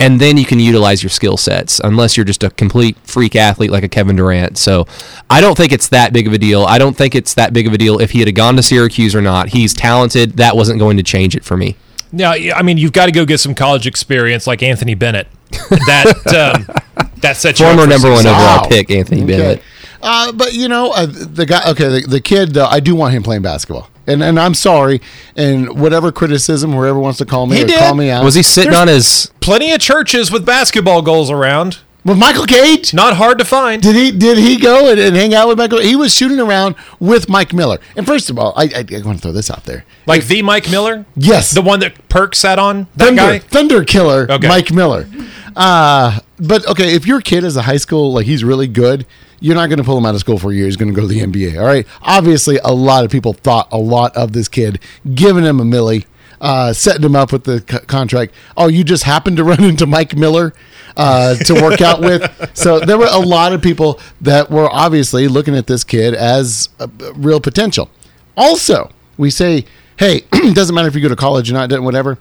and 0.00 0.20
then 0.20 0.36
you 0.36 0.44
can 0.44 0.58
utilize 0.58 1.02
your 1.02 1.10
skill 1.10 1.36
sets. 1.36 1.80
Unless 1.82 2.16
you're 2.16 2.24
just 2.24 2.42
a 2.42 2.50
complete 2.50 2.96
freak 3.04 3.36
athlete 3.36 3.70
like 3.70 3.84
a 3.84 3.88
Kevin 3.88 4.16
Durant. 4.16 4.58
So 4.58 4.86
I 5.30 5.40
don't 5.40 5.56
think 5.56 5.72
it's 5.72 5.88
that 5.88 6.12
big 6.12 6.26
of 6.26 6.32
a 6.32 6.38
deal. 6.38 6.64
I 6.64 6.78
don't 6.78 6.96
think 6.96 7.14
it's 7.14 7.34
that 7.34 7.52
big 7.52 7.66
of 7.66 7.72
a 7.72 7.78
deal 7.78 8.00
if 8.00 8.10
he 8.10 8.20
had 8.20 8.34
gone 8.34 8.56
to 8.56 8.62
Syracuse 8.62 9.14
or 9.14 9.22
not. 9.22 9.50
He's 9.50 9.72
talented. 9.74 10.32
That 10.38 10.56
wasn't 10.56 10.78
going 10.78 10.96
to 10.96 11.02
change 11.02 11.36
it 11.36 11.44
for 11.44 11.56
me. 11.56 11.76
Yeah, 12.12 12.34
yeah, 12.34 12.58
I 12.58 12.62
mean, 12.62 12.76
you've 12.76 12.92
got 12.92 13.06
to 13.06 13.12
go 13.12 13.24
get 13.24 13.38
some 13.40 13.54
college 13.54 13.86
experience 13.86 14.46
like 14.46 14.62
Anthony 14.62 14.94
Bennett. 14.94 15.28
That 15.70 16.66
um, 16.98 17.08
that 17.22 17.36
sets 17.38 17.58
you 17.60 17.66
up 17.66 17.72
Former 17.76 17.84
for 17.84 17.88
number 17.88 18.08
one 18.08 18.18
success. 18.18 18.34
overall 18.34 18.62
Wow. 18.64 18.68
pick, 18.68 18.90
Anthony 18.90 19.22
Okay. 19.22 19.36
Bennett. 19.38 19.62
Uh, 20.02 20.32
but 20.32 20.52
you 20.52 20.68
know, 20.68 20.90
uh, 20.92 21.06
the 21.06 21.46
guy. 21.46 21.70
Okay, 21.70 22.00
the, 22.00 22.06
the 22.06 22.20
kid. 22.20 22.54
Though, 22.54 22.66
I 22.66 22.80
do 22.80 22.94
want 22.94 23.14
him 23.14 23.22
playing 23.22 23.42
basketball. 23.42 23.88
And 24.06 24.22
and 24.22 24.38
I'm 24.38 24.54
sorry. 24.54 25.00
And 25.36 25.78
whatever 25.80 26.10
criticism, 26.12 26.72
whoever 26.72 26.98
wants 26.98 27.18
to 27.18 27.24
call 27.26 27.46
me 27.46 27.56
He 27.56 27.62
or 27.62 27.66
did. 27.66 27.78
call 27.78 27.94
me 27.94 28.10
out. 28.10 28.24
Was 28.24 28.34
he 28.34 28.42
sitting 28.42 28.72
There's- 28.72 28.80
on 28.82 28.88
his? 28.88 29.30
Plenty 29.40 29.72
of 29.72 29.80
churches 29.80 30.30
with 30.30 30.44
basketball 30.44 31.02
goals 31.02 31.30
around. 31.30 31.78
With 32.04 32.18
Michael 32.18 32.46
Cage? 32.46 32.92
Not 32.94 33.16
hard 33.16 33.38
to 33.38 33.44
find. 33.44 33.82
Did 33.82 33.94
he 33.96 34.10
did 34.10 34.38
he 34.38 34.56
go 34.58 34.90
and, 34.90 34.98
and 34.98 35.14
hang 35.16 35.34
out 35.34 35.48
with 35.48 35.58
Michael? 35.58 35.80
He 35.80 35.96
was 35.96 36.14
shooting 36.14 36.40
around 36.40 36.74
with 37.00 37.28
Mike 37.28 37.52
Miller. 37.52 37.78
And 37.96 38.06
first 38.06 38.30
of 38.30 38.38
all, 38.38 38.52
I, 38.56 38.64
I, 38.64 38.78
I 38.96 39.02
want 39.04 39.18
to 39.18 39.22
throw 39.22 39.32
this 39.32 39.50
out 39.50 39.64
there. 39.64 39.84
Like 40.06 40.24
the 40.24 40.42
Mike 40.42 40.70
Miller? 40.70 41.04
Yes. 41.16 41.50
The 41.52 41.62
one 41.62 41.80
that 41.80 42.08
Perk 42.08 42.34
sat 42.34 42.58
on? 42.58 42.86
That 42.96 43.06
Thunder, 43.06 43.22
guy? 43.22 43.38
Thunder 43.38 43.84
Killer, 43.84 44.26
Okay. 44.30 44.48
Mike 44.48 44.72
Miller. 44.72 45.06
Uh, 45.54 46.18
but 46.38 46.66
okay, 46.68 46.94
if 46.94 47.06
your 47.06 47.20
kid 47.20 47.44
is 47.44 47.56
a 47.56 47.62
high 47.62 47.76
school, 47.76 48.12
like 48.12 48.26
he's 48.26 48.42
really 48.42 48.66
good, 48.68 49.06
you're 49.40 49.54
not 49.54 49.68
going 49.68 49.78
to 49.78 49.84
pull 49.84 49.98
him 49.98 50.06
out 50.06 50.14
of 50.14 50.20
school 50.20 50.38
for 50.38 50.50
a 50.50 50.54
year. 50.54 50.66
He's 50.66 50.76
going 50.76 50.92
to 50.92 50.94
go 50.94 51.06
to 51.06 51.08
the 51.12 51.20
NBA. 51.20 51.58
All 51.58 51.66
right. 51.66 51.86
Obviously, 52.02 52.58
a 52.64 52.72
lot 52.72 53.04
of 53.04 53.10
people 53.10 53.32
thought 53.32 53.68
a 53.72 53.78
lot 53.78 54.16
of 54.16 54.32
this 54.32 54.48
kid, 54.48 54.78
giving 55.14 55.44
him 55.44 55.60
a 55.60 55.64
millie, 55.64 56.06
uh, 56.40 56.72
setting 56.72 57.02
him 57.02 57.16
up 57.16 57.32
with 57.32 57.44
the 57.44 57.58
c- 57.68 57.84
contract. 57.86 58.34
Oh, 58.56 58.68
you 58.68 58.82
just 58.84 59.04
happened 59.04 59.36
to 59.38 59.44
run 59.44 59.62
into 59.64 59.86
Mike 59.86 60.16
Miller 60.16 60.52
uh, 60.96 61.34
to 61.36 61.54
work 61.54 61.80
out 61.80 62.00
with. 62.00 62.50
So 62.54 62.80
there 62.80 62.98
were 62.98 63.08
a 63.10 63.18
lot 63.18 63.52
of 63.52 63.62
people 63.62 64.00
that 64.20 64.50
were 64.50 64.68
obviously 64.70 65.28
looking 65.28 65.56
at 65.56 65.66
this 65.66 65.84
kid 65.84 66.14
as 66.14 66.68
a, 66.78 66.90
a 67.04 67.12
real 67.14 67.40
potential. 67.40 67.90
Also, 68.36 68.90
we 69.16 69.30
say, 69.30 69.64
hey, 69.98 70.24
it 70.32 70.54
doesn't 70.54 70.74
matter 70.74 70.88
if 70.88 70.94
you 70.94 71.00
go 71.00 71.08
to 71.08 71.16
college 71.16 71.50
or 71.50 71.54
not, 71.54 71.70
whatever. 71.82 72.18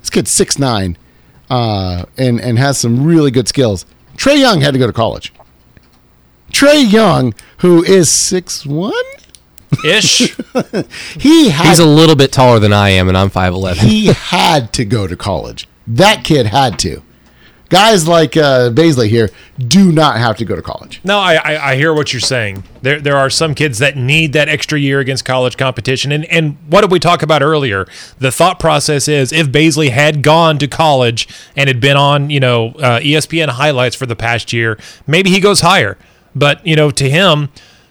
This 0.00 0.10
kid's 0.10 0.30
six 0.30 0.58
nine, 0.58 0.96
uh, 1.50 2.04
and 2.16 2.40
and 2.40 2.58
has 2.58 2.78
some 2.78 3.04
really 3.04 3.30
good 3.30 3.48
skills. 3.48 3.84
Trae 4.16 4.38
Young 4.38 4.60
had 4.60 4.72
to 4.72 4.78
go 4.78 4.86
to 4.86 4.92
college. 4.92 5.32
Trae 6.52 6.90
Young, 6.90 7.34
who 7.58 7.82
is 7.84 8.08
six 8.08 8.64
one, 8.64 8.92
Ish. 9.84 10.18
he 11.18 11.50
had 11.50 11.66
He's 11.68 11.78
a 11.78 11.86
little 11.86 12.16
bit 12.16 12.32
taller 12.32 12.58
than 12.58 12.72
I 12.72 12.90
am, 12.90 13.08
and 13.08 13.16
I'm 13.16 13.30
five 13.30 13.52
eleven. 13.52 13.86
he 13.86 14.06
had 14.06 14.72
to 14.74 14.84
go 14.84 15.06
to 15.06 15.16
college. 15.16 15.68
That 15.86 16.24
kid 16.24 16.46
had 16.46 16.78
to. 16.80 17.02
Guys 17.68 18.08
like 18.08 18.34
uh, 18.34 18.70
Bazley 18.70 19.08
here 19.08 19.28
do 19.58 19.92
not 19.92 20.16
have 20.16 20.36
to 20.38 20.44
go 20.46 20.56
to 20.56 20.62
college. 20.62 21.00
No, 21.04 21.18
I, 21.18 21.34
I 21.34 21.70
I 21.72 21.76
hear 21.76 21.92
what 21.92 22.14
you're 22.14 22.20
saying. 22.20 22.64
There 22.80 22.98
there 22.98 23.16
are 23.16 23.28
some 23.28 23.54
kids 23.54 23.78
that 23.78 23.94
need 23.94 24.32
that 24.32 24.48
extra 24.48 24.78
year 24.78 25.00
against 25.00 25.26
college 25.26 25.58
competition. 25.58 26.10
And 26.10 26.24
and 26.26 26.56
what 26.68 26.80
did 26.80 26.90
we 26.90 26.98
talk 26.98 27.22
about 27.22 27.42
earlier? 27.42 27.86
The 28.18 28.32
thought 28.32 28.58
process 28.58 29.06
is 29.06 29.32
if 29.32 29.48
Bazley 29.48 29.90
had 29.90 30.22
gone 30.22 30.56
to 30.58 30.66
college 30.66 31.28
and 31.56 31.68
had 31.68 31.78
been 31.78 31.98
on 31.98 32.30
you 32.30 32.40
know 32.40 32.68
uh, 32.78 33.00
ESPN 33.00 33.50
highlights 33.50 33.94
for 33.94 34.06
the 34.06 34.16
past 34.16 34.52
year, 34.52 34.78
maybe 35.06 35.28
he 35.28 35.38
goes 35.40 35.60
higher. 35.60 35.98
But 36.34 36.66
you 36.66 36.74
know 36.74 36.90
to 36.92 37.10
him, 37.10 37.50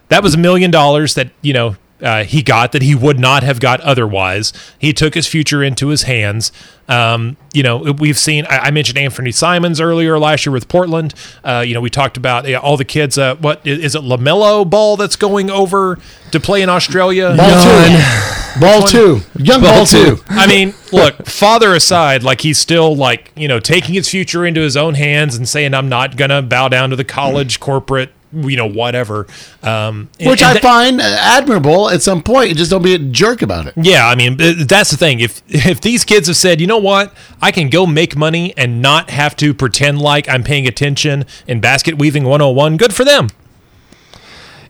that 0.09 0.23
was 0.23 0.34
a 0.34 0.39
million 0.39 0.71
dollars 0.71 1.13
that 1.13 1.30
you 1.43 1.53
know 1.53 1.75
uh, 2.02 2.24
he 2.24 2.41
got 2.41 2.72
that 2.74 2.82
he 2.82 2.93
would 2.93 3.20
not 3.20 3.43
have 3.43 3.60
got 3.60 3.82
otherwise. 3.82 4.54
He 4.78 4.93
took 4.93 5.14
his 5.14 5.28
future 5.28 5.64
into 5.64 5.88
his 5.88 6.04
hands. 6.04 6.52
Um, 6.88 7.38
you 7.54 7.64
know, 7.64 7.78
we've 7.78 8.18
seen. 8.18 8.45
I, 8.45 8.60
I, 8.60 8.72
mentioned 8.72 8.98
Anfernee 8.98 9.34
Simons 9.34 9.82
earlier 9.82 10.18
last 10.18 10.45
year 10.45 10.54
with 10.54 10.70
Portland. 10.70 11.14
Uh, 11.43 11.64
you 11.66 11.74
know, 11.74 11.82
we 11.82 11.89
talked 11.89 12.16
about 12.16 12.50
uh, 12.50 12.60
all 12.60 12.78
the 12.78 12.86
kids. 12.86 13.18
Uh, 13.18 13.36
what 13.36 13.66
is 13.68 13.93
it, 13.93 14.04
LaMelo 14.04 14.70
Ball 14.70 14.95
that's 14.95 15.18
going 15.18 15.50
over 15.50 16.00
to 16.32 16.39
play 16.39 16.62
in 16.62 16.70
Australia? 16.70 17.36
Ball 17.36 17.64
two, 17.64 18.60
ball 18.62 18.88
two, 18.88 19.43
young 19.43 19.62
ball, 19.62 19.76
ball 19.76 19.86
two. 19.86 20.16
two. 20.18 20.24
I 20.30 20.48
mean, 20.48 20.74
look, 20.93 21.26
father 21.26 21.76
aside, 21.76 22.24
like 22.24 22.41
he's 22.41 22.58
still 22.58 22.95
like 22.95 23.34
you 23.36 23.50
know 23.50 23.60
taking 23.60 23.93
his 23.95 24.08
future 24.08 24.45
into 24.45 24.62
his 24.62 24.78
own 24.78 24.93
hands 24.93 25.36
and 25.36 25.50
saying, 25.50 25.74
"I'm 25.74 25.89
not 25.89 26.16
gonna 26.16 26.41
bow 26.41 26.70
down 26.70 26.91
to 26.91 26.95
the 26.95 27.04
college 27.04 27.60
corporate 27.60 28.14
you 28.44 28.58
know 28.58 28.70
whatever. 28.70 29.28
Um, 29.64 30.10
which 30.20 30.42
and, 30.42 30.58
i 30.58 30.60
find 30.60 31.02
admirable 31.02 31.90
at 31.90 32.02
some 32.02 32.24
point. 32.24 32.56
Just 32.58 32.72
don't 32.72 32.84
be 32.84 32.96
a 32.96 33.00
jerk 33.00 33.42
about 33.42 33.68
it. 33.68 33.74
Yeah 33.78 34.08
i 34.08 34.16
mean 34.16 34.38
that's 34.38 34.92
the 34.92 34.98
thing. 34.98 35.20
If 35.20 35.42
if 35.48 35.82
these 35.82 36.04
kids 36.04 36.28
have 36.28 36.38
said 36.38 36.62
you 36.62 36.68
know 36.68 36.78
what? 36.78 37.14
I 37.42 37.52
can 37.52 37.70
go 37.70 37.86
make 37.86 38.16
money 38.16 38.54
and 38.58 38.82
not 38.82 39.10
have 39.10 39.36
to 39.38 39.54
pretend 39.54 40.00
like 40.02 40.28
i'm 40.30 40.44
paying 40.44 40.68
attention 40.68 41.26
in 41.48 41.60
basket 41.60 41.98
weaving 41.98 42.24
101 42.24 42.78
good 42.78 42.94
for 42.94 43.04
them. 43.04 43.30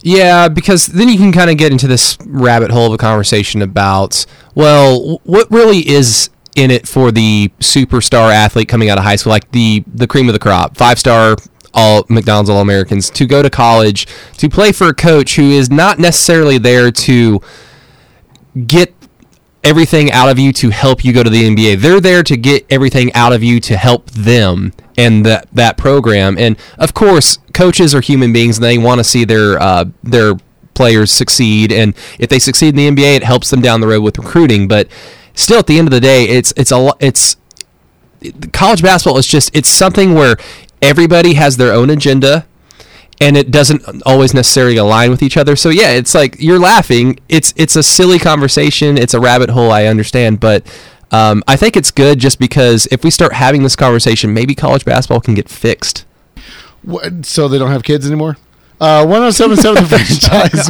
Yeah, 0.04 0.48
because 0.48 0.88
then 0.88 1.10
you 1.10 1.18
can 1.18 1.32
kind 1.32 1.50
of 1.50 1.58
get 1.58 1.72
into 1.72 1.88
this 1.88 2.18
rabbit 2.26 2.72
hole 2.72 2.88
of 2.88 2.94
a 2.94 2.98
conversation 2.98 3.62
about, 3.62 4.26
well, 4.56 5.20
what 5.24 5.50
really 5.52 5.80
is 5.80 6.30
in 6.56 6.72
it 6.72 6.88
for 6.88 7.12
the 7.12 7.52
superstar 7.60 8.34
athlete 8.34 8.68
coming 8.68 8.90
out 8.90 8.98
of 8.98 9.04
high 9.04 9.16
school, 9.16 9.32
like 9.32 9.52
the 9.52 9.84
the 9.86 10.08
cream 10.08 10.28
of 10.28 10.34
the 10.34 10.40
crop, 10.40 10.76
five 10.78 10.98
star 10.98 11.38
all 11.74 12.06
McDonald's 12.10 12.50
All 12.50 12.62
Americans 12.62 13.10
to 13.12 13.26
go 13.26 13.42
to 13.42 13.50
college 13.50 14.08
to 14.38 14.50
play 14.50 14.72
for 14.72 14.90
a 14.90 14.94
coach 14.94 15.36
who 15.36 15.50
is 15.52 15.70
not 15.70 16.00
necessarily 16.00 16.58
there 16.58 16.92
to 16.92 17.42
get 18.66 18.94
everything 19.64 20.12
out 20.12 20.30
of 20.30 20.40
you 20.40 20.54
to 20.54 20.70
help 20.70 21.04
you 21.04 21.12
go 21.12 21.24
to 21.24 21.30
the 21.30 21.44
NBA. 21.44 21.80
They're 21.80 22.00
there 22.00 22.24
to 22.24 22.38
get 22.38 22.66
everything 22.70 23.14
out 23.14 23.34
of 23.34 23.44
you 23.44 23.60
to 23.62 23.76
help 23.76 24.10
them 24.12 24.74
and 24.98 25.26
that 25.26 25.48
that 25.54 25.78
program. 25.78 26.38
And 26.38 26.58
of 26.78 26.94
course, 26.94 27.40
coaches 27.54 27.94
are 27.94 28.02
human 28.02 28.34
beings 28.34 28.58
and 28.58 28.64
they 28.64 28.78
want 28.78 29.00
to 29.00 29.04
see 29.04 29.26
their 29.26 29.62
uh, 29.62 29.86
their 30.04 30.36
players 30.74 31.12
succeed. 31.12 31.72
And 31.72 31.96
if 32.20 32.30
they 32.30 32.40
succeed 32.40 32.78
in 32.78 32.96
the 32.96 33.02
NBA, 33.02 33.18
it 33.18 33.24
helps 33.24 33.50
them 33.50 33.62
down 33.62 33.82
the 33.82 33.88
road 33.88 34.02
with 34.02 34.18
recruiting. 34.18 34.68
But 34.68 34.88
still, 35.34 35.60
at 35.60 35.68
the 35.68 35.78
end 35.78 35.88
of 35.88 35.92
the 35.92 36.00
day, 36.00 36.26
it's 36.26 36.54
it's 36.56 36.72
a 36.72 36.94
it's 37.00 37.36
college 38.54 38.82
basketball 38.82 39.18
is 39.18 39.28
just 39.28 39.56
it's 39.56 39.70
something 39.70 40.14
where 40.14 40.38
everybody 40.82 41.34
has 41.34 41.58
their 41.58 41.74
own 41.74 41.90
agenda 41.90 42.46
and 43.20 43.36
it 43.36 43.52
doesn't 43.52 43.84
always 44.06 44.34
necessarily 44.34 44.78
align 44.78 45.10
with 45.10 45.24
each 45.24 45.38
other. 45.38 45.56
So 45.56 45.70
yeah, 45.70 45.92
it's 45.92 46.14
like 46.14 46.36
you're 46.40 46.60
laughing. 46.60 47.20
It's 47.30 47.54
it's 47.58 47.76
a 47.76 47.84
silly 47.84 48.20
conversation. 48.20 48.98
It's 48.98 49.14
a 49.14 49.20
rabbit 49.20 49.50
hole. 49.50 49.72
I 49.72 49.86
understand, 49.86 50.40
but 50.40 50.66
um, 51.12 51.44
I 51.48 51.56
think 51.56 51.76
it's 51.76 51.92
good 51.92 52.20
just 52.20 52.40
because 52.40 52.88
if 52.92 53.04
we 53.04 53.10
start 53.10 53.34
having 53.34 53.64
this 53.64 53.76
conversation, 53.76 54.34
maybe 54.34 54.54
college 54.54 54.86
basketball 54.86 55.22
can 55.22 55.34
get 55.34 55.50
fixed. 55.50 56.06
What, 56.84 57.26
so 57.26 57.48
they 57.48 57.58
don't 57.58 57.72
have 57.72 57.84
kids 57.84 58.06
anymore. 58.06 58.38
Uh, 58.80 59.04
1077 59.06 59.84
The 59.84 59.90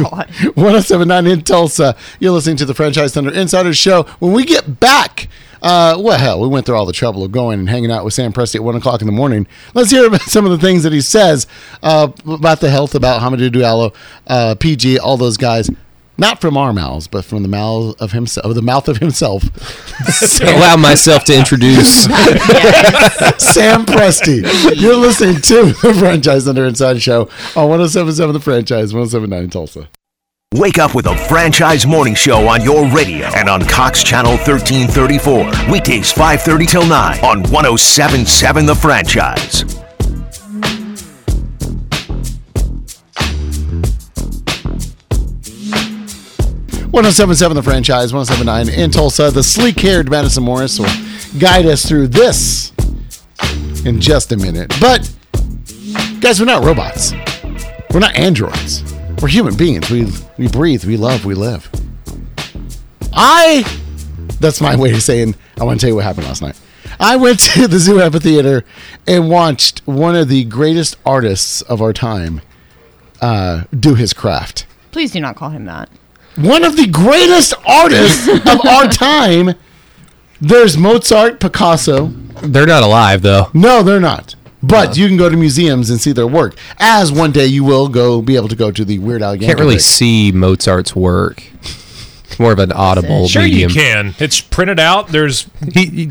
1079 0.54 1.26
in 1.26 1.42
Tulsa. 1.42 1.94
You're 2.18 2.32
listening 2.32 2.56
to 2.56 2.64
the 2.64 2.74
Franchise 2.74 3.12
Thunder 3.12 3.30
Insider 3.30 3.74
Show. 3.74 4.04
When 4.18 4.32
we 4.32 4.44
get 4.46 4.80
back, 4.80 5.28
uh, 5.62 5.96
well, 5.98 6.18
hell, 6.18 6.40
we 6.40 6.48
went 6.48 6.66
through 6.66 6.76
all 6.76 6.86
the 6.86 6.92
trouble 6.92 7.24
of 7.24 7.32
going 7.32 7.58
and 7.60 7.68
hanging 7.68 7.90
out 7.90 8.04
with 8.04 8.14
Sam 8.14 8.32
Presti 8.32 8.56
at 8.56 8.64
one 8.64 8.76
o'clock 8.76 9.00
in 9.00 9.06
the 9.06 9.12
morning. 9.12 9.46
Let's 9.74 9.90
hear 9.90 10.06
about 10.08 10.22
some 10.22 10.44
of 10.44 10.50
the 10.50 10.58
things 10.58 10.82
that 10.82 10.92
he 10.92 11.00
says 11.00 11.46
uh, 11.82 12.08
about 12.26 12.60
the 12.60 12.70
health, 12.70 12.94
about 12.94 13.20
Hamidou 13.22 13.50
Diallo, 13.50 13.94
uh, 14.26 14.54
PG, 14.54 14.98
all 14.98 15.16
those 15.16 15.36
guys. 15.36 15.70
Not 16.20 16.40
from 16.40 16.56
our 16.56 16.72
mouths, 16.72 17.06
but 17.06 17.24
from 17.24 17.44
the 17.44 17.48
mouth 17.48 17.94
of 18.00 18.10
himself. 18.10 18.52
The 18.52 18.60
mouth 18.60 18.88
of 18.88 18.96
himself. 18.98 19.44
Allow 20.42 20.76
myself 20.76 21.22
to 21.26 21.38
introduce 21.38 22.02
Sam 23.38 23.86
Presti. 23.86 24.42
You're 24.80 24.96
listening 24.96 25.36
to 25.42 25.66
the 25.80 25.94
Franchise 25.96 26.44
Thunder 26.44 26.66
Inside 26.66 27.00
Show 27.00 27.22
on 27.54 27.68
107.7 27.68 28.32
The 28.32 28.40
Franchise, 28.40 28.92
107.9 28.92 29.52
Tulsa. 29.52 29.88
Wake 30.54 30.78
up 30.78 30.94
with 30.94 31.04
a 31.04 31.14
franchise 31.28 31.86
morning 31.86 32.14
show 32.14 32.48
on 32.48 32.62
your 32.62 32.86
radio 32.88 33.26
and 33.36 33.50
on 33.50 33.60
Cox 33.66 34.02
Channel 34.02 34.32
1334. 34.38 35.70
Weekdays 35.70 36.10
5:30 36.10 36.66
till 36.66 36.86
9 36.86 37.22
on 37.22 37.42
1077 37.42 38.64
The 38.64 38.74
Franchise. 38.74 39.64
One 46.90 47.04
zero 47.04 47.12
seven 47.12 47.36
seven, 47.36 47.54
the 47.54 47.62
franchise, 47.62 48.14
One 48.14 48.24
zero 48.24 48.36
seven 48.36 48.48
oh 48.48 48.52
nine 48.52 48.68
in 48.70 48.90
Tulsa. 48.90 49.30
The 49.30 49.42
sleek-haired 49.42 50.10
Madison 50.10 50.44
Morris 50.44 50.78
will 50.80 50.90
guide 51.38 51.66
us 51.66 51.86
through 51.86 52.08
this 52.08 52.72
in 53.84 54.00
just 54.00 54.32
a 54.32 54.36
minute. 54.38 54.74
But 54.80 55.08
guys, 56.20 56.40
we're 56.40 56.46
not 56.46 56.64
robots. 56.64 57.12
We're 57.92 58.00
not 58.00 58.16
androids. 58.16 58.82
We're 59.20 59.28
human 59.28 59.56
beings. 59.56 59.90
We 59.90 60.06
we 60.36 60.48
breathe, 60.48 60.84
we 60.84 60.96
love, 60.96 61.24
we 61.24 61.34
live. 61.34 61.68
I 63.12 63.64
that's 64.40 64.60
my 64.60 64.76
way 64.76 64.92
of 64.92 65.02
saying 65.02 65.34
I 65.60 65.64
want 65.64 65.80
to 65.80 65.84
tell 65.84 65.90
you 65.90 65.96
what 65.96 66.04
happened 66.04 66.26
last 66.26 66.42
night. 66.42 66.58
I 67.00 67.16
went 67.16 67.38
to 67.54 67.66
the 67.66 67.78
Zoo 67.78 68.00
Amphitheater 68.00 68.64
and 69.06 69.28
watched 69.28 69.80
one 69.86 70.14
of 70.14 70.28
the 70.28 70.44
greatest 70.44 70.96
artists 71.04 71.62
of 71.62 71.82
our 71.82 71.92
time 71.92 72.40
uh, 73.20 73.64
do 73.78 73.94
his 73.94 74.12
craft. 74.12 74.66
Please 74.92 75.12
do 75.12 75.20
not 75.20 75.36
call 75.36 75.50
him 75.50 75.64
that. 75.64 75.90
One 76.36 76.64
of 76.64 76.76
the 76.76 76.86
greatest 76.86 77.54
artists 77.66 78.28
of 78.46 78.64
our 78.66 78.86
time. 78.88 79.54
There's 80.40 80.76
Mozart, 80.78 81.40
Picasso. 81.40 82.06
They're 82.42 82.66
not 82.66 82.84
alive, 82.84 83.22
though. 83.22 83.48
No, 83.52 83.82
they're 83.82 83.98
not. 83.98 84.36
But 84.62 84.96
you 84.96 85.06
can 85.06 85.16
go 85.16 85.28
to 85.28 85.36
museums 85.36 85.90
and 85.90 86.00
see 86.00 86.12
their 86.12 86.26
work. 86.26 86.56
As 86.78 87.12
one 87.12 87.30
day 87.30 87.46
you 87.46 87.64
will 87.64 87.88
go 87.88 88.20
be 88.20 88.36
able 88.36 88.48
to 88.48 88.56
go 88.56 88.70
to 88.70 88.84
the 88.84 88.98
Weird 88.98 89.22
Al. 89.22 89.36
Can't 89.38 89.58
really 89.58 89.78
see 89.78 90.32
Mozart's 90.32 90.96
work. 90.96 91.42
It's 92.24 92.38
more 92.38 92.52
of 92.52 92.58
an 92.58 92.72
audible 92.72 93.28
sure 93.28 93.42
medium. 93.42 93.70
you 93.70 93.74
can. 93.74 94.14
It's 94.18 94.40
printed 94.40 94.80
out. 94.80 95.08
There's 95.08 95.48
he, 95.72 95.86
he 95.86 96.10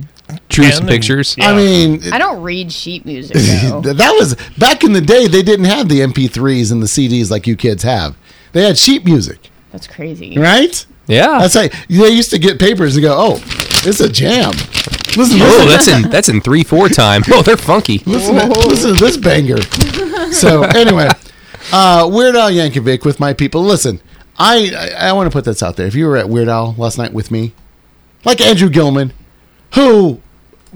drew 0.49 0.71
some 0.71 0.87
pictures. 0.87 1.35
Yeah. 1.37 1.51
I 1.51 1.55
mean, 1.55 2.01
I 2.11 2.17
don't 2.17 2.41
read 2.41 2.71
sheet 2.71 3.05
music. 3.05 3.35
that 3.37 4.15
was 4.17 4.35
back 4.57 4.83
in 4.83 4.93
the 4.93 5.01
day. 5.01 5.27
They 5.27 5.43
didn't 5.43 5.65
have 5.65 5.89
the 5.89 5.99
MP3s 5.99 6.71
and 6.71 6.81
the 6.81 6.87
CDs 6.87 7.29
like 7.29 7.47
you 7.47 7.55
kids 7.55 7.83
have. 7.83 8.15
They 8.53 8.63
had 8.63 8.77
sheet 8.77 9.05
music. 9.05 9.49
That's 9.71 9.87
crazy, 9.87 10.37
right? 10.37 10.85
Yeah, 11.07 11.39
that's 11.39 11.55
like 11.55 11.73
they 11.87 12.09
used 12.09 12.31
to 12.31 12.39
get 12.39 12.59
papers 12.59 12.95
and 12.95 13.03
go, 13.03 13.15
"Oh, 13.17 13.66
it's 13.87 13.99
a 13.99 14.09
jam." 14.09 14.51
Listen, 15.17 15.39
oh, 15.41 15.65
that's 15.67 15.87
in 15.87 16.09
that's 16.09 16.29
in 16.29 16.41
three 16.41 16.63
four 16.63 16.89
time. 16.89 17.23
Oh, 17.31 17.41
they're 17.41 17.57
funky. 17.57 17.99
Listen, 18.05 18.35
to, 18.35 18.47
listen 18.47 18.95
to 18.95 19.03
this 19.03 19.17
banger. 19.17 19.61
So 20.31 20.63
anyway, 20.63 21.09
uh, 21.71 22.07
Weird 22.11 22.35
Al 22.35 22.51
Yankovic 22.51 23.03
with 23.03 23.19
my 23.19 23.33
people. 23.33 23.63
Listen, 23.63 23.99
I 24.37 24.71
I, 24.99 25.09
I 25.09 25.13
want 25.13 25.27
to 25.29 25.35
put 25.35 25.45
this 25.45 25.63
out 25.63 25.75
there. 25.75 25.87
If 25.87 25.95
you 25.95 26.05
were 26.07 26.17
at 26.17 26.29
Weird 26.29 26.49
Al 26.49 26.75
last 26.77 26.97
night 26.97 27.13
with 27.13 27.31
me, 27.31 27.53
like 28.25 28.41
Andrew 28.41 28.69
Gilman, 28.69 29.13
who 29.73 30.21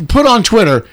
put 0.08 0.26
on 0.26 0.44
Twitter. 0.44 0.88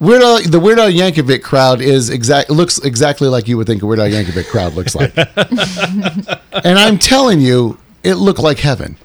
Weird 0.00 0.22
Al, 0.22 0.42
the 0.42 0.60
Weird 0.60 0.78
Al 0.78 0.90
Yankovic 0.90 1.42
crowd 1.42 1.80
is 1.80 2.10
exact 2.10 2.50
looks 2.50 2.78
exactly 2.78 3.28
like 3.28 3.48
you 3.48 3.56
would 3.56 3.66
think 3.66 3.82
a 3.82 3.86
Weird 3.86 4.00
Al 4.00 4.08
Yankovic 4.08 4.48
crowd 4.48 4.74
looks 4.74 4.94
like, 4.94 5.16
and 6.64 6.78
I'm 6.78 6.98
telling 6.98 7.40
you, 7.40 7.78
it 8.02 8.14
looked 8.14 8.40
like 8.40 8.58
heaven. 8.58 8.96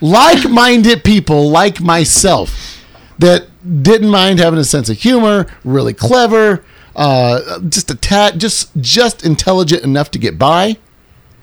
Like-minded 0.00 1.04
people 1.04 1.50
like 1.50 1.80
myself 1.80 2.82
that 3.18 3.46
didn't 3.82 4.10
mind 4.10 4.38
having 4.38 4.58
a 4.58 4.64
sense 4.64 4.88
of 4.88 4.98
humor, 4.98 5.46
really 5.64 5.94
clever, 5.94 6.64
uh, 6.94 7.60
just 7.60 7.90
a 7.90 7.94
tad, 7.94 8.40
just 8.40 8.70
just 8.80 9.24
intelligent 9.24 9.82
enough 9.82 10.10
to 10.12 10.18
get 10.18 10.38
by. 10.38 10.76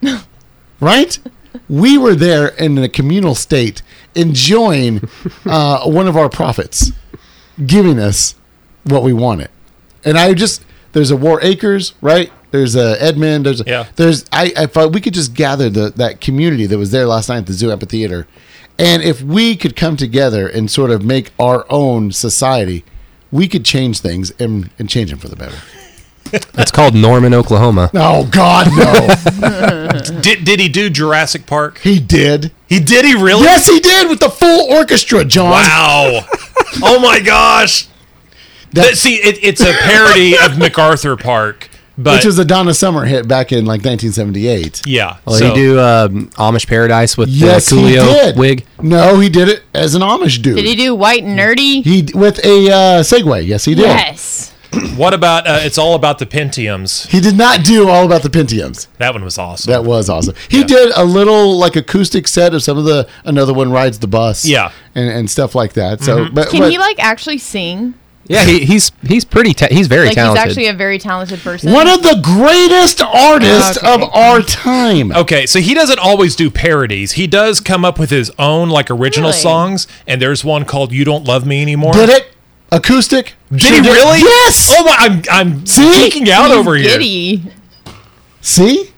right? 0.80 1.20
We 1.70 1.98
were 1.98 2.16
there 2.16 2.48
in 2.48 2.78
a 2.80 2.90
communal 2.90 3.36
state, 3.36 3.82
enjoying 4.16 5.08
uh, 5.46 5.88
one 5.88 6.08
of 6.08 6.18
our 6.18 6.30
prophets, 6.30 6.92
giving 7.66 8.00
us 8.00 8.36
what 8.84 9.04
we 9.04 9.14
wanted, 9.14 9.50
and 10.04 10.18
I 10.18 10.34
just 10.34 10.66
there's 10.94 11.12
a 11.12 11.18
War 11.18 11.40
Acres, 11.42 11.94
right? 12.02 12.32
There's 12.54 12.78
a 12.78 12.96
Edmond. 13.04 13.46
There's 13.46 13.60
a, 13.60 13.64
yeah. 13.66 13.88
There's 13.98 14.24
I 14.32 14.54
I 14.56 14.66
thought 14.68 14.94
we 14.94 15.02
could 15.02 15.14
just 15.14 15.34
gather 15.34 15.70
the 15.70 15.90
that 15.98 16.22
community 16.22 16.66
that 16.68 16.78
was 16.78 16.92
there 16.92 17.06
last 17.06 17.28
night 17.28 17.40
at 17.40 17.48
the 17.48 17.54
Zoo 17.54 17.70
Amphitheater 17.70 18.28
and 18.80 19.04
if 19.04 19.22
we 19.22 19.56
could 19.56 19.76
come 19.76 19.98
together 19.98 20.48
and 20.48 20.70
sort 20.70 20.90
of 20.90 21.04
make 21.04 21.32
our 21.40 21.66
own 21.70 22.12
society, 22.12 22.84
we 23.32 23.48
could 23.48 23.66
change 23.66 24.00
things 24.00 24.32
and, 24.40 24.70
and 24.80 24.90
change 24.90 25.12
them 25.12 25.20
for 25.20 25.28
the 25.28 25.36
better. 25.36 25.58
It's 26.56 26.72
called 26.72 26.96
Norman, 26.96 27.32
Oklahoma. 27.36 27.92
Oh 27.94 28.26
God, 28.26 28.66
no! 28.76 30.20
did 30.22 30.44
did 30.44 30.60
he 30.60 30.68
do 30.68 30.90
Jurassic 30.90 31.46
Park? 31.46 31.78
He 31.78 32.00
did. 32.00 32.52
He 32.68 32.80
did. 32.80 33.06
He 33.06 33.14
really? 33.14 33.44
Yes, 33.44 33.68
he 33.68 33.80
did 33.80 34.10
with 34.10 34.20
the 34.20 34.32
full 34.32 34.72
orchestra, 34.74 35.26
John. 35.26 35.52
Wow! 35.52 36.26
oh 36.82 37.00
my 37.04 37.20
gosh! 37.20 37.88
That, 38.72 38.98
See, 38.98 39.18
it, 39.18 39.44
it's 39.44 39.62
a 39.62 39.74
parody 39.74 40.36
of 40.36 40.58
MacArthur 40.58 41.16
Park 41.18 41.70
But 41.98 42.16
which 42.18 42.26
was 42.26 42.40
a 42.40 42.46
Donna 42.46 42.74
Summer 42.74 43.06
hit 43.06 43.28
back 43.28 43.52
in 43.52 43.66
like 43.66 43.86
1978. 43.86 44.82
yeah. 44.88 45.18
Well, 45.26 45.36
so- 45.38 45.48
he 45.50 45.54
do 45.54 45.80
um, 45.80 46.28
Amish 46.32 46.68
Paradise 46.68 47.16
with 47.18 47.30
Yes, 47.30 47.70
the 47.70 47.76
he 47.76 47.82
Coolio 47.82 48.06
did. 48.06 48.38
wig. 48.38 48.66
No, 48.82 49.20
he 49.20 49.30
did 49.30 49.48
it 49.50 49.64
as 49.74 49.94
an 49.94 50.02
Amish 50.02 50.42
dude. 50.42 50.56
Did 50.56 50.66
he 50.66 50.76
do 50.76 50.96
white 50.96 51.24
and 51.24 51.38
nerdy? 51.38 51.84
He 51.84 52.08
with 52.16 52.44
a 52.44 52.68
uh, 52.72 53.04
Segway. 53.04 53.46
Yes, 53.46 53.66
he 53.66 53.76
did. 53.76 53.84
yes. 53.86 54.50
What 54.98 55.14
about 55.14 55.46
uh, 55.46 55.60
it's 55.62 55.78
all 55.78 55.94
about 55.94 56.18
the 56.18 56.26
Pentiums? 56.26 57.06
He 57.08 57.20
did 57.22 57.38
not 57.38 57.64
do 57.64 57.88
all 57.90 58.06
about 58.08 58.24
the 58.24 58.30
Pentiums. 58.30 58.88
That 58.98 59.14
one 59.14 59.24
was 59.24 59.38
awesome. 59.38 59.70
That 59.72 59.84
was 59.84 60.10
awesome. 60.10 60.34
He 60.50 60.64
did 60.64 60.92
a 60.96 61.04
little 61.04 61.60
like 61.60 61.76
acoustic 61.76 62.28
set 62.28 62.56
of 62.56 62.64
some 62.64 62.80
of 62.80 62.84
the 62.86 63.08
another 63.24 63.54
one 63.54 63.72
rides 63.72 64.00
the 64.00 64.08
bus. 64.08 64.46
Yeah. 64.46 64.72
and, 64.96 65.10
and 65.10 65.30
stuff 65.30 65.54
like 65.54 65.74
that. 65.74 66.02
So, 66.02 66.28
but, 66.34 66.50
Can 66.50 66.62
but 66.62 66.72
he 66.72 66.80
like 66.80 66.98
actually 66.98 67.38
sing? 67.38 67.94
Yeah, 68.26 68.46
he, 68.46 68.64
he's 68.64 68.92
he's 69.06 69.26
pretty 69.26 69.54
ta- 69.54 69.68
he's 69.70 69.88
very 69.88 70.06
Like 70.08 70.16
talented. 70.16 70.44
he's 70.44 70.52
actually 70.52 70.68
a 70.68 70.74
very 70.74 70.98
talented 70.98 71.40
person. 71.42 71.74
one 71.74 71.90
of 71.90 72.04
the 72.04 72.20
greatest 72.24 73.02
artists 73.02 73.78
Okay. 73.78 73.94
of 73.94 74.02
our 74.14 74.42
time. 74.42 75.12
Okay, 75.12 75.46
so 75.46 75.60
he 75.60 75.74
doesn't 75.74 76.00
always 76.00 76.36
do 76.36 76.50
parodies. 76.50 77.14
He 77.14 77.28
does 77.28 77.60
come 77.60 77.84
up 77.84 78.00
with 78.00 78.12
his 78.12 78.32
own 78.40 78.70
like 78.70 78.90
original 78.90 79.32
Really? 79.32 79.42
songs, 79.42 79.88
and 80.08 80.22
there's 80.22 80.44
one 80.46 80.64
called 80.64 80.94
"You 80.94 81.04
Don't 81.04 81.26
Love 81.28 81.46
Me 81.46 81.62
Anymore." 81.62 81.92
Did 81.92 82.08
it 82.10 82.32
acoustic? 82.72 83.34
Did 83.52 83.62
Sure 83.62 83.84
he 83.84 83.90
really? 83.90 84.20
Yes. 84.20 84.74
Oh 84.74 84.86
my! 84.86 84.96
I'm 85.00 85.22
I'm 85.30 85.66
See? 85.66 85.82
geeking 86.10 86.30
out 86.30 86.48
He's 86.50 86.58
over 86.58 86.76
here. 86.76 87.40
See, 88.42 88.92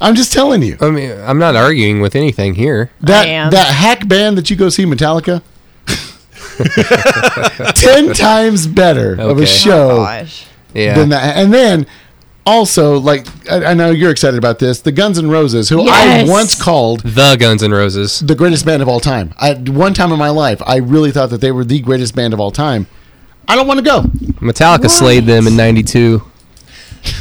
I'm 0.00 0.14
just 0.14 0.32
telling 0.32 0.62
you 0.62 0.76
I 0.80 0.90
mean, 0.90 1.18
I'm 1.20 1.38
not 1.38 1.56
arguing 1.56 2.00
with 2.02 2.14
anything 2.14 2.54
here. 2.54 2.90
that 3.00 3.26
am. 3.28 3.50
that 3.50 3.66
hack 3.74 4.06
band 4.08 4.36
that 4.38 4.50
you 4.50 4.56
go 4.56 4.68
see 4.68 4.84
Metallica. 4.84 5.42
Ten 7.74 8.12
times 8.12 8.66
better 8.66 9.12
of 9.12 9.18
a 9.38 9.42
Okay. 9.42 9.44
show 9.46 9.90
oh 9.90 9.96
Gosh. 10.04 10.46
Yeah. 10.74 10.94
than 10.94 11.08
that. 11.10 11.36
And 11.36 11.52
then 11.52 11.86
also, 12.44 12.98
like 12.98 13.26
I, 13.50 13.66
I 13.66 13.74
know 13.74 13.90
you're 13.90 14.10
excited 14.10 14.38
about 14.38 14.58
this, 14.58 14.80
the 14.80 14.92
Guns 14.92 15.18
N' 15.18 15.28
Roses, 15.28 15.68
who 15.68 15.84
Yes. 15.84 16.28
I 16.28 16.30
once 16.30 16.60
called 16.60 17.00
the 17.00 17.36
Guns 17.36 17.62
N' 17.62 17.72
Roses. 17.72 18.20
the 18.20 18.34
greatest 18.34 18.64
band 18.64 18.82
of 18.82 18.88
all 18.88 19.00
time. 19.00 19.34
I 19.38 19.54
one 19.54 19.94
time 19.94 20.12
in 20.12 20.18
my 20.18 20.30
life, 20.30 20.62
I 20.66 20.76
really 20.76 21.10
thought 21.10 21.30
that 21.30 21.40
they 21.40 21.50
were 21.52 21.64
the 21.64 21.80
greatest 21.80 22.14
band 22.14 22.32
of 22.34 22.40
all 22.40 22.50
time. 22.50 22.86
I 23.48 23.54
don't 23.56 23.66
want 23.66 23.78
to 23.78 23.84
go. 23.84 24.02
Metallica 24.40 24.88
slayed 24.90 25.24
them 25.26 25.46
in 25.46 25.56
'92. 25.56 26.22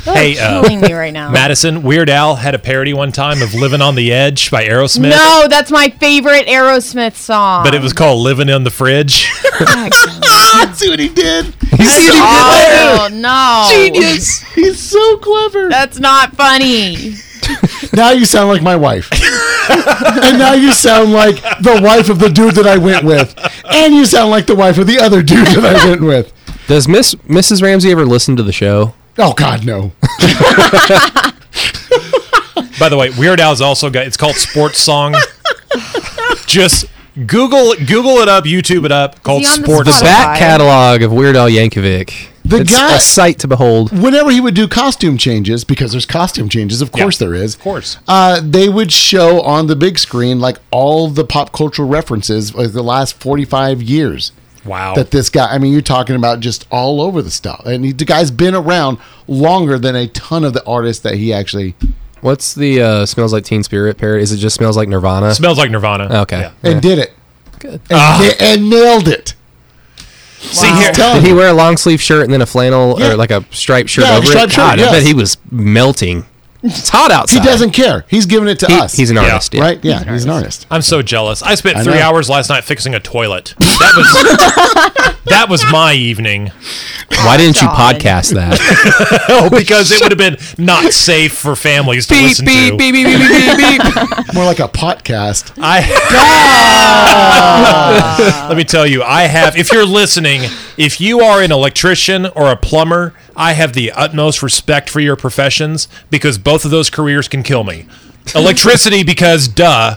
Hey, 0.03 0.37
uh, 0.37 0.61
killing 0.61 0.81
me 0.81 0.93
right 0.93 1.13
now. 1.13 1.31
Madison, 1.31 1.83
Weird 1.83 2.09
Al 2.09 2.35
had 2.35 2.55
a 2.55 2.59
parody 2.59 2.93
one 2.93 3.11
time 3.11 3.41
of 3.41 3.53
"Living 3.53 3.81
on 3.81 3.95
the 3.95 4.11
Edge" 4.13 4.51
by 4.51 4.65
Aerosmith. 4.65 5.09
No, 5.11 5.47
that's 5.49 5.71
my 5.71 5.89
favorite 5.89 6.47
Aerosmith 6.47 7.15
song. 7.15 7.63
But 7.63 7.73
it 7.75 7.81
was 7.81 7.93
called 7.93 8.21
"Living 8.21 8.49
in 8.49 8.63
the 8.63 8.71
Fridge." 8.71 9.29
Ah, 10.37 10.71
see 10.75 10.89
what 10.89 10.99
he 10.99 11.07
did. 11.07 11.45
You 11.45 11.51
see 11.51 11.71
what 11.71 11.79
he 11.79 12.11
did 12.11 12.11
there? 12.11 12.97
Oh 12.99 13.07
no! 13.11 13.67
Genius. 13.71 14.41
He's 14.53 14.79
so 14.79 15.17
clever. 15.17 15.69
That's 15.69 15.97
not 15.97 16.35
funny. 16.35 17.15
now 17.93 18.11
you 18.11 18.25
sound 18.25 18.49
like 18.49 18.61
my 18.61 18.75
wife. 18.75 19.09
and 19.69 20.37
now 20.37 20.53
you 20.53 20.71
sound 20.71 21.13
like 21.13 21.35
the 21.61 21.79
wife 21.81 22.09
of 22.09 22.19
the 22.19 22.29
dude 22.29 22.55
that 22.55 22.67
I 22.67 22.77
went 22.77 23.05
with. 23.05 23.33
And 23.65 23.93
you 23.93 24.05
sound 24.05 24.31
like 24.31 24.45
the 24.45 24.55
wife 24.55 24.77
of 24.77 24.87
the 24.87 24.99
other 24.99 25.21
dude 25.23 25.47
that 25.47 25.65
I 25.65 25.89
went 25.89 26.01
with. 26.01 26.33
Does 26.67 26.87
Miss 26.87 27.15
Mrs. 27.15 27.61
Ramsey 27.61 27.91
ever 27.91 28.05
listen 28.05 28.35
to 28.35 28.43
the 28.43 28.51
show? 28.51 28.93
Oh 29.17 29.33
God, 29.33 29.65
no. 29.65 29.91
By 32.79 32.89
the 32.89 32.97
way, 32.97 33.09
Weird 33.11 33.39
Al's 33.39 33.61
also 33.61 33.89
got 33.89 34.05
it's 34.05 34.17
called 34.17 34.35
Sports 34.35 34.79
Song. 34.79 35.15
Just 36.45 36.85
Google 37.15 37.73
Google 37.75 38.17
it 38.17 38.27
up, 38.27 38.43
YouTube 38.43 38.85
it 38.85 38.91
up, 38.91 39.23
called 39.23 39.41
he 39.41 39.47
on 39.47 39.61
the 39.61 39.65
Sports 39.67 39.87
The 39.89 39.95
Spotify? 39.95 40.03
Back 40.03 40.39
catalog 40.39 41.01
of 41.01 41.11
Weird 41.13 41.35
Al 41.37 41.49
Yankovic. 41.49 42.27
The 42.43 42.57
it's 42.57 42.71
guy- 42.71 42.95
a 42.95 42.99
sight 42.99 43.39
to 43.39 43.47
behold. 43.47 43.97
Whenever 43.97 44.29
he 44.29 44.39
would 44.41 44.53
do 44.53 44.67
costume 44.67 45.17
changes, 45.17 45.63
because 45.63 45.91
there's 45.93 46.05
costume 46.05 46.47
changes, 46.49 46.81
of 46.81 46.91
course 46.91 47.17
there 47.17 47.33
is. 47.33 47.55
Of 47.55 47.61
course. 47.61 47.97
Uh, 48.07 48.39
they 48.43 48.69
would 48.69 48.91
show 48.91 49.41
on 49.41 49.65
the 49.67 49.75
big 49.75 49.97
screen 49.97 50.39
like 50.39 50.57
all 50.69 51.07
the 51.07 51.23
pop 51.25 51.51
cultural 51.53 51.87
references 51.87 52.53
of 52.53 52.73
the 52.73 52.83
last 52.83 53.19
45 53.19 53.81
years. 53.81 54.31
Wow. 54.65 54.95
that 54.95 55.11
this 55.11 55.29
guy 55.29 55.53
i 55.53 55.57
mean 55.57 55.71
you're 55.73 55.81
talking 55.81 56.15
about 56.15 56.39
just 56.39 56.65
all 56.71 57.01
over 57.01 57.21
the 57.21 57.29
stuff 57.31 57.61
and 57.65 57.85
he, 57.85 57.91
the 57.91 58.05
guy's 58.05 58.31
been 58.31 58.55
around 58.55 58.97
longer 59.27 59.77
than 59.77 59.95
a 59.95 60.07
ton 60.07 60.43
of 60.43 60.53
the 60.53 60.65
artists 60.65 61.03
that 61.03 61.15
he 61.15 61.31
actually 61.33 61.75
What's 62.21 62.55
the 62.55 62.81
uh, 62.81 63.05
"Smells 63.05 63.31
Like 63.33 63.43
Teen 63.43 63.61
Spirit" 63.61 63.99
parody? 63.99 64.23
Is 64.23 64.31
it 64.31 64.37
just 64.37 64.55
"Smells 64.55 64.75
Like 64.75 64.89
Nirvana"? 64.89 65.35
Smells 65.35 65.59
like 65.59 65.69
Nirvana. 65.69 66.21
Okay. 66.21 66.39
Yeah. 66.39 66.51
and 66.63 66.81
did 66.81 66.97
it 66.97 67.13
Good. 67.59 67.81
and, 67.91 67.91
na- 67.91 68.31
and 68.39 68.69
nailed 68.69 69.07
it 69.07 69.35
See 70.39 70.67
here. 70.67 70.91
Did 70.91 71.23
he 71.23 71.33
wear 71.33 71.49
a 71.49 71.53
long 71.53 71.77
sleeve 71.77 72.01
shirt 72.01 72.23
and 72.23 72.33
then 72.33 72.41
a 72.41 72.45
flannel 72.47 72.95
Yeah. 72.99 73.11
or 73.11 73.15
like 73.17 73.29
a 73.31 73.45
striped 73.51 73.89
shirt 73.91 74.05
Yeah, 74.05 74.17
over 74.17 74.25
striped 74.25 74.47
it? 74.51 74.53
shirt, 74.53 74.57
God, 74.57 74.79
I 74.79 74.83
yes. 74.83 74.91
bet 74.91 75.03
he 75.03 75.13
was 75.13 75.37
melting. 75.51 76.25
It's 76.63 76.89
hot 76.89 77.11
outside. 77.11 77.39
he 77.41 77.45
doesn't 77.45 77.71
care 77.71 78.05
he's 78.07 78.25
giving 78.25 78.47
it 78.49 78.59
to 78.59 78.67
He- 78.67 78.73
us 78.73 78.93
he's 78.93 79.11
an 79.11 79.17
artist, 79.17 79.53
yeah. 79.53 79.61
right 79.61 79.79
yeah 79.83 80.03
he's 80.11 80.23
an 80.25 80.31
artist 80.31 80.65
I'm 80.71 80.81
so 80.81 81.01
jealous. 81.01 81.43
I 81.43 81.55
spent 81.55 81.77
I 81.77 81.83
three 81.83 81.93
know. 81.95 82.01
hours 82.01 82.29
last 82.29 82.49
night 82.49 82.63
fixing 82.63 82.95
a 82.95 82.99
toilet. 82.99 83.53
That 83.59 83.93
was 83.95 85.15
that 85.25 85.47
was 85.49 85.63
my 85.71 85.93
evening. 85.93 86.47
Why 87.09 87.35
oh, 87.35 87.37
didn't 87.37 87.61
you 87.61 87.67
podcast 87.67 88.33
that? 88.33 88.59
Oh, 89.29 89.49
because 89.49 89.91
it 89.91 90.01
would 90.01 90.11
have 90.11 90.17
been 90.17 90.37
not 90.63 90.91
safe 90.93 91.33
for 91.37 91.55
families 91.55 92.07
to 92.07 92.15
listen 92.15 92.45
to. 92.45 92.51
beep, 92.51 92.77
beep, 92.77 92.93
beep, 92.93 93.05
beep, 93.05 93.57
beep, 93.57 93.81
beep. 93.81 94.33
more 94.33 94.45
like 94.45 94.59
a 94.59 94.67
podcast 94.67 95.51
I 95.61 95.81
Let 98.47 98.57
me 98.57 98.63
tell 98.63 98.85
you, 98.87 99.03
I 99.03 99.23
have 99.23 99.57
if 99.57 99.71
you're 99.71 99.85
listening, 99.85 100.41
if 100.77 100.99
you 101.01 101.19
are 101.21 101.41
an 101.41 101.51
electrician 101.51 102.25
or 102.27 102.51
a 102.51 102.55
plumber, 102.57 103.13
I 103.35 103.53
have 103.53 103.73
the 103.73 103.91
utmost 103.91 104.41
respect 104.43 104.89
for 104.89 104.99
your 104.99 105.15
professions 105.15 105.87
because 106.09 106.37
both 106.37 106.65
of 106.65 106.71
those 106.71 106.89
careers 106.89 107.27
can 107.27 107.43
kill 107.43 107.63
me. 107.63 107.85
Electricity 108.33 109.03
because 109.13 109.47
duh. 109.47 109.95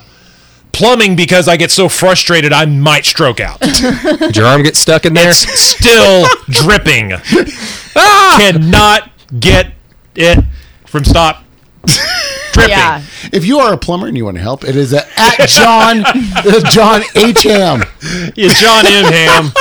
Plumbing 0.72 1.16
because 1.16 1.48
I 1.48 1.56
get 1.56 1.70
so 1.72 1.88
frustrated 1.88 2.52
I 2.52 2.64
might 2.66 3.04
stroke 3.04 3.40
out. 3.40 3.58
Did 3.60 4.36
your 4.36 4.46
arm 4.46 4.62
get 4.62 4.76
stuck 4.76 5.04
in 5.06 5.14
there? 5.14 5.30
It's 5.30 5.38
still 5.38 6.26
dripping. 6.50 7.10
Cannot 7.94 9.10
get 9.40 9.72
it 10.14 10.44
from 10.86 11.04
stop 11.04 11.42
dripping. 12.52 12.70
Yeah. 12.70 13.02
if 13.32 13.44
you 13.44 13.58
are 13.58 13.72
a 13.72 13.76
plumber 13.78 14.06
and 14.08 14.16
you 14.16 14.24
want 14.24 14.36
to 14.36 14.42
help 14.42 14.64
it 14.64 14.74
is 14.74 14.92
at, 14.92 15.06
at 15.16 15.48
john 15.48 16.02
uh, 16.04 16.60
john 16.72 17.02
h 17.14 17.42
ham 17.44 17.82
Yeah, 18.34 18.52
John 18.54 18.84
M. 18.86 19.04
Ham. 19.12 19.52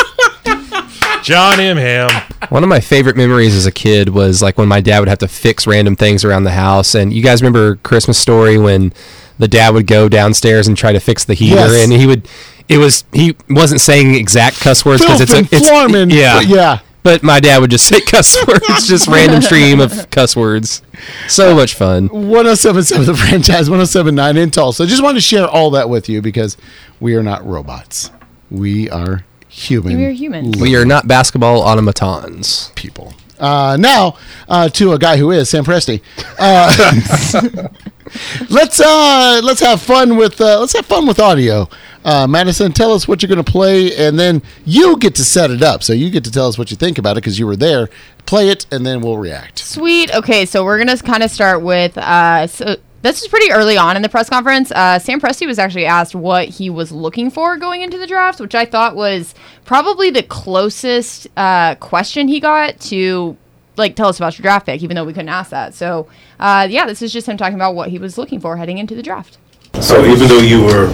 John 1.28 1.60
M. 1.60 1.76
Ham. 1.76 2.10
One 2.48 2.64
of 2.64 2.70
my 2.70 2.80
favorite 2.80 3.18
memories 3.18 3.54
as 3.54 3.66
a 3.66 3.72
kid 3.72 4.08
was 4.08 4.42
like 4.42 4.58
when 4.58 4.70
my 4.70 4.80
dad 4.80 5.00
would 5.00 5.10
have 5.10 5.18
to 5.20 5.28
fix 5.28 5.68
random 5.68 5.98
things 5.98 6.24
around 6.24 6.46
the 6.46 6.52
house. 6.52 6.96
And 6.96 7.12
you 7.12 7.22
guys 7.22 7.42
remember 7.42 7.76
Christmas 7.84 8.18
Story 8.18 8.58
when 8.58 8.94
the 9.38 9.50
dad 9.50 9.74
would 9.74 9.88
go 9.88 10.08
downstairs 10.08 10.70
and 10.70 10.78
try 10.78 10.94
to 10.94 11.02
fix 11.02 11.26
the 11.26 11.34
heater, 11.34 11.56
Yes. 11.56 11.84
and 11.84 11.92
he 11.92 12.08
would. 12.08 12.30
It 12.70 12.78
was 12.78 13.04
he 13.12 13.36
wasn't 13.50 13.82
saying 13.82 14.16
exact 14.16 14.62
cuss 14.62 14.86
words 14.86 15.02
because 15.02 15.18
Filth 15.18 15.30
it's 15.30 15.34
a 15.34 15.38
and 15.40 15.50
it's 15.52 15.70
Foreman. 15.70 16.10
yeah 16.10 16.40
yeah 16.40 16.80
But 17.04 17.24
my 17.24 17.42
dad 17.42 17.60
would 17.60 17.72
just 17.72 17.88
say 17.88 18.00
cuss 18.08 18.38
words, 18.48 18.88
just 18.88 19.10
random 19.10 19.42
stream 19.42 19.82
of 19.82 20.10
cuss 20.10 20.34
words. 20.34 20.82
So 21.28 21.52
uh, 21.52 21.56
much 21.56 21.74
fun. 21.74 22.08
1077 22.08 23.06
the 23.06 23.16
franchise 23.18 23.70
1079 23.70 24.38
in 24.38 24.50
Tulsa. 24.50 24.84
I 24.84 24.86
just 24.86 25.04
wanted 25.04 25.16
to 25.16 25.22
share 25.22 25.46
all 25.46 25.72
that 25.72 25.90
with 25.90 26.08
you 26.08 26.22
because 26.22 26.56
we 27.02 27.16
are 27.16 27.24
not 27.24 27.46
robots. 27.46 28.12
We 28.50 28.90
are 28.90 29.26
human. 29.50 29.98
We 29.98 30.06
are 30.06 30.12
humans. 30.12 30.58
We 30.60 30.76
are 30.76 30.86
not 30.86 31.08
basketball 31.08 31.62
automatons. 31.62 32.72
people. 32.76 33.14
Uh, 33.40 33.78
now 33.80 34.18
uh, 34.50 34.68
to 34.70 34.94
a 34.94 35.00
guy 35.00 35.18
who 35.18 35.32
is 35.32 35.50
Sam 35.50 35.64
Presti. 35.64 36.02
Uh, 36.40 37.68
let's 38.50 38.80
uh, 38.80 39.42
let's 39.44 39.60
have 39.60 39.82
fun 39.82 40.18
with 40.18 40.42
uh, 40.42 40.60
let's 40.60 40.74
have 40.74 40.86
fun 40.86 41.06
with 41.08 41.20
audio. 41.20 41.70
Uh, 42.04 42.26
Madison, 42.26 42.72
tell 42.72 42.94
us 42.94 43.08
what 43.08 43.22
you're 43.22 43.28
going 43.28 43.44
to 43.44 43.52
play, 43.52 43.94
and 43.98 44.18
then 44.18 44.42
you 44.66 44.98
get 44.98 45.14
to 45.16 45.26
set 45.26 45.52
it 45.52 45.62
up. 45.62 45.84
So 45.84 45.92
you 45.92 46.10
get 46.10 46.24
to 46.24 46.32
tell 46.32 46.48
us 46.48 46.58
what 46.58 46.72
you 46.72 46.78
think 46.78 46.98
about 46.98 47.18
it 47.18 47.22
because 47.22 47.38
you 47.38 47.46
were 47.46 47.58
there. 47.58 47.90
Play 48.26 48.50
it, 48.50 48.66
and 48.72 48.86
then 48.86 49.02
we'll 49.02 49.18
react. 49.18 49.60
Sweet. 49.60 50.14
Okay, 50.16 50.46
so 50.46 50.64
we're 50.64 50.78
gonna 50.78 50.98
kind 50.98 51.22
of 51.22 51.30
start 51.30 51.62
with. 51.62 51.98
Uh, 51.98 52.48
so 52.48 52.78
this 53.02 53.22
is 53.22 53.28
pretty 53.28 53.52
early 53.52 53.78
on 53.78 53.96
in 53.96 54.02
the 54.02 54.10
press 54.10 54.30
conference. 54.30 54.72
Uh, 54.72 55.00
Sam 55.00 55.22
Presti 55.22 55.46
was 55.46 55.60
actually 55.60 55.86
asked 55.86 56.16
what 56.16 56.50
he 56.50 56.70
was 56.70 56.92
looking 56.92 57.30
for 57.30 57.58
going 57.58 57.82
into 57.82 57.98
the 57.98 58.08
draft, 58.08 58.40
which 58.40 58.56
I 58.56 58.66
thought 58.66 58.96
was 58.96 59.36
probably 59.66 60.10
the 60.10 60.24
closest 60.24 61.28
uh, 61.38 61.76
question 61.76 62.28
he 62.28 62.40
got 62.40 62.80
to 62.82 63.38
like 63.76 63.96
tell 63.96 64.08
us 64.08 64.18
about 64.18 64.38
your 64.38 64.44
draft 64.44 64.66
pick, 64.66 64.82
even 64.82 64.96
though 64.96 65.06
we 65.06 65.14
couldn't 65.14 65.30
ask 65.30 65.52
that. 65.52 65.74
So 65.74 66.08
uh, 66.40 66.68
yeah, 66.70 66.86
this 66.86 67.02
is 67.02 67.14
just 67.14 67.28
him 67.28 67.38
talking 67.38 67.56
about 67.56 67.76
what 67.76 67.90
he 67.90 68.00
was 68.00 68.18
looking 68.18 68.40
for 68.40 68.58
heading 68.58 68.78
into 68.80 68.96
the 68.96 69.04
draft. 69.04 69.38
So 69.80 70.04
even 70.06 70.28
though 70.28 70.40
you 70.40 70.64
were 70.64 70.92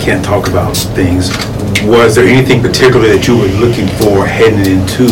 can't 0.00 0.24
talk 0.24 0.48
about 0.48 0.76
things, 0.76 1.30
was 1.84 2.14
there 2.14 2.26
anything 2.26 2.60
particular 2.60 3.08
that 3.08 3.26
you 3.26 3.38
were 3.38 3.46
looking 3.46 3.86
for 3.96 4.26
heading 4.26 4.80
into 4.80 5.06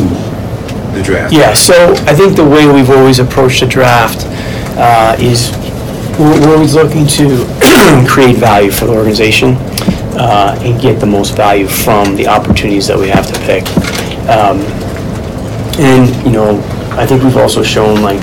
the 0.92 1.02
draft? 1.02 1.32
Yeah, 1.32 1.54
so 1.54 1.92
I 2.06 2.14
think 2.14 2.36
the 2.36 2.44
way 2.44 2.70
we've 2.70 2.90
always 2.90 3.18
approached 3.18 3.60
the 3.60 3.66
draft 3.66 4.26
uh, 4.76 5.16
is 5.18 5.50
we're, 6.22 6.40
we're 6.40 6.54
always 6.54 6.74
looking 6.74 7.06
to 7.06 7.44
create 8.08 8.36
value 8.36 8.70
for 8.70 8.86
the 8.86 8.92
organization 8.92 9.56
uh, 10.14 10.56
and 10.62 10.80
get 10.80 11.00
the 11.00 11.06
most 11.06 11.36
value 11.36 11.66
from 11.66 12.14
the 12.16 12.26
opportunities 12.28 12.86
that 12.86 12.98
we 12.98 13.08
have 13.08 13.26
to 13.26 13.38
pick. 13.40 13.66
Um, 14.28 14.60
and 15.80 16.24
you 16.24 16.32
know, 16.32 16.60
I 16.92 17.06
think 17.06 17.22
we've 17.22 17.36
also 17.36 17.62
shown 17.62 18.02
like 18.02 18.20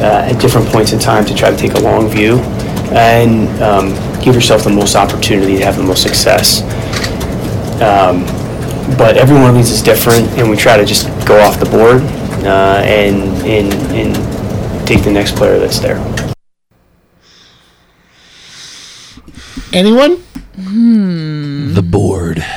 uh, 0.00 0.30
at 0.30 0.40
different 0.40 0.68
points 0.68 0.92
in 0.92 0.98
time 0.98 1.24
to 1.26 1.34
try 1.34 1.50
to 1.50 1.56
take 1.56 1.74
a 1.74 1.80
long 1.80 2.08
view 2.08 2.38
and 2.92 3.48
um, 3.62 3.88
give 4.22 4.34
yourself 4.34 4.64
the 4.64 4.70
most 4.70 4.94
opportunity 4.96 5.58
to 5.58 5.64
have 5.64 5.76
the 5.76 5.82
most 5.82 6.02
success. 6.02 6.62
Um, 7.82 8.24
but 8.96 9.18
every 9.18 9.36
one 9.36 9.50
of 9.50 9.56
these 9.56 9.70
is 9.70 9.82
different, 9.82 10.26
and 10.38 10.48
we 10.48 10.56
try 10.56 10.76
to 10.78 10.84
just 10.84 11.06
go 11.26 11.38
off 11.40 11.60
the 11.60 11.66
board 11.66 12.00
uh, 12.44 12.82
and, 12.86 13.22
and, 13.46 13.72
and 13.92 14.86
take 14.86 15.04
the 15.04 15.12
next 15.12 15.36
player 15.36 15.58
that's 15.58 15.78
there. 15.78 16.27
Anyone? 19.72 20.22
The 21.74 21.82
board. 21.82 22.44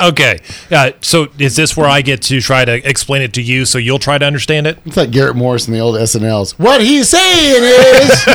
Okay. 0.00 0.40
Uh, 0.70 0.90
so 1.00 1.28
is 1.38 1.56
this 1.56 1.76
where 1.76 1.88
I 1.88 2.02
get 2.02 2.22
to 2.22 2.40
try 2.40 2.64
to 2.64 2.74
explain 2.88 3.22
it 3.22 3.32
to 3.34 3.42
you 3.42 3.64
so 3.64 3.78
you'll 3.78 3.98
try 3.98 4.18
to 4.18 4.24
understand 4.26 4.66
it? 4.66 4.78
It's 4.84 4.96
like 4.96 5.10
Garrett 5.10 5.36
Morris 5.36 5.66
in 5.66 5.72
the 5.72 5.80
old 5.80 5.94
SNLs. 5.96 6.58
What 6.58 6.80
he's 6.80 7.08
saying 7.08 7.62
is, 7.62 8.26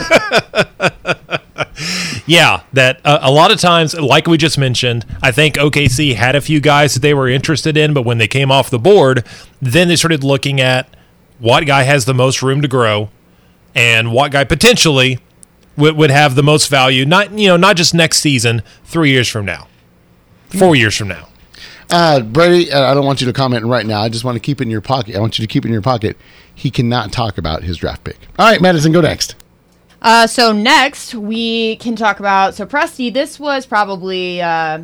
Yeah, 2.25 2.61
that 2.73 2.99
uh, 3.05 3.19
a 3.21 3.31
lot 3.31 3.51
of 3.51 3.59
times, 3.59 3.93
like 3.93 4.27
we 4.27 4.37
just 4.37 4.57
mentioned, 4.57 5.05
I 5.21 5.31
think 5.31 5.55
OKC 5.55 6.15
had 6.15 6.35
a 6.35 6.41
few 6.41 6.59
guys 6.59 6.93
that 6.93 7.01
they 7.01 7.13
were 7.13 7.27
interested 7.27 7.75
in, 7.77 7.93
but 7.93 8.03
when 8.03 8.17
they 8.17 8.27
came 8.27 8.51
off 8.51 8.69
the 8.69 8.79
board, 8.79 9.25
then 9.61 9.87
they 9.87 9.95
started 9.95 10.23
looking 10.23 10.59
at 10.61 10.87
what 11.39 11.65
guy 11.65 11.83
has 11.83 12.05
the 12.05 12.13
most 12.13 12.41
room 12.41 12.61
to 12.61 12.67
grow 12.67 13.09
and 13.75 14.11
what 14.13 14.31
guy 14.31 14.43
potentially 14.45 15.19
would, 15.77 15.95
would 15.95 16.11
have 16.11 16.35
the 16.35 16.43
most 16.43 16.69
value. 16.69 17.05
Not 17.05 17.31
you 17.37 17.47
know 17.47 17.57
not 17.57 17.75
just 17.75 17.93
next 17.93 18.19
season, 18.19 18.61
three 18.83 19.11
years 19.11 19.27
from 19.27 19.45
now, 19.45 19.67
four 20.49 20.75
years 20.75 20.95
from 20.97 21.07
now. 21.09 21.27
uh, 21.89 22.21
Brady. 22.21 22.71
Uh, 22.71 22.91
I 22.91 22.93
don't 22.93 23.05
want 23.05 23.21
you 23.21 23.27
to 23.27 23.33
comment 23.33 23.65
right 23.65 23.85
now. 23.85 24.01
I 24.01 24.09
just 24.09 24.23
want 24.23 24.35
to 24.35 24.39
keep 24.39 24.61
it 24.61 24.63
in 24.65 24.71
your 24.71 24.81
pocket. 24.81 25.15
I 25.15 25.19
want 25.19 25.37
you 25.39 25.43
to 25.45 25.51
keep 25.51 25.65
it 25.65 25.67
in 25.67 25.73
your 25.73 25.81
pocket. 25.81 26.17
He 26.53 26.69
cannot 26.71 27.11
talk 27.11 27.37
about 27.37 27.63
his 27.63 27.77
draft 27.77 28.03
pick. 28.03 28.17
All 28.37 28.47
right, 28.49 28.61
Madison, 28.61 28.91
go 28.91 29.01
next. 29.01 29.35
Uh, 30.01 30.25
so 30.25 30.51
next 30.51 31.13
we 31.13 31.75
can 31.77 31.95
talk 31.95 32.19
about 32.19 32.55
so 32.55 32.65
Presti. 32.65 33.13
This 33.13 33.39
was 33.39 33.65
probably 33.67 34.41
uh, 34.41 34.79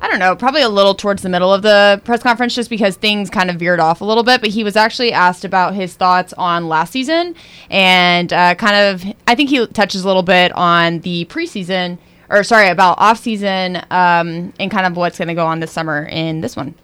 I 0.00 0.08
don't 0.08 0.18
know, 0.18 0.36
probably 0.36 0.62
a 0.62 0.68
little 0.68 0.94
towards 0.94 1.22
the 1.22 1.28
middle 1.28 1.52
of 1.52 1.62
the 1.62 2.00
press 2.04 2.22
conference, 2.22 2.54
just 2.54 2.68
because 2.68 2.96
things 2.96 3.30
kind 3.30 3.50
of 3.50 3.56
veered 3.56 3.80
off 3.80 4.00
a 4.00 4.04
little 4.04 4.22
bit. 4.22 4.40
But 4.40 4.50
he 4.50 4.62
was 4.62 4.76
actually 4.76 5.12
asked 5.12 5.44
about 5.44 5.74
his 5.74 5.94
thoughts 5.94 6.32
on 6.34 6.68
last 6.68 6.92
season 6.92 7.34
and 7.70 8.32
uh, 8.32 8.54
kind 8.56 8.76
of 8.76 9.14
I 9.26 9.34
think 9.34 9.50
he 9.50 9.66
touches 9.68 10.04
a 10.04 10.06
little 10.06 10.22
bit 10.22 10.52
on 10.52 11.00
the 11.00 11.24
preseason 11.26 11.98
or 12.28 12.42
sorry 12.42 12.68
about 12.68 12.98
off 12.98 13.18
season 13.18 13.76
um, 13.90 14.52
and 14.58 14.70
kind 14.70 14.86
of 14.86 14.96
what's 14.96 15.18
going 15.18 15.28
to 15.28 15.34
go 15.34 15.46
on 15.46 15.60
this 15.60 15.72
summer 15.72 16.04
in 16.04 16.40
this 16.40 16.56
one. 16.56 16.74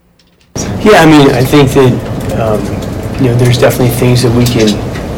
Yeah, 0.56 1.00
I 1.00 1.06
mean, 1.06 1.30
I 1.30 1.44
think 1.44 1.70
that 1.70 2.40
um, 2.40 2.60
you 3.22 3.30
know 3.30 3.36
there's 3.36 3.58
definitely 3.58 3.94
things 3.96 4.22
that 4.22 4.34
we 4.36 4.44
can 4.44 4.68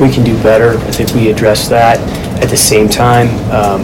we 0.00 0.12
can 0.12 0.24
do 0.24 0.40
better. 0.42 0.78
I 0.78 0.90
think 0.90 1.14
we 1.14 1.30
address 1.30 1.68
that. 1.68 1.98
At 2.42 2.50
the 2.50 2.56
same 2.56 2.88
time, 2.88 3.28
um, 3.50 3.82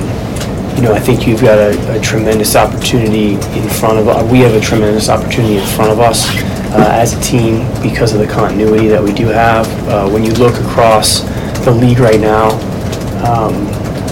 you 0.81 0.87
know, 0.87 0.95
I 0.95 0.99
think 0.99 1.27
you've 1.27 1.43
got 1.43 1.59
a, 1.59 1.99
a 1.99 2.01
tremendous 2.01 2.57
opportunity 2.57 3.35
in 3.35 3.69
front 3.69 3.99
of 3.99 4.09
us. 4.09 4.33
We 4.33 4.39
have 4.41 4.55
a 4.55 4.61
tremendous 4.61 5.11
opportunity 5.11 5.59
in 5.59 5.67
front 5.67 5.91
of 5.91 6.01
us 6.01 6.27
uh, 6.73 6.89
as 6.93 7.13
a 7.13 7.21
team 7.21 7.67
because 7.83 8.15
of 8.15 8.21
the 8.21 8.27
continuity 8.27 8.89
that 8.89 9.03
we 9.03 9.13
do 9.13 9.27
have. 9.27 9.69
Uh, 9.87 10.09
when 10.09 10.25
you 10.25 10.33
look 10.33 10.55
across 10.55 11.21
the 11.67 11.71
league 11.71 11.99
right 11.99 12.19
now, 12.19 12.49
um, 13.29 13.53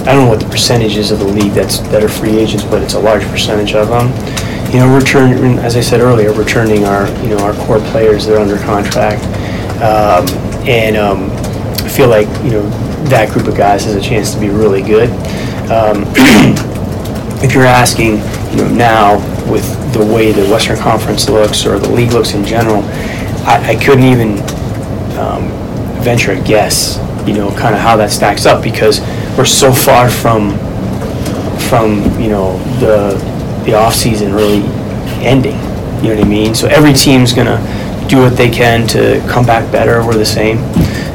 I 0.06 0.12
don't 0.12 0.24
know 0.24 0.28
what 0.28 0.40
the 0.40 0.48
percentage 0.50 0.96
is 0.96 1.10
of 1.10 1.20
the 1.20 1.24
league 1.24 1.52
that's 1.52 1.78
that 1.88 2.04
are 2.04 2.08
free 2.08 2.36
agents, 2.38 2.64
but 2.64 2.82
it's 2.82 2.92
a 2.92 3.00
large 3.00 3.24
percentage 3.28 3.74
of 3.74 3.88
them. 3.88 4.08
You 4.70 4.80
know, 4.80 4.94
return 4.94 5.58
as 5.60 5.74
I 5.74 5.80
said 5.80 6.02
earlier, 6.02 6.32
returning 6.34 6.84
our 6.84 7.08
you 7.22 7.30
know 7.30 7.38
our 7.38 7.54
core 7.64 7.80
players 7.80 8.26
that 8.26 8.36
are 8.36 8.40
under 8.40 8.58
contract, 8.58 9.24
um, 9.80 10.28
and 10.68 10.98
um, 10.98 11.30
I 11.82 11.88
feel 11.88 12.08
like 12.08 12.28
you 12.44 12.50
know 12.50 12.68
that 13.08 13.30
group 13.30 13.46
of 13.46 13.56
guys 13.56 13.84
has 13.84 13.94
a 13.94 14.00
chance 14.02 14.34
to 14.34 14.40
be 14.40 14.50
really 14.50 14.82
good. 14.82 15.08
Um, 15.70 16.04
if 17.42 17.54
you're 17.54 17.64
asking, 17.64 18.18
you 18.50 18.64
know, 18.64 18.68
now 18.68 19.50
with 19.50 19.66
the 19.92 20.04
way 20.04 20.32
the 20.32 20.48
Western 20.50 20.78
Conference 20.78 21.28
looks 21.28 21.66
or 21.66 21.78
the 21.78 21.90
league 21.90 22.12
looks 22.12 22.32
in 22.34 22.44
general, 22.44 22.82
I, 23.46 23.74
I 23.76 23.84
couldn't 23.84 24.04
even 24.04 24.38
um, 25.18 25.48
venture 26.02 26.32
a 26.32 26.40
guess, 26.42 26.98
you 27.26 27.34
know, 27.34 27.50
kind 27.50 27.74
of 27.74 27.80
how 27.80 27.96
that 27.96 28.10
stacks 28.10 28.46
up 28.46 28.62
because 28.62 29.00
we're 29.36 29.44
so 29.44 29.72
far 29.72 30.10
from 30.10 30.58
from 31.68 32.00
you 32.18 32.28
know 32.28 32.56
the 32.80 33.14
the 33.64 33.74
off 33.74 33.94
season 33.94 34.32
really 34.32 34.62
ending. 35.24 35.56
You 36.02 36.10
know 36.10 36.16
what 36.16 36.24
I 36.24 36.28
mean? 36.28 36.54
So 36.54 36.66
every 36.68 36.92
team's 36.92 37.32
gonna 37.32 37.58
do 38.08 38.18
what 38.18 38.36
they 38.36 38.48
can 38.48 38.86
to 38.88 39.20
come 39.28 39.44
back 39.44 39.70
better. 39.70 40.04
We're 40.04 40.14
the 40.14 40.24
same, 40.24 40.58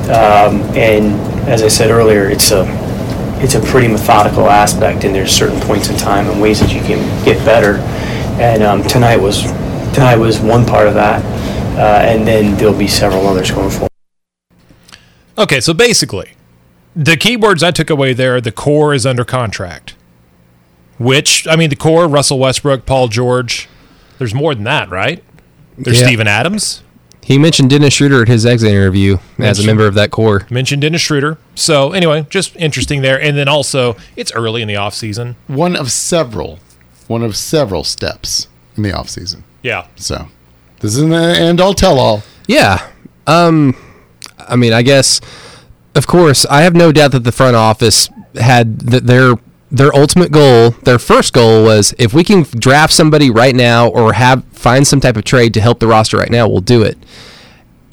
um, 0.10 0.62
and 0.76 1.20
as 1.50 1.64
I 1.64 1.68
said 1.68 1.90
earlier, 1.90 2.30
it's 2.30 2.52
a 2.52 2.66
it's 3.44 3.56
a 3.56 3.60
pretty 3.60 3.88
methodical 3.90 4.50
aspect, 4.50 5.04
and 5.04 5.14
there's 5.14 5.32
certain 5.32 5.60
points 5.62 5.90
in 5.90 5.98
time 5.98 6.30
and 6.30 6.42
ways 6.42 6.60
that 6.62 6.74
you 6.74 6.82
can 6.82 7.00
get 7.26 7.44
better. 7.46 7.76
And 8.42 8.64
um, 8.64 8.84
tonight 8.84 9.18
was 9.18 9.44
tonight 9.94 10.16
was 10.16 10.40
one 10.40 10.66
part 10.66 10.88
of 10.88 10.94
that, 10.94 11.24
uh, 11.78 12.04
and 12.06 12.26
then 12.28 12.56
there'll 12.58 12.78
be 12.78 12.88
several 12.88 13.28
others 13.28 13.52
going 13.52 13.70
forward. 13.70 13.90
Okay, 15.38 15.60
so 15.60 15.74
basically, 15.74 16.34
the 16.96 17.18
keywords 17.18 17.64
I 17.64 17.72
took 17.72 17.90
away 17.90 18.14
there, 18.14 18.40
the 18.40 18.52
core 18.52 18.94
is 18.94 19.06
under 19.06 19.26
contract. 19.26 19.96
Which, 21.00 21.48
I 21.48 21.56
mean, 21.56 21.70
the 21.72 21.76
core, 21.76 22.08
Russell 22.08 22.38
Westbrook, 22.40 22.86
Paul 22.86 23.08
George. 23.08 23.68
There's 24.20 24.34
more 24.34 24.54
than 24.54 24.64
that, 24.66 24.90
right? 24.90 25.24
There's 25.78 26.00
Yeah. 26.00 26.06
Steven 26.06 26.28
Adams. 26.28 26.84
He 27.24 27.38
mentioned 27.38 27.70
Dennis 27.70 27.94
Schroeder 27.94 28.24
at 28.24 28.28
his 28.28 28.46
exit 28.46 28.72
interview 28.72 29.18
as 29.40 29.64
a 29.64 29.66
member 29.66 29.88
of 29.88 29.94
that 29.96 30.12
core. 30.12 30.46
Mentioned 30.50 30.82
Dennis 30.82 31.02
Schroeder. 31.02 31.38
So, 31.56 31.94
anyway, 31.94 32.28
just 32.30 32.56
interesting 32.58 33.02
there. 33.02 33.22
And 33.22 33.38
then 33.38 33.48
also, 33.48 33.96
it's 34.16 34.32
early 34.34 34.62
in 34.62 34.68
the 34.68 34.74
offseason. 34.74 35.36
One 35.48 35.76
of 35.76 35.92
several, 35.92 36.60
one 37.08 37.24
of 37.24 37.38
several 37.38 37.84
steps 37.84 38.48
in 38.76 38.84
the 38.84 38.92
offseason. 38.92 39.44
Yeah. 39.62 39.88
So 39.96 40.28
this 40.80 40.96
isn't 40.96 41.14
an 41.14 41.36
end 41.36 41.62
all 41.62 41.74
tell 41.74 42.00
all. 42.00 42.24
Yeah. 42.48 42.90
Um 43.26 43.76
I 44.38 44.56
mean, 44.56 44.74
I 44.74 44.82
guess 44.82 45.22
of 45.96 46.08
course, 46.08 46.46
I 46.48 46.62
have 46.62 46.76
no 46.76 46.92
doubt 46.92 47.12
that 47.12 47.24
the 47.24 47.32
front 47.32 47.56
office 47.56 48.10
had 48.36 48.80
that 48.82 49.06
their 49.08 49.36
their 49.74 49.94
ultimate 49.96 50.32
goal, 50.32 50.70
their 50.84 51.00
first 51.00 51.34
goal 51.34 51.64
was 51.64 51.96
if 51.98 52.14
we 52.14 52.24
can 52.24 52.44
draft 52.44 52.94
somebody 52.94 53.32
right 53.32 53.56
now 53.56 53.90
or 53.90 54.14
have 54.14 54.46
find 54.50 54.86
some 54.86 55.00
type 55.00 55.18
of 55.18 55.24
trade 55.24 55.52
to 55.56 55.62
help 55.62 55.80
the 55.80 55.88
roster 55.88 56.16
right 56.16 56.30
now, 56.30 56.48
we'll 56.48 56.62
do 56.62 56.84
it. 56.84 56.96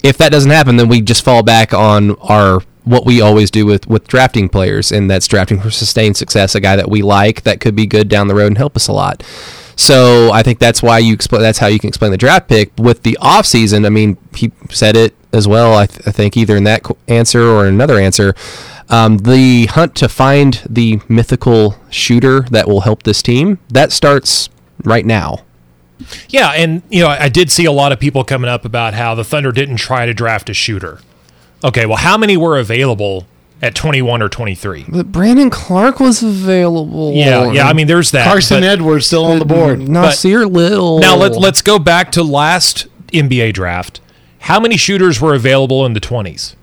If 0.04 0.18
that 0.18 0.30
doesn't 0.30 0.50
happen, 0.50 0.76
then 0.76 0.88
we 0.88 1.00
just 1.00 1.24
fall 1.24 1.42
back 1.42 1.72
on 1.72 2.16
our 2.16 2.60
what 2.84 3.06
we 3.06 3.20
always 3.22 3.50
do 3.50 3.64
with 3.64 3.86
with 3.86 4.06
drafting 4.06 4.50
players, 4.50 4.92
and 4.92 5.10
that's 5.10 5.26
drafting 5.26 5.58
for 5.58 5.70
sustained 5.70 6.18
success, 6.18 6.54
a 6.54 6.60
guy 6.60 6.76
that 6.76 6.90
we 6.90 7.00
like 7.00 7.42
that 7.42 7.60
could 7.60 7.74
be 7.74 7.86
good 7.86 8.08
down 8.08 8.28
the 8.28 8.34
road 8.34 8.48
and 8.48 8.58
help 8.58 8.76
us 8.76 8.86
a 8.86 8.92
lot. 8.92 9.22
So 9.80 10.30
I 10.30 10.42
think 10.42 10.58
that's 10.58 10.82
why 10.82 10.98
you 10.98 11.14
explain. 11.14 11.40
That's 11.40 11.58
how 11.58 11.66
you 11.66 11.78
can 11.78 11.88
explain 11.88 12.10
the 12.10 12.18
draft 12.18 12.48
pick 12.48 12.70
with 12.76 13.02
the 13.02 13.16
off 13.18 13.46
season. 13.46 13.86
I 13.86 13.88
mean, 13.88 14.18
he 14.34 14.52
said 14.68 14.94
it 14.94 15.14
as 15.32 15.48
well. 15.48 15.74
I, 15.74 15.86
th- 15.86 16.06
I 16.06 16.10
think 16.10 16.36
either 16.36 16.54
in 16.54 16.64
that 16.64 16.84
answer 17.08 17.42
or 17.48 17.66
another 17.66 17.98
answer. 17.98 18.34
Um, 18.90 19.16
the 19.18 19.66
hunt 19.66 19.94
to 19.96 20.08
find 20.10 20.62
the 20.68 21.00
mythical 21.08 21.76
shooter 21.88 22.42
that 22.50 22.68
will 22.68 22.82
help 22.82 23.04
this 23.04 23.22
team 23.22 23.58
that 23.70 23.90
starts 23.90 24.50
right 24.84 25.06
now. 25.06 25.44
Yeah. 26.28 26.50
And, 26.50 26.82
you 26.90 27.00
know, 27.00 27.08
I 27.08 27.30
did 27.30 27.50
see 27.50 27.64
a 27.64 27.72
lot 27.72 27.90
of 27.90 27.98
people 27.98 28.22
coming 28.22 28.50
up 28.50 28.66
about 28.66 28.92
how 28.92 29.14
the 29.14 29.24
Thunder 29.24 29.50
didn't 29.50 29.76
try 29.76 30.04
to 30.04 30.12
draft 30.12 30.50
a 30.50 30.54
shooter. 30.54 31.00
Okay. 31.64 31.86
Well, 31.86 31.98
how 31.98 32.18
many 32.18 32.36
were 32.36 32.58
available 32.58 33.26
at 33.62 33.74
21 33.74 34.22
or 34.22 34.28
23? 34.28 34.86
But 34.88 35.12
Brandon 35.12 35.50
Clarke 35.50 36.00
was 36.00 36.22
available. 36.22 37.12
Yeah. 37.12 37.52
Yeah. 37.52 37.68
I 37.68 37.72
mean, 37.72 37.86
there's 37.86 38.10
that. 38.12 38.26
Carson 38.26 38.60
but- 38.60 38.68
Edwards 38.68 39.06
still 39.06 39.24
on 39.24 39.38
the 39.38 39.44
board. 39.44 39.80
Nassir 39.80 40.50
Little. 40.50 41.00
Now 41.00 41.16
let, 41.16 41.32
let's 41.32 41.62
go 41.62 41.78
back 41.78 42.12
to 42.12 42.22
last 42.22 42.86
NBA 43.08 43.52
draft. 43.52 44.00
How 44.40 44.58
many 44.58 44.76
shooters 44.76 45.20
were 45.20 45.34
available 45.34 45.84
in 45.84 45.92
the 45.92 46.00
20s? 46.00 46.54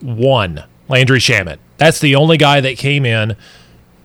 One, 0.00 0.64
Landry 0.88 1.18
Shamet. 1.18 1.58
That's 1.78 1.98
the 1.98 2.14
only 2.14 2.36
guy 2.36 2.60
that 2.60 2.76
came 2.76 3.06
in 3.06 3.36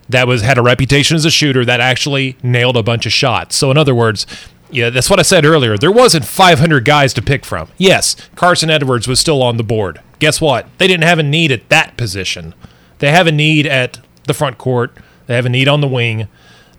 that 0.09 0.27
was 0.27 0.41
had 0.41 0.57
a 0.57 0.61
reputation 0.61 1.15
as 1.15 1.25
a 1.25 1.31
shooter 1.31 1.65
that 1.65 1.79
actually 1.81 2.37
nailed 2.41 2.77
a 2.77 2.83
bunch 2.83 3.05
of 3.05 3.11
shots. 3.11 3.55
So 3.55 3.69
in 3.71 3.77
other 3.77 3.93
words, 3.93 4.25
yeah, 4.72 4.89
that's 4.89 5.10
what 5.10 5.19
I 5.19 5.23
said 5.23 5.45
earlier. 5.45 5.77
There 5.77 5.91
wasn't 5.91 6.26
500 6.26 6.85
guys 6.85 7.14
to 7.14 7.22
pick 7.22 7.45
from. 7.45 7.69
Yes, 7.77 8.15
Carson 8.35 8.69
Edwards 8.69 9.07
was 9.07 9.19
still 9.19 9.41
on 9.41 9.57
the 9.57 9.64
board. 9.64 10.02
Guess 10.19 10.41
what? 10.41 10.68
They 10.77 10.88
didn't 10.88 11.03
have 11.03 11.19
a 11.19 11.23
need 11.23 11.52
at 11.52 11.69
that 11.69 11.98
position. 11.98 12.53
They 12.99 13.11
have 13.11 13.27
a 13.27 13.31
need 13.31 13.65
at 13.65 13.99
the 14.26 14.34
front 14.34 14.57
court. 14.57 14.95
They 15.27 15.35
have 15.35 15.45
a 15.45 15.49
need 15.49 15.68
on 15.68 15.81
the 15.81 15.88
wing 15.88 16.27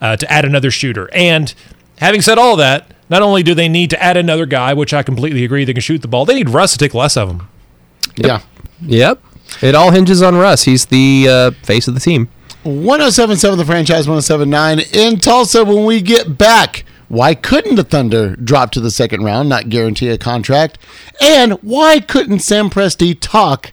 uh, 0.00 0.16
to 0.16 0.30
add 0.32 0.44
another 0.44 0.70
shooter. 0.70 1.08
And 1.12 1.54
having 1.98 2.20
said 2.20 2.38
all 2.38 2.56
that, 2.56 2.92
not 3.10 3.22
only 3.22 3.42
do 3.42 3.54
they 3.54 3.68
need 3.68 3.90
to 3.90 4.02
add 4.02 4.16
another 4.16 4.46
guy, 4.46 4.74
which 4.74 4.92
I 4.92 5.02
completely 5.02 5.44
agree 5.44 5.64
they 5.64 5.72
can 5.72 5.80
shoot 5.80 6.02
the 6.02 6.08
ball, 6.08 6.24
they 6.24 6.34
need 6.34 6.50
Russ 6.50 6.72
to 6.72 6.78
take 6.78 6.94
less 6.94 7.16
of 7.16 7.28
them. 7.28 7.48
Yeah. 8.16 8.40
Yep. 8.82 9.22
It 9.62 9.74
all 9.74 9.90
hinges 9.90 10.22
on 10.22 10.36
Russ. 10.36 10.64
He's 10.64 10.86
the 10.86 11.26
uh, 11.28 11.50
face 11.62 11.88
of 11.88 11.94
the 11.94 12.00
team. 12.00 12.28
1077 12.64 13.58
the 13.58 13.64
franchise 13.64 14.08
1079 14.08 14.80
in 14.92 15.18
Tulsa 15.18 15.64
when 15.64 15.84
we 15.84 16.00
get 16.02 16.36
back. 16.36 16.84
Why 17.08 17.34
couldn't 17.34 17.76
the 17.76 17.84
Thunder 17.84 18.36
drop 18.36 18.70
to 18.72 18.80
the 18.80 18.90
second 18.90 19.24
round, 19.24 19.48
not 19.48 19.68
guarantee 19.68 20.08
a 20.08 20.18
contract? 20.18 20.78
And 21.20 21.52
why 21.62 22.00
couldn't 22.00 22.40
Sam 22.40 22.70
Presti 22.70 23.16
talk 23.18 23.72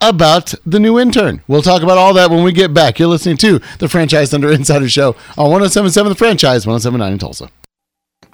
about 0.00 0.54
the 0.64 0.80
new 0.80 0.98
intern. 0.98 1.42
We'll 1.46 1.62
talk 1.62 1.82
about 1.82 1.98
all 1.98 2.14
that 2.14 2.30
when 2.30 2.42
we 2.42 2.52
get 2.52 2.72
back. 2.72 2.98
You're 2.98 3.08
listening 3.08 3.36
to 3.38 3.60
the 3.78 3.88
Franchise 3.88 4.30
Thunder 4.30 4.50
Insider 4.50 4.88
Show 4.88 5.10
on 5.36 5.50
1077 5.50 6.10
The 6.10 6.16
Franchise, 6.16 6.66
1079 6.66 7.12
in 7.12 7.18
Tulsa. 7.18 7.50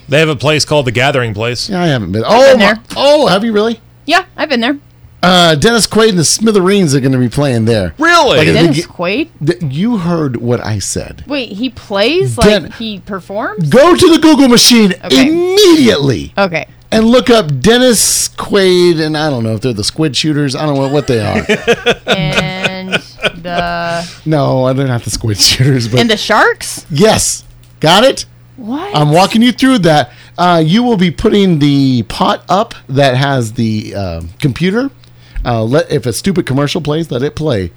They 0.08 0.20
have 0.20 0.30
a 0.30 0.36
place 0.38 0.64
called 0.64 0.86
the 0.88 0.92
Gathering 0.94 1.34
Place. 1.34 1.68
Yeah, 1.70 1.84
I 1.84 1.88
haven't 1.88 2.14
been. 2.14 2.24
Oh, 2.26 2.52
been 2.52 2.60
my- 2.60 2.74
there. 2.76 2.84
oh, 2.96 3.28
have 3.28 3.44
you 3.44 3.52
really? 3.52 3.82
Yeah, 4.06 4.24
I've 4.38 4.48
been 4.50 4.62
there. 4.62 4.78
Uh, 5.24 5.56
Dennis 5.56 5.88
Quaid 5.88 6.10
and 6.10 6.20
the 6.20 6.26
Smithereens 6.26 6.94
are 6.94 7.00
going 7.00 7.14
to 7.14 7.18
be 7.18 7.30
playing 7.30 7.64
there. 7.66 7.96
Really? 7.98 8.38
Like 8.40 8.48
Dennis 8.48 8.76
Did 8.76 8.86
Quaid. 8.88 9.30
Th- 9.46 9.62
You 9.64 9.98
heard 9.98 10.36
what 10.38 10.60
I 10.66 10.80
said. 10.80 11.24
Wait, 11.28 11.54
he 11.54 11.70
plays 11.70 12.38
like 12.38 12.74
he 12.74 13.00
performs. 13.00 13.70
Go 13.70 13.96
to 13.96 14.10
the 14.14 14.20
Google 14.20 14.50
machine 14.50 14.94
Okay. 15.04 15.28
immediately 15.30 16.34
Okay. 16.38 16.68
and 16.92 17.06
look 17.06 17.30
up 17.30 17.62
Dennis 17.62 18.28
Quaid, 18.30 19.00
and 19.00 19.16
I 19.18 19.30
don't 19.30 19.44
know 19.44 19.54
if 19.54 19.62
they're 19.62 19.72
the 19.72 19.84
squid 19.86 20.16
shooters. 20.18 20.56
I 20.58 20.66
don't 20.66 20.76
know 20.76 20.90
what 20.90 21.08
they 21.08 21.22
are. 21.22 21.46
And 22.08 22.94
the 23.42 24.22
no, 24.26 24.74
they're 24.74 24.88
not 24.88 25.04
the 25.04 25.10
squid 25.10 25.38
shooters, 25.38 25.88
but 25.88 26.00
and 26.02 26.10
the 26.10 26.18
sharks. 26.18 26.86
yes, 26.90 27.46
got 27.80 28.04
it. 28.04 28.26
What? 28.58 28.96
I'm 28.96 29.12
walking 29.12 29.42
you 29.42 29.52
through 29.54 29.80
that. 29.80 30.12
Uh, 30.38 30.62
you 30.64 30.84
will 30.84 30.98
be 30.98 31.10
putting 31.12 31.60
the 31.60 32.04
pot 32.04 32.44
up 32.50 32.76
that 32.90 33.16
has 33.16 33.54
the 33.54 33.94
uh, 33.96 34.22
computer. 34.40 34.90
Uh, 35.46 35.64
let 35.64 35.92
if 35.92 36.06
a 36.06 36.14
stupid 36.14 36.46
commercial 36.46 36.82
plays, 36.82 37.12
let 37.12 37.22
it 37.24 37.36
play. 37.36 37.72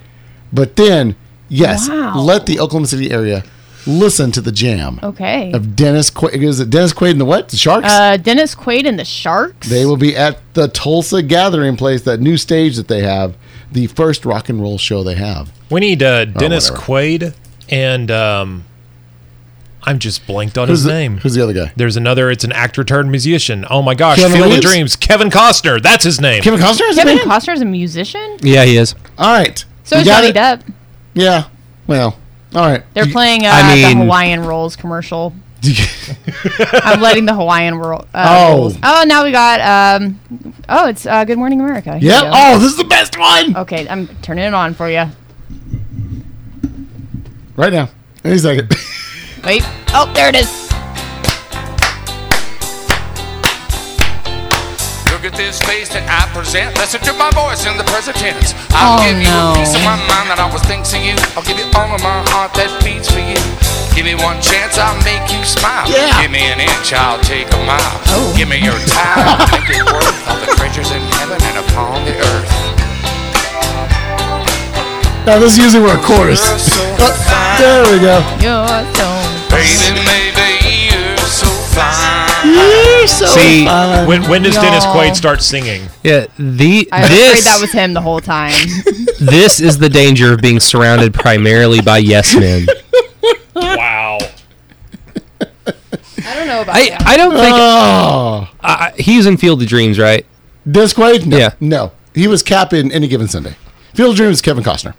But 0.52 0.76
then, 0.76 1.16
yes, 1.48 1.88
Wow. 1.88 2.18
let 2.20 2.46
the 2.46 2.60
Oklahoma 2.60 2.86
City 2.86 3.10
area 3.10 3.42
listen 3.88 4.32
to 4.32 4.40
the 4.40 4.50
jam 4.52 4.98
Okay. 5.02 5.52
of 5.52 5.76
Dennis 5.76 6.10
Quaid. 6.10 6.42
Is 6.42 6.58
it 6.60 6.70
Dennis 6.70 6.92
Quaid 6.92 7.12
and 7.12 7.20
the 7.20 7.24
what? 7.24 7.48
The 7.48 7.56
Sharks. 7.56 7.88
Uh, 7.92 8.16
Dennis 8.16 8.54
Quaid 8.54 8.86
and 8.86 8.98
the 8.98 9.04
Sharks. 9.04 9.68
they 9.68 9.84
will 9.86 9.96
be 9.96 10.16
at 10.16 10.38
the 10.54 10.68
Tulsa 10.68 11.22
Gathering 11.22 11.76
Place, 11.76 12.02
that 12.02 12.20
new 12.20 12.36
stage 12.36 12.76
that 12.76 12.88
they 12.88 13.02
have, 13.02 13.36
the 13.70 13.86
first 13.88 14.24
rock 14.24 14.48
and 14.48 14.60
roll 14.60 14.78
show 14.78 15.02
they 15.04 15.14
have. 15.14 15.52
We 15.70 15.80
need 15.80 16.02
uh, 16.02 16.24
Dennis 16.26 16.70
Oh. 16.70 16.74
Quaid 16.74 17.34
and 17.68 18.10
um, 18.10 18.64
I'm 19.88 19.98
just 20.00 20.26
blanked 20.26 20.58
on 20.58 20.66
Who's 20.68 20.80
his 20.80 20.84
the, 20.86 20.92
name. 20.92 21.18
Who's 21.18 21.34
the 21.34 21.42
other 21.44 21.52
guy? 21.52 21.72
There's 21.76 21.96
another. 21.96 22.28
It's 22.30 22.42
an 22.42 22.50
actor 22.52 22.82
turned 22.82 23.10
musician. 23.10 23.64
Oh 23.70 23.82
my 23.82 23.94
gosh, 23.94 24.18
Keanu 24.18 24.32
Field 24.32 24.52
of 24.54 24.60
Dreams. 24.60 24.96
Kevin 24.96 25.30
Costner. 25.30 25.80
That's 25.80 26.02
his 26.02 26.20
name. 26.20 26.42
Kevin 26.42 26.58
Costner. 26.58 26.88
Is 26.90 26.96
Kevin 26.96 27.18
Kevin 27.18 27.30
Costner 27.30 27.54
is 27.54 27.60
a 27.60 27.64
musician. 27.66 28.38
Yeah, 28.42 28.64
he 28.64 28.76
is. 28.76 28.94
All 29.16 29.32
right. 29.32 29.64
So 29.84 29.94
You 29.96 30.02
is 30.02 30.08
got 30.08 30.16
Johnny 30.22 30.28
it? 30.30 30.34
Depp. 30.36 30.72
Yeah. 31.14 31.48
Well. 31.86 32.18
All 32.54 32.66
right. 32.66 32.82
They're 32.94 33.06
playing 33.06 33.46
uh, 33.46 33.50
I 33.52 33.74
mean- 33.76 33.98
the 33.98 34.04
Hawaiian 34.04 34.40
Rolls 34.40 34.74
commercial. 34.76 35.32
I'm 36.72 37.00
letting 37.00 37.24
the 37.26 37.34
Hawaiian 37.34 37.74
roll. 37.76 38.04
Uh, 38.14 38.26
Oh. 38.48 38.56
rolls. 38.56 38.76
Oh, 38.82 39.04
now 39.06 39.24
we 39.24 39.32
got. 39.32 40.00
Um, 40.00 40.20
oh, 40.68 40.88
it's 40.88 41.06
uh, 41.06 41.24
Good 41.24 41.38
Morning 41.38 41.60
America. 41.60 41.98
Here 41.98 42.10
Yep. 42.12 42.24
we 42.24 42.30
go. 42.30 42.32
Oh, 42.36 42.58
this 42.58 42.70
is 42.72 42.76
the 42.76 42.84
best 42.84 43.18
one. 43.18 43.56
Okay, 43.56 43.88
I'm 43.88 44.06
turning 44.22 44.44
it 44.44 44.54
on 44.54 44.74
for 44.74 44.88
you. 44.90 45.06
Right 47.56 47.72
now. 47.72 47.88
Any 48.24 48.38
second. 48.38 48.72
Wait. 49.46 49.62
Oh, 49.94 50.10
there 50.12 50.28
it 50.28 50.34
is. 50.34 50.50
Look 55.14 55.22
at 55.22 55.38
this 55.38 55.62
face 55.62 55.86
that 55.94 56.02
I 56.10 56.26
present. 56.34 56.74
Listen 56.82 56.98
to 57.06 57.14
my 57.14 57.30
voice 57.30 57.62
in 57.64 57.78
the 57.78 57.86
present 57.86 58.18
tense. 58.18 58.52
I'll 58.74 58.98
Oh, 58.98 59.06
give 59.06 59.22
you 59.22 59.30
no. 59.30 59.54
a 59.54 59.62
piece 59.62 59.72
of 59.78 59.86
my 59.86 59.94
mind 60.10 60.34
that 60.34 60.42
always 60.42 60.66
thinks 60.66 60.90
of 60.92 61.00
you. 61.00 61.14
I'll 61.38 61.46
give 61.46 61.56
you 61.62 61.66
all 61.78 61.88
of 61.94 62.02
my 62.02 62.26
heart 62.34 62.58
that 62.58 62.74
beats 62.82 63.06
for 63.06 63.22
you. 63.22 63.38
Give 63.94 64.02
me 64.04 64.18
one 64.18 64.42
chance, 64.42 64.76
I'll 64.82 64.98
make 65.06 65.24
you 65.30 65.40
smile. 65.46 65.86
Yeah. 65.88 66.10
Give 66.20 66.34
me 66.34 66.42
an 66.50 66.58
inch, 66.60 66.90
I'll 66.92 67.22
take 67.22 67.46
a 67.54 67.60
mile. 67.64 67.96
Oh. 68.12 68.34
Give 68.36 68.50
me 68.50 68.58
your 68.60 68.76
time, 68.92 69.40
make 69.54 69.70
it 69.72 69.86
worth 69.88 70.18
all 70.28 70.36
the 70.42 70.50
treasures 70.58 70.90
in 70.90 71.00
heaven 71.16 71.38
and 71.40 71.56
upon 71.64 72.02
the 72.04 72.18
earth. 72.18 72.50
now 75.24 75.38
this 75.38 75.54
is 75.56 75.58
usually 75.64 75.86
where 75.86 75.96
a 75.96 76.02
chorus. 76.02 76.42
So 76.42 76.82
Oh, 76.98 77.14
there 77.58 77.82
we 77.88 77.98
go. 78.04 78.20
You're 78.44 78.84
so. 78.94 79.25
Baby, 79.56 80.00
maybe 80.04 80.48
you're 80.90 81.16
so 81.18 81.46
fine. 81.74 82.26
You're 82.44 83.06
so 83.06 83.26
See, 83.26 83.64
fine. 83.64 84.06
When 84.06 84.22
when 84.28 84.42
does 84.42 84.54
Dennis 84.54 84.84
No. 84.84 84.92
Quaid 84.92 85.16
start 85.16 85.42
singing? 85.42 85.88
Yeah, 86.04 86.26
the 86.38 86.88
I 86.92 87.00
was 87.00 87.10
this 87.10 87.30
afraid 87.30 87.44
that 87.44 87.60
was 87.60 87.72
him 87.72 87.94
the 87.94 88.00
whole 88.00 88.20
time. 88.20 88.52
this 89.20 89.60
is 89.60 89.78
the 89.78 89.88
danger 89.88 90.32
of 90.32 90.40
being 90.40 90.60
surrounded 90.60 91.14
primarily 91.14 91.80
by 91.80 91.98
yes 91.98 92.34
men. 92.34 92.66
Wow. 93.54 94.18
I 96.28 96.34
don't 96.34 96.46
know 96.48 96.62
about 96.62 96.76
I, 96.76 96.88
that. 96.90 97.02
I 97.06 97.16
don't 97.16 97.34
think 97.34 97.54
oh, 97.54 98.48
I, 98.60 98.92
he's 98.98 99.26
in 99.26 99.36
Field 99.36 99.62
of 99.62 99.68
Dreams, 99.68 99.98
right? 99.98 100.26
Dennis 100.70 100.92
Quaid? 100.92 101.24
No. 101.26 101.36
Yeah. 101.38 101.54
No. 101.60 101.92
He 102.14 102.26
was 102.26 102.42
Cap 102.42 102.72
in 102.72 102.90
Any 102.90 103.08
Given 103.08 103.28
Sunday. 103.28 103.56
Field 103.94 104.10
of 104.10 104.16
Dreams 104.16 104.36
is 104.36 104.42
Kevin 104.42 104.64
Costner. 104.64 104.94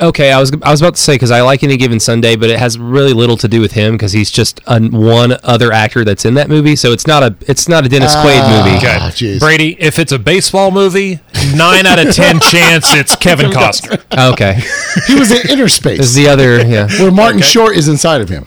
Okay, 0.00 0.32
I 0.32 0.40
was 0.40 0.50
I 0.62 0.70
was 0.70 0.80
about 0.80 0.94
to 0.94 1.00
say 1.00 1.14
because 1.14 1.30
I 1.30 1.42
like 1.42 1.62
Any 1.62 1.76
Given 1.76 2.00
Sunday, 2.00 2.34
but 2.36 2.48
it 2.48 2.58
has 2.58 2.78
really 2.78 3.12
little 3.12 3.36
to 3.36 3.48
do 3.48 3.60
with 3.60 3.72
him 3.72 3.94
because 3.94 4.12
he's 4.12 4.30
just 4.30 4.60
a, 4.66 4.80
one 4.80 5.34
other 5.42 5.72
actor 5.72 6.04
that's 6.04 6.24
in 6.24 6.34
that 6.34 6.48
movie. 6.48 6.74
So 6.74 6.92
it's 6.92 7.06
not 7.06 7.22
a 7.22 7.36
it's 7.46 7.68
not 7.68 7.84
a 7.84 7.88
Dennis 7.88 8.14
Quaid 8.16 8.64
movie. 8.64 8.76
Okay, 8.78 8.96
Ah. 8.98 9.12
Brady. 9.38 9.76
If 9.78 9.98
it's 9.98 10.12
a 10.12 10.18
baseball 10.18 10.70
movie, 10.70 11.20
nine 11.54 11.86
out 11.86 11.98
of 11.98 12.14
ten 12.14 12.40
chance 12.50 12.92
it's 12.94 13.14
Kevin 13.16 13.50
Costner. 13.50 14.00
Okay, 14.32 14.60
He 15.06 15.14
was 15.18 15.30
in 15.30 15.38
Innerspace, 15.48 15.98
is 16.00 16.14
the 16.14 16.28
other 16.28 16.66
yeah. 16.66 16.88
where 16.98 17.10
Martin 17.12 17.42
Short 17.42 17.76
is 17.76 17.86
inside 17.88 18.20
of 18.22 18.28
him. 18.28 18.46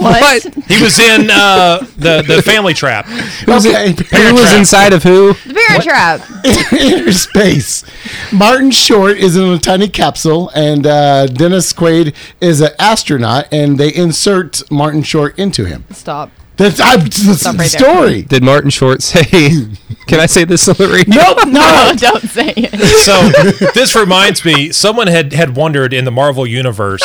What? 0.00 0.42
He 0.68 0.82
was 0.82 0.98
in 0.98 1.30
uh, 1.30 1.78
the 1.96 2.22
the 2.26 2.42
Family 2.42 2.74
Trap. 2.74 3.06
Okay. 3.08 3.92
Who 3.92 4.34
was 4.34 4.52
inside 4.54 4.92
of 4.92 5.02
who? 5.02 5.32
The 5.32 5.54
Parent 5.68 5.84
Trap. 5.84 6.20
Innerspace. 6.74 7.84
Martin 8.32 8.70
Short 8.70 9.16
is 9.16 9.36
in 9.36 9.44
a 9.44 9.58
tiny 9.58 9.88
capsule, 9.88 10.50
and 10.54 10.86
uh, 10.86 11.26
Dennis 11.26 11.72
Quaid 11.72 12.14
is 12.40 12.60
an 12.60 12.70
astronaut, 12.78 13.46
and 13.52 13.78
they 13.78 13.94
insert 13.94 14.68
Martin 14.70 15.02
Short 15.02 15.38
into 15.38 15.64
him. 15.64 15.84
Stop. 15.90 16.30
That's, 16.56 16.80
I, 16.80 16.96
that's 16.96 17.22
the 17.26 17.34
Stop 17.34 17.58
right 17.58 17.70
there. 17.70 17.80
story. 17.80 18.22
Did 18.22 18.42
Martin 18.42 18.70
Short 18.70 19.02
say? 19.02 19.22
Can 20.06 20.20
I 20.20 20.26
say 20.26 20.44
this 20.44 20.66
on 20.68 20.76
the 20.76 20.88
radio? 20.88 21.14
Nope, 21.20 21.38
No, 21.48 21.90
no. 21.90 21.92
don't 21.96 22.22
say 22.22 22.52
it. 22.56 22.72
So 23.04 23.70
this 23.74 23.94
reminds 23.94 24.44
me, 24.44 24.72
someone 24.72 25.06
had 25.06 25.32
had 25.32 25.54
wondered 25.56 25.92
in 25.92 26.04
the 26.06 26.10
Marvel 26.10 26.46
universe. 26.46 27.02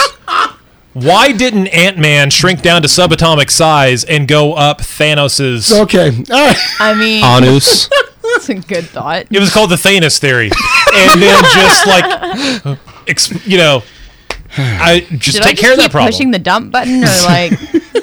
Why 0.93 1.31
didn't 1.31 1.67
Ant 1.67 1.97
Man 1.97 2.29
shrink 2.29 2.61
down 2.61 2.81
to 2.81 2.87
subatomic 2.87 3.49
size 3.49 4.03
and 4.03 4.27
go 4.27 4.53
up 4.53 4.79
Thanos's? 4.79 5.71
Okay. 5.71 6.09
All 6.09 6.47
right. 6.47 6.57
I 6.79 6.93
mean, 6.93 7.23
Anus. 7.23 7.89
That's 8.21 8.49
a 8.49 8.55
good 8.55 8.85
thought. 8.85 9.25
It 9.31 9.39
was 9.39 9.53
called 9.53 9.69
the 9.71 9.75
Thanos 9.75 10.19
theory, 10.19 10.51
and 10.93 11.21
then 11.21 11.43
just 11.53 11.87
like, 11.87 12.77
ex- 13.07 13.45
you 13.47 13.57
know, 13.57 13.83
I 14.57 15.05
just 15.11 15.37
Did 15.37 15.43
take 15.43 15.57
I 15.57 15.61
care 15.61 15.69
just 15.71 15.71
of 15.71 15.77
that 15.85 15.91
problem. 15.91 16.11
pushing 16.11 16.31
the 16.31 16.39
dump 16.39 16.71
button 16.71 17.03
or 17.03 17.07
like? 17.25 17.51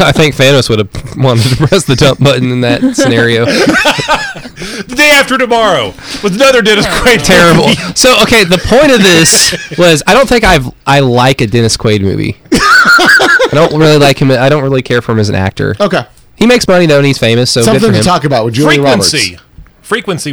I 0.00 0.12
think 0.12 0.34
Thanos 0.34 0.68
would 0.68 0.78
have 0.78 1.16
wanted 1.16 1.42
to 1.48 1.56
press 1.66 1.84
the 1.84 1.96
dump 1.96 2.20
button 2.20 2.50
in 2.50 2.60
that 2.62 2.96
scenario. 2.96 3.44
the 3.46 4.94
day 4.96 5.10
after 5.10 5.38
tomorrow 5.38 5.88
with 6.22 6.34
another 6.34 6.62
Dennis 6.62 6.86
Quaid 6.86 7.24
Terrible. 7.24 7.68
So 7.94 8.20
okay, 8.22 8.44
the 8.44 8.58
point 8.58 8.92
of 8.92 9.02
this 9.02 9.52
was 9.78 10.02
I 10.06 10.14
don't 10.14 10.28
think 10.28 10.44
I've 10.44 10.70
I 10.86 11.00
like 11.00 11.40
a 11.40 11.46
Dennis 11.46 11.76
Quaid 11.76 12.00
movie. 12.02 12.36
I 12.52 13.48
don't 13.52 13.78
really 13.78 13.98
like 13.98 14.18
him. 14.18 14.30
I 14.30 14.48
don't 14.48 14.62
really 14.62 14.82
care 14.82 15.02
for 15.02 15.12
him 15.12 15.18
as 15.18 15.28
an 15.28 15.34
actor. 15.34 15.76
Okay. 15.78 16.04
He 16.36 16.46
makes 16.46 16.66
money 16.66 16.86
though, 16.86 16.98
and 16.98 17.06
he's 17.06 17.18
famous. 17.18 17.50
So 17.50 17.60
good 17.60 17.66
Something 17.66 17.88
for 17.88 17.92
to 17.92 17.98
him. 17.98 18.04
talk 18.04 18.24
about 18.24 18.44
with 18.44 18.54
Julia 18.54 18.80
Frequency. 18.80 19.16
Roberts. 19.16 19.20
Frequency 19.20 19.41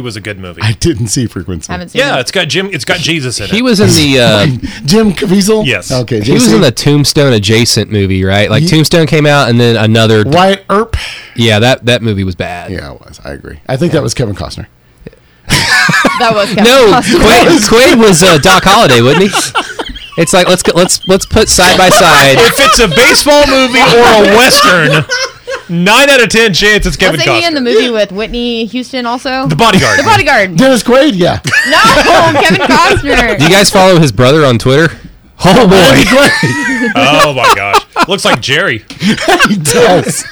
was 0.02 0.16
a 0.16 0.20
good 0.20 0.38
movie. 0.38 0.60
I 0.62 0.72
didn't 0.72 1.08
see 1.08 1.26
Frequency. 1.26 1.72
Haven't 1.72 1.90
seen 1.90 2.00
Yeah, 2.00 2.16
it. 2.16 2.20
it's 2.20 2.30
got 2.30 2.48
Jim. 2.48 2.66
It's 2.72 2.84
got 2.84 2.98
Jesus 2.98 3.38
in 3.38 3.44
it. 3.46 3.50
He 3.50 3.62
was 3.62 3.80
in 3.80 3.88
the. 3.88 4.20
Uh, 4.20 4.46
Jim 4.86 5.12
Caviezel? 5.12 5.66
Yes. 5.66 5.92
Okay. 5.92 6.20
he 6.20 6.32
was 6.32 6.52
in 6.52 6.60
the 6.60 6.70
Tombstone 6.72 7.32
adjacent 7.32 7.90
movie, 7.90 8.24
right? 8.24 8.48
Like 8.50 8.62
Ye- 8.62 8.68
Tombstone 8.68 9.06
came 9.06 9.26
out, 9.26 9.48
and 9.50 9.60
then 9.60 9.76
another. 9.76 10.24
Wyatt 10.26 10.64
Earp. 10.70 10.96
Yeah, 11.36 11.58
that 11.60 11.84
that 11.86 12.02
movie 12.02 12.24
was 12.24 12.34
bad. 12.34 12.70
Yeah, 12.72 12.92
it 12.94 13.00
was. 13.00 13.20
I 13.24 13.32
agree. 13.32 13.60
I 13.68 13.76
think 13.76 13.92
that 13.92 14.02
was 14.02 14.14
Kevin 14.14 14.34
Costner. 14.34 14.66
That 16.20 16.32
was 16.34 16.48
Kevin 16.48 16.64
No, 16.64 16.92
Costner. 16.92 17.24
Quaid, 17.24 17.68
Quaid 17.68 17.98
was 17.98 18.22
uh, 18.22 18.36
Doc 18.42 18.62
Holliday, 18.64 19.00
wasn't 19.00 19.24
he? 19.24 20.20
It's 20.20 20.32
like 20.34 20.46
let's 20.48 20.62
go- 20.62 20.72
let's 20.76 21.06
let's 21.08 21.24
put 21.24 21.48
side 21.48 21.78
by 21.78 21.88
side. 21.88 22.36
If 22.38 22.60
it's 22.60 22.78
a 22.78 22.88
baseball 22.88 23.46
movie 23.48 23.80
or 23.80 24.04
a 24.20 24.36
western, 24.36 25.00
nine 25.70 26.10
out 26.10 26.22
of 26.22 26.28
ten 26.28 26.52
chance 26.52 26.84
it's 26.86 26.96
Kevin 26.96 27.18
Wasn't 27.20 27.36
he 27.36 27.46
in 27.46 27.54
the 27.54 27.60
Costner. 27.60 27.64
movie 27.74 27.90
with 27.90 28.12
Whitney 28.12 28.64
Houston 28.66 29.06
also? 29.06 29.46
The 29.46 29.56
Bodyguard. 29.56 29.98
The 29.98 30.04
Bodyguard. 30.04 30.56
Dennis 30.56 30.82
Quaid, 30.82 31.12
yeah. 31.14 31.40
No, 31.70 32.40
Kevin 32.40 32.60
Costner. 32.66 33.38
Do 33.38 33.44
you 33.44 33.50
guys 33.50 33.70
follow 33.70 33.98
his 33.98 34.12
brother 34.12 34.44
on 34.44 34.58
Twitter? 34.58 34.94
Oh 35.44 35.66
boy. 35.68 35.76
Oh 36.94 37.34
my 37.34 37.52
gosh, 37.54 38.08
looks 38.08 38.24
like 38.24 38.40
Jerry. 38.40 38.84
he 38.88 39.56
does. 39.56 40.24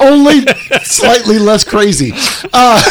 Only 0.00 0.40
slightly 0.82 1.38
less 1.38 1.64
crazy. 1.64 2.12
Uh, 2.52 2.82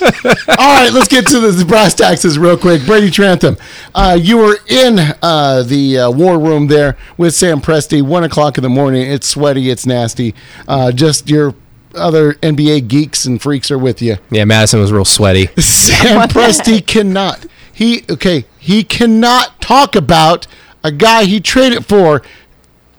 all 0.48 0.74
right, 0.82 0.90
let's 0.92 1.08
get 1.08 1.26
to 1.28 1.40
the 1.40 1.64
brass 1.66 1.94
taxes 1.94 2.38
real 2.38 2.56
quick. 2.58 2.84
Brady 2.84 3.10
Trantham, 3.10 3.56
uh, 3.94 4.18
you 4.20 4.36
were 4.36 4.58
in 4.68 4.98
uh, 5.22 5.62
the 5.62 5.98
uh, 5.98 6.10
war 6.10 6.38
room 6.38 6.66
there 6.66 6.96
with 7.16 7.34
Sam 7.34 7.60
Presti. 7.60 8.02
One 8.02 8.22
o'clock 8.24 8.58
in 8.58 8.62
the 8.62 8.68
morning. 8.68 9.10
It's 9.10 9.26
sweaty. 9.26 9.70
It's 9.70 9.86
nasty. 9.86 10.34
Uh, 10.66 10.92
just 10.92 11.28
your 11.30 11.54
other 11.94 12.34
NBA 12.34 12.88
geeks 12.88 13.24
and 13.24 13.40
freaks 13.40 13.70
are 13.70 13.78
with 13.78 14.02
you. 14.02 14.16
Yeah, 14.30 14.44
Madison 14.44 14.80
was 14.80 14.92
real 14.92 15.04
sweaty. 15.06 15.46
Sam 15.58 16.28
Presti 16.28 16.86
cannot. 16.86 17.46
He 17.72 18.04
okay. 18.10 18.44
He 18.58 18.84
cannot 18.84 19.60
talk 19.60 19.96
about 19.96 20.46
a 20.84 20.92
guy 20.92 21.24
he 21.24 21.40
traded 21.40 21.86
for, 21.86 22.22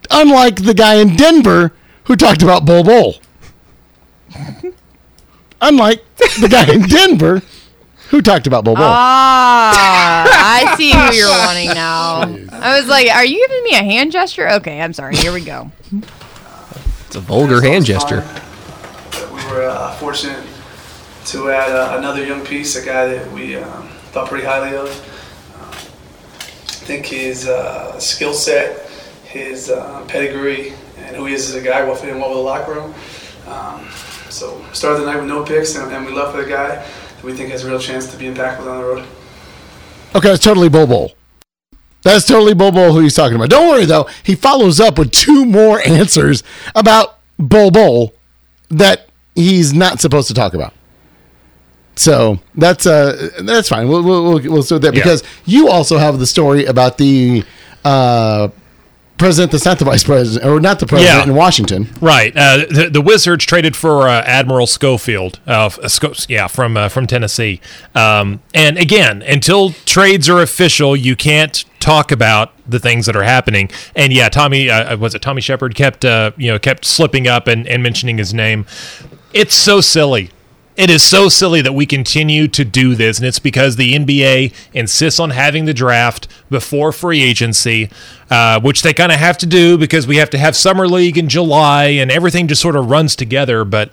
unlike 0.09 0.63
the 0.63 0.73
guy 0.73 0.95
in 0.95 1.15
Denver 1.15 1.73
who 2.05 2.15
talked 2.15 2.41
about 2.41 2.65
Bol 2.65 2.83
Bol. 2.83 3.15
unlike 5.61 6.03
the 6.39 6.47
guy 6.49 6.71
in 6.71 6.81
Denver 6.83 7.41
who 8.09 8.21
talked 8.21 8.47
about 8.47 8.63
Bol 8.63 8.75
Bol. 8.75 8.85
Ah, 8.85 10.25
I 10.25 10.75
see 10.75 10.91
who 10.91 11.13
you're 11.15 11.29
wanting 11.45 11.69
now. 11.69 12.21
I 12.51 12.79
was 12.79 12.87
like, 12.87 13.07
"Are 13.09 13.25
you 13.25 13.47
giving 13.47 13.63
me 13.63 13.75
a 13.75 13.83
hand 13.83 14.11
gesture?" 14.11 14.49
Okay, 14.49 14.81
I'm 14.81 14.93
sorry. 14.93 15.15
Here 15.15 15.31
we 15.31 15.43
go. 15.43 15.71
It's 17.05 17.15
a 17.15 17.19
vulgar 17.19 17.61
hand 17.61 17.85
gesture. 17.85 18.27
We 19.31 19.43
were 19.51 19.67
uh, 19.67 19.93
fortunate 19.95 20.43
to 21.25 21.49
add 21.51 21.71
uh, 21.71 21.97
another 21.97 22.25
young 22.25 22.43
piece, 22.45 22.75
a 22.75 22.85
guy 22.85 23.07
that 23.07 23.31
we 23.31 23.55
um, 23.55 23.87
thought 24.11 24.27
pretty 24.27 24.45
highly 24.45 24.75
of. 24.75 24.89
Think 26.89 27.05
his 27.05 27.47
uh, 27.47 27.99
skill 27.99 28.33
set, 28.33 28.89
his 29.23 29.69
uh, 29.69 30.03
pedigree, 30.07 30.73
and 30.97 31.15
who 31.15 31.27
he 31.27 31.35
is 31.35 31.47
as 31.47 31.53
a 31.53 31.63
guy 31.63 31.83
will 31.83 31.93
fit 31.93 32.09
in 32.09 32.17
well 32.17 32.29
with 32.29 32.39
the 32.39 32.41
locker 32.41 32.73
room. 32.73 32.95
Um, 33.47 33.87
so 34.31 34.65
started 34.73 35.01
the 35.01 35.05
night 35.05 35.17
with 35.17 35.27
no 35.27 35.45
picks, 35.45 35.75
and, 35.75 35.93
and 35.93 36.03
we 36.03 36.11
love 36.11 36.33
for 36.33 36.41
the 36.41 36.49
guy 36.49 36.77
that 36.77 37.23
we 37.23 37.33
think 37.33 37.51
has 37.51 37.63
a 37.63 37.69
real 37.69 37.77
chance 37.77 38.09
to 38.11 38.17
be 38.17 38.25
impactful 38.25 38.65
down 38.65 38.81
the 38.81 38.87
road. 38.87 39.07
Okay, 40.15 40.29
that's 40.29 40.43
totally 40.43 40.67
Bol. 40.67 41.11
That's 42.01 42.25
totally 42.25 42.55
Bol 42.55 42.71
who 42.71 43.01
he's 43.01 43.13
talking 43.13 43.35
about. 43.35 43.51
Don't 43.51 43.69
worry 43.69 43.85
though, 43.85 44.09
he 44.23 44.33
follows 44.33 44.79
up 44.79 44.97
with 44.97 45.11
two 45.11 45.45
more 45.45 45.79
answers 45.87 46.41
about 46.73 47.19
Bol 47.37 48.15
that 48.69 49.09
he's 49.35 49.75
not 49.75 49.99
supposed 49.99 50.27
to 50.29 50.33
talk 50.33 50.55
about. 50.55 50.73
So 51.99 52.39
that's 52.55 52.85
uh 52.85 53.29
that's 53.41 53.67
fine. 53.67 53.89
We'll 53.89 54.03
we'll 54.03 54.23
we'll, 54.23 54.41
we'll 54.53 54.61
do 54.63 54.79
that 54.79 54.93
Yeah. 54.93 55.01
because 55.01 55.21
you 55.45 55.67
also 55.67 55.97
have 55.97 56.17
the 56.17 56.25
story 56.27 56.63
about 56.65 56.97
the 56.97 57.43
uh 57.83 58.47
president 59.17 59.51
that's 59.51 59.65
not 59.65 59.77
the 59.79 59.83
vice 59.83 60.05
president 60.05 60.49
or 60.49 60.61
not 60.61 60.79
the 60.79 60.85
president 60.85 61.17
Yeah. 61.25 61.29
in 61.29 61.35
Washington. 61.35 61.89
Right. 61.99 62.31
Uh, 62.33 62.59
the, 62.69 62.89
the 62.89 63.01
Wizards 63.01 63.45
traded 63.45 63.75
for 63.75 64.07
uh, 64.07 64.21
Admiral 64.21 64.65
Schofield. 64.65 65.41
Uh, 65.45 65.69
uh, 65.83 65.89
Sco- 65.89 66.13
yeah, 66.29 66.47
from 66.47 66.77
uh, 66.77 66.87
from 66.87 67.05
Tennessee. 67.05 67.59
Um, 67.93 68.41
and 68.53 68.77
again, 68.77 69.21
until 69.23 69.71
trades 69.83 70.29
are 70.29 70.41
official, 70.41 70.95
you 70.95 71.17
can't 71.17 71.65
talk 71.81 72.13
about 72.13 72.53
the 72.65 72.79
things 72.79 73.07
that 73.07 73.15
are 73.17 73.23
happening. 73.23 73.69
And 73.93 74.13
yeah, 74.13 74.29
Tommy 74.29 74.69
uh, 74.69 74.95
was 74.95 75.13
it 75.15 75.21
Tommy 75.21 75.41
Sheppard 75.41 75.75
kept 75.75 76.05
uh, 76.05 76.31
you 76.37 76.49
know 76.49 76.57
kept 76.57 76.85
slipping 76.85 77.27
up 77.27 77.47
and, 77.47 77.67
and 77.67 77.83
mentioning 77.83 78.17
his 78.17 78.33
name. 78.33 78.65
It's 79.33 79.53
so 79.53 79.81
silly. 79.81 80.29
It 80.79 80.89
is 80.89 81.03
so 81.03 81.27
silly 81.27 81.61
that 81.63 81.73
we 81.73 81.85
continue 81.85 82.47
to 82.47 82.63
do 82.63 82.95
this, 82.95 83.17
and 83.17 83.27
it's 83.27 83.37
because 83.37 83.75
the 83.75 83.95
NBA 83.95 84.53
insists 84.73 85.19
on 85.19 85.31
having 85.31 85.65
the 85.65 85.73
draft 85.73 86.29
before 86.49 86.93
free 86.93 87.21
agency, 87.21 87.89
uh, 88.29 88.61
which 88.61 88.81
they 88.81 88.93
kind 88.93 89.11
of 89.11 89.19
have 89.19 89.37
to 89.39 89.45
do 89.45 89.77
because 89.77 90.07
we 90.07 90.15
have 90.15 90.29
to 90.29 90.37
have 90.37 90.55
summer 90.55 90.87
league 90.87 91.17
in 91.17 91.27
July, 91.27 91.87
and 91.87 92.09
everything 92.09 92.47
just 92.47 92.61
sort 92.61 92.77
of 92.77 92.89
runs 92.89 93.17
together. 93.17 93.65
But 93.65 93.91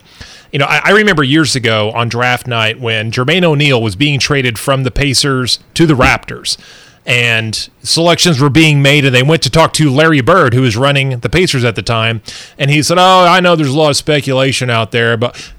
you 0.53 0.61
know, 0.61 0.67
I, 0.67 0.81
I 0.85 0.91
remember 0.91 1.25
years 1.25 1.57
ago 1.57 1.91
on 1.91 2.09
draft 2.09 2.47
night 2.47 2.79
when 2.79 3.11
Jermaine 3.11 3.43
O'Neal 3.43 3.83
was 3.83 3.97
being 3.97 4.21
traded 4.21 4.57
from 4.57 4.85
the 4.85 4.93
Pacers 4.93 5.59
to 5.75 5.87
the 5.87 5.95
Raptors. 5.95 6.57
And 7.05 7.69
selections 7.83 8.41
were 8.41 8.51
being 8.51 8.83
made, 8.83 9.05
and 9.05 9.15
they 9.15 9.23
went 9.23 9.43
to 9.45 9.51
talk 9.51 9.73
to 9.75 9.91
Larry 9.91 10.21
Bird, 10.21 10.55
who 10.55 10.63
was 10.63 10.77
running 10.77 11.19
the 11.21 11.29
Pacers 11.29 11.63
at 11.63 11.77
the 11.77 11.83
time. 11.83 12.21
And 12.59 12.69
he 12.69 12.83
said, 12.83 12.99
Oh, 12.99 13.27
I 13.27 13.39
know 13.39 13.55
there's 13.55 13.69
a 13.69 13.79
lot 13.79 13.91
of 13.91 13.97
speculation 13.97 14.71
out 14.71 14.91
there, 14.91 15.17
but 15.17 15.53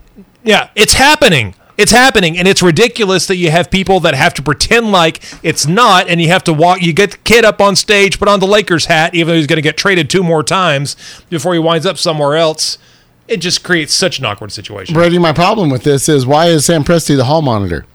yeah, 0.47 0.69
it's 0.75 0.93
happening. 0.93 1.53
It's 1.77 1.91
happening, 1.91 2.39
and 2.39 2.47
it's 2.47 2.63
ridiculous 2.63 3.27
that 3.27 3.35
you 3.35 3.51
have 3.51 3.69
people 3.69 3.99
that 3.99 4.15
have 4.15 4.33
to 4.33 4.41
pretend 4.41 4.91
like 4.91 5.21
it's 5.43 5.67
not, 5.67 6.07
and 6.09 6.19
you 6.19 6.27
have 6.29 6.43
to 6.45 6.53
walk. 6.53 6.81
You 6.81 6.91
get 6.91 7.11
the 7.11 7.17
kid 7.19 7.45
up 7.45 7.61
on 7.61 7.75
stage, 7.75 8.17
put 8.17 8.27
on 8.27 8.39
the 8.39 8.47
Lakers 8.47 8.85
hat, 8.85 9.13
even 9.13 9.27
though 9.27 9.35
he's 9.37 9.45
going 9.45 9.57
to 9.57 9.61
get 9.61 9.77
traded 9.77 10.09
two 10.09 10.23
more 10.23 10.41
times 10.41 10.95
before 11.29 11.53
he 11.53 11.59
winds 11.59 11.85
up 11.85 11.99
somewhere 11.99 12.35
else. 12.35 12.79
It 13.27 13.37
just 13.37 13.63
creates 13.63 13.93
such 13.93 14.17
an 14.17 14.25
awkward 14.25 14.51
situation. 14.51 14.95
Brady, 14.95 15.19
my 15.19 15.33
problem 15.33 15.69
with 15.69 15.83
this 15.83 16.09
is 16.09 16.25
why 16.25 16.47
is 16.47 16.65
Sam 16.65 16.83
Presti 16.83 17.15
the 17.15 17.25
hall 17.25 17.43
monitor? 17.43 17.85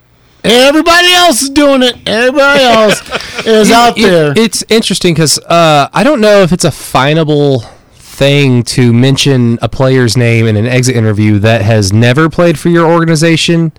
Everybody 0.44 1.12
else 1.14 1.42
is 1.42 1.50
doing 1.50 1.82
it. 1.82 1.96
Everybody 2.08 2.62
else 2.64 3.00
is 3.46 3.70
out 3.72 3.98
It- 3.98 4.02
there. 4.02 4.32
it's 4.36 4.62
interesting 4.68 5.14
because 5.14 5.38
uh, 5.40 5.88
I 5.92 6.04
don't 6.04 6.20
know 6.20 6.42
if 6.42 6.52
it's 6.52 6.64
a 6.64 6.70
finable 6.70 7.64
thing 8.12 8.62
to 8.62 8.92
mention 8.92 9.58
a 9.62 9.68
player's 9.68 10.16
name 10.16 10.46
in 10.46 10.56
an 10.56 10.66
exit 10.66 10.94
interview 10.94 11.38
that 11.40 11.62
has 11.62 11.92
never 11.92 12.28
played 12.28 12.58
for 12.58 12.68
your 12.68 12.86
organization, 12.90 13.72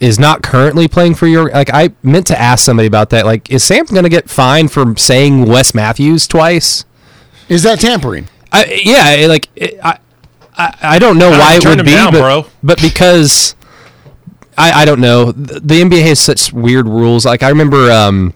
is 0.00 0.18
not 0.18 0.42
currently 0.42 0.88
playing 0.88 1.14
for 1.14 1.26
your. 1.26 1.50
Like 1.50 1.70
I 1.72 1.90
meant 2.02 2.26
to 2.28 2.40
ask 2.40 2.64
somebody 2.64 2.86
about 2.86 3.10
that. 3.10 3.26
Like, 3.26 3.50
is 3.50 3.62
Sam 3.64 3.84
going 3.86 4.04
to 4.04 4.08
get 4.08 4.30
fined 4.30 4.72
for 4.72 4.96
saying 4.96 5.44
Wes 5.46 5.74
Matthews 5.74 6.26
twice? 6.26 6.84
Is 7.48 7.62
that 7.62 7.80
tampering? 7.80 8.28
I, 8.52 8.64
yeah, 8.84 9.10
it- 9.12 9.28
like 9.28 9.48
it, 9.56 9.78
I, 9.82 9.98
I, 10.56 10.76
I 10.82 10.98
don't 10.98 11.18
know 11.18 11.30
why 11.30 11.54
it 11.56 11.64
would 11.64 11.84
be, 11.84 11.90
down, 11.92 12.12
but, 12.12 12.20
bro. 12.20 12.46
but 12.62 12.80
because 12.80 13.54
I, 14.56 14.82
I 14.82 14.84
don't 14.84 15.00
know, 15.00 15.30
the, 15.32 15.60
the 15.60 15.82
NBA 15.82 16.02
has 16.06 16.18
such 16.20 16.52
weird 16.52 16.86
rules. 16.88 17.24
Like 17.26 17.42
I 17.42 17.48
remember 17.50 17.90
um, 17.92 18.32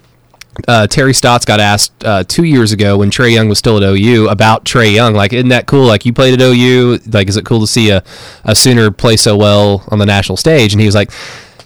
uh, 0.68 0.86
Terry 0.86 1.14
Stotts 1.14 1.44
got 1.44 1.60
asked 1.60 1.92
uh, 2.04 2.24
two 2.24 2.44
years 2.44 2.72
ago 2.72 2.98
when 2.98 3.10
Trae 3.10 3.32
Young 3.32 3.48
was 3.48 3.58
still 3.58 3.76
at 3.76 3.82
OU 3.82 4.28
about 4.28 4.64
Trae 4.64 4.92
Young. 4.92 5.14
Like, 5.14 5.32
isn't 5.32 5.48
that 5.48 5.66
cool? 5.66 5.86
Like, 5.86 6.04
you 6.04 6.12
played 6.12 6.34
at 6.34 6.40
OU. 6.40 7.00
Like, 7.10 7.28
is 7.28 7.36
it 7.36 7.44
cool 7.44 7.60
to 7.60 7.66
see 7.66 7.90
a, 7.90 8.02
a 8.44 8.54
Sooner 8.54 8.90
play 8.90 9.16
so 9.16 9.36
well 9.36 9.84
on 9.88 9.98
the 9.98 10.06
national 10.06 10.36
stage? 10.36 10.72
And 10.72 10.80
he 10.80 10.86
was 10.86 10.94
like, 10.94 11.10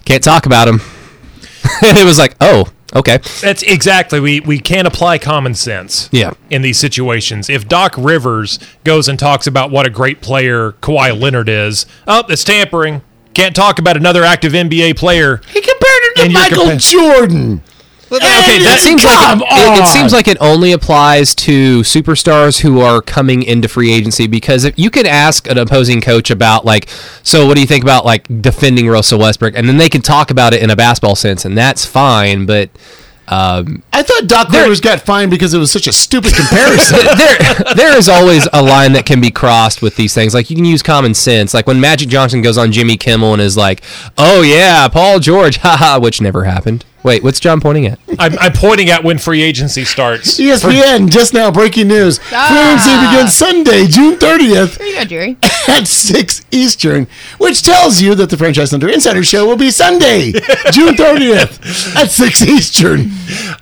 can't 0.05 0.23
talk 0.23 0.47
about 0.47 0.69
him. 0.69 0.81
and 1.83 1.99
it 1.99 2.05
was 2.05 2.19
like, 2.19 2.37
oh, 2.41 2.73
okay. 2.95 3.19
That's 3.41 3.63
exactly 3.65 4.21
we 4.21 4.41
we 4.41 4.59
can't 4.61 4.87
apply 4.87 5.19
common 5.19 5.55
sense. 5.55 6.09
Yeah. 6.13 6.35
In 6.49 6.63
these 6.63 6.79
situations, 6.79 7.51
if 7.51 7.67
Doc 7.67 7.95
Rivers 7.99 8.59
goes 8.85 9.09
and 9.09 9.19
talks 9.19 9.47
about 9.47 9.71
what 9.71 9.85
a 9.85 9.91
great 9.91 10.21
player 10.21 10.73
Kawhi 10.73 11.19
Leonard 11.19 11.49
is, 11.49 11.87
oh, 12.07 12.25
it's 12.29 12.45
tampering. 12.45 13.03
Can't 13.35 13.55
talk 13.55 13.79
about 13.79 13.97
another 13.99 14.23
active 14.23 14.53
NBA 14.53 14.97
player. 14.97 15.43
He 15.53 15.61
compared 15.61 16.03
him 16.05 16.15
to 16.15 16.33
Michael 16.33 16.65
compa- 16.65 16.91
Jordan. 16.91 17.63
Okay, 18.11 18.59
that 18.63 18.79
seems 18.81 19.05
like 19.05 19.37
it, 19.37 19.43
it, 19.43 19.83
it 19.83 19.87
seems 19.89 20.13
like 20.13 20.29
it 20.29 20.37
only 20.41 20.73
applies 20.73 21.35
to 21.35 21.81
superstars 21.81 22.61
who 22.61 22.81
are 22.81 23.03
coming 23.03 23.43
into 23.43 23.67
free 23.69 23.93
agency 23.93 24.29
because 24.29 24.65
if 24.65 24.79
you 24.79 24.91
could 24.91 25.07
ask 25.07 25.49
an 25.49 25.59
opposing 25.59 26.01
coach 26.01 26.31
about 26.31 26.65
like, 26.65 26.89
so 27.25 27.47
what 27.47 27.55
do 27.55 27.61
you 27.61 27.67
think 27.67 27.83
about 27.83 28.05
like 28.05 28.27
defending 28.41 28.89
Russell 28.89 29.19
Westbrook, 29.19 29.55
and 29.57 29.69
then 29.69 29.77
they 29.77 29.89
can 29.89 30.03
talk 30.03 30.31
about 30.31 30.55
it 30.55 30.63
in 30.63 30.71
a 30.71 30.77
basketball 30.77 31.17
sense, 31.17 31.45
and 31.45 31.59
that's 31.59 31.85
fine. 31.85 32.47
But 32.47 32.71
um, 33.29 33.83
I 33.93 34.05
thought 34.05 34.29
Doc 34.29 34.51
Rivers 34.51 34.81
got 34.81 35.01
fined 35.01 35.33
because 35.33 35.53
it 35.53 35.59
was 35.59 35.73
such 35.73 35.89
a 35.89 35.93
stupid 35.93 36.33
comparison. 36.35 36.99
there 37.17 37.75
there 37.75 37.99
is 37.99 38.09
always 38.09 38.47
a 38.53 38.63
line 38.63 38.93
that 38.93 39.05
can 39.05 39.21
be 39.21 39.33
crossed 39.33 39.83
with 39.83 39.97
these 39.97 40.15
things. 40.15 40.33
Like 40.33 40.49
you 40.49 40.55
can 40.55 40.65
use 40.65 40.83
common 40.83 41.13
sense. 41.13 41.53
Like 41.53 41.67
when 41.67 41.81
Magic 41.81 42.09
Johnson 42.09 42.41
goes 42.41 42.57
on 42.57 42.71
Jimmy 42.71 42.97
Kimmel 42.97 43.33
and 43.33 43.43
is 43.43 43.57
like, 43.57 43.83
"Oh 44.17 44.43
yeah, 44.43 44.87
Paul 44.89 45.19
George," 45.19 45.57
haha, 45.63 45.99
which 45.99 46.21
never 46.21 46.45
happened. 46.45 46.85
Wait, 47.07 47.23
what's 47.23 47.39
John 47.39 47.61
pointing 47.61 47.87
at? 47.87 48.01
I'm, 48.19 48.37
I'm 48.41 48.53
pointing 48.53 48.91
at 48.91 49.05
when 49.05 49.19
free 49.19 49.41
agency 49.41 49.85
starts. 49.85 50.41
ESPN 50.41 51.09
just 51.09 51.33
now 51.33 51.53
breaking 51.53 51.87
news. 51.87 52.19
Free 52.19 52.37
agency 52.37 52.91
begins 53.07 53.33
Sunday, 53.33 53.87
June 53.87 54.17
30th 54.17 54.77
There 54.77 54.87
you 54.89 54.95
go, 54.97 55.05
Jerry. 55.05 55.37
at 55.69 55.87
6 55.87 56.47
Eastern, 56.51 57.07
which 57.39 57.63
tells 57.63 58.01
you 58.03 58.17
that 58.17 58.29
the 58.31 58.37
Franchise 58.37 58.73
Thunder 58.73 58.89
Insider 58.89 59.23
Show 59.23 59.47
will 59.47 59.57
be 59.57 59.71
Sunday, 59.71 60.33
June 60.73 60.97
30th 60.97 61.95
at 61.95 62.11
6 62.11 62.43
Eastern. 62.43 63.13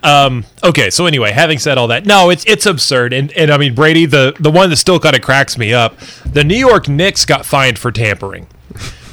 Um, 0.02 0.46
okay, 0.62 0.88
so 0.88 1.04
anyway, 1.04 1.30
having 1.30 1.58
said 1.58 1.76
all 1.76 1.88
that, 1.88 2.06
no, 2.06 2.30
it's 2.30 2.46
it's 2.46 2.64
absurd, 2.64 3.12
and 3.12 3.30
and 3.32 3.50
I 3.50 3.58
mean 3.58 3.74
Brady, 3.74 4.06
the 4.06 4.34
the 4.40 4.50
one 4.50 4.70
that 4.70 4.76
still 4.76 4.98
kind 4.98 5.14
of 5.14 5.20
cracks 5.20 5.58
me 5.58 5.74
up, 5.74 5.98
the 6.24 6.44
New 6.44 6.56
York 6.56 6.88
Knicks 6.88 7.26
got 7.26 7.44
fined 7.44 7.78
for 7.78 7.92
tampering. 7.92 8.46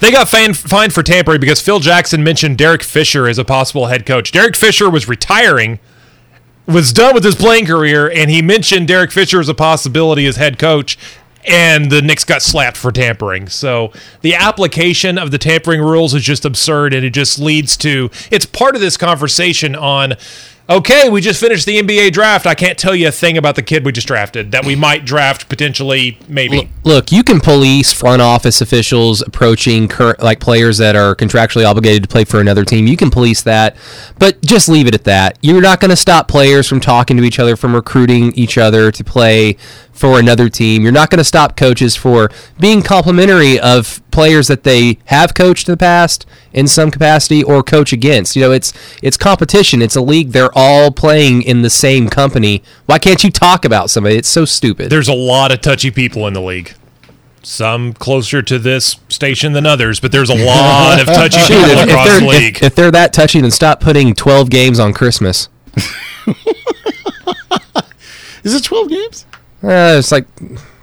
They 0.01 0.11
got 0.11 0.29
fined, 0.29 0.57
fined 0.57 0.93
for 0.93 1.03
tampering 1.03 1.39
because 1.39 1.61
Phil 1.61 1.79
Jackson 1.79 2.23
mentioned 2.23 2.57
Derek 2.57 2.83
Fisher 2.83 3.27
as 3.27 3.37
a 3.37 3.45
possible 3.45 3.85
head 3.85 4.05
coach. 4.05 4.31
Derek 4.31 4.55
Fisher 4.55 4.89
was 4.89 5.07
retiring 5.07 5.79
was 6.67 6.93
done 6.93 7.13
with 7.13 7.23
his 7.23 7.35
playing 7.35 7.65
career, 7.65 8.09
and 8.09 8.29
he 8.29 8.41
mentioned 8.41 8.87
Derek 8.87 9.11
Fisher 9.11 9.39
as 9.39 9.49
a 9.49 9.53
possibility 9.53 10.25
as 10.25 10.35
head 10.35 10.57
coach, 10.57 10.97
and 11.45 11.91
the 11.91 12.01
Knicks 12.01 12.23
got 12.23 12.41
slapped 12.41 12.77
for 12.77 12.91
tampering. 12.91 13.47
So 13.49 13.91
the 14.21 14.35
application 14.35 15.17
of 15.17 15.31
the 15.31 15.37
tampering 15.37 15.81
rules 15.81 16.13
is 16.13 16.23
just 16.23 16.45
absurd, 16.45 16.93
and 16.93 17.05
it 17.05 17.11
just 17.11 17.39
leads 17.39 17.75
to 17.77 18.09
it's 18.29 18.45
part 18.45 18.75
of 18.75 18.81
this 18.81 18.97
conversation 18.97 19.75
on. 19.75 20.13
Okay, 20.71 21.09
we 21.09 21.19
just 21.19 21.41
finished 21.41 21.65
the 21.65 21.81
NBA 21.81 22.13
draft. 22.13 22.47
I 22.47 22.55
can't 22.55 22.79
tell 22.79 22.95
you 22.95 23.09
a 23.09 23.11
thing 23.11 23.37
about 23.37 23.55
the 23.55 23.61
kid 23.61 23.83
we 23.83 23.91
just 23.91 24.07
drafted 24.07 24.53
that 24.53 24.65
we 24.65 24.73
might 24.73 25.03
draft 25.03 25.49
potentially, 25.49 26.17
maybe. 26.29 26.69
Look, 26.85 27.11
you 27.11 27.25
can 27.25 27.41
police 27.41 27.91
front 27.91 28.21
office 28.21 28.61
officials 28.61 29.21
approaching 29.21 29.89
current 29.89 30.21
like 30.21 30.39
players 30.39 30.77
that 30.77 30.95
are 30.95 31.13
contractually 31.13 31.69
obligated 31.69 32.03
to 32.03 32.07
play 32.07 32.23
for 32.23 32.39
another 32.39 32.63
team. 32.63 32.87
You 32.87 32.95
can 32.95 33.09
police 33.09 33.41
that, 33.41 33.75
but 34.17 34.41
just 34.43 34.69
leave 34.69 34.87
it 34.87 34.95
at 34.95 35.03
that. 35.03 35.37
You're 35.41 35.59
not 35.59 35.81
going 35.81 35.89
to 35.89 35.97
stop 35.97 36.29
players 36.29 36.69
from 36.69 36.79
talking 36.79 37.17
to 37.17 37.23
each 37.23 37.37
other, 37.37 37.57
from 37.57 37.75
recruiting 37.75 38.31
each 38.35 38.57
other 38.57 38.93
to 38.93 39.03
play 39.03 39.57
for 39.91 40.19
another 40.19 40.47
team. 40.47 40.83
You're 40.83 40.93
not 40.93 41.09
going 41.09 41.17
to 41.17 41.25
stop 41.25 41.57
coaches 41.57 41.97
for 41.97 42.29
being 42.61 42.81
complimentary 42.81 43.59
of 43.59 44.01
players 44.11 44.47
that 44.47 44.63
they 44.63 44.97
have 45.05 45.33
coached 45.33 45.67
in 45.67 45.73
the 45.73 45.77
past 45.77 46.25
in 46.53 46.67
some 46.67 46.91
capacity 46.91 47.43
or 47.43 47.63
coach 47.63 47.91
against. 47.93 48.35
You 48.35 48.43
know, 48.43 48.51
it's 48.51 48.73
it's 49.01 49.17
competition. 49.17 49.81
It's 49.81 49.95
a 49.95 50.01
league. 50.01 50.31
They're 50.31 50.51
all 50.53 50.91
playing 50.91 51.41
in 51.43 51.61
the 51.61 51.69
same 51.69 52.09
company. 52.09 52.61
Why 52.85 52.99
can't 52.99 53.23
you 53.23 53.31
talk 53.31 53.65
about 53.65 53.89
somebody? 53.89 54.17
It's 54.17 54.29
so 54.29 54.45
stupid. 54.45 54.89
There's 54.89 55.07
a 55.07 55.13
lot 55.13 55.51
of 55.51 55.61
touchy 55.61 55.91
people 55.91 56.27
in 56.27 56.33
the 56.33 56.41
league. 56.41 56.73
Some 57.43 57.93
closer 57.93 58.43
to 58.43 58.59
this 58.59 58.97
station 59.09 59.53
than 59.53 59.65
others, 59.65 59.99
but 59.99 60.11
there's 60.11 60.29
a 60.29 60.35
lot 60.45 60.99
of 60.99 61.07
touchy 61.07 61.39
Shoot, 61.39 61.47
people 61.55 61.69
if, 61.71 61.77
if 61.79 61.89
across 61.89 62.07
they're, 62.07 62.19
the 62.19 62.25
if- 62.27 62.31
league. 62.41 62.63
If, 62.63 62.75
they're 62.75 62.91
that 62.91 63.13
touchy, 63.13 63.41
then 63.41 63.49
stop 63.49 63.79
putting 63.79 64.13
12 64.13 64.49
games 64.51 64.79
on 64.79 64.93
Christmas. 64.93 65.49
Is 68.43 68.55
it 68.55 68.63
12 68.63 68.89
games? 68.89 69.25
Uh, 69.63 69.95
it's 69.99 70.11
like 70.11 70.25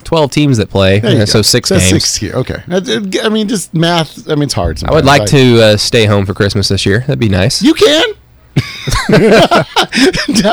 12 0.09 0.31
teams 0.31 0.57
that 0.57 0.71
play, 0.71 1.03
uh, 1.03 1.03
go. 1.03 1.25
so 1.27 1.43
six 1.43 1.69
That's 1.69 1.91
games. 1.91 2.07
Six. 2.07 2.35
Okay. 2.35 2.63
I 2.67 3.27
I 3.27 3.29
mean, 3.29 3.47
just 3.47 3.75
math. 3.75 4.27
I 4.31 4.37
mean, 4.37 4.45
it's 4.45 4.55
hard. 4.55 4.83
I 4.83 4.95
would 4.95 5.05
sometimes. 5.05 5.21
like 5.21 5.29
to 5.29 5.63
uh, 5.63 5.77
stay 5.77 6.07
home 6.07 6.25
for 6.25 6.33
Christmas 6.33 6.69
this 6.69 6.87
year. 6.87 7.01
That'd 7.01 7.19
be 7.19 7.29
nice. 7.29 7.61
You 7.61 7.75
can. 7.75 8.15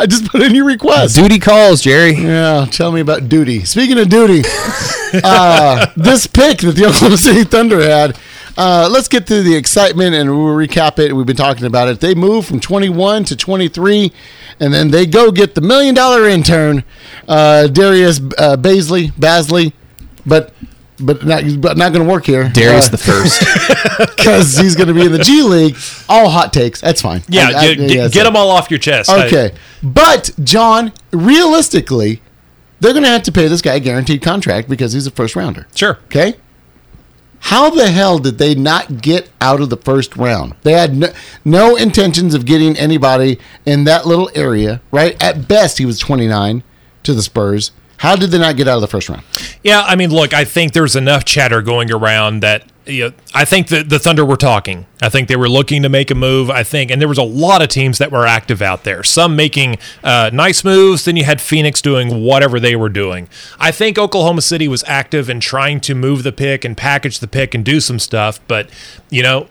just 0.10 0.30
put 0.30 0.42
in 0.42 0.54
your 0.54 0.66
request. 0.66 1.16
Duty 1.16 1.40
calls, 1.40 1.82
Jerry. 1.82 2.16
Yeah, 2.16 2.68
tell 2.70 2.92
me 2.92 3.00
about 3.00 3.30
duty. 3.30 3.64
Speaking 3.64 3.98
of 3.98 4.10
duty, 4.10 4.42
uh, 5.24 5.86
this 5.96 6.28
pick 6.28 6.58
that 6.58 6.76
the 6.76 6.86
Oklahoma 6.88 7.16
City 7.16 7.46
Thunder 7.46 7.82
had. 7.82 8.20
Uh, 8.58 8.90
let's 8.92 9.08
get 9.08 9.26
to 9.28 9.42
the 9.42 9.56
excitement 9.56 10.16
and 10.16 10.30
we'll 10.30 10.54
recap 10.54 11.00
it. 11.00 11.14
We've 11.14 11.26
been 11.26 11.38
talking 11.38 11.66
about 11.66 11.88
it. 11.88 12.02
They 12.02 12.14
moved 12.14 12.50
from 12.50 12.60
21 12.60 13.24
to 13.26 13.36
23, 13.38 14.12
and 14.60 14.74
then 14.74 14.92
they 14.92 15.06
go 15.06 15.32
get 15.32 15.56
the 15.56 15.62
million 15.62 15.94
dollar 15.96 16.28
intern, 16.28 16.84
uh, 17.28 17.68
Darius 17.68 18.20
uh, 18.38 18.56
Baisley, 18.58 19.12
Basley, 19.20 19.74
but 20.26 20.54
but 20.98 21.26
not 21.26 21.44
but 21.60 21.76
not 21.78 21.92
going 21.92 22.06
to 22.06 22.10
work 22.12 22.26
here. 22.26 22.50
Darius 22.50 22.88
Uh, 22.88 22.92
the 22.92 22.98
first. 22.98 23.40
because 24.16 24.58
he's 24.58 24.76
going 24.76 24.88
to 24.88 24.94
be 24.94 25.06
in 25.06 25.12
the 25.12 25.20
G 25.20 25.42
League. 25.44 25.76
All 26.08 26.30
hot 26.30 26.54
takes. 26.54 26.80
That's 26.82 27.02
fine. 27.02 27.22
Yeah, 27.28 27.50
I- 27.54 27.60
I- 27.60 27.74
get, 27.76 27.80
yeah, 27.80 27.88
get, 28.04 28.12
get 28.14 28.24
them 28.24 28.36
all 28.36 28.50
off 28.50 28.72
your 28.72 28.80
chest. 28.80 29.10
I- 29.10 29.26
Okay, 29.28 29.52
but 29.84 30.32
John, 30.44 30.94
realistically, 31.12 32.22
they're 32.80 32.94
going 32.94 33.04
to 33.04 33.10
have 33.10 33.24
to 33.24 33.32
pay 33.32 33.48
this 33.48 33.62
guy 33.62 33.76
a 33.76 33.80
guaranteed 33.80 34.22
contract 34.22 34.70
because 34.70 34.94
he's 34.94 35.08
a 35.08 35.12
first 35.12 35.36
rounder. 35.36 35.68
sure. 35.76 36.00
Okay. 36.06 36.36
How 37.40 37.70
the 37.70 37.88
hell 37.92 38.18
did 38.18 38.38
they 38.38 38.56
not 38.56 39.02
get 39.02 39.30
out 39.40 39.62
of 39.62 39.70
the 39.70 39.78
first 39.78 40.16
round? 40.16 40.56
They 40.64 40.74
had 40.74 40.96
no, 40.96 41.14
no 41.44 41.76
intentions 41.76 42.34
of 42.34 42.46
getting 42.46 42.76
anybody 42.78 43.40
in 43.66 43.84
that 43.84 44.06
little 44.06 44.30
area, 44.34 44.82
right? 44.92 45.22
At 45.22 45.48
best, 45.48 45.78
he 45.78 45.86
was 45.86 46.00
29 46.00 46.64
to 47.04 47.14
the 47.14 47.22
Spurs. 47.22 47.72
How 47.98 48.16
did 48.16 48.32
they 48.32 48.40
not 48.40 48.58
get 48.58 48.68
out 48.68 48.76
of 48.76 48.82
the 48.82 48.88
first 48.88 49.10
round? 49.10 49.24
Yeah, 49.64 49.82
I 49.82 49.96
mean, 49.96 50.10
look, 50.10 50.34
I 50.34 50.44
think 50.44 50.74
there's 50.74 50.96
enough 50.96 51.24
chatter 51.24 51.62
going 51.62 51.92
around 51.92 52.42
that 52.42 52.64
you 52.88 53.06
know, 53.06 53.16
I 53.34 53.46
think 53.46 53.68
that 53.70 53.90
the 53.90 54.00
Thunder 54.00 54.24
were 54.24 54.38
talking. 54.38 54.86
I 55.02 55.10
think 55.10 55.28
they 55.28 55.36
were 55.36 55.50
looking 55.50 55.82
to 55.84 55.90
make 55.90 56.12
a 56.12 56.16
move. 56.16 56.50
I 56.50 56.64
think, 56.64 56.92
and 56.92 57.02
there 57.02 57.08
was 57.08 57.18
a 57.18 57.24
lot 57.24 57.62
of 57.62 57.70
teams 57.70 57.98
that 57.98 58.12
were 58.12 58.26
active 58.26 58.62
out 58.62 58.84
there. 58.84 59.04
Some 59.04 59.36
making 59.36 59.78
uh, 60.04 60.30
nice 60.32 60.64
moves. 60.64 61.06
Then 61.06 61.16
you 61.16 61.24
had 61.24 61.42
Phoenix 61.42 61.82
doing 61.82 62.24
whatever 62.24 62.60
they 62.60 62.76
were 62.76 62.90
doing. 62.90 63.28
I 63.60 63.72
think 63.72 63.98
Oklahoma 63.98 64.42
City 64.42 64.68
was 64.68 64.84
active 64.86 65.30
in 65.30 65.40
trying 65.40 65.80
to 65.82 65.96
move 65.96 66.24
the 66.24 66.32
pick 66.32 66.64
and 66.64 66.78
package 66.78 67.20
the 67.20 67.28
pick 67.28 67.56
and 67.56 67.66
do 67.66 67.80
some 67.80 68.00
stuff. 68.00 68.40
But 68.48 68.70
you 69.10 69.24
know, 69.24 69.48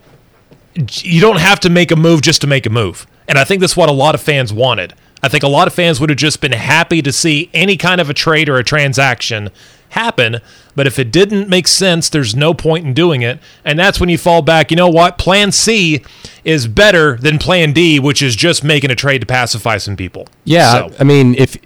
you 0.74 1.20
don't 1.20 1.40
have 1.40 1.60
to 1.60 1.70
make 1.70 1.90
a 1.90 1.96
move 1.96 2.22
just 2.22 2.40
to 2.42 2.46
make 2.46 2.66
a 2.66 2.70
move. 2.70 3.06
And 3.26 3.38
I 3.38 3.44
think 3.44 3.60
that's 3.60 3.76
what 3.76 3.88
a 3.88 3.92
lot 3.92 4.14
of 4.14 4.20
fans 4.20 4.52
wanted. 4.52 4.94
I 5.22 5.28
think 5.28 5.42
a 5.42 5.48
lot 5.48 5.66
of 5.66 5.72
fans 5.72 6.00
would 6.00 6.10
have 6.10 6.18
just 6.18 6.42
been 6.42 6.52
happy 6.52 7.00
to 7.00 7.10
see 7.10 7.48
any 7.54 7.78
kind 7.78 8.00
of 8.00 8.10
a 8.10 8.14
trade 8.14 8.48
or 8.48 8.58
a 8.58 8.64
transaction 8.64 9.48
happen. 9.94 10.38
But 10.76 10.86
if 10.86 10.98
it 10.98 11.10
didn't 11.10 11.48
make 11.48 11.66
sense, 11.68 12.08
there's 12.08 12.34
no 12.36 12.52
point 12.54 12.84
in 12.86 12.94
doing 12.94 13.22
it. 13.22 13.38
And 13.64 13.78
that's 13.78 13.98
when 14.00 14.08
you 14.08 14.18
fall 14.18 14.42
back. 14.42 14.70
You 14.70 14.76
know 14.76 14.88
what? 14.88 15.18
Plan 15.18 15.50
C 15.52 16.02
is 16.44 16.66
better 16.68 17.16
than 17.16 17.38
Plan 17.38 17.72
D, 17.72 17.98
which 17.98 18.20
is 18.22 18.36
just 18.36 18.62
making 18.62 18.90
a 18.90 18.94
trade 18.96 19.20
to 19.20 19.26
pacify 19.26 19.78
some 19.78 19.96
people. 19.96 20.28
Yeah, 20.44 20.72
So- 20.88 20.92
I 21.00 21.04
mean, 21.04 21.34
if 21.36 21.56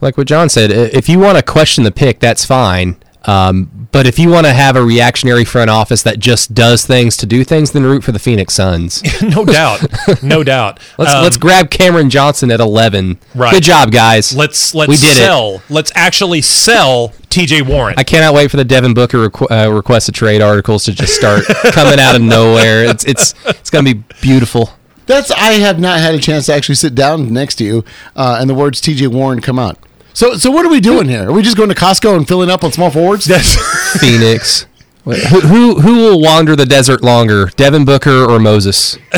like 0.00 0.16
what 0.16 0.26
John 0.26 0.48
said, 0.48 0.70
if 0.70 1.08
you 1.08 1.18
want 1.18 1.38
to 1.38 1.42
question 1.42 1.84
the 1.84 1.90
pick, 1.90 2.20
that's 2.20 2.44
fine. 2.44 2.96
Um, 3.28 3.88
but 3.92 4.06
if 4.06 4.18
you 4.18 4.30
want 4.30 4.46
to 4.46 4.52
have 4.54 4.74
a 4.74 4.82
reactionary 4.82 5.44
front 5.44 5.68
office 5.68 6.02
that 6.02 6.18
just 6.18 6.54
does 6.54 6.86
things 6.86 7.16
to 7.18 7.26
do 7.26 7.44
things, 7.44 7.72
then 7.72 7.82
root 7.84 8.02
for 8.02 8.10
the 8.12 8.18
Phoenix 8.18 8.54
Suns. 8.54 9.02
no 9.22 9.44
doubt. 9.44 10.22
No 10.22 10.42
doubt. 10.54 10.80
Let's 10.98 11.12
Um, 11.12 11.22
let's 11.24 11.36
grab 11.36 11.70
Cameron 11.70 12.08
Johnson 12.08 12.50
at 12.50 12.60
eleven. 12.60 13.18
Right. 13.34 13.52
Good 13.52 13.62
job, 13.64 13.92
guys. 13.92 14.34
let's 14.34 14.74
let's 14.74 14.88
we 14.88 14.96
did 14.96 15.10
it. 15.16 15.20
sell. 15.20 15.62
Let's 15.68 15.92
actually 15.94 16.40
sell 16.40 17.10
TJ 17.28 17.62
Warren. 17.68 17.94
I 17.98 18.04
cannot 18.04 18.32
wait 18.34 18.50
for 18.50 18.56
the 18.56 18.64
Devin 18.64 18.94
Booker 18.94 19.28
requ- 19.28 19.50
uh, 19.66 19.70
request 19.72 20.08
a 20.08 20.12
trade 20.12 20.40
articles 20.40 20.84
to 20.84 20.92
just 20.94 21.14
start 21.14 21.44
coming 21.72 22.00
out 22.00 22.16
of 22.16 22.22
nowhere. 22.22 22.84
It's 22.84 23.04
it's 23.04 23.34
it's 23.46 23.68
gonna 23.70 23.94
be 23.94 24.02
beautiful. 24.22 24.70
That's 25.06 25.30
I 25.30 25.52
have 25.52 25.78
not 25.80 26.00
had 26.00 26.14
a 26.14 26.18
chance 26.18 26.46
to 26.46 26.54
actually 26.54 26.74
sit 26.76 26.94
down 26.94 27.32
next 27.32 27.56
to 27.56 27.64
you, 27.64 27.84
uh, 28.16 28.38
and 28.40 28.48
the 28.48 28.54
words 28.54 28.80
T.J. 28.80 29.06
Warren 29.08 29.40
come 29.40 29.58
out. 29.58 29.78
So, 30.18 30.34
so 30.34 30.50
what 30.50 30.66
are 30.66 30.68
we 30.68 30.80
doing 30.80 31.08
here? 31.08 31.28
Are 31.28 31.32
we 31.32 31.42
just 31.42 31.56
going 31.56 31.68
to 31.68 31.76
Costco 31.76 32.16
and 32.16 32.26
filling 32.26 32.50
up 32.50 32.64
on 32.64 32.72
small 32.72 32.90
forwards? 32.90 33.24
That's 33.24 33.54
Phoenix. 34.00 34.66
Wait, 35.08 35.22
who, 35.24 35.40
who 35.40 35.80
who 35.80 35.96
will 35.96 36.20
wander 36.20 36.54
the 36.54 36.66
desert 36.66 37.02
longer, 37.02 37.46
Devin 37.56 37.86
Booker 37.86 38.26
or 38.26 38.38
Moses? 38.38 38.98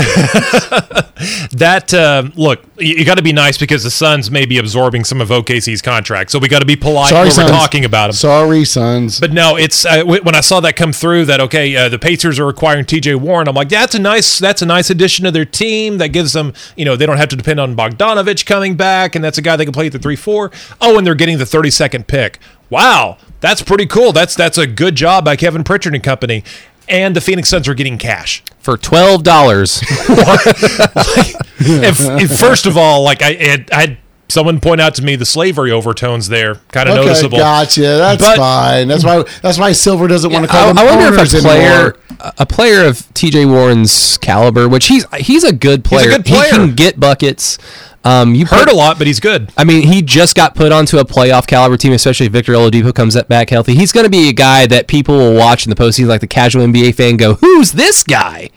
that 1.51 1.93
uh, 1.93 2.31
look, 2.37 2.63
you, 2.79 2.99
you 2.99 3.05
got 3.05 3.17
to 3.17 3.25
be 3.25 3.33
nice 3.33 3.59
because 3.59 3.83
the 3.83 3.91
Suns 3.91 4.31
may 4.31 4.47
be 4.47 4.59
absorbing 4.59 5.03
some 5.03 5.21
of 5.21 5.31
OKC's 5.31 5.83
contract, 5.83 6.31
so 6.31 6.39
we 6.39 6.47
got 6.47 6.61
to 6.61 6.65
be 6.65 6.77
polite 6.77 7.13
when 7.13 7.29
Sons. 7.33 7.51
we're 7.51 7.57
talking 7.59 7.85
about 7.85 8.07
them. 8.07 8.13
Sorry, 8.13 8.65
sons. 8.65 9.19
But 9.19 9.33
no, 9.33 9.57
it's 9.57 9.85
uh, 9.85 9.97
w- 9.97 10.23
when 10.23 10.37
I 10.37 10.43
saw 10.43 10.61
that 10.61 10.77
come 10.77 10.93
through 10.93 11.25
that 11.25 11.41
okay, 11.41 11.75
uh, 11.75 11.89
the 11.89 11.99
Pacers 11.99 12.39
are 12.39 12.49
acquiring 12.49 12.85
T.J. 12.85 13.17
Warren. 13.17 13.49
I'm 13.49 13.57
like, 13.57 13.69
that's 13.69 13.97
a 13.97 13.99
nice, 13.99 14.39
that's 14.39 14.63
a 14.63 14.67
nice 14.67 14.91
addition 14.91 15.25
to 15.25 15.33
their 15.33 15.45
team. 15.45 15.99
That 15.99 16.11
gives 16.11 16.35
them, 16.35 16.53
you 16.77 16.85
know, 16.85 16.95
they 16.95 17.05
don't 17.05 17.19
have 17.19 17.31
to 17.31 17.37
depend 17.37 17.59
on 17.59 17.75
Bogdanovich 17.75 18.47
coming 18.47 18.77
back, 18.77 19.17
and 19.17 19.25
that's 19.25 19.39
a 19.39 19.43
guy 19.43 19.57
they 19.57 19.65
can 19.65 19.75
play 19.75 19.87
at 19.87 19.93
the 19.93 19.99
three 19.99 20.15
four. 20.15 20.53
Oh, 20.81 20.99
and 20.99 21.05
they're 21.05 21.17
getting 21.17 21.39
the 21.39 21.45
32nd 21.45 22.07
pick. 22.07 22.39
Wow, 22.71 23.19
that's 23.41 23.63
pretty 23.63 23.87
cool. 23.87 24.13
That's 24.13 24.35
that's 24.35 24.57
a 24.59 24.67
good 24.67 24.95
job 24.95 25.25
by 25.25 25.37
Kevin 25.37 25.65
Pritchard 25.65 25.95
and 25.95 26.03
company. 26.03 26.45
And 26.89 27.15
the 27.15 27.21
Phoenix 27.21 27.49
Suns 27.49 27.69
are 27.69 27.75
getting 27.75 27.99
cash. 27.99 28.43
For 28.61 28.77
twelve 28.77 29.23
dollars. 29.23 29.81
if, 31.59 32.01
if- 32.01 32.39
first 32.39 32.67
of 32.67 32.77
all, 32.77 33.03
like 33.03 33.23
I 33.23 33.33
had, 33.35 33.71
I 33.71 33.81
had 33.81 33.99
someone 34.29 34.61
point 34.61 34.81
out 34.81 34.95
to 34.97 35.03
me 35.03 35.17
the 35.17 35.25
slavery 35.25 35.71
overtones 35.73 36.29
there, 36.29 36.57
kind 36.73 36.89
of 36.89 36.97
okay, 36.99 37.07
noticeable. 37.07 37.39
gotcha. 37.39 37.81
That's 37.81 38.23
But- 38.25 38.37
fine. 38.37 38.89
That's 38.89 39.05
why. 39.05 39.25
That's 39.43 39.59
why 39.59 39.73
Silver 39.73 40.09
doesn't 40.09 40.33
want 40.33 40.45
to 40.47 40.51
call 40.51 40.65
I, 40.65 40.69
them 40.69 40.79
I 40.79 40.85
wonder 40.85 41.15
if 41.21 41.33
a 41.35 41.41
player, 41.41 41.67
anymore. 41.71 42.33
a 42.39 42.47
player 42.47 42.85
of 42.87 43.13
T.J. 43.15 43.47
Warren's 43.47 44.19
caliber, 44.19 44.69
which 44.69 44.87
he's 44.87 45.07
he's 45.17 45.45
a 45.45 45.53
good 45.53 45.85
player. 45.85 46.09
good 46.11 46.25
player. 46.25 46.45
He 46.51 46.57
can 46.57 46.75
get 46.75 46.99
buckets. 47.01 47.59
Um, 48.05 48.35
you 48.35 48.47
put- 48.47 48.69
a 48.71 48.75
lot, 48.75 48.97
but 48.99 49.07
he's 49.07 49.21
good. 49.21 49.53
I 49.57 49.65
mean, 49.65 49.87
he 49.87 50.01
just 50.01 50.35
got 50.35 50.55
put 50.55 50.73
onto 50.73 50.99
a 50.99 51.05
playoff 51.05 51.47
caliber 51.47 51.77
team, 51.77 51.93
especially 51.93 52.27
if 52.27 52.33
Victor 52.33 52.53
Oladipo 52.55 52.95
comes 52.95 53.21
back 53.25 53.51
healthy. 53.51 53.75
He's 53.75 53.93
going 53.93 54.05
to 54.05 54.11
be 54.11 54.29
a 54.29 54.33
guy 54.33 54.67
that 54.67 54.87
people 54.89 55.17
will 55.17 55.35
watch 55.35 55.67
in 55.67 55.71
the 55.71 55.77
postseason, 55.77 56.07
like 56.07 56.21
the 56.23 56.27
casual 56.27 56.65
NBA 56.67 56.95
fan, 56.95 57.17
go, 57.17 57.35
"Who's 57.35 57.73
this 57.73 58.03
guy?" 58.03 58.51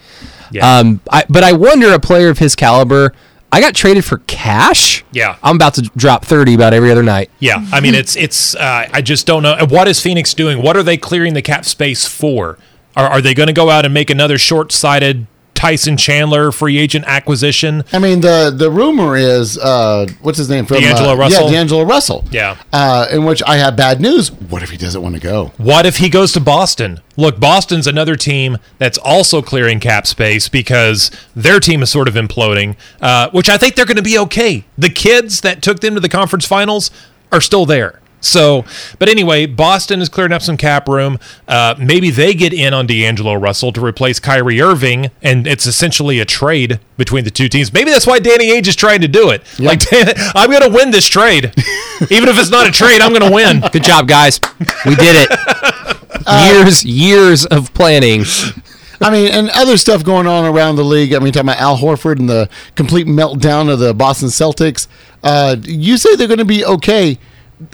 Yeah. 0.52 0.78
Um, 0.80 1.02
I, 1.12 1.26
but 1.30 1.44
I 1.44 1.52
wonder 1.54 1.92
a 1.94 2.00
player 2.00 2.30
of 2.30 2.38
his 2.40 2.56
caliber. 2.56 3.14
I 3.52 3.60
got 3.60 3.76
traded 3.76 4.06
for 4.06 4.18
cash. 4.20 5.04
Yeah. 5.12 5.36
I'm 5.44 5.56
about 5.58 5.74
to 5.76 5.82
drop 5.96 6.26
thirty 6.26 6.54
about 6.56 6.74
every 6.74 6.92
other 6.92 7.04
night. 7.04 7.30
Yeah, 7.40 7.66
I 7.72 7.82
mean 7.82 7.96
it's 7.96 8.16
it's. 8.16 8.56
Uh, 8.56 8.88
I 8.92 9.02
just 9.02 9.28
don't 9.28 9.44
know. 9.44 9.58
What 9.70 9.88
is 9.88 10.00
Phoenix 10.00 10.34
doing? 10.34 10.62
What 10.62 10.78
are 10.78 10.84
they 10.84 10.98
clearing 10.98 11.34
the 11.34 11.42
cap 11.42 11.66
space 11.66 12.08
for? 12.08 12.58
Are, 12.96 13.08
are 13.08 13.22
they 13.22 13.34
going 13.34 13.48
to 13.48 13.54
go 13.54 13.70
out 13.72 13.86
and 13.86 13.94
make 13.94 14.10
another 14.12 14.38
short-sighted 14.38 15.26
Tyson 15.64 15.96
Chandler 15.96 16.52
free 16.52 16.78
agent 16.78 17.06
acquisition. 17.08 17.86
I 17.94 18.00
mean, 18.00 18.20
the 18.20 18.54
the 18.54 18.70
rumor 18.70 19.16
is 19.16 19.58
uh, 19.58 20.06
what's 20.22 20.38
his 20.38 20.50
name 20.50 20.66
from 20.66 20.82
D'Angelo 20.82 21.14
uh, 21.14 21.16
Russell? 21.16 21.46
Yeah, 21.46 21.52
D'Angelo 21.52 21.84
Russell. 21.84 22.26
Yeah. 22.32 22.58
Uh, 22.74 23.08
in 23.10 23.24
which 23.24 23.42
I 23.44 23.56
have 23.56 23.78
bad 23.78 24.02
news. 24.02 24.30
What 24.30 24.62
if 24.62 24.72
he 24.72 24.76
doesn't 24.78 25.02
want 25.02 25.16
to 25.16 25.22
go? 25.22 25.54
What 25.56 25.86
if 25.86 25.96
he 25.96 26.10
goes 26.10 26.34
to 26.34 26.42
Boston? 26.42 27.00
Look, 27.16 27.40
Boston's 27.40 27.88
another 27.88 28.18
team 28.18 28.58
that's 28.78 28.98
also 28.98 29.42
clearing 29.42 29.80
cap 29.80 30.06
space 30.06 30.50
because 30.50 31.10
their 31.34 31.62
team 31.62 31.82
is 31.82 31.90
sort 31.90 32.10
of 32.10 32.16
imploding, 32.16 32.76
uh, 33.02 33.30
which 33.30 33.48
I 33.48 33.58
think 33.58 33.76
they're 33.76 33.86
going 33.86 33.96
to 33.96 34.04
be 34.04 34.18
okay. 34.18 34.66
The 34.78 34.90
kids 34.90 35.40
that 35.42 35.62
took 35.62 35.80
them 35.80 35.94
to 35.94 36.02
the 36.02 36.10
conference 36.10 36.46
finals 36.46 36.92
are 37.32 37.40
still 37.40 37.66
there. 37.66 38.02
So, 38.24 38.66
but 39.00 39.10
anyway, 39.10 39.46
Boston 39.46 40.02
is 40.02 40.10
clearing 40.10 40.32
up 40.32 40.42
some 40.42 40.58
cap 40.58 40.88
room. 40.88 41.20
Uh, 41.48 41.76
maybe 41.78 42.10
they 42.10 42.34
get 42.34 42.54
in 42.54 42.74
on 42.74 42.88
D'Angelo 42.88 43.34
Russell 43.34 43.72
to 43.74 43.84
replace 43.84 44.20
Kyrie 44.20 44.62
Irving, 44.62 45.12
and 45.22 45.46
it's 45.46 45.66
essentially 45.66 46.20
a 46.20 46.26
trade 46.26 46.80
between 46.98 47.26
the 47.26 47.32
two 47.32 47.50
teams. 47.50 47.74
Maybe 47.74 47.92
that's 47.92 48.08
why 48.08 48.20
Danny 48.20 48.50
Ainge 48.52 48.68
is 48.68 48.76
trying 48.76 49.02
to 49.02 49.08
do 49.08 49.30
it. 49.30 49.44
Like, 49.60 49.82
I'm 50.36 50.50
going 50.50 50.64
to 50.64 50.76
win 50.76 50.92
this 50.92 51.08
trade, 51.08 51.46
even 52.10 52.30
if 52.30 52.40
it's 52.40 52.50
not 52.50 52.68
a 52.68 52.72
trade. 52.72 53.02
I'm 53.02 53.14
going 53.14 53.30
to 53.30 53.34
win. 53.34 53.62
Good 53.72 53.84
job, 53.84 54.08
guys. 54.08 54.40
We 54.86 54.96
did 54.96 55.28
it. 55.30 55.94
years, 56.54 56.86
years 56.86 57.46
of 57.46 57.74
planning. 57.74 58.24
I 59.02 59.10
mean, 59.12 59.32
and 59.32 59.50
other 59.50 59.76
stuff 59.76 60.04
going 60.04 60.28
on 60.28 60.46
around 60.46 60.78
the 60.78 60.86
league. 60.86 61.14
I 61.14 61.20
mean, 61.20 61.34
talking 61.34 61.50
about 61.50 61.60
Al 61.60 61.78
Horford 61.78 62.20
and 62.20 62.30
the 62.30 62.50
complete 62.76 63.06
meltdown 63.06 63.72
of 63.72 63.80
the 63.80 63.94
Boston 63.94 64.30
Celtics. 64.30 64.88
Uh, 65.22 65.58
you 65.62 65.98
say 65.98 66.16
they're 66.16 66.28
going 66.28 66.38
to 66.38 66.46
be 66.46 66.64
okay. 66.66 67.18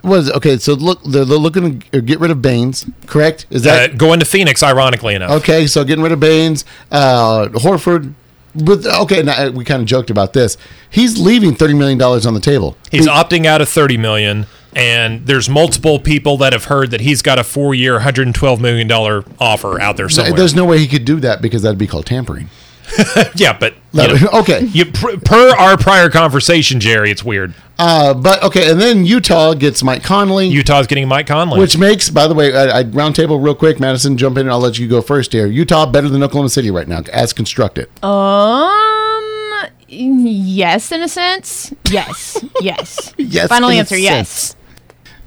Was 0.03 0.31
okay. 0.31 0.57
So 0.57 0.73
look, 0.73 1.03
they're, 1.03 1.25
they're 1.25 1.37
looking 1.37 1.79
to 1.79 2.01
get 2.01 2.19
rid 2.19 2.31
of 2.31 2.41
Baynes. 2.41 2.85
Correct? 3.05 3.45
Is 3.49 3.63
that 3.63 3.91
uh, 3.91 3.95
going 3.95 4.19
to 4.19 4.25
Phoenix, 4.25 4.63
ironically 4.63 5.15
enough. 5.15 5.31
Okay, 5.41 5.67
so 5.67 5.83
getting 5.83 6.03
rid 6.03 6.11
of 6.11 6.19
Baynes, 6.19 6.65
uh, 6.91 7.47
Horford. 7.49 8.13
With 8.55 8.85
okay, 8.85 9.21
now 9.21 9.49
we 9.51 9.63
kind 9.63 9.81
of 9.81 9.87
joked 9.87 10.09
about 10.09 10.33
this. 10.33 10.57
He's 10.89 11.19
leaving 11.19 11.53
thirty 11.53 11.75
million 11.75 11.97
dollars 11.97 12.25
on 12.25 12.33
the 12.33 12.39
table. 12.39 12.75
He's 12.91 13.07
opting 13.07 13.45
out 13.45 13.61
of 13.61 13.69
30 13.69 13.97
million 13.97 14.47
and 14.75 15.25
there's 15.25 15.49
multiple 15.49 15.99
people 15.99 16.37
that 16.37 16.53
have 16.53 16.65
heard 16.65 16.91
that 16.91 17.01
he's 17.01 17.21
got 17.21 17.39
a 17.39 17.41
4-year 17.41 17.93
112 17.93 18.61
million 18.61 18.87
dollar 18.87 19.23
offer 19.39 19.79
out 19.79 19.97
there 19.97 20.09
somewhere. 20.09 20.33
There's 20.35 20.55
no 20.55 20.65
way 20.65 20.79
he 20.79 20.87
could 20.87 21.05
do 21.05 21.19
that 21.21 21.41
because 21.41 21.63
that'd 21.63 21.77
be 21.77 21.87
called 21.87 22.05
tampering. 22.05 22.49
yeah, 23.35 23.57
but 23.57 23.75
you 23.91 24.07
know, 24.07 24.29
okay. 24.41 24.65
You 24.65 24.85
per, 24.85 25.17
per 25.17 25.49
our 25.57 25.77
prior 25.77 26.09
conversation, 26.09 26.79
Jerry, 26.79 27.11
it's 27.11 27.23
weird. 27.23 27.53
Uh, 27.77 28.13
but 28.13 28.43
okay, 28.43 28.69
and 28.71 28.79
then 28.79 29.05
Utah 29.05 29.53
gets 29.53 29.81
Mike 29.83 30.03
Conley, 30.03 30.47
Utah's 30.47 30.85
getting 30.87 31.07
Mike 31.07 31.27
Conley. 31.27 31.59
which 31.59 31.77
makes, 31.77 32.09
by 32.09 32.27
the 32.27 32.33
way, 32.33 32.53
I, 32.55 32.79
I 32.79 32.83
round 32.83 33.15
table 33.15 33.39
real 33.39 33.55
quick. 33.55 33.79
Madison, 33.79 34.17
jump 34.17 34.37
in, 34.37 34.41
and 34.41 34.51
I'll 34.51 34.59
let 34.59 34.77
you 34.77 34.87
go 34.87 35.01
first 35.01 35.31
here. 35.31 35.47
Utah 35.47 35.85
better 35.85 36.09
than 36.09 36.21
Oklahoma 36.23 36.49
City 36.49 36.71
right 36.71 36.87
now, 36.87 37.01
as 37.13 37.31
constructed. 37.33 37.87
Um, 38.03 39.65
yes, 39.87 40.91
in 40.91 41.01
a 41.01 41.07
sense. 41.07 41.73
Yes, 41.89 42.43
yes. 42.61 43.13
Yes, 43.17 43.47
Final 43.47 43.69
answer, 43.69 43.97
yes. 43.97 44.55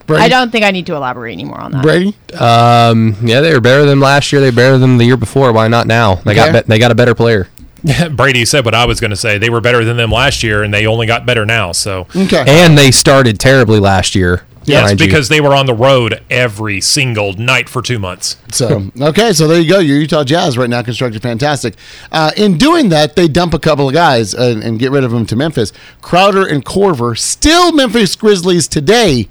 Brady? 0.07 0.25
I 0.25 0.29
don't 0.29 0.51
think 0.51 0.65
I 0.65 0.73
need 0.73 0.87
to 0.87 0.95
elaborate 0.97 1.33
anymore 1.33 1.61
on 1.61 1.71
that. 1.73 1.83
Brady. 1.83 2.17
Um, 2.39 3.17
yeah, 3.23 3.41
they 3.41 3.53
were 3.55 3.61
better 3.61 3.85
than 3.85 4.01
last 4.01 4.33
year. 4.33 4.41
They 4.41 4.51
were 4.51 4.57
better 4.57 4.77
than 4.79 4.99
the 4.99 5.05
year 5.05 5.17
before. 5.17 5.53
Why 5.53 5.69
not 5.69 5.87
now? 5.87 6.17
They 6.17 6.35
got 6.35 6.53
be- 6.53 6.69
they 6.69 6.79
got 6.81 6.91
a 6.91 6.95
better 6.95 7.15
player. 7.15 7.49
Brady 8.13 8.45
said 8.45 8.65
what 8.65 8.75
I 8.75 8.87
was 8.87 9.01
going 9.01 9.11
to 9.11 9.17
say. 9.17 9.39
They 9.39 9.51
were 9.51 9.61
better 9.61 9.85
than 9.85 9.97
them 9.97 10.11
last 10.11 10.43
year 10.43 10.63
and 10.63 10.73
they 10.73 10.87
only 10.87 11.07
got 11.07 11.27
better 11.27 11.45
now. 11.45 11.73
So 11.73 12.07
Okay. 12.15 12.45
And 12.47 12.77
they 12.79 12.91
started 12.91 13.39
terribly 13.41 13.81
last 13.81 14.15
year. 14.15 14.45
Yes, 14.65 14.91
mind 14.91 15.01
you. 15.01 15.07
because 15.07 15.29
they 15.29 15.41
were 15.41 15.55
on 15.55 15.67
the 15.67 15.75
road 15.75 16.23
every 16.31 16.81
single 16.81 17.33
night 17.33 17.69
for 17.69 17.83
2 17.83 17.99
months. 17.99 18.37
So 18.53 18.91
okay, 19.01 19.33
so 19.33 19.49
there 19.49 19.61
you 19.61 19.69
go. 19.69 19.81
Your 19.81 19.99
Utah 19.99 20.23
Jazz 20.23 20.57
right 20.57 20.71
now 20.71 20.83
constructed 20.83 21.21
fantastic. 21.21 21.75
Uh, 22.13 22.31
in 22.37 22.59
doing 22.59 22.89
that, 22.91 23.17
they 23.17 23.27
dump 23.27 23.55
a 23.55 23.59
couple 23.59 23.89
of 23.89 23.95
guys 23.95 24.37
uh, 24.37 24.61
and 24.63 24.79
get 24.79 24.93
rid 24.93 25.03
of 25.03 25.11
them 25.11 25.27
to 25.27 25.35
Memphis. 25.35 25.73
Crowder 26.01 26.47
and 26.47 26.65
Korver 26.65 27.19
still 27.19 27.73
Memphis 27.73 28.15
Grizzlies 28.15 28.69
today. 28.69 29.29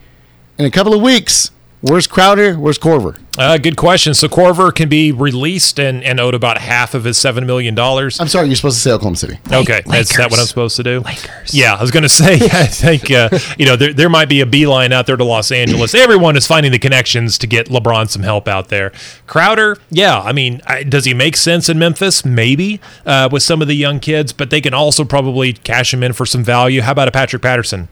In 0.58 0.66
a 0.66 0.72
couple 0.72 0.94
of 0.94 1.02
weeks, 1.02 1.50
where's 1.82 2.08
Crowder? 2.08 2.56
Where's 2.56 2.80
Korver? 2.80 3.18
Uh, 3.38 3.58
good 3.58 3.78
question. 3.78 4.14
So 4.14 4.28
Korver 4.28 4.74
can 4.74 4.90
be 4.90 5.12
released 5.12 5.80
and, 5.80 6.04
and 6.04 6.20
owed 6.20 6.36
about 6.36 6.58
half 6.58 6.94
of 6.94 7.06
his 7.06 7.18
$7 7.18 7.46
million. 7.46 7.78
I'm 7.78 8.10
sorry, 8.10 8.48
you're 8.48 8.56
supposed 8.56 8.78
to 8.78 8.82
say 8.82 8.92
Oklahoma 8.92 9.16
City. 9.16 9.40
Okay, 9.52 9.82
is 9.94 10.10
that 10.10 10.30
what 10.30 10.40
I'm 10.40 10.46
supposed 10.46 10.76
to 10.78 10.84
do? 10.84 11.00
Lakers. 11.00 11.54
Yeah, 11.54 11.76
I 11.76 11.82
was 11.82 11.92
going 11.92 12.04
to 12.04 12.10
say. 12.10 12.36
I 12.52 12.66
think 12.66 13.10
uh, 13.10 13.30
you 13.58 13.66
know 13.66 13.76
there 13.76 13.94
there 13.94 14.10
might 14.10 14.30
be 14.30 14.42
a 14.42 14.46
beeline 14.46 14.92
out 14.92 15.08
there 15.08 15.16
to 15.18 15.24
Los 15.24 15.52
Angeles. 15.52 15.96
Everyone 15.96 16.36
is 16.36 16.46
finding 16.46 16.72
the 16.72 16.80
connections 16.80 17.38
to 17.40 17.48
get 17.48 17.68
LeBron 17.68 18.10
some 18.10 18.24
help 18.24 18.48
out 18.48 18.68
there. 18.70 18.92
Crowder, 19.28 19.78
yeah, 19.90 20.20
I 20.20 20.34
mean, 20.34 20.62
I, 20.68 20.84
does 20.84 21.06
he 21.06 21.14
make 21.14 21.38
sense 21.38 21.70
in 21.70 21.80
Memphis? 21.80 22.26
Maybe 22.26 22.82
uh, 23.06 23.30
with 23.32 23.44
some 23.44 23.62
of 23.62 23.68
the 23.68 23.76
young 23.76 24.00
kids, 24.00 24.34
but 24.34 24.50
they 24.50 24.62
can 24.62 24.74
also 24.74 25.06
probably 25.06 25.54
cash 25.54 25.94
him 25.94 26.04
in 26.04 26.14
for 26.14 26.26
some 26.26 26.44
value. 26.44 26.82
How 26.82 26.92
about 26.92 27.08
a 27.08 27.12
Patrick 27.12 27.42
Patterson? 27.42 27.88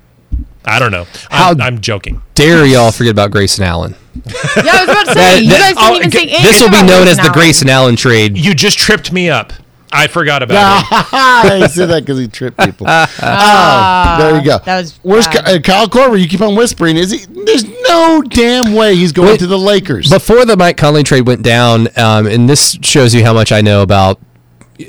I 0.65 0.77
don't 0.80 0.91
know. 0.91 1.06
I'm, 1.31 1.60
I'm 1.61 1.81
joking. 1.81 2.22
Dare 2.36 2.65
y'all 2.65 2.91
forget 2.91 3.11
about 3.11 3.31
Grayson 3.31 3.64
Allen? 3.64 3.95
Yeah, 4.26 4.72
I 4.73 4.86
was 4.86 4.90
about 4.90 5.06
to 5.07 5.14
say, 5.14 5.15
That- 5.15 5.44
you 5.44 5.52
guys 5.52 5.76
didn't 5.76 5.95
even 5.95 6.11
say 6.11 6.22
anything 6.23 6.44
This 6.44 6.61
will 6.61 6.69
be 6.69 6.76
about 6.76 6.86
known 6.88 7.07
as 7.07 7.15
the 7.18 7.23
Allen. 7.23 7.34
Grayson 7.34 7.69
Allen 7.69 7.95
trade. 7.95 8.38
You 8.38 8.53
just 8.53 8.77
tripped 8.77 9.11
me 9.14 9.30
up. 9.30 9.53
I 9.91 10.07
forgot 10.07 10.44
about 10.44 10.81
it. 10.84 10.88
I 11.14 11.68
said 11.68 11.88
that 11.88 12.02
because 12.03 12.19
he 12.19 12.27
tripped 12.27 12.57
people. 12.60 12.86
oh, 12.90 14.15
there 14.19 14.36
you 14.38 14.45
go. 14.45 14.60
that 14.65 14.81
was 14.81 14.99
Where's 15.02 15.26
bad. 15.27 15.45
Ky- 15.45 15.52
uh, 15.56 15.60
Kyle 15.61 15.88
Korver? 15.88 16.19
You 16.22 16.27
keep 16.27 16.41
on 16.41 16.56
whispering. 16.56 16.98
Is 16.98 17.11
he? 17.11 17.26
There's 17.45 17.64
no 17.88 18.22
damn 18.22 18.73
way 18.76 18.95
he's 18.95 19.11
going 19.11 19.30
Wait, 19.30 19.40
to 19.40 19.48
the 19.48 19.57
Lakers. 19.57 20.10
Before 20.11 20.45
the 20.45 20.56
Mike 20.57 20.77
Conley 20.77 21.03
trade 21.03 21.26
went 21.26 21.41
down, 21.41 21.88
um, 21.98 22.27
and 22.27 22.48
this 22.49 22.77
shows 22.81 23.15
you 23.15 23.23
how 23.23 23.34
much 23.34 23.52
I 23.52 23.61
know 23.61 23.81
about 23.81 24.19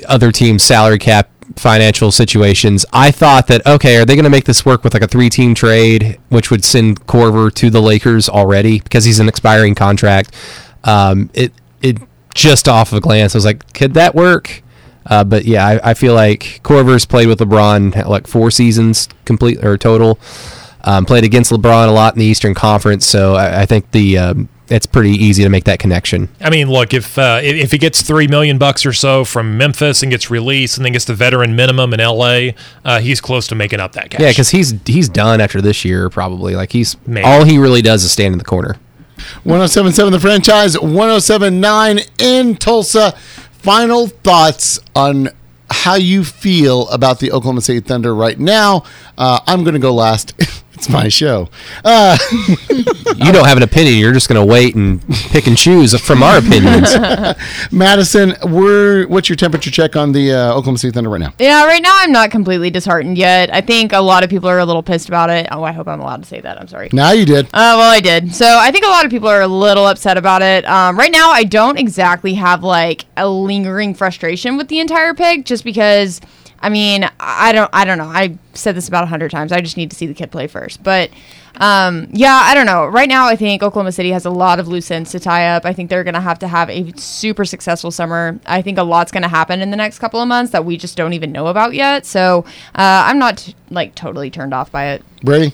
other 0.07 0.31
teams' 0.31 0.63
salary 0.63 0.99
cap 0.99 1.29
financial 1.55 2.11
situations. 2.11 2.85
I 2.93 3.11
thought 3.11 3.47
that 3.47 3.65
okay, 3.65 3.97
are 3.97 4.05
they 4.05 4.15
going 4.15 4.23
to 4.23 4.29
make 4.29 4.45
this 4.45 4.65
work 4.65 4.83
with 4.83 4.93
like 4.93 5.03
a 5.03 5.07
three-team 5.07 5.55
trade, 5.55 6.19
which 6.29 6.51
would 6.51 6.63
send 6.63 7.05
Korver 7.07 7.53
to 7.55 7.69
the 7.69 7.81
Lakers 7.81 8.29
already 8.29 8.79
because 8.79 9.05
he's 9.05 9.19
an 9.19 9.29
expiring 9.29 9.75
contract? 9.75 10.33
Um, 10.83 11.29
it 11.33 11.53
it 11.81 11.97
just 12.33 12.67
off 12.67 12.91
of 12.91 12.97
a 12.97 13.01
glance, 13.01 13.35
I 13.35 13.37
was 13.37 13.45
like, 13.45 13.73
could 13.73 13.93
that 13.95 14.15
work? 14.15 14.63
Uh, 15.05 15.23
but 15.23 15.45
yeah, 15.45 15.65
I, 15.65 15.91
I 15.91 15.93
feel 15.93 16.13
like 16.13 16.61
Korver's 16.63 17.05
played 17.05 17.27
with 17.27 17.39
LeBron 17.39 18.05
like 18.07 18.27
four 18.27 18.51
seasons 18.51 19.09
complete 19.25 19.63
or 19.63 19.77
total. 19.77 20.19
Um, 20.83 21.05
played 21.05 21.23
against 21.23 21.51
LeBron 21.51 21.89
a 21.89 21.91
lot 21.91 22.15
in 22.15 22.19
the 22.19 22.25
Eastern 22.25 22.55
Conference, 22.55 23.05
so 23.05 23.35
I, 23.35 23.61
I 23.61 23.65
think 23.67 23.91
the 23.91 24.17
um, 24.17 24.49
it's 24.71 24.85
pretty 24.85 25.11
easy 25.11 25.43
to 25.43 25.49
make 25.49 25.65
that 25.65 25.79
connection. 25.79 26.29
I 26.39 26.49
mean, 26.49 26.69
look 26.69 26.93
if 26.93 27.17
uh, 27.17 27.41
if 27.43 27.55
if 27.55 27.71
he 27.71 27.77
gets 27.77 28.01
three 28.01 28.27
million 28.27 28.57
bucks 28.57 28.85
or 28.85 28.93
so 28.93 29.25
from 29.25 29.57
Memphis 29.57 30.01
and 30.01 30.11
gets 30.11 30.31
released 30.31 30.77
and 30.77 30.85
then 30.85 30.93
gets 30.93 31.05
the 31.05 31.13
veteran 31.13 31.55
minimum 31.55 31.93
in 31.93 31.99
L.A., 31.99 32.55
uh, 32.85 32.99
he's 32.99 33.19
close 33.19 33.47
to 33.47 33.55
making 33.55 33.79
up 33.79 33.91
that 33.93 34.09
cash. 34.09 34.21
Yeah, 34.21 34.29
because 34.29 34.49
he's 34.49 34.73
he's 34.85 35.09
done 35.09 35.41
after 35.41 35.61
this 35.61 35.83
year 35.83 36.09
probably. 36.09 36.55
Like 36.55 36.71
he's 36.71 36.95
Maybe. 37.05 37.25
all 37.25 37.43
he 37.43 37.57
really 37.57 37.81
does 37.81 38.03
is 38.03 38.11
stand 38.11 38.33
in 38.33 38.37
the 38.37 38.45
corner. 38.45 38.77
1077 39.43 40.13
the 40.13 40.19
franchise, 40.19 40.79
1079 40.79 41.99
in 42.19 42.55
Tulsa. 42.55 43.11
Final 43.51 44.07
thoughts 44.07 44.79
on 44.95 45.29
how 45.69 45.95
you 45.95 46.23
feel 46.23 46.87
about 46.89 47.19
the 47.19 47.31
Oklahoma 47.31 47.61
City 47.61 47.79
Thunder 47.79 48.15
right 48.15 48.39
now. 48.39 48.83
Uh, 49.17 49.39
I'm 49.45 49.63
going 49.63 49.75
to 49.75 49.79
go 49.79 49.93
last. 49.93 50.33
it's 50.81 50.89
my 50.89 51.07
show. 51.09 51.47
Uh, 51.85 52.17
You 53.21 53.31
don't 53.31 53.45
have 53.45 53.57
an 53.57 53.61
opinion. 53.61 53.99
You're 53.99 54.13
just 54.13 54.27
going 54.27 54.41
to 54.41 54.51
wait 54.51 54.73
and 54.73 54.99
pick 55.29 55.45
and 55.45 55.55
choose 55.55 55.99
from 55.99 56.23
our 56.23 56.39
opinions. 56.39 56.95
Madison, 57.71 58.33
we're, 58.45 59.05
what's 59.07 59.29
your 59.29 59.35
temperature 59.35 59.69
check 59.69 59.95
on 59.95 60.11
the 60.11 60.31
uh, 60.31 60.49
Oklahoma 60.53 60.79
City 60.79 60.91
Thunder 60.91 61.09
right 61.11 61.19
now? 61.19 61.33
Yeah, 61.37 61.65
right 61.65 61.83
now 61.83 61.91
I'm 61.93 62.11
not 62.11 62.31
completely 62.31 62.71
disheartened 62.71 63.19
yet. 63.19 63.53
I 63.53 63.61
think 63.61 63.93
a 63.93 63.99
lot 63.99 64.23
of 64.23 64.31
people 64.31 64.49
are 64.49 64.57
a 64.57 64.65
little 64.65 64.81
pissed 64.81 65.07
about 65.07 65.29
it. 65.29 65.47
Oh, 65.51 65.61
I 65.63 65.71
hope 65.71 65.87
I'm 65.87 65.99
allowed 65.99 66.23
to 66.23 66.27
say 66.27 66.41
that. 66.41 66.59
I'm 66.59 66.67
sorry. 66.67 66.89
Now 66.93 67.11
you 67.11 67.25
did. 67.27 67.45
Uh, 67.47 67.77
well, 67.77 67.91
I 67.91 67.99
did. 67.99 68.33
So 68.33 68.47
I 68.47 68.71
think 68.71 68.85
a 68.85 68.89
lot 68.89 69.05
of 69.05 69.11
people 69.11 69.27
are 69.29 69.41
a 69.41 69.47
little 69.47 69.85
upset 69.85 70.17
about 70.17 70.41
it. 70.41 70.65
Um, 70.65 70.97
right 70.97 71.11
now, 71.11 71.29
I 71.29 71.43
don't 71.43 71.77
exactly 71.77 72.33
have 72.35 72.63
like 72.63 73.05
a 73.17 73.29
lingering 73.29 73.93
frustration 73.93 74.57
with 74.57 74.67
the 74.67 74.79
entire 74.79 75.13
pick, 75.13 75.45
just 75.45 75.63
because. 75.63 76.21
I 76.61 76.69
mean, 76.69 77.09
I 77.19 77.51
don't, 77.51 77.69
I 77.73 77.85
don't 77.85 77.97
know. 77.97 78.05
I 78.05 78.37
said 78.53 78.75
this 78.75 78.87
about 78.87 79.03
a 79.03 79.07
hundred 79.07 79.31
times. 79.31 79.51
I 79.51 79.61
just 79.61 79.77
need 79.77 79.89
to 79.89 79.95
see 79.97 80.05
the 80.05 80.13
kid 80.13 80.31
play 80.31 80.47
first. 80.47 80.83
But 80.83 81.09
um, 81.55 82.07
yeah, 82.11 82.39
I 82.43 82.53
don't 82.53 82.65
know. 82.65 82.85
Right 82.85 83.09
now, 83.09 83.27
I 83.27 83.35
think 83.35 83.63
Oklahoma 83.63 83.91
City 83.91 84.11
has 84.11 84.25
a 84.25 84.29
lot 84.29 84.59
of 84.59 84.67
loose 84.67 84.89
ends 84.91 85.11
to 85.11 85.19
tie 85.19 85.49
up. 85.49 85.65
I 85.65 85.73
think 85.73 85.89
they're 85.89 86.03
going 86.03 86.13
to 86.13 86.21
have 86.21 86.39
to 86.39 86.47
have 86.47 86.69
a 86.69 86.91
super 86.97 87.45
successful 87.45 87.91
summer. 87.91 88.39
I 88.45 88.61
think 88.61 88.77
a 88.77 88.83
lot's 88.83 89.11
going 89.11 89.23
to 89.23 89.29
happen 89.29 89.61
in 89.61 89.71
the 89.71 89.77
next 89.77 89.99
couple 89.99 90.21
of 90.21 90.27
months 90.27 90.51
that 90.51 90.63
we 90.63 90.77
just 90.77 90.95
don't 90.95 91.13
even 91.13 91.31
know 91.31 91.47
about 91.47 91.73
yet. 91.73 92.05
So 92.05 92.45
uh, 92.75 93.05
I'm 93.05 93.19
not 93.19 93.53
like 93.69 93.95
totally 93.95 94.29
turned 94.29 94.53
off 94.53 94.71
by 94.71 94.89
it. 94.89 95.03
Brady? 95.23 95.53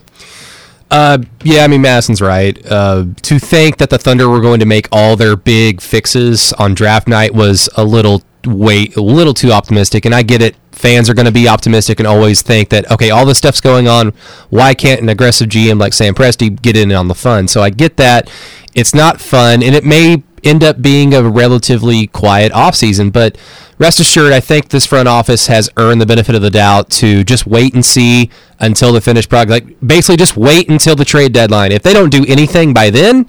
Uh, 0.90 1.18
yeah, 1.44 1.64
I 1.64 1.68
mean 1.68 1.82
Madison's 1.82 2.22
right. 2.22 2.58
Uh, 2.66 3.06
to 3.24 3.40
think 3.40 3.78
that 3.78 3.90
the 3.90 3.98
Thunder 3.98 4.30
were 4.30 4.40
going 4.40 4.60
to 4.60 4.66
make 4.66 4.88
all 4.92 5.16
their 5.16 5.36
big 5.36 5.82
fixes 5.82 6.54
on 6.54 6.74
draft 6.74 7.08
night 7.08 7.34
was 7.34 7.70
a 7.76 7.84
little 7.84 8.24
way 8.46 8.92
a 8.96 9.02
little 9.02 9.34
too 9.34 9.52
optimistic. 9.52 10.06
And 10.06 10.14
I 10.14 10.24
get 10.24 10.42
it. 10.42 10.56
Fans 10.72 11.10
are 11.10 11.16
going 11.16 11.26
to 11.26 11.32
be 11.32 11.48
optimistic 11.48 12.00
and 12.00 12.08
always 12.08 12.44
think 12.44 12.70
that 12.70 12.90
okay, 12.92 13.10
all 13.10 13.26
this 13.26 13.40
stuff's 13.40 13.62
going 13.62 13.88
on. 13.88 14.10
Why 14.50 14.76
can't 14.76 15.02
an 15.02 15.10
aggressive 15.10 15.50
GM 15.50 15.80
like 15.80 15.94
Sam 15.94 16.14
Presti 16.14 16.62
get 16.62 16.78
in 16.78 16.92
on 16.92 17.08
the 17.08 17.16
fun? 17.16 17.48
So 17.48 17.62
I 17.62 17.72
get 17.72 17.98
that. 17.98 18.30
It's 18.76 18.94
not 18.94 19.20
fun, 19.20 19.64
and 19.64 19.74
it 19.74 19.84
may 19.84 20.22
end 20.44 20.64
up 20.64 20.82
being 20.82 21.14
a 21.14 21.24
relatively 21.24 22.06
quiet 22.08 22.52
offseason. 22.52 23.12
But 23.12 23.38
rest 23.80 24.00
assured, 24.00 24.34
I 24.34 24.40
think 24.40 24.70
this 24.70 24.86
front 24.86 25.08
office 25.08 25.48
has 25.48 25.70
earned 25.78 26.00
the 26.00 26.06
benefit 26.06 26.36
of 26.36 26.44
the 26.44 26.52
doubt 26.52 26.90
to 26.92 27.24
just 27.24 27.48
wait 27.48 27.74
and 27.74 27.84
see 27.84 28.30
until 28.60 28.94
the 28.94 29.02
finished 29.02 29.30
product. 29.30 29.50
Like 29.50 29.80
basically, 29.86 30.18
just 30.18 30.38
wait 30.38 30.70
until 30.70 30.96
the 30.96 31.06
trade 31.06 31.34
deadline. 31.34 31.72
If 31.72 31.84
they 31.84 31.94
don't 31.94 32.12
do 32.12 32.24
anything 32.28 32.74
by 32.74 32.92
then, 32.92 33.28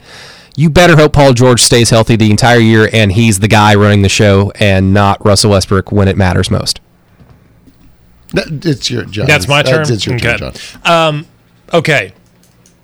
you 0.58 0.68
better 0.68 0.96
hope 0.96 1.12
Paul 1.12 1.34
George 1.34 1.62
stays 1.62 1.88
healthy 1.90 2.16
the 2.16 2.32
entire 2.32 2.58
year 2.58 2.90
and 2.92 3.12
he's 3.12 3.38
the 3.38 3.46
guy 3.46 3.76
running 3.76 4.02
the 4.02 4.08
show 4.08 4.50
and 4.56 4.92
not 4.92 5.24
Russell 5.24 5.52
Westbrook 5.52 5.92
when 5.92 6.08
it 6.08 6.16
matters 6.16 6.50
most. 6.50 6.80
That- 8.32 8.64
It's 8.66 8.90
your 8.90 9.04
John. 9.04 9.26
That's 9.26 9.46
my 9.46 9.62
turn. 9.62 9.82
It's 9.88 10.04
your 10.04 10.16
okay. 10.16 10.36
turn, 10.36 10.52
John. 10.84 11.26
Okay. 11.72 12.12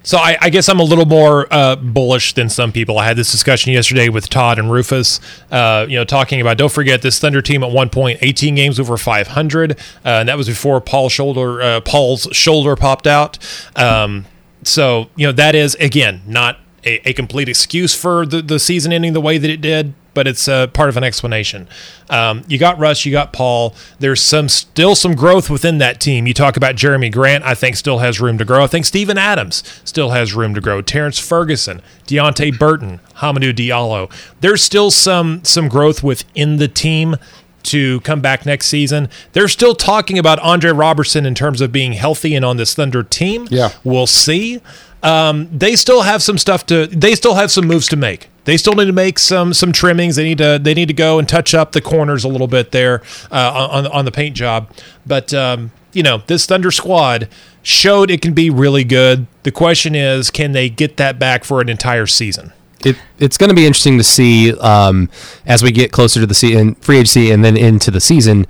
So 0.05 0.19
I, 0.19 0.37
I 0.41 0.51
guess 0.51 0.69
I'm 0.69 0.79
a 0.79 0.85
little 0.85 1.07
more 1.07 1.49
uh, 1.51 1.75
bullish 1.77 2.35
than 2.35 2.49
some 2.49 2.71
people. 2.71 2.97
I 2.99 3.07
had 3.07 3.17
this 3.17 3.33
discussion 3.33 3.73
yesterday 3.73 4.09
with 4.09 4.29
Todd 4.29 4.59
and 4.61 4.71
Rufus. 4.71 5.19
Uh, 5.51 5.87
you 5.89 5.97
know, 5.97 6.05
talking 6.05 6.41
about 6.41 6.59
don't 6.59 6.71
forget 6.71 7.03
this 7.03 7.19
Thunder 7.19 7.43
team 7.43 7.65
at 7.65 7.73
one 7.73 7.89
point, 7.91 8.19
18 8.21 8.55
games 8.55 8.79
over 8.79 8.97
500, 8.97 9.73
uh, 9.73 9.75
and 10.05 10.29
that 10.29 10.37
was 10.37 10.47
before 10.47 10.81
Paul 10.81 11.09
shoulder 11.09 11.61
uh, 11.61 11.81
Paul's 11.81 12.29
shoulder 12.33 12.77
popped 12.77 13.07
out. 13.07 13.39
Um, 13.75 14.27
so 14.63 15.09
you 15.17 15.27
know 15.27 15.33
that 15.33 15.55
is 15.55 15.75
again 15.77 16.23
not 16.27 16.59
a, 16.85 17.09
a 17.09 17.13
complete 17.13 17.49
excuse 17.49 17.95
for 17.95 18.27
the, 18.27 18.43
the 18.43 18.59
season 18.59 18.93
ending 18.93 19.13
the 19.13 19.21
way 19.21 19.39
that 19.39 19.51
it 19.51 19.61
did, 19.61 19.95
but 20.13 20.27
it's 20.27 20.47
uh, 20.47 20.67
part 20.69 20.89
of 20.89 20.97
an 20.97 21.05
explanation. 21.05 21.69
Um, 22.09 22.45
you 22.47 22.59
got 22.59 22.79
Russ, 22.79 23.05
you 23.05 23.13
got 23.13 23.33
Paul. 23.33 23.75
There's 23.99 24.23
some 24.23 24.49
still 24.49 24.95
some 24.95 25.15
growth 25.15 25.51
within 25.51 25.79
that 25.79 26.01
team. 26.01 26.27
You 26.27 26.35
talk 26.35 26.57
about 26.57 26.77
Jerami 26.77 27.13
Grant, 27.13 27.45
I 27.45 27.55
think 27.55 27.77
still 27.77 27.99
has 27.99 28.21
room 28.21 28.39
to 28.39 28.45
grow. 28.45 28.65
I 28.65 28.67
think 28.67 28.85
Steven 28.85 29.19
Adams 29.19 29.63
still 29.85 30.11
has 30.11 30.35
room 30.35 30.55
to 30.55 30.61
grow. 30.61 30.83
Terrence 30.83 31.19
Ferguson, 31.19 31.83
Deonte 32.07 32.59
Burton, 32.59 33.01
Hamidou 33.17 33.53
Diallo. 33.53 34.11
There's 34.41 34.63
still 34.63 34.91
some 34.91 35.43
some 35.45 35.69
growth 35.69 36.03
within 36.03 36.57
the 36.57 36.69
team 36.69 37.17
to 37.65 38.01
come 38.01 38.21
back 38.21 38.47
next 38.47 38.67
season. 38.67 39.09
They're 39.33 39.49
still 39.49 39.75
talking 39.75 40.19
about 40.19 40.39
Andre 40.41 40.71
Roberson 40.71 41.27
in 41.27 41.35
terms 41.35 41.61
of 41.61 41.73
being 41.73 41.95
healthy 41.95 42.35
and 42.35 42.45
on 42.45 42.59
this 42.59 42.75
Thunder 42.75 43.03
team. 43.03 43.49
Yeah. 43.51 43.71
We'll 43.83 44.07
see. 44.07 44.61
Um, 45.05 45.49
they 45.57 45.77
still 45.77 46.03
have 46.03 46.23
some 46.23 46.39
stuff 46.39 46.67
to. 46.67 46.87
They 46.87 47.15
still 47.15 47.35
have 47.35 47.51
some 47.51 47.67
moves 47.67 47.87
to 47.89 47.97
make. 47.97 48.29
They 48.45 48.57
still 48.57 48.75
need 48.75 48.87
to 48.87 48.93
make 48.93 49.19
some 49.19 49.55
some 49.55 49.71
trimmings. 49.71 50.17
They 50.17 50.25
need 50.25 50.39
to 50.39 50.59
they 50.61 50.75
need 50.75 50.89
to 50.89 50.95
go 50.95 51.19
and 51.19 51.29
touch 51.29 51.55
up 51.55 51.73
the 51.73 51.81
corners 51.81 52.25
a 52.25 52.29
little 52.29 52.49
bit 52.49 52.73
there 52.73 53.03
uh, 53.31 53.69
on 53.71 53.87
on 53.87 54.05
the 54.05 54.13
paint 54.13 54.35
job. 54.35 54.71
But 55.07 55.33
um, 55.33 55.73
you 55.93 56.03
know 56.03 56.23
this 56.27 56.47
Thunder 56.47 56.71
squad 56.71 57.29
showed 57.63 58.11
it 58.11 58.23
can 58.23 58.33
be 58.33 58.51
really 58.51 58.85
good. 58.85 59.27
The 59.43 59.53
question 59.53 59.95
is, 59.95 60.31
can 60.31 60.53
they 60.53 60.69
get 60.69 60.97
that 60.97 61.19
back 61.19 61.45
for 61.45 61.61
an 61.61 61.69
entire 61.69 62.07
season? 62.07 62.53
it, 62.85 62.97
it's 63.19 63.37
going 63.37 63.49
to 63.49 63.55
be 63.55 63.67
interesting 63.67 63.99
to 63.99 64.05
see 64.05 64.57
um, 64.59 65.09
as 65.47 65.63
we 65.63 65.73
get 65.73 65.93
closer 65.93 66.21
to 66.21 66.27
the 66.27 66.35
season, 66.35 66.75
free 66.77 66.99
agency, 66.99 67.31
and 67.31 67.45
then 67.45 67.57
into 67.57 67.91
the 67.91 68.01
season, 68.01 68.47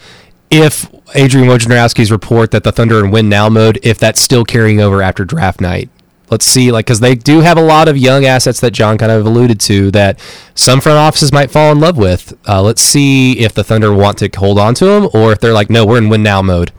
if 0.51 0.89
Adrian 1.15 1.49
Wojnarowski's 1.49 2.11
report 2.11 2.51
that 2.51 2.65
the 2.65 2.73
Thunder 2.73 2.99
and 2.99 3.07
in 3.07 3.13
win 3.13 3.29
now 3.29 3.49
mode, 3.49 3.79
if 3.83 3.99
that's 3.99 4.21
still 4.21 4.45
carrying 4.45 4.81
over 4.81 5.03
after 5.03 5.25
draft 5.25 5.61
night. 5.61 5.91
Let's 6.31 6.47
see, 6.47 6.73
like, 6.73 6.87
because 6.87 7.01
they 7.01 7.15
do 7.15 7.41
have 7.41 7.59
a 7.59 7.63
lot 7.63 7.87
of 7.87 7.99
young 7.99 8.25
assets 8.25 8.61
that 8.61 8.73
John 8.73 8.97
kind 8.97 9.13
of 9.13 9.27
alluded 9.27 9.61
to 9.61 9.91
that 9.91 10.19
some 10.55 10.81
front 10.81 10.99
offices 10.99 11.33
might 11.33 11.51
fall 11.51 11.71
in 11.71 11.81
love 11.81 11.99
with. 11.99 12.37
Uh, 12.49 12.63
let's 12.63 12.83
see 12.83 13.39
if 13.41 13.53
the 13.53 13.63
Thunder 13.63 13.93
want 13.93 14.19
to 14.19 14.31
hold 14.35 14.59
on 14.59 14.75
to 14.77 14.87
them 14.87 15.09
or 15.13 15.33
if 15.33 15.41
they're 15.41 15.53
like, 15.53 15.69
no, 15.69 15.85
we're 15.85 15.99
in 15.99 16.09
win 16.09 16.23
now 16.23 16.41
mode. 16.41 16.73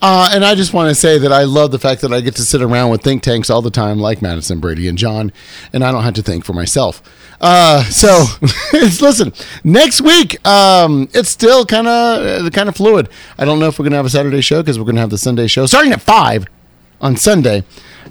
Uh, 0.00 0.30
and 0.32 0.44
I 0.44 0.54
just 0.54 0.72
want 0.72 0.88
to 0.88 0.94
say 0.94 1.18
that 1.18 1.32
I 1.32 1.42
love 1.42 1.72
the 1.72 1.78
fact 1.78 2.02
that 2.02 2.12
I 2.12 2.20
get 2.20 2.36
to 2.36 2.42
sit 2.42 2.62
around 2.62 2.90
with 2.90 3.02
think 3.02 3.22
tanks 3.22 3.50
all 3.50 3.62
the 3.62 3.70
time, 3.70 3.98
like 3.98 4.22
Madison 4.22 4.60
Brady 4.60 4.86
and 4.86 4.96
John, 4.96 5.32
and 5.72 5.82
I 5.84 5.90
don't 5.90 6.04
have 6.04 6.14
to 6.14 6.22
think 6.22 6.44
for 6.44 6.52
myself. 6.52 7.02
Uh, 7.40 7.82
so 7.84 8.24
listen, 8.72 9.32
next 9.64 10.00
week, 10.00 10.44
um, 10.46 11.08
it's 11.14 11.28
still 11.28 11.64
kind 11.64 11.86
of 11.86 12.52
kind 12.52 12.68
of 12.68 12.76
fluid. 12.76 13.08
I 13.38 13.44
don't 13.44 13.58
know 13.58 13.66
if 13.66 13.78
we're 13.78 13.84
gonna 13.84 13.96
have 13.96 14.06
a 14.06 14.10
Saturday 14.10 14.40
show 14.40 14.62
because 14.62 14.78
we're 14.78 14.84
gonna 14.84 15.00
have 15.00 15.10
the 15.10 15.18
Sunday 15.18 15.46
show 15.46 15.66
starting 15.66 15.92
at 15.92 16.00
five 16.00 16.46
on 17.00 17.16
Sunday. 17.16 17.64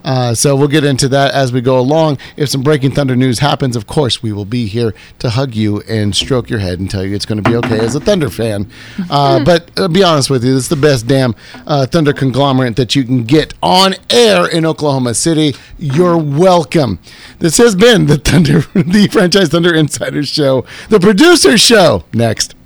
Uh, 0.04 0.34
so 0.34 0.56
we'll 0.56 0.68
get 0.68 0.84
into 0.84 1.08
that 1.10 1.34
as 1.34 1.52
we 1.52 1.62
go 1.62 1.80
along. 1.80 2.18
If 2.36 2.50
some 2.50 2.64
breaking 2.64 2.92
thunder 2.92 3.16
news 3.16 3.40
happens, 3.40 3.76
of 3.76 3.88
course 3.88 4.22
we 4.24 4.32
will 4.32 4.46
be 4.46 4.68
here 4.68 4.94
to 5.20 5.30
hug 5.32 5.56
you 5.56 5.82
and 5.82 6.16
stroke 6.16 6.50
your 6.50 6.60
head 6.60 6.80
and 6.80 6.90
tell 6.90 7.04
you 7.04 7.16
it's 7.16 7.26
going 7.26 7.42
to 7.42 7.50
be 7.50 7.56
okay 7.58 7.80
as 7.80 7.96
a 7.96 8.00
Thunder 8.00 8.30
fan. 8.30 8.70
Uh, 9.10 9.44
but 9.44 9.72
uh, 9.80 9.88
be 9.88 10.04
honest 10.04 10.30
with 10.30 10.44
you, 10.44 10.54
this 10.54 10.64
is 10.64 10.70
the 10.70 10.76
best 10.76 11.08
damn 11.08 11.34
uh, 11.66 11.86
Thunder 11.86 12.12
conglomerate 12.12 12.76
that 12.76 12.96
you 12.96 13.04
can 13.04 13.24
get 13.24 13.54
on 13.64 13.96
air 14.10 14.48
in 14.48 14.66
Oklahoma 14.66 15.14
City. 15.14 15.56
You're 15.78 16.18
welcome. 16.18 17.00
This 17.40 17.58
has 17.58 17.74
been 17.76 18.08
the 18.08 18.18
Thunder, 18.18 18.60
the 18.74 19.08
Franchise 19.12 19.50
Thunder 19.50 19.74
Insider 19.74 20.24
Show, 20.24 20.66
the 20.90 21.00
producer 21.00 21.58
show. 21.58 22.04
Next. 22.14 22.57